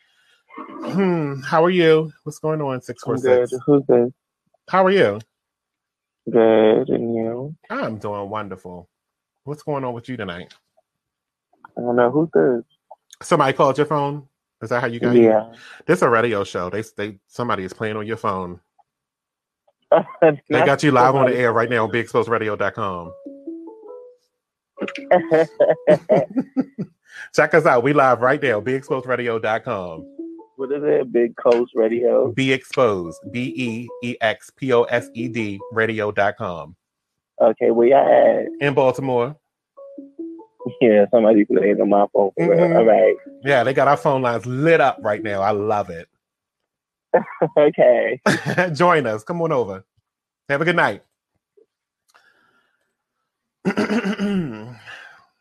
Hmm. 0.57 1.41
How 1.43 1.65
are 1.65 1.71
you? 1.71 2.13
What's 2.23 2.39
going 2.39 2.63
on? 2.63 2.81
Six 2.81 3.03
four 3.03 3.19
six. 3.19 3.53
four 3.65 3.81
good. 3.81 3.87
Who's 3.87 3.87
this? 3.87 4.13
How 4.69 4.85
are 4.87 4.91
you? 4.91 5.19
Good, 6.31 6.89
and 6.89 7.15
you? 7.15 7.55
I'm 7.71 7.99
doing 7.99 8.29
wonderful. 8.29 8.89
What's 9.45 9.63
going 9.63 9.85
on 9.85 9.95
with 9.95 10.09
you 10.09 10.17
tonight? 10.17 10.55
I 11.77 11.83
don't 11.83 11.97
know 11.97 12.11
who's 12.11 12.29
this. 12.35 12.65
Somebody 13.23 13.53
called 13.53 13.79
your 13.79 13.87
phone. 13.87 14.27
Is 14.63 14.71
that 14.71 14.81
how 14.81 14.87
you 14.87 14.99
got? 14.99 15.15
Yeah. 15.15 15.53
This 15.87 15.99
is 15.99 16.03
a 16.03 16.09
radio 16.09 16.45
show. 16.45 16.71
They 16.71 16.83
they 16.97 17.19
somebody 17.29 17.65
is 17.65 17.73
playing 17.73 17.97
on 17.97 18.07
your 18.07 18.17
phone. 18.17 18.61
They 20.21 20.65
got 20.65 20.83
you 20.83 20.91
live 20.91 21.15
on 21.15 21.27
the 21.27 21.37
air 21.37 21.53
right 21.53 21.71
now 21.71 21.85
on 21.85 21.93
BeExposedRadio.com. 21.93 23.13
Check 27.35 27.55
us 27.55 27.67
out. 27.67 27.83
We 27.83 27.93
live 27.93 28.21
right 28.21 28.43
now, 28.43 28.61
BeExposedRadio.com. 28.61 30.16
what 30.57 30.73
is 30.73 30.83
it? 30.83 31.13
Big 31.13 31.37
Coast 31.37 31.73
Radio. 31.75 32.33
Be 32.33 32.53
exposed. 32.53 33.21
B 33.33 33.53
E 33.57 33.89
E 34.03 34.17
X 34.21 34.51
P 34.57 34.73
O 34.73 34.83
S 34.85 35.09
E 35.15 35.29
D 35.29 35.59
radio.com. 35.73 36.75
Okay, 37.41 37.71
where 37.71 37.89
y'all 37.89 38.47
at? 38.61 38.67
In 38.67 38.75
Baltimore. 38.75 39.37
Yeah, 40.81 41.07
somebody 41.13 41.45
playing 41.45 41.81
on 41.81 41.89
my 41.91 42.07
phone. 42.13 42.33
Mhm. 42.41 42.77
All 42.77 42.85
right. 42.85 43.15
Yeah, 43.45 43.63
they 43.63 43.73
got 43.73 43.87
our 43.87 43.97
phone 43.97 44.21
lines 44.21 44.47
lit 44.47 44.81
up 44.81 44.99
right 45.01 45.23
now. 45.23 45.41
I 45.41 45.53
love 45.53 45.91
it. 45.91 46.09
Okay. 47.57 48.21
Join 48.75 49.07
us. 49.07 49.23
Come 49.23 49.41
on 49.43 49.53
over. 49.53 49.85
Have 50.49 50.61
a 50.61 50.65
good 50.65 50.75
night. 50.75 51.03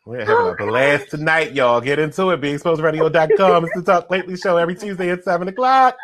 We're 0.06 0.24
having 0.24 0.52
a 0.52 0.54
blast 0.70 1.10
tonight, 1.10 1.52
y'all. 1.52 1.80
Get 1.80 1.98
into 1.98 2.30
it. 2.30 2.40
BeExposedRadio.com. 2.40 3.64
It's 3.64 3.74
the 3.74 3.82
Talk 3.82 4.08
Lately 4.08 4.36
Show 4.36 4.56
every 4.56 4.76
Tuesday 4.76 5.10
at 5.10 5.24
7 5.24 5.48
o'clock. 5.48 5.96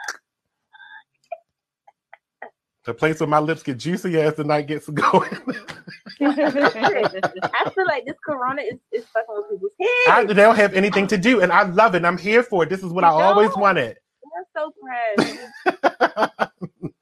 The 2.85 2.95
place 2.95 3.21
where 3.21 3.29
my 3.29 3.39
lips 3.39 3.63
get 3.63 3.79
juicy 3.79 4.21
as 4.21 4.35
the 4.35 4.43
night 4.43 4.67
gets 4.67 4.89
going. 4.89 5.31
I 6.21 7.71
feel 7.73 7.87
like 7.87 8.05
this 8.05 8.17
corona 8.27 8.63
is, 8.63 8.81
is 8.91 9.07
fucking 9.07 9.45
with 9.61 9.73
people's 9.79 10.03
I, 10.09 10.17
heads. 10.17 10.29
they 10.29 10.35
don't 10.35 10.57
have 10.57 10.75
anything 10.75 11.07
to 11.07 11.17
do, 11.17 11.41
and 11.41 11.53
I 11.53 11.63
love 11.63 11.95
it. 11.95 11.99
And 11.99 12.07
I'm 12.09 12.19
here 12.19 12.43
for 12.43 12.65
it. 12.65 12.71
This 12.71 12.83
is 12.83 12.93
what 12.93 13.05
I 13.05 13.09
always 13.11 13.55
wanted. 13.57 13.99
I'm 14.37 14.45
so 14.53 14.73
proud. 14.83 15.79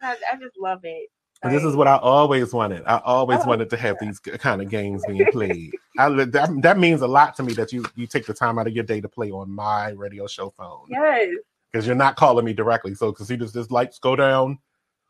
I, 0.03 0.17
I 0.33 0.37
just 0.39 0.59
love 0.59 0.81
it. 0.83 1.09
This 1.43 1.65
is 1.65 1.75
what 1.75 1.87
I 1.87 1.97
always 1.97 2.53
wanted. 2.53 2.83
I 2.85 2.99
always 2.99 3.39
oh. 3.43 3.49
wanted 3.49 3.71
to 3.71 3.77
have 3.79 3.97
these 3.99 4.19
kind 4.19 4.61
of 4.61 4.69
games 4.69 5.03
being 5.07 5.25
played. 5.33 5.73
I, 5.99 6.11
that, 6.11 6.59
that 6.61 6.79
means 6.79 7.01
a 7.01 7.07
lot 7.07 7.35
to 7.37 7.43
me 7.43 7.55
that 7.55 7.73
you 7.73 7.85
you 7.97 8.07
take 8.07 8.27
the 8.27 8.35
time 8.35 8.59
out 8.59 8.67
of 8.67 8.75
your 8.75 8.85
day 8.85 9.01
to 9.01 9.09
play 9.09 9.31
on 9.31 9.51
my 9.51 9.91
radio 9.91 10.27
show 10.27 10.51
phone 10.51 10.85
Yes. 10.89 11.31
because 11.73 11.87
you're 11.87 11.97
not 11.97 12.17
calling 12.17 12.45
me 12.45 12.53
directly. 12.53 12.95
So 12.95 13.11
because 13.11 13.31
as 13.31 13.53
this 13.53 13.71
lights 13.71 13.99
go 13.99 14.17
down, 14.17 14.59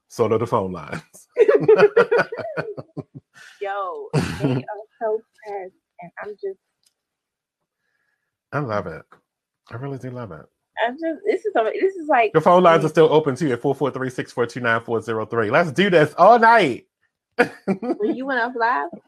so 0.08 0.28
do 0.28 0.38
the 0.38 0.46
phone 0.46 0.70
lines. 0.72 1.02
Yo, 3.60 4.08
they 4.14 4.20
are 4.54 4.64
so 5.00 5.20
pressed, 5.44 5.74
and 6.00 6.10
I'm 6.22 6.30
just, 6.40 6.58
I 8.52 8.60
love 8.60 8.86
it. 8.86 9.02
I 9.70 9.76
really 9.76 9.98
do 9.98 10.10
love 10.10 10.32
it. 10.32 10.46
I'm 10.86 10.94
just. 10.94 11.20
This 11.26 11.44
is 11.44 11.52
this 11.54 11.94
is 11.96 12.08
like 12.08 12.32
Your 12.34 12.40
phone 12.40 12.62
lines 12.62 12.84
are 12.84 12.88
still 12.88 13.12
open 13.12 13.36
too 13.36 13.52
at 13.52 13.60
443-642-9403. 13.62 15.50
Let's 15.50 15.72
do 15.72 15.90
this 15.90 16.14
all 16.16 16.38
night. 16.38 16.86
you 17.38 18.26
went 18.26 18.40
up 18.40 18.54
live. 18.56 18.88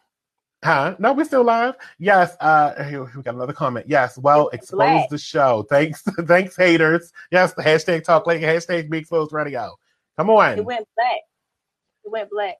Huh? 0.64 0.94
No, 1.00 1.12
we're 1.12 1.24
still 1.24 1.42
live. 1.42 1.74
Yes. 1.98 2.36
Uh, 2.38 2.72
we 3.16 3.22
got 3.22 3.34
another 3.34 3.52
comment. 3.52 3.86
Yes. 3.88 4.16
Well, 4.16 4.48
expose 4.50 4.76
black. 4.76 5.08
the 5.08 5.18
show. 5.18 5.66
Thanks, 5.68 6.02
thanks, 6.20 6.56
haters. 6.56 7.12
Yes. 7.32 7.52
The 7.54 7.62
hashtag 7.62 8.04
talk 8.04 8.28
late. 8.28 8.40
Hashtag 8.42 8.88
be 8.88 8.98
exposed 8.98 9.32
radio. 9.32 9.76
Come 10.16 10.30
on. 10.30 10.58
It 10.58 10.64
went 10.64 10.86
black. 10.96 11.20
It 12.04 12.12
went 12.12 12.30
black. 12.30 12.54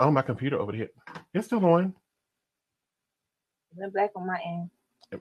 Oh, 0.00 0.10
my 0.10 0.22
computer 0.22 0.58
over 0.58 0.72
here. 0.72 0.88
It's 1.34 1.46
still 1.46 1.62
on. 1.66 1.94
It 3.72 3.78
went 3.78 3.92
black 3.92 4.12
on 4.16 4.26
my 4.26 4.40
end. 4.46 4.70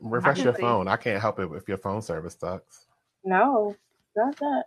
Refresh 0.01 0.39
your 0.43 0.53
phone. 0.53 0.87
I 0.87 0.97
can't 0.97 1.21
help 1.21 1.39
it 1.39 1.49
if 1.53 1.67
your 1.67 1.77
phone 1.77 2.01
service 2.01 2.37
sucks. 2.39 2.85
No, 3.23 3.75
not 4.15 4.35
that. 4.37 4.63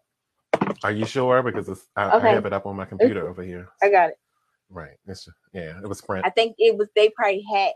Are 0.82 0.92
you 0.92 1.06
sure? 1.06 1.42
Because 1.42 1.68
it's, 1.68 1.86
I, 1.96 2.16
Okay. 2.16 2.28
I 2.28 2.32
have 2.32 2.46
it 2.46 2.52
up 2.52 2.66
on 2.66 2.76
my 2.76 2.84
computer 2.84 3.28
over 3.28 3.42
here. 3.42 3.68
I 3.82 3.90
got 3.90 4.10
it. 4.10 4.18
Right. 4.70 4.96
It's 5.06 5.28
yeah. 5.52 5.78
It 5.82 5.88
was 5.88 5.98
Sprint. 5.98 6.26
I 6.26 6.30
think 6.30 6.56
it 6.58 6.76
was 6.76 6.88
they 6.94 7.08
probably 7.10 7.42
hacked. 7.52 7.74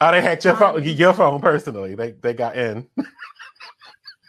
Oh, 0.00 0.10
they 0.12 0.20
hacked 0.20 0.44
your 0.44 0.56
phone. 0.56 0.82
Your 0.84 1.12
phone 1.12 1.40
personally. 1.40 1.94
They 1.94 2.12
they 2.12 2.34
got 2.34 2.56
in. 2.56 2.86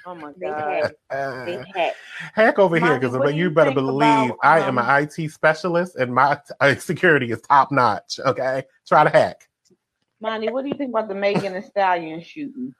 Oh 0.05 0.15
my 0.15 0.31
They 0.39 0.47
god. 0.47 0.71
hacked. 0.83 0.93
Uh, 1.09 1.45
They 1.45 1.63
hacked. 1.75 1.97
Hack 2.33 2.59
over 2.59 2.79
here 2.79 2.99
because 2.99 3.17
what 3.17 3.33
you, 3.35 3.45
you 3.45 3.49
better 3.49 3.71
believe 3.71 4.31
about, 4.31 4.37
I 4.43 4.59
am 4.61 4.77
um, 4.77 4.85
an 4.87 5.03
IT 5.03 5.31
specialist 5.31 5.95
and 5.97 6.13
my 6.13 6.39
uh, 6.59 6.75
security 6.75 7.31
is 7.31 7.41
top 7.41 7.71
notch. 7.71 8.19
Okay, 8.25 8.63
try 8.87 9.03
to 9.03 9.09
hack. 9.09 9.48
Monty, 10.21 10.49
what 10.49 10.63
do 10.63 10.69
you 10.69 10.75
think 10.75 10.89
about 10.89 11.07
the 11.07 11.15
Megan 11.15 11.55
and 11.55 11.63
Stallion 11.63 12.21
shooting? 12.21 12.73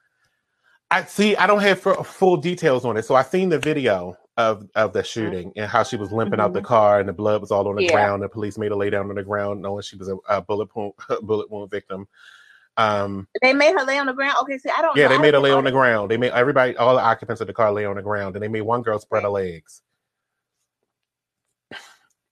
I 0.91 1.03
see. 1.03 1.35
I 1.35 1.47
don't 1.47 1.61
have 1.61 1.79
fu- 1.79 2.03
full 2.03 2.37
details 2.37 2.83
on 2.83 2.97
it, 2.97 3.05
so 3.05 3.15
I 3.15 3.21
seen 3.23 3.49
the 3.49 3.59
video 3.59 4.17
of 4.37 4.67
of 4.75 4.93
the 4.93 5.03
shooting 5.03 5.51
and 5.55 5.69
how 5.69 5.83
she 5.83 5.97
was 5.97 6.11
limping 6.11 6.39
out 6.39 6.53
the 6.53 6.61
car 6.61 6.99
and 6.99 7.07
the 7.09 7.13
blood 7.13 7.41
was 7.41 7.51
all 7.51 7.67
on 7.67 7.75
the 7.75 7.83
Yeah. 7.83 7.91
ground. 7.91 8.23
The 8.23 8.29
police 8.29 8.57
made 8.57 8.71
her 8.71 8.75
lay 8.77 8.89
down 8.89 9.09
on 9.09 9.15
the 9.15 9.23
ground, 9.23 9.61
knowing 9.61 9.81
she 9.83 9.97
was 9.97 10.09
a, 10.09 10.15
a 10.27 10.41
bullet 10.41 10.73
wound 10.75 10.93
bullet 11.21 11.49
wound 11.51 11.69
victim. 11.71 12.07
Um, 12.77 13.27
They 13.41 13.53
made 13.53 13.73
her 13.77 13.83
lay 13.85 13.97
on 13.99 14.05
the 14.07 14.13
ground. 14.13 14.35
Okay, 14.41 14.57
see, 14.57 14.69
I 14.75 14.81
don't. 14.81 14.95
yeah, 14.97 15.07
know. 15.07 15.15
they 15.15 15.21
made 15.21 15.33
her 15.33 15.39
lay 15.39 15.51
on 15.51 15.65
the 15.65 15.71
ground. 15.71 16.09
They 16.09 16.17
made 16.17 16.31
everybody, 16.31 16.77
all 16.77 16.95
the 16.95 17.01
occupants 17.01 17.41
of 17.41 17.47
the 17.47 17.53
car, 17.53 17.71
lay 17.73 17.83
on 17.85 17.97
the 17.97 18.01
ground, 18.01 18.35
and 18.35 18.43
they 18.43 18.47
made 18.47 18.61
one 18.61 18.81
girl 18.81 18.97
spread 18.99 19.23
her 19.23 19.29
legs. 19.29 19.81
I 21.73 21.77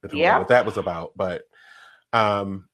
don't 0.04 0.14
know 0.14 0.20
Yeah. 0.20 0.40
what 0.40 0.48
that 0.48 0.66
was 0.66 0.78
about, 0.78 1.12
but 1.18 1.44
um, 2.14 2.67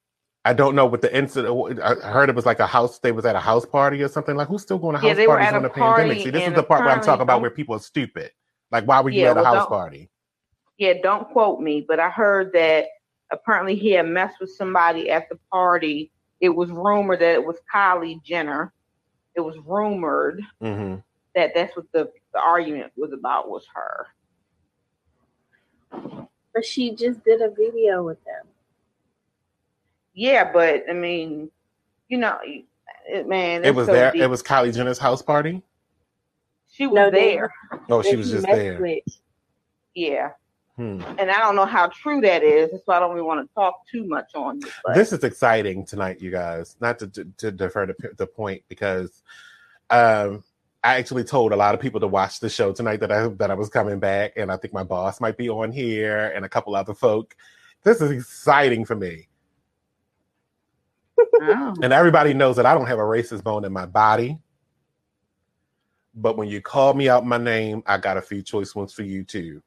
I 0.46 0.54
don't 0.54 0.76
know 0.76 0.86
what 0.86 1.02
the 1.02 1.16
incident. 1.16 1.80
I 1.82 1.96
heard 1.96 2.30
it 2.30 2.36
was 2.36 2.46
like 2.46 2.60
a 2.60 2.68
house. 2.68 3.00
They 3.00 3.14
was 3.14 3.26
at 3.26 3.36
a 3.36 3.40
house 3.40 3.66
party 3.66 4.02
or 4.04 4.10
something. 4.10 4.36
Like 4.36 4.50
who's 4.50 4.62
still 4.62 4.78
going 4.78 4.94
to 4.96 5.00
house 5.00 5.18
Yeah, 5.18 5.26
parties 5.26 5.48
at 5.48 5.54
on 5.56 5.62
a 5.62 5.70
the 5.70 5.70
pandemic? 5.70 6.20
See, 6.22 6.32
this 6.32 6.46
is 6.46 6.54
the 6.54 6.64
part 6.64 6.84
where 6.84 6.94
I'm 6.94 7.02
talking 7.02 7.22
about 7.22 7.42
where 7.42 7.50
people 7.50 7.76
are 7.76 7.80
stupid. 7.80 8.32
Like, 8.70 8.86
why 8.86 9.00
were 9.02 9.10
you 9.10 9.22
Yeah, 9.22 9.32
at 9.32 9.38
a 9.38 9.42
well, 9.42 9.56
house 9.56 9.68
party? 9.68 10.10
Yeah, 10.78 10.94
don't 11.02 11.30
quote 11.30 11.62
me, 11.62 11.86
but 11.88 12.00
I 12.00 12.10
heard 12.10 12.52
that 12.54 12.88
apparently 13.32 13.76
he 13.76 13.92
had 13.92 14.08
messed 14.08 14.40
with 14.42 14.52
somebody 14.52 15.10
at 15.10 15.30
the 15.30 15.38
party. 15.52 16.12
It 16.42 16.50
was 16.50 16.70
rumored 16.72 17.20
that 17.22 17.36
it 17.36 17.46
was 17.46 17.58
Kylie 17.74 18.22
Jenner. 18.24 18.74
It 19.36 19.42
was 19.42 19.56
rumored 19.66 20.42
hmm 20.60 20.96
that 21.36 21.52
that's 21.56 21.76
what 21.76 21.86
the, 21.94 22.12
the 22.34 22.40
argument 22.40 22.92
was 22.96 23.12
about 23.12 23.50
was 23.50 23.66
her. 23.74 24.08
But 26.54 26.66
she 26.66 26.96
just 26.96 27.24
did 27.24 27.42
a 27.42 27.50
video 27.50 28.04
with 28.04 28.24
them. 28.24 28.46
Yeah, 30.14 30.52
but 30.52 30.84
I 30.90 30.94
mean, 30.94 31.50
you 32.08 32.18
know, 32.18 32.38
it, 33.08 33.28
man, 33.28 33.66
It 33.66 33.74
was 33.74 33.88
so 33.88 33.94
there. 33.94 34.12
deep. 34.12 34.22
It 34.22 34.28
was 34.28 34.44
Kylie 34.44 34.74
Jenner's 34.74 35.00
house 35.00 35.22
party. 35.22 35.62
She 36.72 36.88
was 36.88 36.96
No, 36.96 37.10
they- 37.12 37.36
there. 37.36 37.54
Oh, 37.90 38.02
she 38.02 38.16
was 38.16 38.32
just 38.32 38.46
there. 38.46 38.80
with. 38.82 39.04
Yeah, 39.96 40.32
Hmm. 40.76 41.02
and 41.20 41.30
I 41.30 41.38
don't 41.38 41.56
know 41.56 41.66
how 41.68 41.88
true 41.88 42.20
that 42.22 42.42
is. 42.42 42.72
That's 42.72 42.82
why 42.88 42.98
I 42.98 43.00
don't 43.00 43.12
really 43.12 43.22
want 43.28 43.48
to 43.48 43.54
talk 43.54 43.86
too 43.92 44.08
much 44.08 44.32
on 44.34 44.58
it. 44.58 44.66
But 44.84 44.96
This 44.96 45.14
is 45.14 45.24
exciting 45.24 45.86
tonight, 45.86 46.20
you 46.20 46.32
guys. 46.32 46.76
Not 46.82 46.98
to, 47.00 47.08
to, 47.10 47.26
to 47.38 47.52
defer 47.52 47.86
the, 47.86 47.96
the 48.18 48.26
point 48.26 48.64
because 48.70 49.22
um, 49.92 50.44
I 50.84 50.96
actually 50.96 51.26
told 51.26 51.52
a 51.52 51.56
lot 51.56 51.76
of 51.76 51.80
people 51.80 52.00
to 52.00 52.08
watch 52.08 52.40
the 52.40 52.50
show 52.50 52.72
tonight 52.72 53.02
that 53.02 53.12
I 53.12 53.28
that 53.28 53.52
I 53.52 53.54
was 53.54 53.70
coming 53.70 54.00
back, 54.00 54.34
and 54.36 54.52
I 54.52 54.58
think 54.58 54.74
my 54.74 54.84
boss 54.84 55.22
might 55.22 55.38
be 55.38 55.48
on 55.50 55.72
here 55.72 56.32
and 56.36 56.44
a 56.44 56.50
couple 56.50 56.76
other 56.76 56.96
folk. 56.96 57.36
This 57.84 58.02
is 58.02 58.10
exciting 58.10 58.84
for 58.86 58.96
me, 58.96 59.28
Oh. 61.46 61.74
and 61.82 61.92
everybody 61.94 62.34
knows 62.34 62.56
that 62.58 62.66
I 62.66 62.74
don't 62.74 62.88
have 62.88 63.00
a 63.00 63.04
racist 63.04 63.44
bone 63.44 63.66
in 63.66 63.74
my 63.74 63.86
body. 63.86 64.38
But 66.16 66.38
when 66.38 66.48
you 66.48 66.62
call 66.62 66.94
me 66.94 67.10
out 67.10 67.26
my 67.26 67.38
name, 67.38 67.82
I 67.88 67.98
got 67.98 68.18
a 68.18 68.22
few 68.22 68.42
choice 68.42 68.76
ones 68.76 68.94
for 68.94 69.04
you 69.04 69.24
too. 69.24 69.62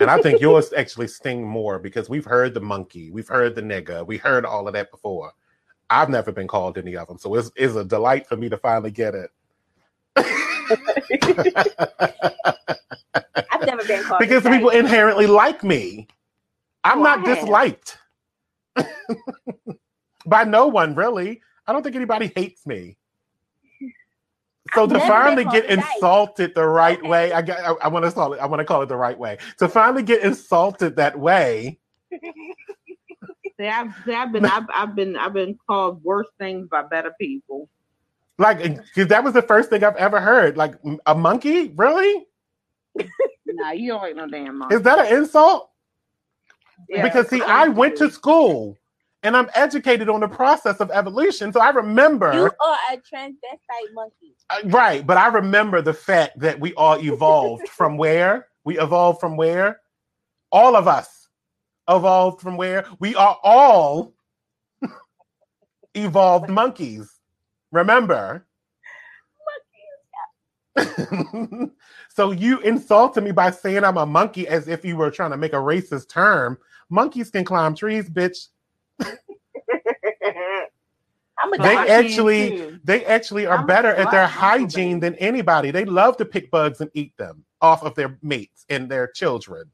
And 0.00 0.10
I 0.10 0.20
think 0.20 0.40
yours 0.40 0.72
actually 0.76 1.08
sting 1.08 1.46
more 1.46 1.78
because 1.78 2.08
we've 2.08 2.24
heard 2.24 2.54
the 2.54 2.60
monkey, 2.60 3.10
we've 3.10 3.28
heard 3.28 3.54
the 3.54 3.62
nigga, 3.62 4.06
we 4.06 4.16
heard 4.18 4.44
all 4.44 4.66
of 4.66 4.74
that 4.74 4.90
before. 4.90 5.32
I've 5.90 6.10
never 6.10 6.32
been 6.32 6.48
called 6.48 6.76
any 6.78 6.96
of 6.96 7.06
them, 7.08 7.18
so 7.18 7.34
it's, 7.34 7.50
it's 7.56 7.74
a 7.76 7.84
delight 7.84 8.26
for 8.26 8.36
me 8.36 8.48
to 8.48 8.56
finally 8.56 8.90
get 8.90 9.14
it. 9.14 9.30
I've 13.50 13.66
never 13.66 13.84
been 13.84 14.02
called 14.04 14.20
because 14.20 14.42
people 14.42 14.70
inherently 14.70 15.26
like 15.26 15.62
me. 15.62 16.08
I'm 16.82 16.98
Oh, 17.00 17.02
not 17.02 17.24
disliked 17.24 17.98
by 20.26 20.44
no 20.44 20.66
one, 20.66 20.94
really. 20.94 21.40
I 21.66 21.72
don't 21.72 21.82
think 21.82 21.96
anybody 21.96 22.32
hates 22.34 22.66
me. 22.66 22.96
So 24.74 24.84
I've 24.84 24.90
to 24.90 25.00
finally 25.00 25.44
get 25.44 25.66
insulted 25.66 26.54
the 26.54 26.66
right 26.66 26.98
Okay. 26.98 27.08
way, 27.08 27.32
I, 27.32 27.42
got- 27.42 27.60
I, 27.60 27.86
I 27.86 27.88
want 27.88 28.04
to 28.06 28.10
call 28.12 28.32
it. 28.32 28.40
I 28.40 28.46
want 28.46 28.60
to 28.60 28.64
call 28.64 28.82
it 28.82 28.86
the 28.88 28.96
right 28.96 29.18
way. 29.18 29.38
To 29.58 29.68
finally 29.68 30.02
get 30.02 30.22
insulted 30.22 30.96
that 30.96 31.18
way, 31.18 31.78
See, 33.60 33.68
I've, 33.68 33.94
see, 34.04 34.12
I've 34.12 34.32
been, 34.32 34.44
I've, 34.44 34.64
I've 34.74 34.94
been, 34.96 35.16
I've 35.16 35.32
been 35.32 35.56
called 35.68 36.02
worse 36.02 36.26
things 36.40 36.66
by 36.68 36.82
better 36.82 37.12
people. 37.20 37.68
like, 38.36 38.58
eh, 38.60 38.76
because 38.94 39.06
that 39.08 39.22
was 39.22 39.32
the 39.32 39.42
first 39.42 39.70
thing 39.70 39.84
I've 39.84 39.94
ever 39.94 40.20
heard. 40.20 40.56
Like 40.56 40.74
a 41.06 41.14
monkey, 41.14 41.68
really? 41.76 42.26
Nah, 43.46 43.70
you 43.70 43.92
don't 43.92 44.02
like 44.02 44.16
no 44.16 44.26
damn 44.26 44.58
monkey. 44.58 44.74
Is 44.74 44.82
that 44.82 44.98
an 44.98 45.16
insult? 45.16 45.70
Yeah, 46.88 47.02
because 47.04 47.28
see, 47.28 47.40
I 47.42 47.68
went 47.68 47.96
to 47.98 48.10
school 48.10 48.76
and 49.24 49.34
I'm 49.34 49.48
educated 49.54 50.10
on 50.10 50.20
the 50.20 50.28
process 50.28 50.76
of 50.80 50.90
evolution, 50.90 51.50
so 51.52 51.60
I 51.60 51.70
remember. 51.70 52.32
You 52.34 52.44
are 52.44 52.78
a 52.92 52.96
transvestite 52.98 53.94
monkey. 53.94 54.36
Uh, 54.50 54.58
right, 54.66 55.04
but 55.04 55.16
I 55.16 55.28
remember 55.28 55.80
the 55.80 55.94
fact 55.94 56.38
that 56.40 56.60
we 56.60 56.74
all 56.74 57.00
evolved 57.00 57.68
from 57.70 57.96
where? 57.96 58.48
We 58.64 58.78
evolved 58.78 59.20
from 59.20 59.36
where? 59.36 59.80
All 60.52 60.76
of 60.76 60.86
us 60.86 61.28
evolved 61.88 62.42
from 62.42 62.58
where? 62.58 62.84
We 63.00 63.16
are 63.16 63.38
all 63.42 64.12
evolved 65.94 66.50
monkeys. 66.50 67.10
Remember? 67.72 68.46
Monkeys. 70.76 71.70
so 72.14 72.30
you 72.30 72.60
insulted 72.60 73.24
me 73.24 73.32
by 73.32 73.50
saying 73.50 73.84
I'm 73.84 73.96
a 73.96 74.04
monkey 74.04 74.46
as 74.46 74.68
if 74.68 74.84
you 74.84 74.96
were 74.96 75.10
trying 75.10 75.30
to 75.30 75.38
make 75.38 75.54
a 75.54 75.56
racist 75.56 76.10
term. 76.10 76.58
Monkeys 76.90 77.30
can 77.30 77.44
climb 77.44 77.74
trees, 77.74 78.10
bitch. 78.10 78.48
They 81.58 81.76
actually 81.76 82.78
they 82.84 83.04
actually 83.04 83.46
are 83.46 83.58
I'm 83.58 83.66
better 83.66 83.88
at 83.88 84.10
their 84.10 84.26
black, 84.28 84.36
I'm 84.36 84.54
a 84.54 84.60
hygiene 84.60 85.00
than 85.00 85.14
anybody. 85.16 85.70
They 85.70 85.84
love 85.84 86.16
to 86.18 86.24
pick 86.24 86.50
bugs 86.50 86.80
and 86.80 86.90
eat 86.94 87.16
them 87.16 87.44
off 87.60 87.82
of 87.82 87.94
their 87.94 88.18
mates 88.22 88.64
and 88.68 88.88
their 88.88 89.08
children. 89.08 89.70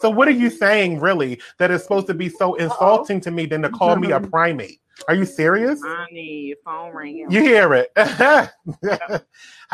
So 0.00 0.10
what 0.10 0.26
are 0.26 0.32
you 0.32 0.50
saying 0.50 1.00
really 1.00 1.40
that 1.58 1.70
is 1.70 1.82
supposed 1.82 2.06
to 2.08 2.14
be 2.14 2.28
so 2.28 2.54
insulting 2.54 3.20
to 3.20 3.30
me 3.30 3.46
than 3.46 3.62
to 3.62 3.70
call 3.70 3.96
me 3.96 4.10
a 4.10 4.20
primate? 4.34 4.80
Are 5.08 5.14
you 5.14 5.24
serious? 5.24 5.80
Honey, 5.82 6.46
your 6.48 6.56
phone 6.64 6.94
ringing. 6.94 7.30
You 7.30 7.40
hear 7.40 7.72
it. 7.74 7.90
how 7.96 8.48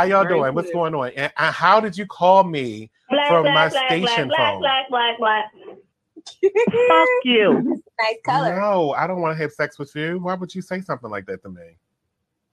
y'all 0.05 0.25
Very 0.25 0.39
doing? 0.39 0.55
What's 0.55 0.71
going 0.71 0.95
on? 0.95 1.11
And 1.11 1.33
how 1.37 1.81
did 1.81 1.97
you 1.97 2.07
call 2.07 2.45
me 2.45 2.91
Black, 3.11 3.29
from 3.29 3.43
black, 3.45 3.55
my 3.55 3.69
black, 3.69 3.87
station 3.87 4.31
phone? 4.37 4.61
black, 4.61 4.89
black, 4.91 5.19
black, 5.19 5.19
black. 5.19 5.68
Fuck 6.43 7.09
you. 7.25 7.83
nice 8.01 8.17
color. 8.25 8.59
No, 8.59 8.93
I 8.93 9.07
don't 9.07 9.21
want 9.21 9.37
to 9.37 9.43
have 9.43 9.53
sex 9.53 9.79
with 9.79 9.95
you. 9.95 10.19
Why 10.19 10.35
would 10.35 10.55
you 10.55 10.63
say 10.63 10.81
something 10.81 11.11
like 11.11 11.27
that 11.27 11.43
to 11.43 11.49
me? 11.49 11.77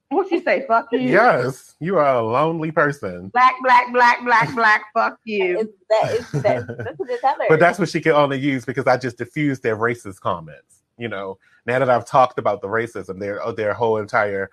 What'd 0.10 0.31
you 0.31 0.43
say? 0.43 0.65
Fuck 0.68 0.88
you. 0.91 0.99
Yes, 0.99 1.76
you 1.80 1.97
are 1.97 2.15
a 2.15 2.22
lonely 2.22 2.72
person. 2.72 3.30
Black, 3.30 3.56
black, 3.64 3.91
black, 3.91 4.23
black, 4.23 4.53
black. 4.53 4.84
Fuck 4.93 5.18
you. 5.23 5.60
It's, 5.60 5.73
that 5.89 6.14
is 6.14 6.43
that, 6.43 6.68
that's 6.77 6.99
a 6.99 7.03
good 7.03 7.22
color. 7.22 7.45
But 7.49 7.60
that's 7.60 7.80
what 7.80 7.89
she 7.89 8.02
can 8.02 8.11
only 8.11 8.39
use 8.39 8.65
because 8.65 8.85
I 8.85 8.97
just 8.97 9.18
diffused 9.18 9.64
their 9.64 9.76
racist 9.76 10.19
comments. 10.19 10.84
You 10.97 11.07
know, 11.07 11.39
now 11.65 11.80
that 11.80 11.89
I've 11.89 12.06
talked 12.06 12.39
about 12.39 12.61
the 12.61 12.68
racism, 12.68 13.19
their 13.19 13.43
oh, 13.43 13.52
their 13.52 13.73
whole 13.73 13.97
entire 13.97 14.52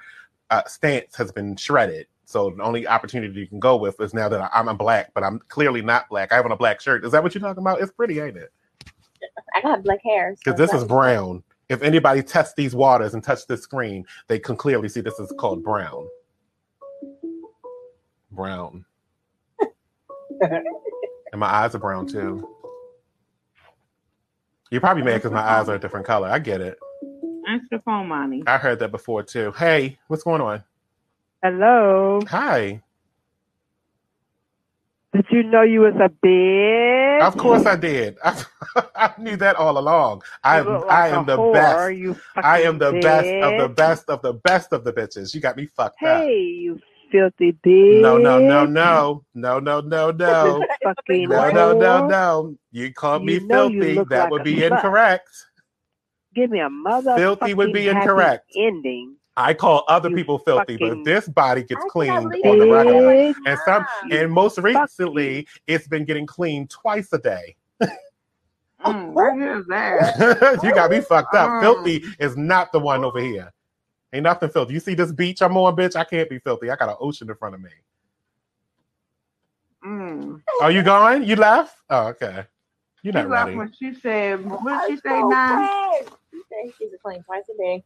uh, 0.51 0.65
stance 0.66 1.16
has 1.16 1.31
been 1.31 1.57
shredded. 1.57 2.07
So 2.24 2.51
the 2.51 2.62
only 2.62 2.86
opportunity 2.86 3.39
you 3.39 3.47
can 3.47 3.61
go 3.61 3.77
with 3.77 4.01
is 4.01 4.15
now 4.15 4.28
that 4.31 4.51
I'm 4.55 4.69
a 4.69 4.74
black, 4.74 5.12
but 5.15 5.23
I'm 5.23 5.39
clearly 5.49 5.82
not 5.82 6.09
black. 6.09 6.32
I 6.32 6.36
have 6.36 6.47
on 6.47 6.53
a 6.53 6.57
black 6.57 6.81
shirt. 6.81 7.05
Is 7.05 7.12
that 7.12 7.23
what 7.23 7.35
you're 7.35 7.43
talking 7.43 7.62
about? 7.62 7.81
It's 7.82 7.93
pretty, 7.93 8.20
ain't 8.20 8.39
it? 8.39 8.53
I 9.55 9.61
got 9.61 9.82
black 9.82 10.01
hair. 10.05 10.35
so 10.36 10.40
Because 10.53 10.59
this 10.59 10.73
is 10.73 10.86
brown. 10.86 11.43
If 11.69 11.82
anybody 11.82 12.23
tests 12.23 12.55
these 12.55 12.74
waters 12.74 13.15
and 13.15 13.23
touch 13.23 13.47
this 13.47 13.62
screen, 13.62 14.05
they 14.28 14.39
can 14.39 14.57
clearly 14.57 14.89
see 14.89 15.01
this 15.01 15.19
is 15.19 15.32
called 15.39 15.62
brown. 15.62 16.07
Brown. 18.31 18.85
and 20.40 21.39
my 21.39 21.47
eyes 21.47 21.74
are 21.74 21.78
brown 21.78 22.07
too. 22.07 22.49
You're 24.70 24.81
probably 24.81 25.03
mad 25.03 25.16
because 25.16 25.32
my 25.32 25.40
eyes 25.40 25.69
are 25.69 25.74
a 25.74 25.78
different 25.78 26.07
color. 26.07 26.28
I 26.28 26.39
get 26.39 26.61
it. 26.61 26.78
Answer 27.49 27.66
the 27.73 27.78
phone, 27.81 28.09
mommy. 28.09 28.43
I 28.47 28.57
heard 28.57 28.78
that 28.78 28.90
before 28.90 29.23
too. 29.23 29.53
Hey, 29.53 29.99
what's 30.09 30.23
going 30.23 30.40
on? 30.40 30.65
Hello. 31.43 32.20
Hi. 32.28 32.82
Did 35.14 35.26
you 35.30 35.43
know 35.43 35.62
you 35.62 35.80
was 35.80 35.94
a 35.97 36.09
bitch? 36.09 37.20
Of 37.26 37.36
course 37.36 37.66
I 37.66 37.76
did. 37.76 38.16
I, 38.24 38.43
I 38.97 39.12
knew 39.18 39.36
that 39.36 39.56
all 39.56 39.76
along. 39.78 40.22
I 40.43 40.59
am 40.59 40.68
look 40.68 40.86
I 40.89 41.09
like 41.09 41.14
am 41.18 41.26
the 41.26 41.36
whore, 41.36 41.52
best. 41.52 41.98
You 41.98 42.14
I 42.36 42.62
am 42.62 42.78
the 42.78 42.93
fucking 42.93 43.02
best 43.02 43.34
of 43.43 43.56
the 43.59 43.68
best 43.68 44.09
of 44.09 44.22
the 44.22 44.32
best 44.32 44.72
of 44.72 44.84
the 44.84 44.93
bitches. 44.93 45.34
You 45.34 45.40
got 45.43 45.56
me 45.56 45.66
fucked 45.66 46.02
up. 46.02 46.22
Hey, 46.22 46.40
you 46.40 46.80
filthy 47.10 47.52
bitch. 47.52 48.01
No, 48.01 48.16
no, 48.16 48.40
no, 48.40 48.64
no, 48.64 49.24
no, 49.34 49.59
no, 49.60 49.80
no, 49.80 50.10
no. 50.12 50.64
Fucking 50.82 51.28
No, 51.28 51.51
no, 51.51 51.72
no, 51.74 52.06
no. 52.06 52.56
You 52.70 52.93
called 52.94 53.24
me 53.26 53.34
You 53.34 53.40
know 53.40 53.68
filthy. 53.68 53.98
That 54.09 54.22
like 54.22 54.30
would 54.30 54.44
be 54.44 54.64
incorrect. 54.64 55.28
Give 56.34 56.51
me 56.51 56.60
a 56.60 56.70
mother. 56.70 57.14
Filthy 57.18 57.52
would 57.52 57.72
be 57.74 57.89
incorrect. 57.89 58.51
Ending. 58.56 59.16
I 59.36 59.54
call 59.54 59.84
other 59.88 60.10
You 60.10 60.16
people 60.16 60.38
filthy, 60.38 60.76
but 60.76 60.88
fucking- 60.88 60.98
if 61.00 61.04
this 61.04 61.28
body 61.28 61.62
gets 61.64 61.84
I 61.84 61.88
cleaned 61.88 62.16
on 62.44 62.59
the 62.59 62.66
you. 62.66 62.72
regular, 62.72 63.02
Bitch. 63.12 63.34
and 63.46 63.59
some, 63.64 63.86
and 64.10 64.30
most 64.30 64.59
recently, 64.59 65.46
it's 65.66 65.88
been 65.88 66.04
getting 66.04 66.26
cleaned 66.26 66.70
twice 66.70 67.12
a 67.12 67.18
day. 67.18 67.56
Mm, 68.84 69.12
what 69.12 69.38
is 69.38 69.64
that? 69.68 70.59
you 70.64 70.74
got 70.74 70.90
me 70.90 71.00
fucked 71.00 71.36
up. 71.36 71.48
Mm. 71.48 71.60
Filthy 71.60 72.04
is 72.18 72.36
not 72.36 72.72
the 72.72 72.80
one 72.80 73.04
over 73.04 73.20
here. 73.20 73.52
Ain't 74.12 74.24
nothing 74.24 74.48
filthy. 74.50 74.74
You 74.74 74.80
see 74.80 74.94
this 74.96 75.12
beach 75.12 75.40
I'm 75.40 75.56
on, 75.56 75.76
bitch? 75.76 75.94
I 75.94 76.02
can't 76.02 76.28
be 76.28 76.40
filthy. 76.40 76.68
I 76.68 76.74
got 76.74 76.88
an 76.88 76.96
ocean 76.98 77.30
in 77.30 77.36
front 77.36 77.54
of 77.54 77.60
me. 77.60 77.70
Mm. 79.86 80.40
Are 80.60 80.72
you 80.72 80.82
gone? 80.82 81.22
You 81.24 81.36
left? 81.36 81.76
Oh, 81.90 82.09
okay. 82.09 82.44
You're 83.04 83.12
She 83.12 83.18
not 83.20 83.28
left 83.28 83.44
ready. 83.46 83.56
when 83.59 83.72
she 83.72 83.94
said, 83.94 84.44
what 84.50 84.60
I'm 84.66 84.90
she 84.90 84.96
say 84.96 85.20
so 85.20 85.28
now? 85.28 85.68
Glad. 86.53 86.74
She's 86.79 86.93
a 86.93 86.99
clean 86.99 87.23
twice 87.24 87.45
a 87.51 87.57
day. 87.57 87.85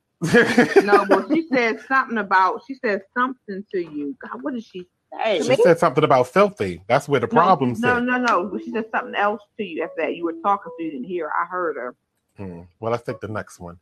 No, 0.85 1.05
but 1.09 1.29
she 1.33 1.47
said 1.53 1.81
something 1.87 2.19
about, 2.19 2.63
she 2.67 2.75
said 2.75 3.03
something 3.17 3.65
to 3.73 3.79
you. 3.81 4.17
God, 4.23 4.43
what 4.43 4.55
did 4.55 4.65
she 4.65 4.87
say? 5.13 5.43
she 5.43 5.57
said 5.57 5.79
something 5.79 6.05
about 6.05 6.29
filthy. 6.29 6.83
That's 6.89 7.09
where 7.09 7.21
the 7.21 7.29
problem 7.29 7.75
no, 7.79 7.99
no, 7.99 8.19
no, 8.19 8.49
no. 8.49 8.59
She 8.59 8.71
said 8.71 8.87
something 8.91 9.15
else 9.15 9.43
to 9.59 9.65
you 9.65 9.83
after 9.83 10.03
that. 10.03 10.17
You 10.17 10.25
were 10.25 10.35
talking 10.43 10.73
to 10.79 10.85
you 10.85 10.91
didn't 10.93 11.07
hear. 11.07 11.29
I 11.29 11.47
heard 11.47 11.77
her. 11.77 11.95
Hmm. 12.37 12.63
Well, 12.81 12.93
let's 12.93 13.05
take 13.05 13.21
the 13.21 13.29
next 13.29 13.59
one. 13.61 13.79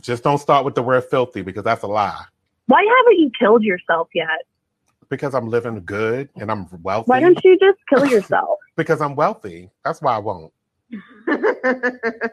Just 0.00 0.22
don't 0.22 0.38
start 0.38 0.64
with 0.64 0.74
the 0.74 0.82
word 0.82 1.04
filthy 1.04 1.42
because 1.42 1.64
that's 1.64 1.82
a 1.82 1.86
lie. 1.86 2.24
Why 2.66 2.82
haven't 2.82 3.18
you 3.18 3.30
killed 3.38 3.62
yourself 3.62 4.08
yet? 4.14 4.28
Because 5.08 5.34
I'm 5.34 5.48
living 5.48 5.82
good 5.84 6.28
and 6.36 6.50
I'm 6.50 6.68
wealthy. 6.82 7.08
Why 7.08 7.20
don't 7.20 7.38
you 7.42 7.58
just 7.58 7.78
kill 7.88 8.06
yourself? 8.06 8.58
Because 8.76 9.02
I'm 9.02 9.14
wealthy. 9.14 9.68
That's 9.84 10.00
why 10.00 10.14
I 10.14 10.18
won't. 10.18 10.54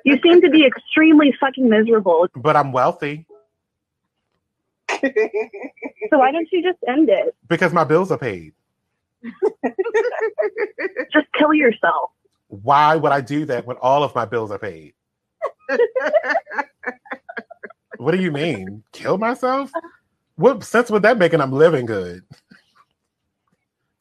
You 0.05 0.19
seem 0.23 0.41
to 0.41 0.49
be 0.49 0.65
extremely 0.65 1.33
fucking 1.39 1.69
miserable. 1.69 2.27
But 2.35 2.55
I'm 2.55 2.71
wealthy 2.71 3.25
So 6.11 6.19
why 6.19 6.31
don't 6.31 6.47
you 6.51 6.63
just 6.63 6.79
end 6.87 7.09
it? 7.09 7.35
because 7.47 7.73
my 7.73 7.83
bills 7.83 8.11
are 8.11 8.17
paid. 8.17 8.53
Just 11.13 11.27
kill 11.37 11.53
yourself. 11.53 12.11
Why 12.47 12.95
would 12.95 13.11
I 13.11 13.21
do 13.21 13.45
that 13.45 13.65
when 13.67 13.77
all 13.77 14.03
of 14.03 14.15
my 14.15 14.25
bills 14.25 14.51
are 14.51 14.59
paid? 14.59 14.93
What 17.97 18.13
do 18.13 18.21
you 18.21 18.31
mean? 18.31 18.83
Kill 18.93 19.17
myself? 19.17 19.71
What 20.35 20.63
sense 20.63 20.91
would 20.91 21.03
that 21.03 21.17
make? 21.17 21.33
And 21.33 21.41
I'm 21.43 21.51
living 21.51 21.85
good. 21.85 22.23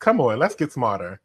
Come 0.00 0.20
on, 0.20 0.38
let's 0.38 0.54
get 0.54 0.72
smarter. 0.72 1.20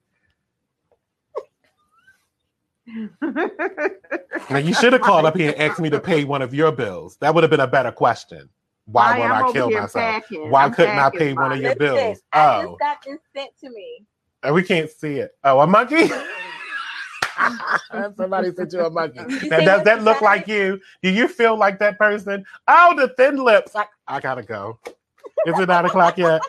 Now 4.49 4.57
you 4.57 4.73
should 4.73 4.93
have 4.93 5.01
called 5.01 5.25
up 5.25 5.37
here 5.37 5.51
and 5.51 5.61
asked 5.61 5.79
me 5.79 5.89
to 5.89 5.99
pay 5.99 6.23
one 6.25 6.41
of 6.41 6.53
your 6.53 6.71
bills. 6.71 7.17
That 7.21 7.33
would 7.35 7.43
have 7.43 7.51
been 7.51 7.59
a 7.59 7.67
better 7.67 7.91
question. 7.91 8.49
Why 8.85 9.17
would 9.19 9.25
am 9.25 9.31
I 9.31 9.51
kill 9.51 9.69
myself? 9.71 9.93
packing. 9.93 10.49
Why 10.49 10.65
I'm 10.65 10.73
couldn't 10.73 10.95
I 10.97 11.03
packing 11.03 11.19
pay 11.19 11.33
one 11.33 11.45
of 11.45 11.49
mine. 11.51 11.61
your 11.61 11.75
bills? 11.75 12.21
I 12.33 12.55
Oh, 12.57 12.61
just 12.67 12.79
got 12.79 12.97
this 13.05 13.19
sent 13.35 13.51
to 13.59 13.69
me. 13.69 14.05
and 14.43 14.53
we 14.55 14.63
can't 14.63 14.89
see 14.89 15.15
it. 15.17 15.31
Oh, 15.43 15.59
a 15.61 15.67
monkey? 15.67 16.09
Somebody 18.17 18.51
sent 18.53 18.73
you 18.73 18.85
a 18.85 18.89
monkey. 18.89 19.19
You 19.43 19.49
Now, 19.49 19.59
does 19.59 19.83
that 19.83 20.03
look 20.03 20.21
like 20.21 20.47
you? 20.47 20.79
Do 21.01 21.09
you 21.09 21.27
feel 21.27 21.55
like 21.57 21.79
that 21.79 21.97
person? 21.97 22.45
Oh, 22.67 22.93
the 22.97 23.09
thin 23.15 23.37
lips. 23.37 23.75
I, 23.75 23.85
I 24.07 24.19
gotta 24.19 24.43
go. 24.43 24.79
Is 25.45 25.57
it 25.59 25.67
nine 25.67 25.85
o'clock 25.85 26.17
yet? 26.17 26.41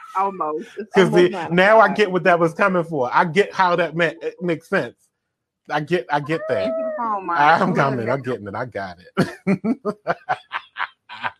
Almost. 0.16 0.68
Because 0.76 1.10
now 1.50 1.80
I 1.80 1.88
get 1.92 2.10
what 2.10 2.24
that 2.24 2.38
was 2.38 2.52
coming 2.54 2.84
for. 2.84 3.10
I 3.12 3.24
get 3.24 3.52
how 3.52 3.76
that 3.76 3.94
meant. 3.96 4.22
It 4.22 4.34
makes 4.42 4.68
sense. 4.68 4.96
I 5.70 5.80
get. 5.80 6.06
I 6.12 6.20
get 6.20 6.42
that. 6.48 6.72
Oh 7.02 7.18
my! 7.22 7.34
I'm 7.34 7.74
coming. 7.74 8.10
I'm 8.10 8.20
getting 8.20 8.46
it. 8.46 8.54
I 8.54 8.66
got 8.66 8.98
it. 9.00 9.30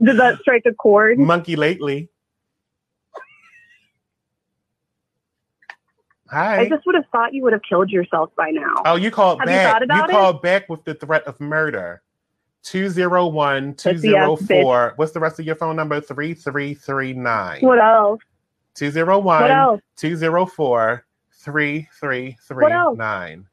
Did 0.03 0.17
that 0.17 0.39
strike 0.41 0.63
a 0.67 0.73
chord? 0.73 1.19
Monkey 1.19 1.55
lately. 1.55 2.09
Hi. 6.31 6.61
I 6.61 6.69
just 6.69 6.87
would 6.87 6.95
have 6.95 7.07
thought 7.13 7.35
you 7.35 7.43
would 7.43 7.53
have 7.53 7.63
killed 7.69 7.91
yourself 7.91 8.31
by 8.37 8.51
now. 8.51 8.75
Oh, 8.87 8.97
you 8.97 9.11
called 9.11 9.41
Have 9.41 9.49
you 9.49 9.55
back. 9.55 9.73
thought 9.73 9.83
about 9.83 10.11
it? 10.11 10.13
called 10.13 10.43
back 10.43 10.69
with 10.69 10.85
the 10.85 10.95
threat 10.95 11.25
of 11.25 11.41
murder. 11.41 12.03
201 12.63 13.75
That's 13.83 14.01
the 14.01 14.17
ass 14.17 14.39
204. 14.39 14.93
What's 14.97 15.13
the 15.13 15.21
rest 15.21 15.41
of 15.41 15.47
your 15.47 15.57
phone 15.57 15.77
number? 15.77 16.01
3339. 16.01 17.61
What 17.61 17.81
else? 17.81 18.21
201 18.75 19.81
204 19.97 21.05
3339. 21.33 23.47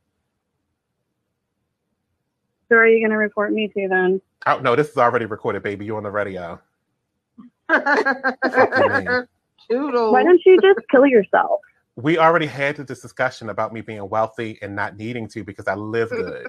Who 2.70 2.76
are 2.76 2.88
you 2.88 3.00
going 3.00 3.12
to 3.12 3.18
report 3.18 3.54
me 3.54 3.68
to 3.70 3.88
then? 3.88 4.22
Oh, 4.46 4.60
no, 4.60 4.76
this 4.76 4.90
is 4.90 4.98
already 4.98 5.26
recorded, 5.26 5.64
baby. 5.64 5.86
You're 5.86 5.98
on 5.98 6.04
the 6.04 6.12
radio. 6.12 6.60
Toodles. 9.70 10.14
Why 10.14 10.24
don't 10.24 10.42
you 10.46 10.60
just 10.62 10.80
kill 10.90 11.06
yourself? 11.06 11.60
We 11.96 12.18
already 12.18 12.46
had 12.46 12.76
this 12.78 13.02
discussion 13.02 13.50
about 13.50 13.74
me 13.74 13.82
being 13.82 14.08
wealthy 14.10 14.60
and 14.62 14.76
not 14.76 14.98
needing 14.98 15.28
to 15.30 15.44
because 15.44 15.68
I 15.68 15.76
live 15.76 16.10
good. 16.10 16.48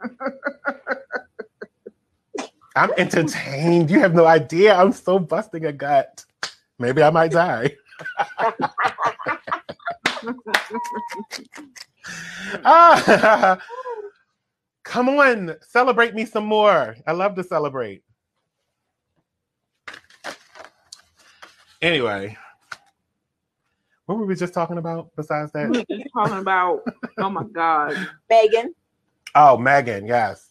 I'm 2.76 2.90
entertained. 2.96 3.90
You 3.90 4.00
have 4.00 4.14
no 4.14 4.26
idea. 4.26 4.74
I'm 4.74 4.92
so 4.92 5.18
busting 5.18 5.64
a 5.66 5.72
gut. 5.72 6.24
Maybe 6.78 7.02
I 7.02 7.10
might 7.10 7.30
die. 7.30 7.76
ah, 12.64 13.58
come 14.84 15.08
on, 15.08 15.56
celebrate 15.60 16.14
me 16.14 16.24
some 16.24 16.46
more. 16.46 16.96
I 17.06 17.12
love 17.12 17.34
to 17.36 17.44
celebrate. 17.44 18.02
Anyway, 21.82 22.36
what 24.06 24.18
were 24.18 24.26
we 24.26 24.34
just 24.34 24.54
talking 24.54 24.78
about 24.78 25.10
besides 25.16 25.52
that? 25.52 25.68
We 25.70 25.78
that? 25.78 25.86
were 25.88 25.96
just 25.96 26.10
talking 26.16 26.38
about. 26.38 26.82
Oh 27.18 27.30
my 27.30 27.44
god. 27.44 28.08
Megan. 28.30 28.74
Oh, 29.34 29.56
Megan, 29.56 30.06
yes. 30.06 30.50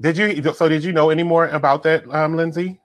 Did 0.00 0.16
you 0.16 0.52
so 0.54 0.68
did 0.68 0.82
you 0.82 0.92
know 0.92 1.10
any 1.10 1.22
more 1.22 1.48
about 1.48 1.82
that, 1.84 2.12
um, 2.12 2.36
Lindsay? 2.36 2.80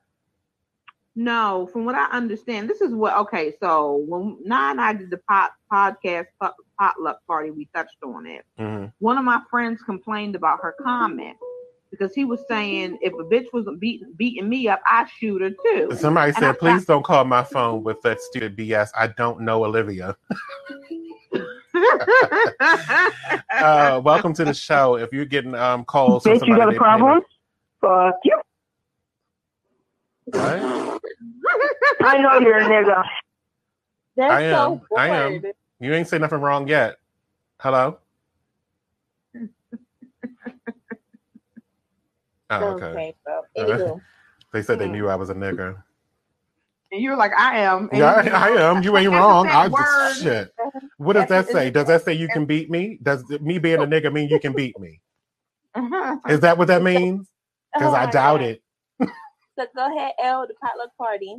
No, 1.15 1.67
from 1.73 1.83
what 1.83 1.95
I 1.95 2.05
understand, 2.11 2.69
this 2.69 2.79
is 2.79 2.93
what. 2.93 3.15
Okay, 3.17 3.53
so 3.59 4.03
when 4.07 4.37
Na 4.43 4.69
and 4.69 4.79
I 4.79 4.93
did 4.93 5.09
the 5.09 5.17
pot, 5.17 5.51
podcast 5.71 6.27
pot, 6.39 6.53
potluck 6.79 7.19
party, 7.27 7.51
we 7.51 7.67
touched 7.73 7.97
on 8.03 8.25
it. 8.25 8.45
Mhm. 8.59 8.91
One 8.99 9.17
of 9.17 9.25
my 9.25 9.41
friends 9.49 9.81
complained 9.83 10.35
about 10.35 10.59
her 10.61 10.75
comment 10.81 11.37
because 11.91 12.13
he 12.13 12.25
was 12.25 12.43
saying 12.47 12.97
if 13.01 13.13
a 13.13 13.23
bitch 13.23 13.51
was 13.53 13.67
beating 13.79 14.13
beating 14.17 14.49
me 14.49 14.67
up, 14.67 14.81
I 14.87 15.07
shoot 15.19 15.41
her 15.41 15.49
too. 15.49 15.89
Somebody 15.95 16.33
And 16.35 16.45
I 16.45 16.51
said, 16.51 16.59
please 16.59 16.85
don't 16.85 17.03
call 17.03 17.25
my 17.25 17.43
phone 17.43 17.83
with 17.83 18.01
that 18.01 18.21
stupid 18.21 18.55
BS. 18.57 18.89
I 18.95 19.07
don't 19.07 19.41
know 19.41 19.65
Olivia. 19.65 20.15
uh, 23.51 24.01
welcome 24.03 24.33
to 24.33 24.45
the 24.45 24.53
show. 24.53 24.95
If 24.95 25.13
you're 25.13 25.25
getting 25.25 25.55
um 25.55 25.85
calls 25.85 26.23
from 26.23 26.33
Bitch, 26.33 26.47
you 26.47 26.55
got 26.55 26.73
a 26.73 26.77
problem? 26.77 27.21
Fuck 27.81 28.15
you. 28.23 28.39
What? 30.25 30.99
I 32.01 32.17
know 32.17 32.39
you're 32.39 32.57
a 32.57 32.63
nigga. 32.65 33.03
That's 34.17 34.33
I 34.33 34.41
am. 34.41 34.81
so 34.89 34.97
I 34.97 35.07
am. 35.09 35.41
Bored. 35.79 35.89
You 35.89 35.95
ain't 35.95 36.07
say 36.07 36.17
nothing 36.19 36.41
wrong 36.41 36.67
yet. 36.67 36.97
Hello? 37.59 37.99
Oh, 42.49 42.63
okay. 42.81 42.85
Okay, 42.85 43.15
bro. 43.25 44.01
They 44.53 44.61
said 44.63 44.79
they 44.79 44.85
hmm. 44.85 44.93
knew 44.93 45.09
I 45.09 45.15
was 45.15 45.29
a 45.29 45.33
nigga. 45.33 45.83
And 46.91 47.01
you 47.01 47.09
were 47.09 47.17
like, 47.17 47.33
I 47.37 47.59
am. 47.59 47.89
And 47.91 47.99
Yeah, 47.99 48.23
you- 48.23 48.31
I, 48.31 48.47
I 48.47 48.61
am. 48.71 48.81
You 48.83 48.95
ain't 48.97 49.11
wrong. 49.11 49.47
I 49.49 49.63
same 49.63 49.71
word. 49.73 50.13
shit. 50.15 50.53
What 50.97 51.13
does 51.13 51.27
that 51.27 51.49
say? 51.49 51.69
Does 51.69 51.87
that 51.87 52.03
say 52.03 52.13
you 52.13 52.29
can 52.29 52.45
beat 52.45 52.69
me? 52.69 52.99
Does 53.03 53.29
me 53.41 53.59
being 53.59 53.81
a 53.81 53.85
nigga 53.85 54.13
mean 54.13 54.29
you 54.29 54.39
can 54.39 54.53
beat 54.53 54.79
me? 54.79 55.01
Is 56.29 56.39
that 56.39 56.57
what 56.57 56.69
that 56.69 56.81
means? 56.81 57.27
Because 57.73 57.93
Oh 57.93 57.97
I 57.97 58.05
doubt 58.09 58.39
God. 58.39 58.41
it. 58.41 58.63
So 59.59 59.65
go 59.75 59.95
ahead, 59.95 60.13
L, 60.23 60.47
the 60.47 60.53
potluck 60.63 60.95
party. 60.97 61.35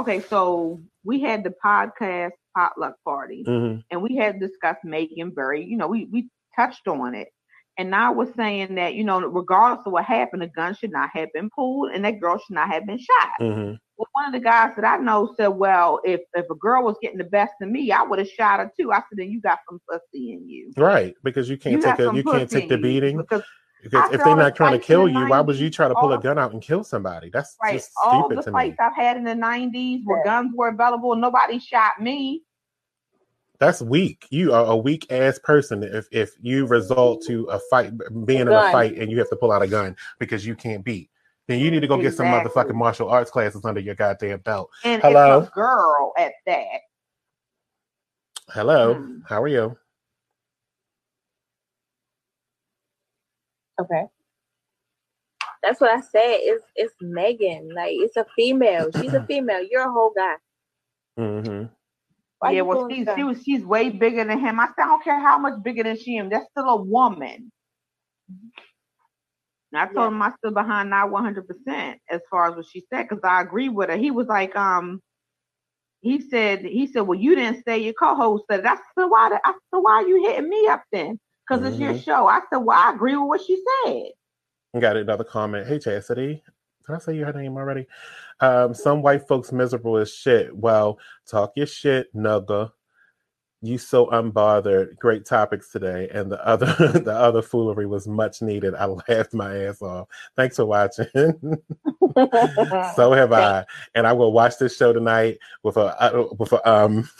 Okay, 0.00 0.20
so 0.20 0.80
we 1.04 1.20
had 1.20 1.44
the 1.44 1.52
podcast 1.62 2.30
potluck 2.56 2.94
party, 3.04 3.44
Mhm. 3.46 3.82
and 3.90 4.02
we 4.02 4.16
had 4.16 4.40
discussed 4.40 4.84
making 4.84 5.34
very, 5.34 5.64
you 5.64 5.76
know, 5.76 5.88
we 5.88 6.06
we 6.12 6.28
touched 6.56 6.86
on 6.88 7.14
it, 7.14 7.28
and 7.78 7.94
I 7.94 8.10
was 8.10 8.28
saying 8.34 8.74
that 8.76 8.94
you 8.94 9.04
know, 9.04 9.20
regardless 9.20 9.86
of 9.86 9.92
what 9.92 10.04
happened, 10.04 10.42
a 10.42 10.48
gun 10.48 10.74
should 10.74 10.92
not 10.92 11.10
have 11.14 11.28
been 11.32 11.50
pulled, 11.50 11.92
and 11.92 12.04
that 12.04 12.20
girl 12.20 12.38
should 12.38 12.54
not 12.54 12.68
have 12.70 12.86
been 12.86 12.98
shot. 12.98 13.30
Mhm. 13.40 13.78
Well, 13.96 14.08
one 14.12 14.26
of 14.26 14.32
the 14.32 14.40
guys 14.40 14.74
that 14.76 14.84
I 14.84 14.96
know 14.96 15.34
said, 15.36 15.48
"Well, 15.48 16.00
if 16.04 16.20
if 16.34 16.46
a 16.50 16.54
girl 16.54 16.84
was 16.84 16.96
getting 17.02 17.18
the 17.18 17.24
best 17.24 17.52
of 17.60 17.68
me, 17.68 17.92
I 17.92 18.02
would 18.02 18.18
have 18.18 18.28
shot 18.28 18.60
her 18.60 18.70
too." 18.78 18.92
I 18.92 18.96
said, 19.00 19.18
"Then 19.18 19.30
you 19.30 19.40
got 19.42 19.58
some 19.68 19.78
pussy 19.90 20.32
in 20.32 20.48
you." 20.48 20.72
Right, 20.76 21.14
because 21.22 21.50
you 21.50 21.58
can't 21.58 21.74
You 21.82 21.82
take 21.96 21.98
a 22.00 22.16
you 22.16 22.24
can't 22.24 22.50
take 22.50 22.68
the 22.68 22.78
beating. 22.78 23.18
because 23.18 23.42
Because 23.82 24.10
I 24.10 24.14
if 24.14 24.24
they're 24.24 24.34
the 24.34 24.42
not 24.42 24.56
trying 24.56 24.72
to 24.72 24.84
kill 24.84 25.06
the 25.06 25.12
you, 25.12 25.28
why 25.28 25.40
would 25.40 25.56
you 25.56 25.70
try 25.70 25.88
to 25.88 25.94
pull 25.94 26.12
a 26.12 26.20
gun 26.20 26.38
out 26.38 26.52
and 26.52 26.60
kill 26.60 26.84
somebody? 26.84 27.30
That's 27.30 27.56
Right, 27.62 27.74
just 27.74 27.90
all 28.04 28.24
stupid 28.24 28.38
the 28.38 28.42
to 28.42 28.52
fights 28.52 28.78
me. 28.78 28.84
I've 28.84 28.96
had 28.96 29.16
in 29.16 29.24
the 29.24 29.34
'90s 29.34 30.02
where 30.04 30.22
guns 30.24 30.52
were 30.54 30.68
available, 30.68 31.12
and 31.12 31.20
nobody 31.20 31.58
shot 31.58 32.00
me. 32.00 32.42
That's 33.58 33.82
weak. 33.82 34.26
You 34.30 34.54
are 34.54 34.64
a 34.66 34.76
weak 34.76 35.10
ass 35.12 35.38
person 35.38 35.82
if 35.82 36.06
if 36.10 36.30
you 36.40 36.66
result 36.66 37.22
to 37.26 37.44
a 37.44 37.58
fight 37.70 37.92
being 38.24 38.40
in 38.40 38.48
a 38.48 38.72
fight 38.72 38.96
and 38.96 39.10
you 39.10 39.18
have 39.18 39.28
to 39.30 39.36
pull 39.36 39.52
out 39.52 39.62
a 39.62 39.68
gun 39.68 39.96
because 40.18 40.46
you 40.46 40.54
can't 40.54 40.84
beat. 40.84 41.10
Then 41.46 41.58
you 41.58 41.70
need 41.70 41.80
to 41.80 41.88
go 41.88 42.00
get 42.00 42.14
some 42.14 42.26
motherfucking 42.26 42.74
martial 42.74 43.08
arts 43.08 43.30
classes 43.30 43.64
under 43.64 43.80
your 43.80 43.96
goddamn 43.96 44.38
belt. 44.40 44.70
And 44.84 45.02
Hello. 45.02 45.40
it's 45.40 45.48
a 45.48 45.50
girl 45.50 46.12
at 46.16 46.32
that. 46.46 46.80
Hello. 48.48 48.94
Hmm. 48.94 49.18
How 49.26 49.42
are 49.42 49.48
you? 49.48 49.76
Okay. 53.80 54.04
That's 55.62 55.80
what 55.80 55.90
I 55.90 56.00
said. 56.00 56.38
It's 56.40 56.64
it's 56.74 56.94
Megan. 57.00 57.70
Like 57.74 57.92
it's 57.92 58.16
a 58.16 58.26
female. 58.36 58.90
She's 58.92 59.12
a 59.14 59.24
female. 59.26 59.62
You're 59.70 59.88
a 59.88 59.92
whole 59.92 60.12
guy. 60.16 60.34
Mm-hmm. 61.18 61.66
Why 62.38 62.50
yeah, 62.52 62.62
well, 62.62 62.78
pulling 62.78 62.96
she, 62.96 63.04
the 63.04 63.14
she 63.16 63.24
was 63.24 63.42
she's 63.44 63.64
way 63.64 63.90
bigger 63.90 64.24
than 64.24 64.38
him. 64.38 64.58
I 64.58 64.66
said, 64.68 64.84
I 64.84 64.86
don't 64.86 65.04
care 65.04 65.20
how 65.20 65.38
much 65.38 65.62
bigger 65.62 65.82
than 65.82 65.98
she 65.98 66.16
am. 66.16 66.30
That's 66.30 66.46
still 66.50 66.68
a 66.68 66.76
woman. 66.76 67.52
And 69.72 69.80
I 69.82 69.86
told 69.92 70.08
him 70.08 70.22
I 70.22 70.32
stood 70.38 70.54
behind 70.54 70.92
that 70.92 71.10
100 71.10 71.46
percent 71.46 72.00
as 72.10 72.20
far 72.30 72.50
as 72.50 72.56
what 72.56 72.66
she 72.66 72.82
said 72.92 73.06
because 73.08 73.22
I 73.24 73.42
agree 73.42 73.68
with 73.68 73.90
her. 73.90 73.96
He 73.96 74.10
was 74.10 74.26
like, 74.26 74.56
um, 74.56 75.00
he 76.00 76.20
said, 76.30 76.60
he 76.64 76.86
said, 76.86 77.02
well, 77.02 77.18
you 77.18 77.34
didn't 77.34 77.62
say 77.66 77.78
your 77.78 77.92
co-host 77.92 78.44
said 78.50 78.60
it. 78.60 78.66
I 78.66 78.76
said, 78.98 79.04
why? 79.06 79.28
the- 79.28 79.40
I 79.44 79.52
said, 79.52 79.78
why 79.80 79.92
are 79.92 80.08
you 80.08 80.26
hitting 80.26 80.48
me 80.48 80.66
up 80.68 80.82
then? 80.92 81.20
Because 81.50 81.64
it's 81.64 81.80
your 81.80 81.94
Mhm. 81.94 82.04
show. 82.04 82.28
I 82.28 82.40
said, 82.48 82.58
well, 82.58 82.78
I 82.78 82.92
agree 82.92 83.16
with 83.16 83.26
what 83.28 83.40
she 83.40 83.60
said. 83.84 84.12
Got 84.80 84.96
another 84.96 85.24
comment. 85.24 85.66
Hey 85.66 85.80
Chastity. 85.80 86.44
Did 86.86 86.94
I 86.94 86.98
say 86.98 87.16
your 87.16 87.32
name 87.32 87.56
already? 87.56 87.88
Um, 88.38 88.72
some 88.72 89.02
white 89.02 89.26
folks 89.26 89.50
miserable 89.50 89.96
as 89.96 90.12
shit. 90.14 90.56
Well, 90.56 90.98
talk 91.26 91.52
your 91.56 91.66
shit, 91.66 92.14
nugga. 92.14 92.70
You 93.62 93.78
so 93.78 94.06
unbothered. 94.06 94.96
Great 94.98 95.26
topics 95.26 95.70
today, 95.72 96.08
and 96.12 96.30
the 96.30 96.44
other 96.46 96.66
the 97.00 97.12
other 97.14 97.42
foolery 97.42 97.86
was 97.86 98.06
much 98.06 98.42
needed. 98.42 98.74
I 98.76 98.86
laughed 98.86 99.34
my 99.34 99.64
ass 99.64 99.82
off. 99.82 100.08
Thanks 100.36 100.56
for 100.56 100.66
watching. 100.66 101.06
so 102.94 103.12
have 103.12 103.32
I, 103.32 103.66
and 103.96 104.06
I 104.06 104.12
will 104.12 104.32
watch 104.32 104.56
this 104.58 104.76
show 104.76 104.92
tonight 104.92 105.38
with 105.64 105.76
a 105.76 106.00
uh, 106.00 106.28
with 106.38 106.52
a 106.52 106.70
um 106.70 107.10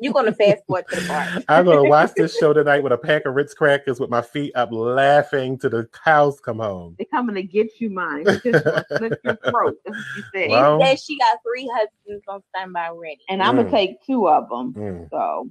You're 0.00 0.12
gonna 0.12 0.32
fast 0.32 0.64
forward 0.66 0.84
to 0.90 1.00
the 1.00 1.06
part. 1.08 1.44
I'm 1.48 1.64
gonna 1.64 1.82
watch 1.88 2.12
this 2.14 2.36
show 2.38 2.52
tonight 2.52 2.82
with 2.82 2.92
a 2.92 2.98
pack 2.98 3.26
of 3.26 3.34
Ritz 3.34 3.52
crackers 3.54 3.98
with 3.98 4.10
my 4.10 4.22
feet 4.22 4.52
up, 4.54 4.70
laughing 4.72 5.58
till 5.58 5.70
the 5.70 5.88
cows 6.04 6.38
come 6.40 6.58
home. 6.60 6.94
They're 6.98 7.06
coming 7.12 7.34
to 7.34 7.42
get 7.42 7.80
you, 7.80 7.90
mine. 7.90 8.24
They 8.24 8.38
just 8.38 8.64
gonna 8.64 8.84
slit 8.96 9.18
your 9.24 9.36
throat. 9.50 9.76
That's 9.84 9.96
what 9.96 10.06
you 10.16 10.22
said. 10.34 10.50
Well- 10.50 10.80
She 10.80 10.86
said 10.86 11.00
she 11.00 11.18
got 11.18 11.38
three 11.44 11.68
husbands 11.74 12.24
on 12.28 12.42
standby 12.54 12.90
ready. 12.94 13.18
and 13.28 13.42
I'm 13.42 13.56
gonna 13.56 13.68
Mm. 13.68 13.72
take 13.72 14.04
two 14.06 14.28
of 14.28 14.48
them. 14.48 14.72
Mm. 14.74 15.10
So 15.10 15.50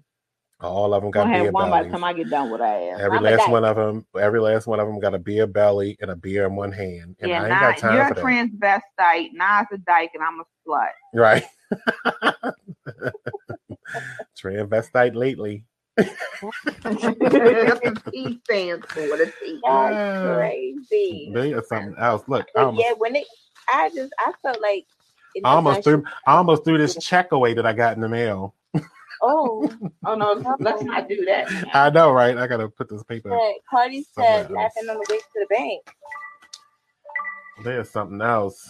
All 0.61 0.93
of 0.93 1.03
them 1.03 1.11
got 1.11 1.23
gonna 1.25 1.35
beer 1.35 1.43
have 1.45 1.53
one 1.53 1.69
by 1.69 1.83
the 1.83 1.89
bellies. 1.89 1.91
time 1.91 2.03
I 2.05 2.13
get 2.13 2.29
done 2.29 2.49
with 2.49 2.61
ass. 2.61 2.99
Every 3.01 3.17
I'm 3.17 3.23
last 3.25 3.49
one 3.49 3.65
of 3.65 3.75
them, 3.75 4.05
every 4.19 4.39
last 4.39 4.65
one 4.65 4.79
of 4.79 4.87
them 4.87 4.99
got 4.99 5.13
a 5.13 5.19
beer 5.19 5.45
belly 5.45 5.97
and 6.01 6.09
a 6.09 6.15
beer 6.15 6.45
in 6.47 6.55
one 6.55 6.71
hand, 6.71 7.15
and 7.19 7.29
yeah, 7.29 7.39
I 7.41 7.43
ain't 7.43 7.49
now 7.49 7.59
got 7.59 7.77
time 7.77 7.95
you're 7.95 8.07
for 8.07 8.11
a 8.13 8.15
that. 8.15 8.89
transvestite, 8.97 9.33
Nas 9.33 9.67
a 9.73 9.77
dyke, 9.79 10.11
and 10.15 10.23
I'm 10.23 10.39
a 10.39 10.45
slut. 10.67 10.87
Right. 11.13 11.43
Transvestite 14.41 15.15
lately. 15.15 15.65
That's 16.83 17.81
what 17.81 17.95
T 18.13 18.39
stands 18.49 18.85
for. 18.93 19.17
The 19.17 19.31
T. 19.43 19.61
Crazy. 20.23 21.33
They 21.33 21.53
are 21.53 21.63
something 21.63 21.95
else. 21.99 22.23
Look, 22.27 22.47
I 22.55 22.61
But 22.61 22.65
almost, 22.65 22.87
yeah, 22.87 22.93
when 22.97 23.15
it, 23.15 23.27
I 23.69 23.89
just, 23.95 24.13
I 24.19 24.31
felt 24.43 24.61
like. 24.61 24.85
it 25.35 25.43
I 25.43 25.51
almost 25.55 25.83
threw, 25.83 26.03
I 26.27 26.35
almost 26.37 26.65
threw 26.65 26.77
this 26.77 26.97
check 26.97 27.31
away 27.31 27.53
that 27.55 27.65
I 27.65 27.73
got 27.73 27.95
in 27.95 28.01
the 28.01 28.09
mail. 28.09 28.55
Oh, 29.21 29.73
Oh 30.05 30.15
no, 30.15 30.43
let's 30.59 30.83
not 30.83 31.09
do 31.09 31.25
that. 31.25 31.47
now. 31.63 31.85
I 31.85 31.89
know, 31.89 32.11
right? 32.11 32.37
I 32.37 32.47
gotta 32.47 32.69
put 32.69 32.89
this 32.89 33.03
paper. 33.03 33.29
but 33.29 33.53
Cardi 33.69 34.05
Somewhere 34.15 34.43
said 34.43 34.51
else. 34.51 34.73
laughing 34.75 34.89
on 34.89 34.97
the 34.97 35.05
way 35.09 35.17
to 35.19 35.25
the 35.35 35.47
bank. 35.49 35.81
There's 37.63 37.89
something 37.89 38.21
else. 38.21 38.69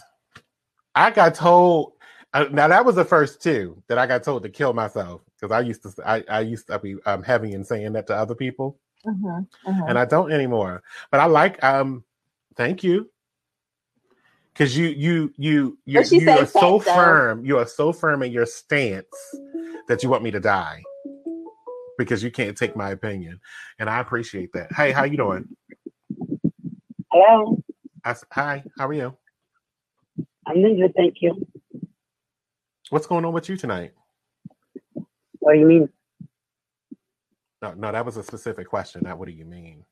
I 0.96 1.12
got 1.12 1.36
told. 1.36 1.94
Now 2.34 2.68
that 2.68 2.86
was 2.86 2.96
the 2.96 3.06
first 3.06 3.42
two 3.42 3.82
that 3.88 3.98
I 3.98 4.08
got 4.08 4.24
told 4.24 4.44
to 4.44 4.50
kill 4.50 4.74
myself 4.74 5.22
because 5.40 5.52
I 5.54 5.62
used 5.62 5.84
to. 5.84 5.94
I, 6.06 6.24
I 6.30 6.42
used 6.42 6.68
to 6.68 6.80
be 6.80 6.96
um, 7.06 7.24
heavy 7.24 7.54
in 7.54 7.64
saying 7.66 7.94
that 7.94 8.08
to 8.08 8.16
other 8.16 8.36
people, 8.36 8.80
Mm-hmm. 9.06 9.44
and 9.88 10.00
I 10.00 10.06
don't 10.06 10.32
anymore. 10.32 10.84
But 11.12 11.22
I 11.22 11.26
like. 11.26 11.64
Um, 11.64 12.04
thank 12.56 12.84
you. 12.84 13.10
Because 14.54 14.78
you 14.78 14.88
you 14.88 15.34
you 15.38 15.78
you 15.86 16.04
she 16.04 16.18
you 16.18 16.38
are 16.40 16.46
so 16.46 16.80
though. 16.80 16.80
firm. 16.80 17.46
You 17.46 17.60
are 17.60 17.68
so 17.68 17.94
firm 17.94 18.24
in 18.24 18.32
your 18.32 18.46
stance 18.46 19.08
that 19.88 20.04
you 20.04 20.10
want 20.10 20.24
me 20.24 20.32
to 20.32 20.40
die 20.40 20.84
because 21.98 22.24
you 22.24 22.32
can't 22.32 22.58
take 22.58 22.76
my 22.76 22.92
opinion, 22.92 23.40
and 23.80 23.90
I 23.90 24.00
appreciate 24.00 24.54
that. 24.54 24.74
Hey, 24.74 24.92
how 24.92 25.06
you 25.06 25.18
doing? 25.18 25.46
Hello, 27.12 27.58
I, 28.06 28.16
hi, 28.32 28.64
how 28.78 28.88
are 28.88 28.94
you? 28.94 29.18
I'm 30.48 30.62
doing 30.62 30.80
good, 30.80 30.94
thank 30.96 31.16
you. 31.22 31.48
What's 32.90 33.08
going 33.08 33.26
on 33.26 33.34
with 33.34 33.50
you 33.50 33.58
tonight? 33.58 33.92
What 35.40 35.54
do 35.54 35.60
you 35.60 35.66
mean? 35.66 35.90
No, 37.62 37.74
no, 37.74 37.92
that 37.92 38.06
was 38.06 38.18
a 38.18 38.24
specific 38.24 38.68
question. 38.68 39.04
Not 39.04 39.18
what 39.18 39.28
do 39.28 39.34
you 39.34 39.46
mean? 39.46 39.84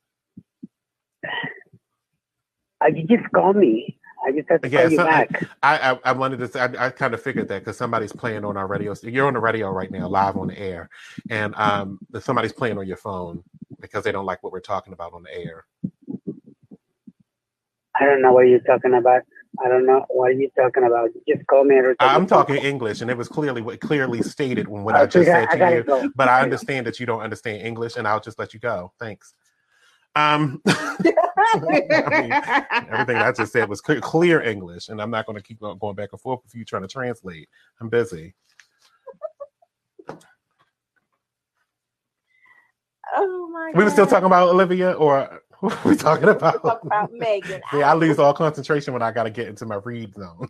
Uh, 2.83 2.87
you 2.87 3.05
just 3.07 3.29
called 3.33 3.55
me. 3.55 3.97
I 4.25 4.31
just 4.31 4.49
have 4.49 4.61
to 4.61 4.69
Yeah, 4.69 4.81
call 4.81 4.91
you 4.91 4.97
so 4.97 5.03
back. 5.05 5.29
I, 5.61 5.91
I 5.91 5.99
I 6.05 6.11
wanted 6.13 6.39
to 6.39 6.47
say 6.47 6.59
I, 6.59 6.87
I 6.87 6.89
kind 6.89 7.13
of 7.13 7.21
figured 7.21 7.47
that 7.49 7.59
because 7.59 7.77
somebody's 7.77 8.13
playing 8.13 8.45
on 8.45 8.57
our 8.57 8.67
radio. 8.67 8.93
You're 9.03 9.27
on 9.27 9.33
the 9.33 9.39
radio 9.39 9.69
right 9.69 9.91
now, 9.91 10.07
live 10.07 10.37
on 10.37 10.47
the 10.47 10.59
air, 10.59 10.89
and 11.29 11.53
um, 11.55 11.99
somebody's 12.19 12.53
playing 12.53 12.77
on 12.77 12.87
your 12.87 12.97
phone 12.97 13.43
because 13.81 14.03
they 14.03 14.11
don't 14.11 14.25
like 14.25 14.41
what 14.43 14.53
we're 14.53 14.59
talking 14.61 14.93
about 14.93 15.13
on 15.13 15.23
the 15.23 15.33
air. 15.33 15.65
I 17.99 18.05
don't 18.05 18.21
know 18.21 18.33
what 18.33 18.47
you're 18.47 18.59
talking 18.59 18.93
about. 18.93 19.21
I 19.63 19.69
don't 19.69 19.85
know 19.85 20.05
what 20.09 20.29
are 20.29 20.33
you 20.33 20.49
talking 20.57 20.83
about. 20.83 21.09
You 21.25 21.35
just 21.35 21.47
call 21.47 21.63
me. 21.63 21.79
I'm 21.99 22.27
talking 22.27 22.57
English, 22.57 23.01
and 23.01 23.09
it 23.09 23.17
was 23.17 23.27
clearly 23.27 23.61
what 23.61 23.79
clearly 23.79 24.21
stated 24.21 24.67
when 24.67 24.83
what 24.83 24.95
I 24.95 25.03
Oh, 25.03 25.05
just 25.07 25.27
said 25.27 25.49
I 25.49 25.53
to 25.53 25.57
gotta 25.59 25.75
you. 25.77 25.83
go. 25.83 26.11
But 26.15 26.27
I 26.27 26.41
understand 26.41 26.87
that 26.87 26.99
you 26.99 27.05
don't 27.05 27.21
understand 27.21 27.61
English, 27.65 27.95
and 27.95 28.07
I'll 28.07 28.19
just 28.19 28.39
let 28.39 28.53
you 28.53 28.59
go. 28.59 28.91
Thanks. 28.99 29.33
Um, 30.15 30.61
I 30.67 32.09
mean, 32.09 32.31
everything 32.89 33.17
I 33.17 33.31
just 33.33 33.51
said 33.51 33.67
was 33.67 33.81
clear, 33.81 33.99
clear 33.99 34.41
English, 34.41 34.87
and 34.89 35.01
I'm 35.01 35.11
not 35.11 35.25
going 35.25 35.37
to 35.37 35.43
keep 35.43 35.59
going 35.59 35.95
back 35.95 36.09
and 36.13 36.21
forth 36.21 36.41
with 36.43 36.55
you 36.55 36.63
trying 36.63 36.83
to 36.83 36.87
translate. 36.87 37.49
I'm 37.81 37.89
busy. 37.89 38.33
Oh 43.17 43.49
my 43.51 43.71
We 43.75 43.83
were 43.83 43.89
still 43.89 44.07
talking 44.07 44.25
about 44.25 44.49
Olivia, 44.49 44.93
or 44.93 45.41
what 45.59 45.83
were 45.83 45.91
we 45.91 45.97
talking 45.97 46.29
about? 46.29 46.61
Talk 46.61 46.83
about 46.83 47.11
Megan. 47.13 47.61
See, 47.71 47.81
I 47.81 47.93
lose 47.93 48.19
all 48.19 48.33
concentration 48.33 48.93
when 48.93 49.01
I 49.01 49.11
got 49.11 49.23
to 49.23 49.29
get 49.29 49.47
into 49.47 49.65
my 49.65 49.75
read 49.83 50.13
zone. 50.13 50.49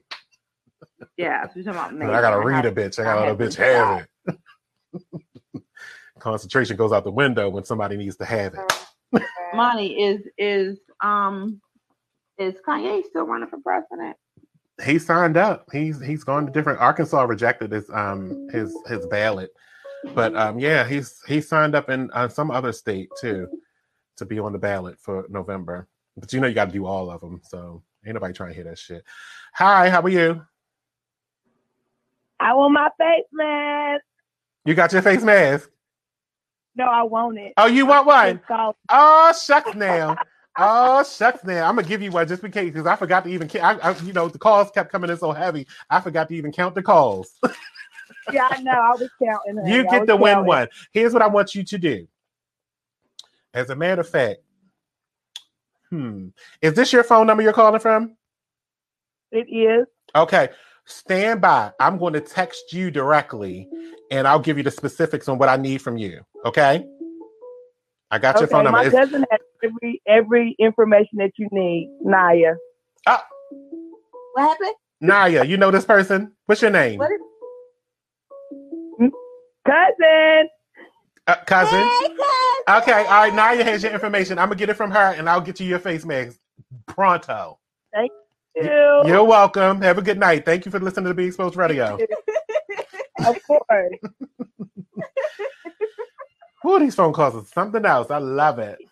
Yeah, 1.18 1.46
so 1.48 1.54
you're 1.56 1.74
talking 1.74 1.98
about 2.00 2.16
I 2.16 2.22
got 2.22 2.32
to 2.32 2.38
Megan. 2.38 2.54
read 2.54 2.66
a 2.66 2.72
bitch. 2.72 3.00
I 3.00 3.04
I 3.04 3.06
got 3.06 3.14
to 3.16 3.20
let 3.22 3.28
a 3.28 3.44
had 3.44 3.52
bitch 3.52 3.56
have 3.56 4.08
it. 4.28 5.64
concentration 6.20 6.76
goes 6.76 6.92
out 6.92 7.04
the 7.04 7.12
window 7.12 7.50
when 7.50 7.64
somebody 7.64 7.98
needs 7.98 8.16
to 8.18 8.26
have 8.26 8.56
it. 8.56 9.22
Money 9.54 10.04
is 10.04 10.22
is 10.38 10.80
um 11.02 11.62
is 12.38 12.56
Kanye 12.68 13.04
still 13.06 13.26
running 13.26 13.48
for 13.50 13.60
president? 13.60 14.18
He 14.84 15.00
signed 15.00 15.38
up. 15.38 15.68
He's 15.72 16.02
he's 16.02 16.24
gone 16.24 16.46
to 16.46 16.52
different. 16.52 16.80
Arkansas 16.80 17.22
rejected 17.24 17.72
his 17.72 17.90
um 17.92 18.48
his 18.52 18.76
his 18.88 19.06
ballot, 19.08 19.52
but 20.14 20.36
um 20.36 20.60
yeah 20.60 20.86
he's 20.86 21.22
he 21.28 21.40
signed 21.40 21.76
up 21.76 21.90
in 21.90 22.10
uh, 22.12 22.28
some 22.28 22.52
other 22.52 22.74
state 22.74 23.10
too 23.22 23.48
to 24.18 24.26
be 24.26 24.40
on 24.40 24.54
the 24.54 24.60
ballot 24.60 25.00
for 25.00 25.26
November. 25.30 25.88
But 26.18 26.32
you 26.32 26.40
know 26.40 26.48
you 26.48 26.54
got 26.54 26.66
to 26.66 26.72
do 26.72 26.86
all 26.86 27.12
of 27.12 27.22
them, 27.22 27.42
so 27.44 27.84
ain't 28.06 28.14
nobody 28.14 28.34
trying 28.34 28.50
to 28.50 28.56
hear 28.56 28.64
that 28.66 28.80
shit. 28.80 29.04
Hi, 29.54 29.90
how 29.90 30.02
are 30.02 30.10
you? 30.10 30.42
I 32.40 32.54
want 32.54 32.74
my 32.74 32.90
face 32.98 33.26
mask. 33.32 34.04
You 34.66 34.74
got 34.74 34.94
your 34.94 35.02
face 35.02 35.24
mask? 35.24 35.70
No, 36.76 36.86
I 36.86 37.04
want 37.04 37.38
it. 37.38 37.54
Oh, 37.58 37.68
you 37.68 37.86
want 37.86 38.08
one? 38.08 38.42
Oh 38.90 39.34
shucks 39.34 39.76
now. 39.76 40.18
Oh 40.58 41.04
shucks 41.04 41.44
now. 41.44 41.68
I'm 41.68 41.76
gonna 41.76 41.86
give 41.86 42.02
you 42.02 42.12
one 42.12 42.26
just 42.30 42.42
in 42.42 42.50
case 42.50 42.72
because 42.72 42.88
I 42.88 42.96
forgot 42.96 43.26
to 43.26 43.30
even. 43.30 43.50
I, 43.62 43.74
I, 43.74 43.98
you 44.00 44.14
know, 44.14 44.30
the 44.30 44.40
calls 44.40 44.72
kept 44.72 44.90
coming 44.90 45.10
in 45.10 45.18
so 45.18 45.34
heavy. 45.34 45.68
I 45.90 46.00
forgot 46.00 46.30
to 46.30 46.34
even 46.34 46.54
count 46.54 46.76
the 46.76 46.82
calls. 46.82 47.38
Yeah, 48.32 48.48
I 48.50 48.62
know. 48.62 48.72
I 48.72 48.92
was 48.92 49.10
counting. 49.22 49.58
honey. 49.58 49.74
you 49.74 49.82
I 49.82 49.92
get 49.92 50.08
to 50.08 50.16
win 50.16 50.46
one. 50.46 50.70
Here's 50.92 51.12
what 51.12 51.22
I 51.22 51.28
want 51.28 51.56
you 51.56 51.64
to 51.66 51.78
do. 51.78 52.08
As 53.56 53.70
a 53.70 53.76
matter 53.76 54.02
of 54.02 54.10
fact, 54.10 54.40
hmm, 55.90 56.28
is 56.62 56.74
this 56.74 56.92
your 56.92 57.04
phone 57.06 57.26
number 57.26 57.42
you're 57.42 57.54
calling 57.54 57.80
from? 57.80 58.18
It 59.32 59.48
is. 59.50 59.88
Okay, 60.14 60.50
stand 60.86 61.40
by. 61.42 61.72
I'm 61.80 61.98
going 61.98 62.14
to 62.14 62.22
text 62.22 62.74
you 62.74 62.92
directly, 62.92 63.68
and 64.12 64.28
I'll 64.28 64.40
give 64.40 64.58
you 64.58 64.64
the 64.64 64.72
specifics 64.72 65.30
on 65.30 65.38
what 65.38 65.48
I 65.50 65.56
need 65.56 65.82
from 65.82 65.98
you. 65.98 66.22
Okay. 66.46 66.86
I 68.12 68.20
got 68.20 68.36
your 68.36 68.44
Okay, 68.44 68.52
phone 68.52 68.66
number. 68.66 68.78
my 68.80 68.86
It's- 68.86 69.04
cousin 69.06 69.26
has 69.32 69.40
every 69.64 70.02
every 70.06 70.56
information 70.60 71.18
that 71.18 71.32
you 71.38 71.48
need. 71.52 71.90
Naya. 72.02 72.54
Ah, 73.08 73.26
What 74.34 74.50
happened? 74.50 74.76
Naya, 75.02 75.44
you 75.46 75.58
know 75.58 75.72
this 75.72 75.86
person? 75.86 76.34
What's 76.46 76.62
your 76.62 76.72
name? 76.72 77.00
What 77.00 77.12
is 77.12 77.20
Cousin. 79.66 80.50
Uh, 81.28 81.36
cousin. 81.46 81.80
Hey, 81.80 82.08
cousin. 82.16 82.82
Okay, 82.84 83.06
all 83.06 83.22
right. 83.24 83.34
Naya 83.34 83.64
has 83.64 83.84
your 83.84 83.92
information. 83.94 84.38
I'm 84.38 84.48
gonna 84.50 84.56
get 84.58 84.70
it 84.70 84.76
from 84.76 84.92
her, 84.92 85.14
and 85.18 85.30
I'll 85.30 85.42
get 85.42 85.60
you 85.60 85.68
your 85.68 85.80
face 85.80 86.06
mask 86.06 86.38
pronto. 86.88 87.60
Thank 87.94 88.12
you. 88.56 88.64
You're 89.06 89.24
welcome. 89.24 89.82
Have 89.82 89.98
a 89.98 90.02
good 90.02 90.20
night. 90.20 90.46
Thank 90.46 90.66
you 90.66 90.72
for 90.72 90.80
listening 90.80 91.06
to 91.06 91.10
the 91.10 91.14
Be 91.16 91.26
Exposed 91.26 91.56
Radio. 91.56 91.98
Of 93.26 93.42
course. 93.44 93.64
Who 96.64 96.80
these 96.80 96.94
phone 96.96 97.14
calls 97.14 97.34
are 97.36 97.46
something 97.54 97.86
else. 97.86 98.12
I 98.12 98.18
love 98.18 98.60
it. 98.60 98.78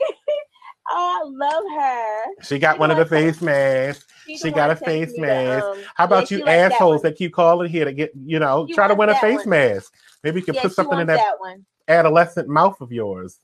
Oh, 0.95 1.21
I 1.23 1.29
love 1.29 1.63
her. 1.81 2.43
She 2.43 2.59
got 2.59 2.75
She 2.75 2.79
one 2.79 2.91
of 2.91 2.97
the 2.97 3.05
face 3.05 3.41
masks. 3.41 4.05
She 4.25 4.37
She 4.37 4.51
got 4.51 4.69
a 4.69 4.75
face 4.75 5.13
the, 5.15 5.21
mask. 5.21 5.65
um, 5.65 5.77
How 5.95 6.03
about 6.03 6.29
yeah, 6.29 6.37
you 6.39 6.45
that 6.45 6.71
assholes 6.73 7.01
one. 7.01 7.11
that 7.11 7.17
keep 7.17 7.33
calling 7.33 7.69
here 7.71 7.85
to 7.85 7.93
get, 7.93 8.11
you 8.15 8.37
know, 8.37 8.67
She 8.67 8.73
try 8.75 8.89
to 8.89 8.93
win 8.93 9.09
a 9.09 9.15
face 9.15 9.39
one. 9.39 9.49
mask? 9.49 9.93
Maybe 10.23 10.41
you 10.41 10.45
can 10.45 10.55
Yeah, 10.55 10.63
put 10.63 10.73
something 10.73 10.99
in 10.99 11.07
that, 11.07 11.15
that 11.15 11.39
one. 11.39 11.65
Adolescent 11.87 12.47
mouth 12.47 12.79
of 12.81 12.91
yours. 12.91 13.37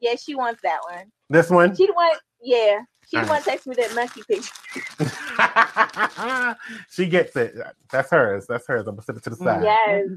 Yeah, 0.00 0.14
she 0.16 0.34
wants 0.34 0.60
that 0.62 0.80
one. 0.90 1.04
This 1.30 1.48
one? 1.50 1.74
She 1.76 1.86
one. 1.92 2.16
Yeah, 2.42 2.80
she 3.08 3.16
the 3.18 3.22
All 3.22 3.28
one 3.28 3.36
right. 3.36 3.44
text 3.44 3.66
me 3.68 3.76
that 3.76 3.94
monkey 3.94 4.22
picture. 4.28 4.52
she 6.90 7.06
gets 7.06 7.36
it. 7.36 7.54
That's 7.90 8.10
hers. 8.10 8.46
That's 8.48 8.66
hers. 8.66 8.86
I'm 8.88 8.96
gonna 8.96 9.02
sit 9.02 9.16
it 9.16 9.22
to 9.24 9.30
the 9.30 9.36
side. 9.36 9.62
Yes. 9.62 10.08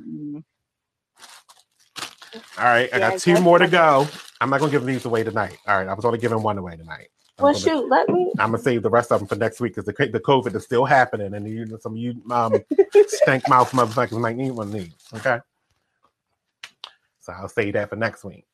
All 2.57 2.65
right, 2.65 2.89
I 2.93 2.99
got 2.99 3.19
two 3.19 3.39
more 3.39 3.59
to 3.59 3.67
go. 3.67 4.07
I'm 4.41 4.49
not 4.49 4.59
gonna 4.59 4.71
give 4.71 4.85
these 4.85 5.05
away 5.05 5.23
tonight. 5.23 5.57
All 5.67 5.77
right, 5.77 5.87
I 5.87 5.93
was 5.93 6.03
only 6.03 6.19
giving 6.19 6.41
one 6.41 6.57
away 6.57 6.75
tonight. 6.75 7.07
I'm 7.37 7.43
Well, 7.43 7.53
gonna- 7.53 7.63
shoot, 7.65 7.87
let 7.89 8.09
me. 8.09 8.31
I'm 8.39 8.51
gonna 8.51 8.61
save 8.63 8.81
the 8.81 8.89
rest 8.89 9.11
of 9.11 9.19
them 9.19 9.27
for 9.27 9.35
next 9.35 9.61
week 9.61 9.75
because 9.75 9.85
the 9.85 9.93
the 10.07 10.19
COVID 10.19 10.55
is 10.55 10.63
still 10.63 10.83
happening, 10.85 11.33
and 11.33 11.47
you 11.47 11.65
some 11.79 11.93
of 11.93 11.97
you 11.97 12.21
um 12.31 12.53
stank 13.07 13.47
mouth 13.47 13.71
motherfuckers 13.71 14.19
might 14.19 14.35
need 14.35 14.51
one 14.51 14.67
of 14.67 14.73
these. 14.73 14.91
Okay, 15.13 15.39
so 17.25 17.33
I'll 17.33 17.49
save 17.49 17.73
that 17.73 17.89
for 17.89 17.95
next 17.95 18.23
week. 18.23 18.45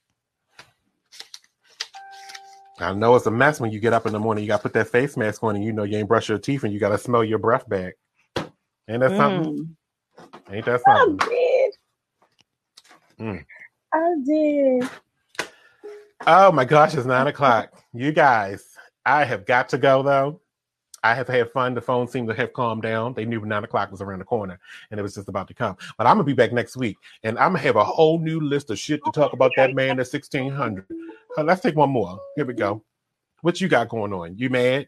I 2.79 2.93
know 2.93 3.15
it's 3.15 3.25
a 3.25 3.31
mess 3.31 3.59
when 3.59 3.69
you 3.69 3.79
get 3.79 3.93
up 3.93 4.07
in 4.07 4.13
the 4.13 4.19
morning. 4.19 4.43
You 4.43 4.47
got 4.47 4.57
to 4.57 4.63
put 4.63 4.73
that 4.73 4.87
face 4.87 5.17
mask 5.17 5.43
on, 5.43 5.55
and 5.55 5.63
you 5.63 5.73
know 5.73 5.83
you 5.83 5.97
ain't 5.97 6.07
brush 6.07 6.29
your 6.29 6.39
teeth, 6.39 6.63
and 6.63 6.73
you 6.73 6.79
got 6.79 6.89
to 6.89 6.97
smell 6.97 7.23
your 7.23 7.37
breath 7.37 7.67
back. 7.67 7.95
Ain't 8.89 9.01
that 9.01 9.15
something? 9.17 9.75
Ain't 10.51 10.65
that 10.65 10.81
I'm 10.87 11.19
something? 11.19 11.29
dead. 11.29 11.71
Mm. 13.19 13.45
I 13.93 14.15
did. 14.25 14.89
Oh 16.25 16.51
my 16.51 16.65
gosh, 16.65 16.95
it's 16.95 17.05
nine 17.05 17.27
o'clock. 17.27 17.73
You 17.93 18.11
guys, 18.13 18.63
I 19.05 19.25
have 19.25 19.45
got 19.45 19.69
to 19.69 19.77
go 19.77 20.01
though. 20.01 20.39
I 21.03 21.15
have 21.15 21.27
had 21.27 21.51
fun. 21.51 21.73
The 21.73 21.81
phone 21.81 22.07
seemed 22.07 22.27
to 22.29 22.35
have 22.35 22.53
calmed 22.53 22.83
down. 22.83 23.13
They 23.13 23.25
knew 23.25 23.43
nine 23.43 23.63
o'clock 23.63 23.91
was 23.91 24.01
around 24.01 24.19
the 24.19 24.25
corner 24.25 24.59
and 24.91 24.99
it 24.99 25.03
was 25.03 25.15
just 25.15 25.29
about 25.29 25.47
to 25.47 25.53
come. 25.53 25.75
But 25.97 26.05
I'm 26.05 26.15
gonna 26.15 26.23
be 26.23 26.33
back 26.33 26.53
next 26.53 26.77
week 26.77 26.97
and 27.23 27.39
I'm 27.39 27.53
gonna 27.53 27.59
have 27.59 27.75
a 27.75 27.83
whole 27.83 28.19
new 28.19 28.39
list 28.39 28.69
of 28.69 28.77
shit 28.77 29.01
to 29.05 29.11
talk 29.11 29.33
about 29.33 29.51
that 29.57 29.73
man 29.73 29.99
at 29.99 30.07
1600. 30.07 30.85
Uh, 31.37 31.43
let's 31.43 31.61
take 31.61 31.75
one 31.75 31.89
more. 31.89 32.19
Here 32.35 32.45
we 32.45 32.53
go. 32.53 32.83
What 33.41 33.59
you 33.59 33.67
got 33.67 33.89
going 33.89 34.13
on? 34.13 34.37
You 34.37 34.49
mad? 34.51 34.87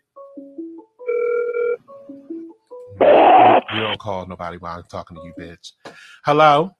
You 3.02 3.80
don't 3.80 4.00
call 4.00 4.28
nobody 4.28 4.58
while 4.58 4.78
I'm 4.78 4.84
talking 4.84 5.18
to 5.18 5.24
you, 5.24 5.34
bitch. 5.40 5.72
Hello? 6.26 6.72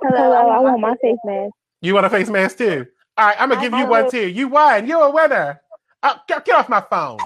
Hello, 0.00 0.32
I 0.32 0.60
want 0.60 0.80
my 0.80 0.94
face 1.02 1.18
mask. 1.24 1.52
You 1.80 1.94
want 1.94 2.06
a 2.06 2.10
face 2.10 2.28
mask 2.28 2.58
too? 2.58 2.86
All 3.16 3.26
right, 3.26 3.36
I'm 3.38 3.48
gonna 3.48 3.60
give 3.60 3.76
you 3.76 3.86
one 3.86 4.08
too. 4.08 4.28
You 4.28 4.46
won. 4.46 4.86
You're 4.86 5.06
a 5.06 5.10
winner. 5.10 5.60
Uh, 6.04 6.16
get, 6.28 6.44
get 6.44 6.56
off 6.56 6.68
my 6.68 6.82
phone. 6.88 7.18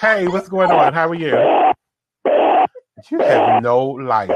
Hey, 0.00 0.26
what's 0.26 0.48
going 0.48 0.70
on? 0.70 0.92
How 0.92 1.08
are 1.08 1.14
you? 1.14 1.36
You 3.10 3.18
have 3.20 3.62
no 3.62 3.86
life. 3.86 4.30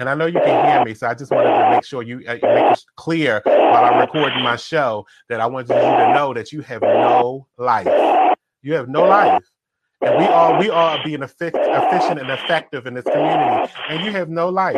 And 0.00 0.08
I 0.08 0.14
know 0.14 0.26
you 0.26 0.40
can 0.40 0.66
hear 0.66 0.84
me, 0.84 0.94
so 0.94 1.08
I 1.08 1.14
just 1.14 1.30
wanted 1.30 1.50
to 1.50 1.70
make 1.70 1.84
sure 1.84 2.02
you 2.02 2.22
uh, 2.26 2.34
make 2.34 2.42
it 2.42 2.84
clear 2.96 3.40
while 3.44 3.84
I'm 3.84 4.00
recording 4.00 4.42
my 4.42 4.56
show 4.56 5.06
that 5.28 5.40
I 5.40 5.46
wanted 5.46 5.70
you 5.70 5.76
to 5.76 6.14
know 6.14 6.34
that 6.34 6.52
you 6.52 6.60
have 6.62 6.82
no 6.82 7.46
life. 7.56 7.86
You 8.62 8.74
have 8.74 8.88
no 8.88 9.02
life. 9.02 9.44
And 10.00 10.16
we 10.18 10.24
are 10.26 10.60
we 10.60 10.70
are 10.70 11.02
being 11.04 11.22
efficient 11.22 12.20
and 12.20 12.30
effective 12.30 12.86
in 12.86 12.94
this 12.94 13.04
community, 13.04 13.72
and 13.88 14.04
you 14.04 14.12
have 14.12 14.28
no 14.28 14.48
life. 14.48 14.76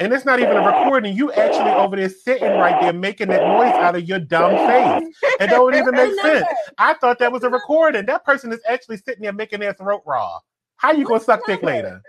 And 0.00 0.12
it's 0.14 0.24
not 0.24 0.40
even 0.40 0.56
a 0.56 0.66
recording. 0.66 1.14
You 1.14 1.30
actually 1.32 1.70
over 1.72 1.96
there 1.96 2.08
sitting 2.08 2.52
right 2.52 2.80
there 2.80 2.92
making 2.92 3.28
that 3.28 3.42
noise 3.42 3.74
out 3.74 3.94
of 3.96 4.08
your 4.08 4.18
dumb 4.18 4.56
face. 4.66 5.14
It 5.40 5.46
don't 5.50 5.74
even 5.74 5.94
make 5.94 6.18
sense. 6.20 6.46
I 6.78 6.94
thought 6.94 7.18
that 7.18 7.30
was 7.30 7.42
a 7.42 7.50
recording. 7.50 8.06
That 8.06 8.24
person 8.24 8.52
is 8.52 8.60
actually 8.66 8.96
sitting 8.96 9.22
there 9.22 9.32
making 9.32 9.60
their 9.60 9.74
throat 9.74 10.02
raw. 10.06 10.38
How 10.76 10.92
you 10.92 11.04
gonna 11.04 11.20
suck 11.20 11.44
dick 11.46 11.62
later? 11.62 12.00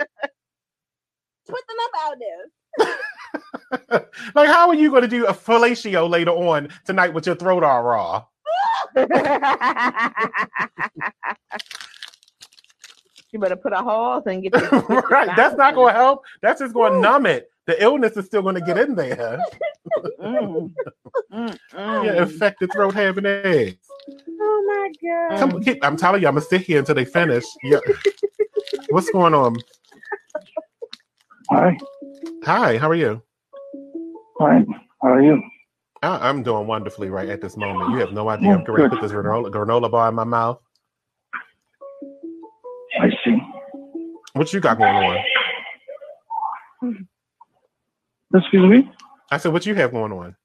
Put 1.47 1.61
the 1.67 1.75
number 1.77 1.97
out 1.97 2.17
there. 3.89 4.09
like, 4.35 4.47
how 4.47 4.69
are 4.69 4.75
you 4.75 4.89
gonna 4.89 5.07
do 5.07 5.25
a 5.25 5.33
fellatio 5.33 6.09
later 6.09 6.31
on 6.31 6.69
tonight 6.85 7.13
with 7.13 7.25
your 7.25 7.35
throat 7.35 7.63
all 7.63 7.83
raw? 7.83 8.23
You 13.31 13.39
better 13.39 13.55
put 13.55 13.73
a 13.73 13.77
horse 13.81 14.23
and 14.25 14.43
get 14.43 14.51
the 14.53 15.05
right. 15.09 15.29
That's 15.35 15.55
not 15.55 15.75
gonna 15.75 15.93
help. 15.93 16.23
That's 16.41 16.59
just 16.61 16.73
gonna 16.73 16.99
numb 16.99 17.25
it. 17.25 17.49
The 17.67 17.81
illness 17.81 18.17
is 18.17 18.25
still 18.25 18.41
gonna 18.41 18.61
get 18.61 18.77
in 18.77 18.95
there. 18.95 19.39
Mm. 20.21 20.71
Mm, 21.33 21.57
Yeah, 21.73 21.79
mm. 21.79 22.21
infected 22.21 22.71
throat 22.71 22.93
having 22.93 23.25
eggs. 23.25 23.75
Oh 24.29 24.63
my 24.67 24.91
god. 25.01 25.39
Come, 25.39 25.63
keep, 25.63 25.83
I'm 25.83 25.97
telling 25.97 26.21
you, 26.21 26.27
I'm 26.27 26.35
gonna 26.35 26.45
sit 26.45 26.61
here 26.61 26.79
until 26.79 26.93
they 26.95 27.03
finish. 27.03 27.43
Yeah. 27.63 27.79
What's 28.89 29.09
going 29.09 29.33
on? 29.33 29.57
Hi. 31.49 31.77
Hi, 32.43 32.77
how 32.77 32.89
are 32.89 32.95
you? 32.95 33.21
Fine. 34.37 34.67
How 35.01 35.13
are 35.13 35.21
you? 35.23 35.41
I, 36.03 36.29
I'm 36.29 36.41
doing 36.43 36.65
wonderfully 36.67 37.09
right 37.09 37.29
at 37.29 37.41
this 37.41 37.55
moment. 37.55 37.91
You 37.91 37.97
have 37.97 38.11
no 38.11 38.29
idea. 38.29 38.51
I'm 38.51 38.63
going 38.63 38.83
to 38.83 38.89
put 38.89 39.01
this 39.01 39.11
granola, 39.11 39.51
granola 39.51 39.89
bar 39.89 40.09
in 40.09 40.15
my 40.15 40.23
mouth. 40.23 40.59
I 42.99 43.09
see. 43.23 43.37
What 44.33 44.51
you 44.51 44.59
got 44.59 44.77
going 44.77 44.95
on? 44.95 45.17
Excuse 48.33 48.69
me? 48.69 48.91
I 49.29 49.37
said, 49.37 49.53
what 49.53 49.65
you 49.65 49.75
have 49.75 49.91
going 49.91 50.11
on? 50.11 50.35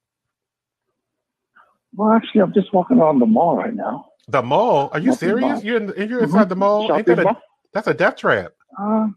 Well, 1.94 2.12
actually, 2.12 2.42
I'm 2.42 2.52
just 2.52 2.72
walking 2.74 2.98
around 2.98 3.20
the 3.20 3.26
mall 3.26 3.56
right 3.56 3.74
now. 3.74 4.06
The 4.28 4.42
mall? 4.42 4.90
Are 4.92 4.98
you 4.98 5.14
serious? 5.14 5.64
You're 5.64 5.78
in, 5.78 6.08
you're 6.08 6.22
inside 6.22 6.48
the 6.48 6.56
mall? 6.56 6.94
Ain't 6.94 7.06
that 7.06 7.20
a, 7.20 7.24
mall? 7.24 7.40
that's 7.72 7.86
a 7.86 7.94
death 7.94 8.16
trap. 8.16 8.52
Uh, 8.78 9.08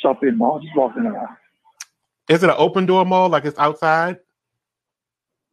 shopping 0.00 0.36
mall, 0.36 0.60
just 0.60 0.76
walking 0.76 1.06
around. 1.06 1.36
Is 2.28 2.42
it 2.42 2.50
an 2.50 2.56
open 2.58 2.86
door 2.86 3.04
mall 3.04 3.28
like 3.28 3.44
it's 3.44 3.58
outside? 3.58 4.18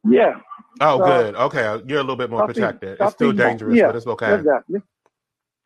Yeah. 0.03 0.39
Oh, 0.81 1.01
Uh, 1.01 1.05
good. 1.05 1.35
Okay, 1.35 1.61
you're 1.87 1.99
a 1.99 2.01
little 2.03 2.15
bit 2.15 2.29
more 2.29 2.41
shopping- 2.41 2.55
protected. 2.55 2.97
It's 2.99 3.13
still 3.13 3.31
dangerous, 3.31 3.75
Yeah, 3.77 3.87
but 3.87 3.95
it's 3.95 4.07
okay. 4.07 4.35
Exactly. 4.35 4.81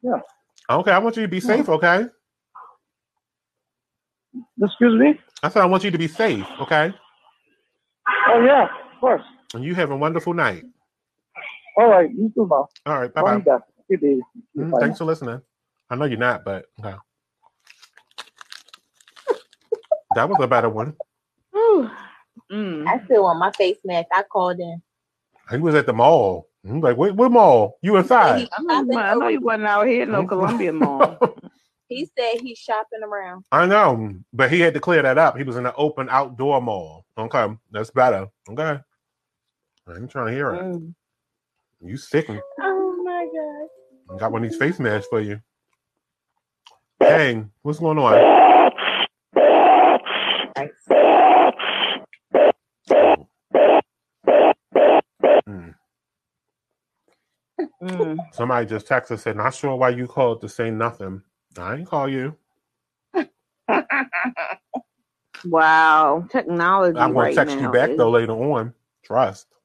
Yeah. 0.01 0.19
Okay, 0.69 0.91
I 0.91 0.99
want 0.99 1.15
you 1.15 1.21
to 1.23 1.27
be 1.27 1.39
safe. 1.39 1.67
Okay. 1.69 2.05
Excuse 4.61 4.99
me? 4.99 5.19
I 5.41 5.49
said 5.49 5.61
I 5.61 5.65
want 5.65 5.83
you 5.83 5.91
to 5.91 5.97
be 5.97 6.07
safe. 6.07 6.45
Okay. 6.61 6.93
Oh, 8.29 8.41
yeah, 8.43 8.63
of 8.65 8.99
course. 8.99 9.23
And 9.53 9.63
you 9.63 9.73
have 9.75 9.91
a 9.91 9.95
wonderful 9.97 10.33
night. 10.33 10.63
All 11.77 11.87
right, 11.89 12.09
you 12.11 12.31
too, 12.35 12.47
now. 12.49 12.67
All 12.85 12.99
right. 12.99 13.13
bye 13.13 13.21
bye. 13.21 13.35
me 13.37 13.41
back. 13.43 13.61
Mm, 13.91 14.71
Bye 14.71 14.79
thanks 14.81 14.97
for 14.97 15.05
listening. 15.05 15.41
I 15.89 15.95
know 15.95 16.05
you're 16.05 16.17
not, 16.19 16.43
but 16.43 16.65
okay. 16.79 16.95
That 20.15 20.27
was 20.29 20.37
a 20.41 20.47
better 20.47 20.69
one. 20.69 20.95
Mm. 22.51 22.87
I 22.87 23.03
still 23.05 23.23
want 23.23 23.39
my 23.39 23.51
face 23.51 23.77
mask. 23.85 24.07
I 24.13 24.23
called 24.23 24.59
in. 24.59 24.81
He 25.49 25.57
was 25.57 25.75
at 25.75 25.85
the 25.85 25.93
mall. 25.93 26.49
I'm 26.67 26.81
like, 26.81 26.97
what, 26.97 27.15
what 27.15 27.31
mall? 27.31 27.77
You 27.81 27.95
inside? 27.97 28.47
I 28.57 28.61
know, 28.61 28.99
I 28.99 29.15
know 29.15 29.27
you 29.29 29.39
wasn't 29.39 29.67
out 29.67 29.87
here 29.87 30.03
in 30.03 30.11
no 30.11 30.25
Columbia 30.25 30.73
Mall. 30.73 31.17
He 31.89 32.05
said 32.17 32.41
he's 32.41 32.57
shopping 32.57 32.99
around. 33.01 33.45
I 33.51 33.65
know, 33.65 34.15
but 34.33 34.51
he 34.51 34.59
had 34.59 34.73
to 34.73 34.79
clear 34.79 35.01
that 35.01 35.17
up. 35.17 35.37
He 35.37 35.43
was 35.43 35.55
in 35.55 35.65
an 35.65 35.71
open 35.77 36.09
outdoor 36.09 36.61
mall. 36.61 37.05
Okay, 37.17 37.47
that's 37.71 37.91
better. 37.91 38.27
Okay, 38.49 38.81
I'm 39.87 40.07
trying 40.09 40.27
to 40.27 40.33
hear 40.33 40.53
it. 40.53 40.61
Mm. 40.61 40.93
You 41.81 41.95
sick? 41.95 42.27
Oh 42.59 43.01
my 43.05 43.27
god. 44.09 44.19
Got 44.19 44.31
one 44.33 44.43
of 44.43 44.49
these 44.49 44.59
face 44.59 44.79
masks 44.79 45.07
for 45.09 45.21
you. 45.21 45.39
Hey, 46.99 47.45
what's 47.61 47.79
going 47.79 47.97
on? 47.99 48.37
Mm. 58.17 58.33
Somebody 58.33 58.65
just 58.65 58.87
texted 58.87 59.11
and 59.11 59.19
said, 59.19 59.35
"Not 59.37 59.53
sure 59.53 59.75
why 59.75 59.89
you 59.89 60.07
called 60.07 60.41
to 60.41 60.49
say 60.49 60.71
nothing." 60.71 61.21
I 61.57 61.75
ain't 61.75 61.87
call 61.87 62.09
you. 62.09 62.35
Wow, 65.45 66.25
technology. 66.31 66.97
I'm 66.97 67.13
gonna 67.13 67.25
right 67.27 67.35
text 67.35 67.59
you 67.59 67.71
back 67.71 67.91
is- 67.91 67.97
though 67.97 68.09
later 68.09 68.33
on. 68.33 68.73
Trust. 69.03 69.47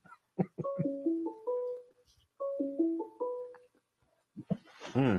Hmm. 4.93 5.17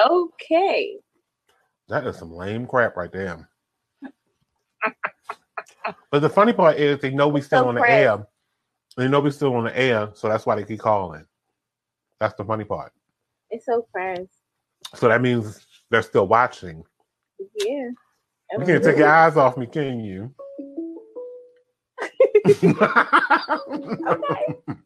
Okay. 0.00 0.96
That 1.88 2.06
is 2.06 2.16
some 2.16 2.32
lame 2.32 2.66
crap 2.66 2.96
right 2.96 3.10
there. 3.12 3.48
But 6.10 6.20
the 6.20 6.28
funny 6.28 6.52
part 6.52 6.76
is 6.76 7.00
they 7.00 7.10
know 7.10 7.28
we 7.28 7.40
still 7.40 7.62
So 7.64 7.68
on 7.68 7.74
the 7.76 7.80
crap. 7.80 7.92
air. 7.92 8.26
They 8.96 9.08
know 9.08 9.20
we 9.20 9.30
still 9.30 9.54
on 9.56 9.64
the 9.64 9.78
air, 9.78 10.10
so 10.14 10.28
that's 10.28 10.44
why 10.46 10.54
they 10.56 10.64
keep 10.64 10.80
calling. 10.80 11.24
That's 12.20 12.34
the 12.34 12.44
funny 12.44 12.64
part. 12.64 12.92
It's 13.50 13.64
so 13.66 13.86
fast. 13.92 14.28
So 14.94 15.08
that 15.08 15.22
means 15.22 15.66
they're 15.90 16.02
still 16.02 16.26
watching. 16.26 16.84
Yeah. 17.56 17.90
You 18.58 18.66
can't 18.66 18.84
take 18.84 18.98
your 18.98 19.08
eyes 19.08 19.36
off 19.36 19.56
me, 19.56 19.66
can 19.66 20.00
you? 20.00 20.34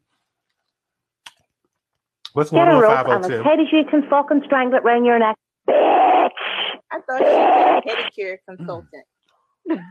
What's 2.33 2.51
Get 2.51 2.57
going 2.65 2.69
a 2.69 2.75
on, 2.75 2.81
rope 2.81 3.07
and 3.07 3.25
as 3.25 3.31
502? 3.31 3.43
tight 3.43 3.59
as 3.59 3.67
you 3.71 3.83
can 3.89 4.07
fucking 4.09 4.41
strangle 4.45 4.77
it 4.77 4.83
round 4.83 5.05
your 5.05 5.17
neck. 5.19 5.35
I 5.69 6.29
thought 6.91 7.17
she 7.17 7.23
was 7.23 7.83
a 7.83 7.89
pedicure 7.89 8.37
consultant. 8.47 9.03
Good 9.67 9.83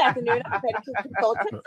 afternoon, 0.00 0.42
I'm 0.46 0.52
a 0.52 0.60
pedicure 0.60 1.02
consultant. 1.02 1.62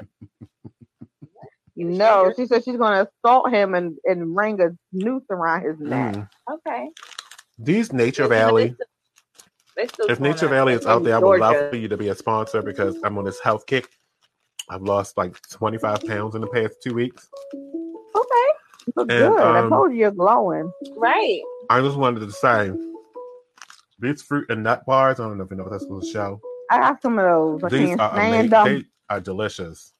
No, 1.76 2.34
she 2.36 2.48
said 2.48 2.64
she's 2.64 2.78
gonna 2.78 3.08
assault 3.24 3.52
him 3.52 3.76
and, 3.76 3.98
and 4.06 4.36
ring 4.36 4.60
a 4.62 4.70
noose 4.92 5.24
around 5.30 5.62
his 5.64 5.80
neck. 5.80 6.16
Mm. 6.16 6.30
Okay. 6.52 6.90
These 7.60 7.94
Nature 7.94 8.28
Valley, 8.28 8.76
They 9.76 9.88
still 9.88 10.10
if 10.10 10.20
Nature. 10.20 10.48
Valley 10.48 10.74
is 10.74 10.86
out 10.88 11.04
there, 11.04 11.16
I 11.16 11.20
would 11.20 11.40
love 11.40 11.70
for 11.70 11.76
you 11.76 11.88
to 11.88 11.98
be 11.98 12.10
a 12.10 12.16
sponsor 12.16 12.62
because 12.64 12.98
I'm 13.04 13.18
on 13.18 13.26
this 13.26 13.40
health 13.40 13.66
kick. 13.68 13.88
I've 14.70 14.82
lost 14.82 15.18
like 15.18 15.36
25 15.50 16.02
pounds 16.08 16.36
in 16.36 16.42
the 16.42 16.48
past 16.48 16.78
two 16.84 16.94
weeks. 16.94 17.30
Okay. 17.54 18.48
Look 18.96 19.12
And, 19.12 19.34
good. 19.34 19.40
I 19.40 19.60
um, 19.60 19.70
told 19.70 19.92
you 19.92 19.98
you're 19.98 20.12
glowing. 20.12 20.72
Right. 20.96 21.42
I 21.70 21.82
just 21.82 21.98
wanted 21.98 22.22
to 22.22 22.32
say 22.32 22.72
These 23.99 24.22
fruit 24.22 24.49
and 24.49 24.64
nut 24.64 24.86
bars. 24.86 25.19
I 25.19 25.24
don't 25.28 25.41
even 25.41 25.57
know 25.57 25.65
if 25.65 25.72
that's 25.72 25.86
a 25.86 26.11
show. 26.11 26.40
I 26.69 26.80
got 26.80 27.02
some 27.02 27.18
of 27.18 27.26
those. 27.26 27.64
I 27.64 27.69
These 27.69 27.90
can't 27.90 28.02
are 28.02 28.11
stand 28.14 28.34
amazing. 28.34 28.49
them. 28.49 28.65
They 28.65 28.84
are 29.10 29.19
delicious. 29.19 29.94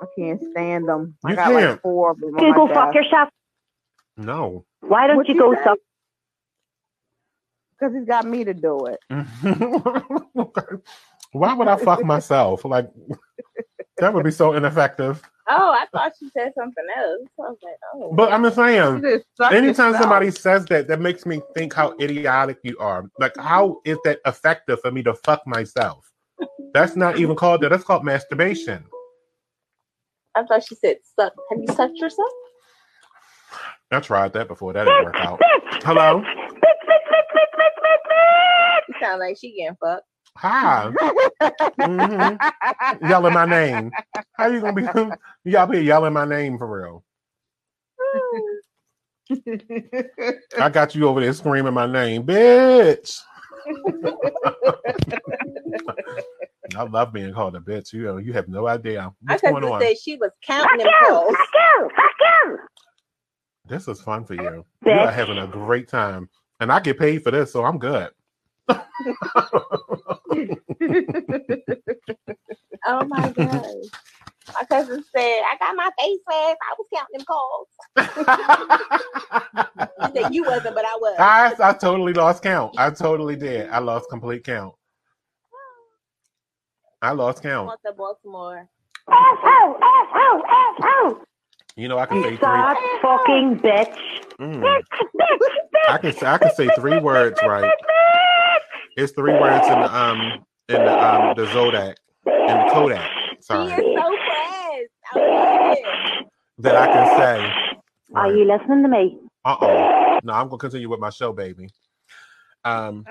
I 0.00 0.06
can't 0.18 0.42
stand 0.52 0.88
them. 0.88 1.16
I 1.24 1.30
You 1.30 1.36
got 1.36 1.52
like 1.52 1.64
can't. 1.64 1.82
four 1.82 2.10
of 2.12 2.20
them. 2.20 2.36
You 2.38 2.54
go 2.54 2.68
fuck 2.68 2.94
yourself. 2.94 3.28
No. 4.16 4.64
Why 4.80 5.06
don't 5.06 5.16
What 5.16 5.28
you 5.28 5.34
you 5.34 5.40
go 5.40 5.54
say? 5.54 5.60
suck? 5.64 5.78
Because 7.78 7.94
he's 7.94 8.06
got 8.06 8.24
me 8.26 8.44
to 8.44 8.54
do 8.54 8.86
it. 8.86 9.00
Why 11.32 11.52
would 11.54 11.68
I 11.68 11.76
fuck 11.76 12.02
myself? 12.04 12.64
Like 12.64 12.88
that 13.98 14.12
would 14.12 14.24
be 14.24 14.30
so 14.30 14.52
ineffective. 14.54 15.22
Oh, 15.48 15.70
I 15.70 15.86
thought 15.92 16.12
you 16.20 16.28
said 16.36 16.52
something 16.58 16.84
else. 16.96 17.28
I 17.38 17.42
was 17.42 17.58
like, 17.62 17.74
oh. 17.94 18.12
But 18.14 18.32
I'm 18.32 18.42
just 18.42 18.56
saying, 18.56 18.96
You 18.96 19.16
just 19.18 19.26
suck 19.36 19.52
anytime 19.52 19.92
yourself. 19.92 19.96
somebody 20.02 20.30
says 20.32 20.64
that, 20.66 20.88
that 20.88 21.00
makes 21.00 21.24
me 21.24 21.40
think 21.54 21.72
how 21.72 21.94
idiotic 22.00 22.58
you 22.64 22.76
are. 22.78 23.04
Like, 23.20 23.32
how 23.38 23.80
is 23.84 23.96
that 24.04 24.18
effective 24.26 24.80
for 24.80 24.90
me 24.90 25.02
to 25.04 25.14
fuck 25.14 25.46
myself? 25.46 26.10
That's 26.74 26.96
not 26.96 27.18
even 27.18 27.36
called 27.36 27.60
that. 27.62 27.68
That's 27.70 27.84
called 27.84 28.04
masturbation. 28.04 28.84
I 30.34 30.42
thought 30.44 30.64
she 30.66 30.74
said 30.74 30.96
suck. 31.18 31.32
Have 31.50 31.60
you 31.60 31.74
sucked 31.74 31.96
yourself? 31.96 32.28
I 33.92 34.00
tried 34.00 34.32
that 34.32 34.48
before. 34.48 34.72
That 34.72 34.84
didn't 34.84 35.04
work 35.04 35.14
out. 35.20 35.40
Hello. 35.84 36.22
You 38.88 38.94
sound 39.00 39.20
like 39.20 39.36
she 39.38 39.56
getting 39.56 39.76
fucked. 39.82 40.04
Hi. 40.36 40.90
Mhm. 41.78 42.38
Yelling 43.08 43.32
my 43.32 43.46
name. 43.46 43.92
How 44.34 44.46
you 44.48 44.60
gonna 44.60 44.74
be? 44.74 44.82
Y'all 45.50 45.66
be 45.66 45.80
yelling 45.80 46.12
my 46.12 46.24
name 46.24 46.58
for 46.58 46.66
real. 46.66 47.04
I 50.58 50.68
got 50.68 50.94
you 50.94 51.08
over 51.08 51.20
there 51.20 51.32
screaming 51.32 51.74
my 51.74 51.86
name, 51.86 52.24
bitch. 52.24 53.20
I 56.76 56.82
love 56.82 57.12
being 57.12 57.32
called 57.32 57.56
a 57.56 57.60
bitch. 57.60 57.92
You 57.92 58.02
know, 58.04 58.16
you 58.18 58.32
have 58.32 58.48
no 58.48 58.66
idea 58.66 59.00
I 59.00 59.12
what's 59.32 59.42
thought 59.42 59.50
going 59.50 59.64
you 59.64 59.72
on. 59.72 59.80
said 59.80 59.98
she 59.98 60.16
was 60.16 60.30
counting 60.42 60.78
fuck 60.80 60.86
them 61.00 61.08
calls. 61.08 61.36
This 63.66 63.88
is 63.88 64.00
fun 64.00 64.24
for 64.24 64.34
you. 64.34 64.64
You 64.84 64.92
are 65.00 65.10
having 65.10 65.38
a 65.38 65.46
great 65.46 65.88
time, 65.88 66.28
and 66.60 66.70
I 66.70 66.80
get 66.80 66.98
paid 66.98 67.22
for 67.24 67.30
this, 67.30 67.52
so 67.52 67.64
I'm 67.64 67.78
good. 67.78 68.10
Oh 72.86 73.04
my 73.06 73.30
god. 73.30 73.64
My 74.54 74.64
cousin 74.70 75.04
said, 75.14 75.20
I 75.42 75.56
got 75.58 75.76
my 75.76 75.90
face 75.98 76.20
mask. 76.28 76.56
I 76.62 76.74
was 76.78 76.86
counting 76.94 77.18
them 77.18 77.26
calls. 77.26 77.68
you 80.00 80.22
said 80.22 80.34
you 80.34 80.44
wasn't, 80.44 80.74
but 80.74 80.84
I 80.84 80.96
was. 81.00 81.16
I, 81.18 81.54
I 81.70 81.72
totally 81.72 82.12
lost 82.12 82.42
count. 82.42 82.74
I 82.78 82.90
totally 82.90 83.36
did. 83.36 83.68
I 83.70 83.80
lost 83.80 84.08
complete 84.08 84.44
count. 84.44 84.74
I 87.02 87.10
lost 87.12 87.40
I 87.40 87.50
count. 87.50 87.66
want 87.66 87.80
the 87.84 87.92
Baltimore. 87.92 88.68
You 91.76 91.88
know, 91.88 91.98
I 91.98 92.06
can 92.06 92.22
say 92.22 92.28
three. 92.30 92.38
Stop 92.38 92.76
fucking 93.02 93.60
bitch. 93.60 93.96
Mm. 94.40 94.82
I 95.88 95.98
can 95.98 96.14
I 96.26 96.38
can 96.38 96.54
say 96.54 96.68
three 96.76 96.98
words 96.98 97.38
right. 97.42 97.70
It's 98.96 99.12
three 99.12 99.34
words 99.34 99.66
in 99.66 99.78
the 99.78 99.94
um 99.94 100.20
in 100.68 100.84
the 100.84 101.04
um 101.04 101.36
the 101.36 101.44
Zodak 101.46 101.96
in 102.24 102.32
the 102.32 102.70
Kodak. 102.72 103.10
She 103.36 103.42
Sorry, 103.42 103.72
is 103.72 103.78
so 103.78 104.16
fast. 104.26 104.86
I 105.12 105.18
love 105.18 105.76
it. 105.76 106.26
that 106.58 106.76
I 106.76 106.86
can 106.86 107.18
say. 107.18 107.80
Are 108.14 108.34
you 108.34 108.46
listening 108.46 108.82
to 108.82 108.88
me? 108.88 109.18
Uh 109.44 109.56
oh. 109.60 110.18
No, 110.24 110.32
I'm 110.32 110.48
gonna 110.48 110.56
continue 110.56 110.88
with 110.88 110.98
my 110.98 111.10
show, 111.10 111.34
baby. 111.34 111.68
Um, 112.64 113.04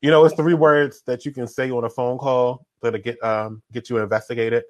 you 0.00 0.10
know, 0.10 0.24
it's 0.24 0.36
three 0.36 0.54
words 0.54 1.02
that 1.06 1.26
you 1.26 1.32
can 1.32 1.48
say 1.48 1.70
on 1.72 1.84
a 1.84 1.90
phone 1.90 2.16
call 2.16 2.64
that'll 2.80 3.00
get 3.00 3.22
um 3.24 3.62
get 3.72 3.90
you 3.90 3.98
investigated. 3.98 4.62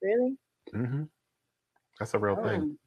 Really? 0.00 0.36
Mm-hmm. 0.72 1.02
That's 1.98 2.14
a 2.14 2.18
real 2.20 2.36
thing. 2.36 2.78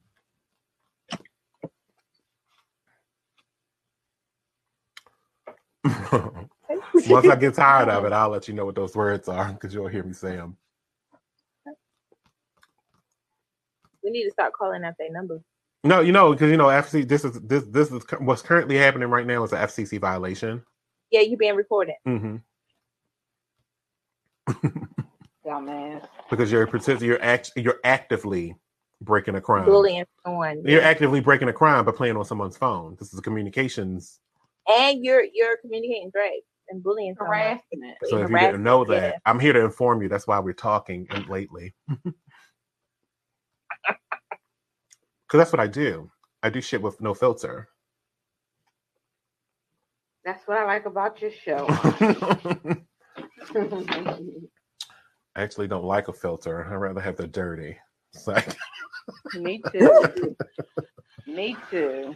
Once 7.07 7.27
I 7.27 7.35
get 7.35 7.53
tired 7.53 7.89
of 7.89 8.05
it, 8.05 8.11
I'll 8.13 8.29
let 8.29 8.47
you 8.47 8.53
know 8.53 8.65
what 8.65 8.75
those 8.75 8.95
words 8.95 9.27
are 9.27 9.51
because 9.53 9.73
you'll 9.73 9.87
hear 9.87 10.03
me 10.03 10.13
say 10.13 10.35
them. 10.35 10.57
We 14.03 14.11
need 14.11 14.25
to 14.25 14.31
start 14.31 14.53
calling 14.53 14.83
out 14.83 14.93
their 14.97 15.11
number. 15.11 15.41
No, 15.83 16.01
you 16.01 16.11
know, 16.11 16.31
because 16.31 16.49
you 16.49 16.57
know, 16.57 16.67
FCC. 16.67 17.07
This 17.07 17.23
is 17.23 17.39
this 17.41 17.63
this 17.65 17.91
is 17.91 18.03
what's 18.19 18.41
currently 18.41 18.77
happening 18.77 19.09
right 19.09 19.27
now 19.27 19.43
is 19.43 19.53
an 19.53 19.59
FCC 19.59 19.99
violation. 19.99 20.63
Yeah, 21.11 21.21
you 21.21 21.37
being 21.37 21.55
recorded. 21.55 21.95
Mm-hmm. 22.07 22.37
man. 25.65 26.01
Because 26.29 26.51
you're 26.51 26.67
partic- 26.67 27.01
you're 27.01 27.21
act 27.21 27.51
you're 27.55 27.79
actively 27.83 28.55
breaking 29.01 29.35
a 29.35 29.41
crime. 29.41 29.65
Bullying 29.65 30.05
someone. 30.25 30.63
You're 30.65 30.81
actively 30.81 31.21
breaking 31.21 31.49
a 31.49 31.53
crime 31.53 31.85
by 31.85 31.91
playing 31.91 32.17
on 32.17 32.25
someone's 32.25 32.57
phone. 32.57 32.97
This 32.99 33.13
is 33.13 33.19
a 33.19 33.21
communications. 33.21 34.19
And 34.67 35.03
you're 35.03 35.23
you're 35.33 35.57
communicating 35.61 36.09
direct 36.13 36.43
and 36.69 36.83
bullying 36.83 37.15
someone. 37.17 37.37
Harassment. 37.37 37.97
So 38.05 38.17
if 38.17 38.29
you 38.29 38.37
didn't 38.37 38.63
know 38.63 38.85
yeah. 38.89 38.99
that, 38.99 39.21
I'm 39.25 39.39
here 39.39 39.53
to 39.53 39.63
inform 39.63 40.01
you. 40.01 40.09
That's 40.09 40.27
why 40.27 40.39
we're 40.39 40.53
talking 40.53 41.07
lately. 41.29 41.73
Because 45.27 45.39
that's 45.39 45.51
what 45.51 45.59
I 45.59 45.67
do. 45.67 46.09
I 46.41 46.49
do 46.49 46.61
shit 46.61 46.81
with 46.81 47.01
no 47.01 47.13
filter. 47.13 47.67
That's 50.23 50.47
what 50.47 50.57
I 50.57 50.63
like 50.63 50.85
about 50.85 51.21
your 51.21 51.31
show. 51.31 51.65
I 51.69 52.77
actually 55.35 55.67
don't 55.67 55.83
like 55.83 56.07
a 56.07 56.13
filter. 56.13 56.65
I'd 56.65 56.75
rather 56.75 57.01
have 57.01 57.17
the 57.17 57.27
dirty. 57.27 57.77
It's 58.13 58.25
like, 58.27 58.55
Me 59.35 59.61
too. 59.71 60.35
Me 61.27 61.57
too. 61.69 62.15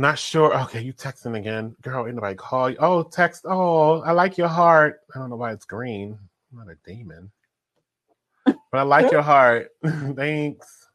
Not 0.00 0.18
sure. 0.18 0.58
Okay, 0.62 0.80
you 0.80 0.92
texting 0.92 1.36
again. 1.36 1.76
Girl, 1.82 2.06
ain't 2.06 2.14
nobody 2.14 2.34
call 2.34 2.70
you. 2.70 2.76
Oh, 2.80 3.02
text. 3.02 3.44
Oh, 3.46 4.00
I 4.00 4.12
like 4.12 4.38
your 4.38 4.48
heart. 4.48 5.00
I 5.14 5.18
don't 5.18 5.30
know 5.30 5.36
why 5.36 5.52
it's 5.52 5.64
green. 5.64 6.18
I'm 6.52 6.58
not 6.58 6.68
a 6.68 6.76
demon. 6.86 7.30
But 8.44 8.56
I 8.72 8.82
like 8.82 9.12
your 9.12 9.22
heart. 9.22 9.68
Thanks. 10.16 10.88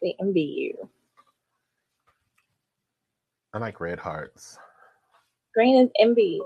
They 0.00 0.14
envy 0.20 0.42
you. 0.42 0.88
I 3.52 3.58
like 3.58 3.80
red 3.80 3.98
hearts. 3.98 4.56
Green 5.54 5.82
is 5.82 5.90
envy. 5.98 6.40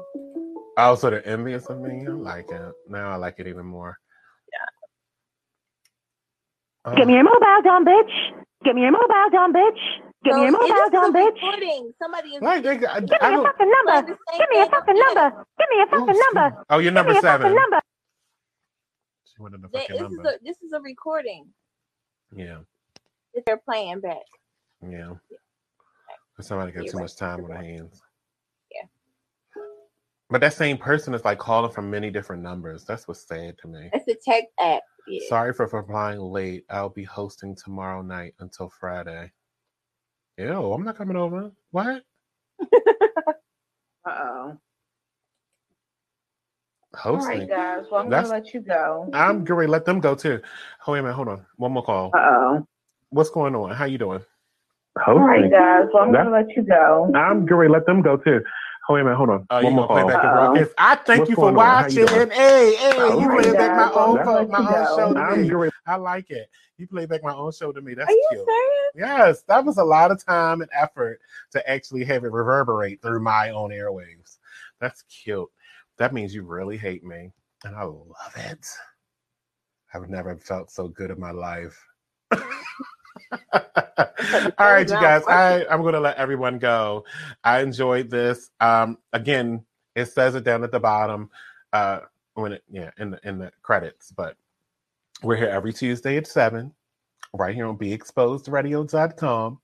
Oh, 0.79 0.95
so 0.95 1.11
they're 1.11 1.27
envious 1.29 1.67
of 1.67 1.81
me? 1.81 2.07
I 2.07 2.11
like 2.11 2.51
it. 2.51 2.73
Now 2.89 3.11
I 3.11 3.17
like 3.17 3.39
it 3.39 3.47
even 3.47 3.67
more. 3.67 3.99
Yeah. 6.87 6.97
Give 6.97 7.07
me 7.07 7.15
your 7.15 7.25
mobile, 7.25 7.63
dumb 7.63 7.85
bitch. 7.85 8.11
Get 8.65 8.75
me 8.75 8.83
your 8.83 8.93
mobile, 8.93 9.31
dumb 9.31 9.53
bitch. 9.53 9.79
Give 10.25 10.35
me 10.37 10.43
your 10.43 10.53
So, 10.53 10.59
mobile, 10.59 10.69
this 10.69 10.85
is 10.87 10.91
dumb 10.93 11.17
a 11.17 11.19
bitch. 11.19 11.35
recording. 11.35 11.93
Somebody 12.03 12.29
is 12.31 12.43
Like, 12.43 12.63
they, 12.65 12.71
I, 12.87 13.01
Give 13.01 13.11
me 13.11 13.19
I 13.21 13.37
fucking 13.43 13.71
number. 13.71 14.07
Give 14.39 14.49
me 14.51 14.61
a 14.61 14.67
fucking 14.67 14.97
number. 14.99 15.47
Give 15.59 15.69
me 15.71 15.83
a 15.83 15.87
fucking 15.87 16.21
number. 16.35 16.65
oh, 16.71 16.79
you're 16.79 16.93
Give 16.93 16.95
number 16.95 17.11
me 17.11 17.15
your 17.15 17.23
fucking 17.23 17.43
seven. 17.43 17.55
number. 17.57 17.81
She 19.27 19.43
wanted 19.43 19.63
the 19.63 19.69
fucking 19.69 19.97
this 19.97 20.01
number. 20.03 20.29
is 20.31 20.35
a 20.37 20.39
this 20.45 20.57
is 20.63 20.73
a 20.73 20.81
recording 20.81 21.47
Yeah, 22.35 22.59
that 23.35 23.45
they're 23.47 23.59
playing 23.65 24.01
back. 24.01 24.17
yeah. 24.83 25.15
But 26.37 26.47
somebody 26.47 26.73
got 26.73 26.85
You're 26.85 26.93
too 26.93 26.99
right. 26.99 27.05
much 27.05 27.17
time 27.17 27.45
on 27.45 27.51
their 27.51 27.63
hands. 27.63 28.03
Yeah. 28.75 28.87
But 30.31 30.41
that 30.41 30.55
same 30.55 30.79
person 30.79 31.15
is 31.15 31.25
like 31.25 31.39
calling 31.39 31.71
from 31.73 31.91
many 31.91 32.11
different 32.11 32.43
numbers. 32.43 32.85
That's 32.85 33.07
what's 33.09 33.27
sad 33.29 33.57
to 33.59 33.69
me. 33.69 33.91
It's 33.93 34.09
a 34.09 34.17
text 34.31 34.53
app. 34.61 34.83
Yeah. 35.07 35.21
Sorry 35.29 35.53
for 35.55 35.67
replying 35.73 36.21
late. 36.21 36.65
I'll 36.71 36.89
be 36.89 37.05
hosting 37.05 37.55
tomorrow 37.57 38.03
night 38.03 38.35
until 38.41 38.71
Friday. 38.81 39.31
Ew, 40.39 40.73
I'm 40.73 40.85
not 40.85 40.97
coming 40.97 41.17
over. 41.17 41.51
What? 41.71 42.03
Uh 44.07 44.11
oh. 44.11 44.59
All 46.93 47.17
Hosting? 47.17 47.39
right, 47.41 47.49
guys. 47.49 47.85
Well, 47.91 48.03
I'm 48.03 48.11
That's- 48.11 48.29
gonna 48.31 48.43
let 48.43 48.53
you 48.53 48.61
go. 48.61 49.09
I'm 49.15 49.43
going 49.47 49.67
to 49.67 49.73
let 49.73 49.87
them 49.87 49.99
go 49.99 50.15
too. 50.15 50.43
Oh, 50.87 50.93
wait 50.93 50.99
a 50.99 51.03
minute. 51.03 51.15
Hold 51.15 51.29
on. 51.29 51.47
One 51.57 51.73
more 51.73 51.83
call. 51.83 52.11
Uh 52.15 52.19
oh. 52.21 52.67
What's 53.09 53.31
going 53.31 53.55
on? 53.55 53.71
How 53.75 53.87
you 53.87 53.97
doing? 53.97 54.21
All 55.07 55.19
right, 55.19 55.51
guys. 55.51 55.87
Well, 55.95 56.03
I'm 56.03 56.13
That- 56.13 56.25
gonna 56.25 56.37
let 56.37 56.55
you 56.55 56.63
go. 56.65 57.11
I'm 57.15 57.47
going 57.47 57.69
to 57.69 57.73
let 57.73 57.87
them 57.87 58.03
go 58.03 58.19
too. 58.19 58.43
Oh, 58.89 58.95
wait 58.95 59.01
a 59.03 59.05
minute. 59.05 59.17
Hold 59.17 59.31
on. 59.31 59.49
Oh, 59.51 59.61
you 59.61 59.67
One 59.67 59.75
more 59.75 59.87
gonna 59.87 59.91
play 59.91 60.05
call. 60.05 60.05
back 60.05 60.23
the 60.23 60.29
Uh-oh. 60.29 60.29
broadcast? 60.29 60.73
I 60.79 60.97
thank 60.97 61.29
What's 61.29 61.31
you 61.31 61.37
for 61.37 61.51
going 61.53 61.57
on? 61.57 61.79
How 61.79 61.87
you 61.87 62.01
watching. 62.01 62.07
doing? 62.07 62.31
Hey, 62.31 62.77
hey, 62.77 63.11
Oh, 63.11 63.19
you 63.19 63.29
right, 63.29 63.31
play 63.31 63.55
back 63.55 63.75
my 63.75 63.91
guys. 63.91 63.95
Well, 63.95 64.07
own 64.07 64.21
I'm 64.21 64.25
phone, 64.25 64.35
gonna 64.35 64.49
my 64.51 64.59
let 64.59 64.59
you 64.59 64.69
own 64.69 64.87
go. 64.87 64.87
show 64.87 65.15
to 65.15 65.23
I'm 65.23 65.47
me. 65.47 65.49
going 65.49 65.71
I 65.87 65.97
like 65.97 66.31
it. 66.31 66.49
You 66.79 66.87
play 66.89 67.07
back 67.07 67.23
my 67.25 67.35
own 67.35 67.53
show 67.53 67.73
to 67.73 67.81
me. 67.81 67.95
That's 67.95 68.09
Are 68.09 68.13
you 68.13 68.31
cute. 68.31 68.43
serious? 68.45 68.93
Yes, 68.95 69.43
that 69.49 69.65
was 69.65 69.79
a 69.79 69.85
lot 69.85 70.11
of 70.13 70.25
time 70.25 70.63
and 70.63 70.71
effort 70.75 71.21
to 71.53 71.71
actually 71.71 72.05
have 72.05 72.25
it 72.25 72.33
reverberate 72.33 73.03
through 73.03 73.21
my 73.21 73.51
own 73.51 73.71
airwaves. 73.71 74.39
That's 74.81 75.03
cute. 75.03 75.49
That 75.99 76.15
means 76.15 76.35
you 76.35 76.45
really 76.45 76.77
hate 76.79 77.05
me, 77.05 77.33
and 77.65 77.77
I 77.77 77.85
love 77.85 78.35
it. 78.37 78.67
I've 79.95 80.09
never 80.11 80.37
felt 80.37 80.71
so 80.71 80.89
good 80.89 81.11
in 81.11 81.21
my 81.21 81.31
life. 81.33 81.81
All 83.33 83.41
right, 84.59 84.89
you 84.89 84.95
guys. 84.95 85.23
I, 85.27 85.65
I'm 85.71 85.83
going 85.83 85.95
to 85.95 86.01
let 86.01 86.17
everyone 86.17 86.59
go. 86.59 87.05
I 87.43 87.61
enjoyed 87.61 88.11
this. 88.11 88.51
Um, 88.61 88.99
again, 89.13 89.65
it 89.95 90.07
says 90.07 90.35
it 90.35 90.45
down 90.45 90.65
at 90.65 90.73
the 90.73 90.81
bottom 90.81 91.31
uh, 91.73 92.01
when 92.35 92.53
it, 92.53 92.65
yeah, 92.71 92.91
in 92.99 93.11
the 93.13 93.21
in 93.29 93.39
the 93.39 93.53
credits. 93.63 94.13
But 94.13 94.37
we're 95.23 95.37
here 95.37 95.49
every 95.49 95.73
Tuesday 95.73 96.17
at 96.17 96.27
seven, 96.27 96.73
right 97.33 97.55
here 97.55 97.67
on 97.67 97.79
BeExposedRadio.com. 97.79 99.61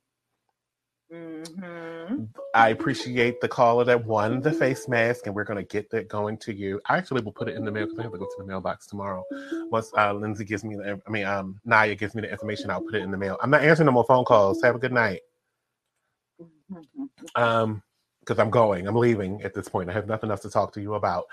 Mm-hmm. 1.12 2.24
I 2.55 2.69
appreciate 2.69 3.41
the 3.41 3.49
caller 3.49 3.85
that 3.85 4.05
won 4.05 4.41
the 4.41 4.53
face 4.53 4.89
mask, 4.89 5.27
and 5.27 5.35
we're 5.35 5.45
going 5.45 5.59
to 5.59 5.65
get 5.65 5.91
that 5.91 6.09
going 6.09 6.37
to 6.39 6.55
you. 6.55 6.81
I 6.89 6.99
actually 6.99 7.23
will 7.23 7.32
put 7.32 7.49
it 7.49 7.57
in 7.57 7.65
the 7.65 7.70
mail 7.73 7.87
because 7.87 7.99
I 7.99 8.03
have 8.03 8.12
to 8.12 8.19
go 8.19 8.27
to 8.27 8.35
the 8.39 8.45
mailbox 8.45 8.87
tomorrow. 8.87 9.24
Once 9.70 9.91
uh, 9.97 10.12
Lindsay 10.12 10.45
gives 10.45 10.62
me 10.65 10.77
the, 10.77 11.01
I 11.07 11.11
mean, 11.11 11.27
um, 11.27 11.61
Naya 11.65 11.95
gives 11.97 12.15
me 12.15 12.23
the 12.23 12.31
information, 12.31 12.70
I'll 12.70 12.81
put 12.81 12.95
it 12.95 13.03
in 13.03 13.11
the 13.11 13.19
mail. 13.19 13.37
I'm 13.43 13.51
not 13.51 13.62
answering 13.62 13.87
no 13.87 13.93
more 13.93 14.05
phone 14.05 14.24
calls. 14.24 14.62
Have 14.62 14.77
a 14.77 14.78
good 14.78 14.93
night. 14.93 15.20
Um, 17.35 17.82
because 18.20 18.39
I'm 18.39 18.51
going, 18.51 18.87
I'm 18.87 18.95
leaving 18.95 19.43
at 19.43 19.55
this 19.55 19.69
point. 19.69 19.91
I 19.91 19.93
have 19.93 20.07
nothing 20.07 20.31
else 20.31 20.43
to 20.43 20.51
talk 20.51 20.73
to 20.74 20.81
you 20.81 20.95
about. 20.95 21.24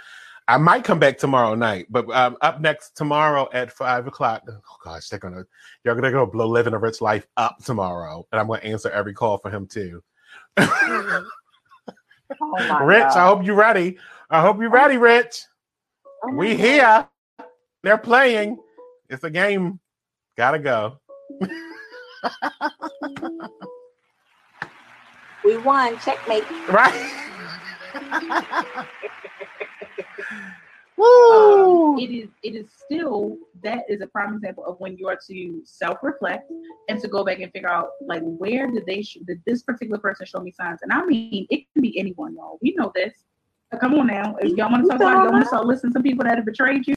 I 0.50 0.58
might 0.58 0.86
come 0.86 1.00
back 1.00 1.18
tomorrow 1.18 1.56
night, 1.56 1.88
but 1.90 2.10
um, 2.12 2.38
up 2.42 2.62
next 2.62 2.96
tomorrow 2.96 3.50
at 3.52 3.72
five 3.72 4.08
o'clock. 4.08 4.44
Oh 4.50 4.78
gosh, 4.84 5.10
they're 5.10 5.20
gonna 5.20 5.44
you're 5.84 5.96
gonna 5.96 6.12
go 6.12 6.26
blow 6.26 6.48
living 6.48 6.74
a 6.74 6.78
rich 6.78 7.02
life 7.02 7.28
up 7.36 7.58
tomorrow, 7.66 8.26
and 8.32 8.40
I'm 8.40 8.48
gonna 8.48 8.62
answer 8.62 8.90
every 8.92 9.14
call 9.14 9.38
for 9.40 9.52
him 9.52 9.68
too. 9.68 10.02
Oh 12.42 12.86
Rich, 12.86 13.02
God. 13.02 13.18
I 13.18 13.28
hope 13.28 13.46
you're 13.46 13.56
ready. 13.56 13.98
I 14.30 14.42
hope 14.42 14.60
you're 14.62 14.70
ready, 14.70 14.98
Rich. 14.98 15.46
Oh 16.24 16.34
we 16.34 16.56
God. 16.56 16.58
here. 16.58 17.10
They're 17.84 17.98
playing. 17.98 18.58
It's 19.10 19.24
a 19.24 19.30
game. 19.30 19.80
Gotta 20.38 20.60
go. 20.60 21.00
We 25.44 25.58
won. 25.58 25.98
Checkmate. 26.00 26.44
Right. 26.70 27.12
Um, 31.00 31.96
it 32.00 32.10
is 32.10 32.30
it 32.42 32.56
is 32.56 32.72
still 32.72 33.38
that 33.62 33.84
is 33.88 34.02
a 34.02 34.08
prime 34.08 34.34
example 34.34 34.66
of 34.66 34.80
when 34.80 34.98
you 34.98 35.08
are 35.08 35.20
to 35.28 35.62
self 35.64 36.00
reflect 36.02 36.52
and 36.90 37.00
to 37.00 37.08
go 37.08 37.24
back 37.24 37.40
and 37.40 37.52
figure 37.52 37.70
out 37.70 37.90
like 38.02 38.24
where 38.24 38.72
did 38.72 38.88
they 38.88 39.04
sh- 39.04 39.20
did 39.28 39.40
this 39.46 39.62
particular 39.62 40.00
person 40.00 40.26
show 40.26 40.40
me 40.40 40.52
signs? 40.52 40.80
And 40.82 40.92
I 40.92 41.06
mean 41.06 41.46
it 41.52 41.72
can 41.72 41.84
be 41.84 42.00
anyone 42.00 42.34
y'all. 42.34 42.58
We 42.64 42.74
know 42.76 42.92
this. 42.96 43.14
Come 43.80 43.94
on 43.94 44.08
now. 44.08 44.38
If 44.42 44.58
y'all 44.58 44.72
want 44.72 44.86
to 44.86 44.90
talk 44.90 44.96
about 45.02 45.24
y'all 45.24 45.32
want 45.34 45.44
to 45.44 45.48
start 45.48 45.68
listening 45.68 45.94
to 45.94 46.00
people 46.02 46.24
that 46.26 46.38
have 46.38 46.46
betrayed 46.46 46.88
you 46.88 46.96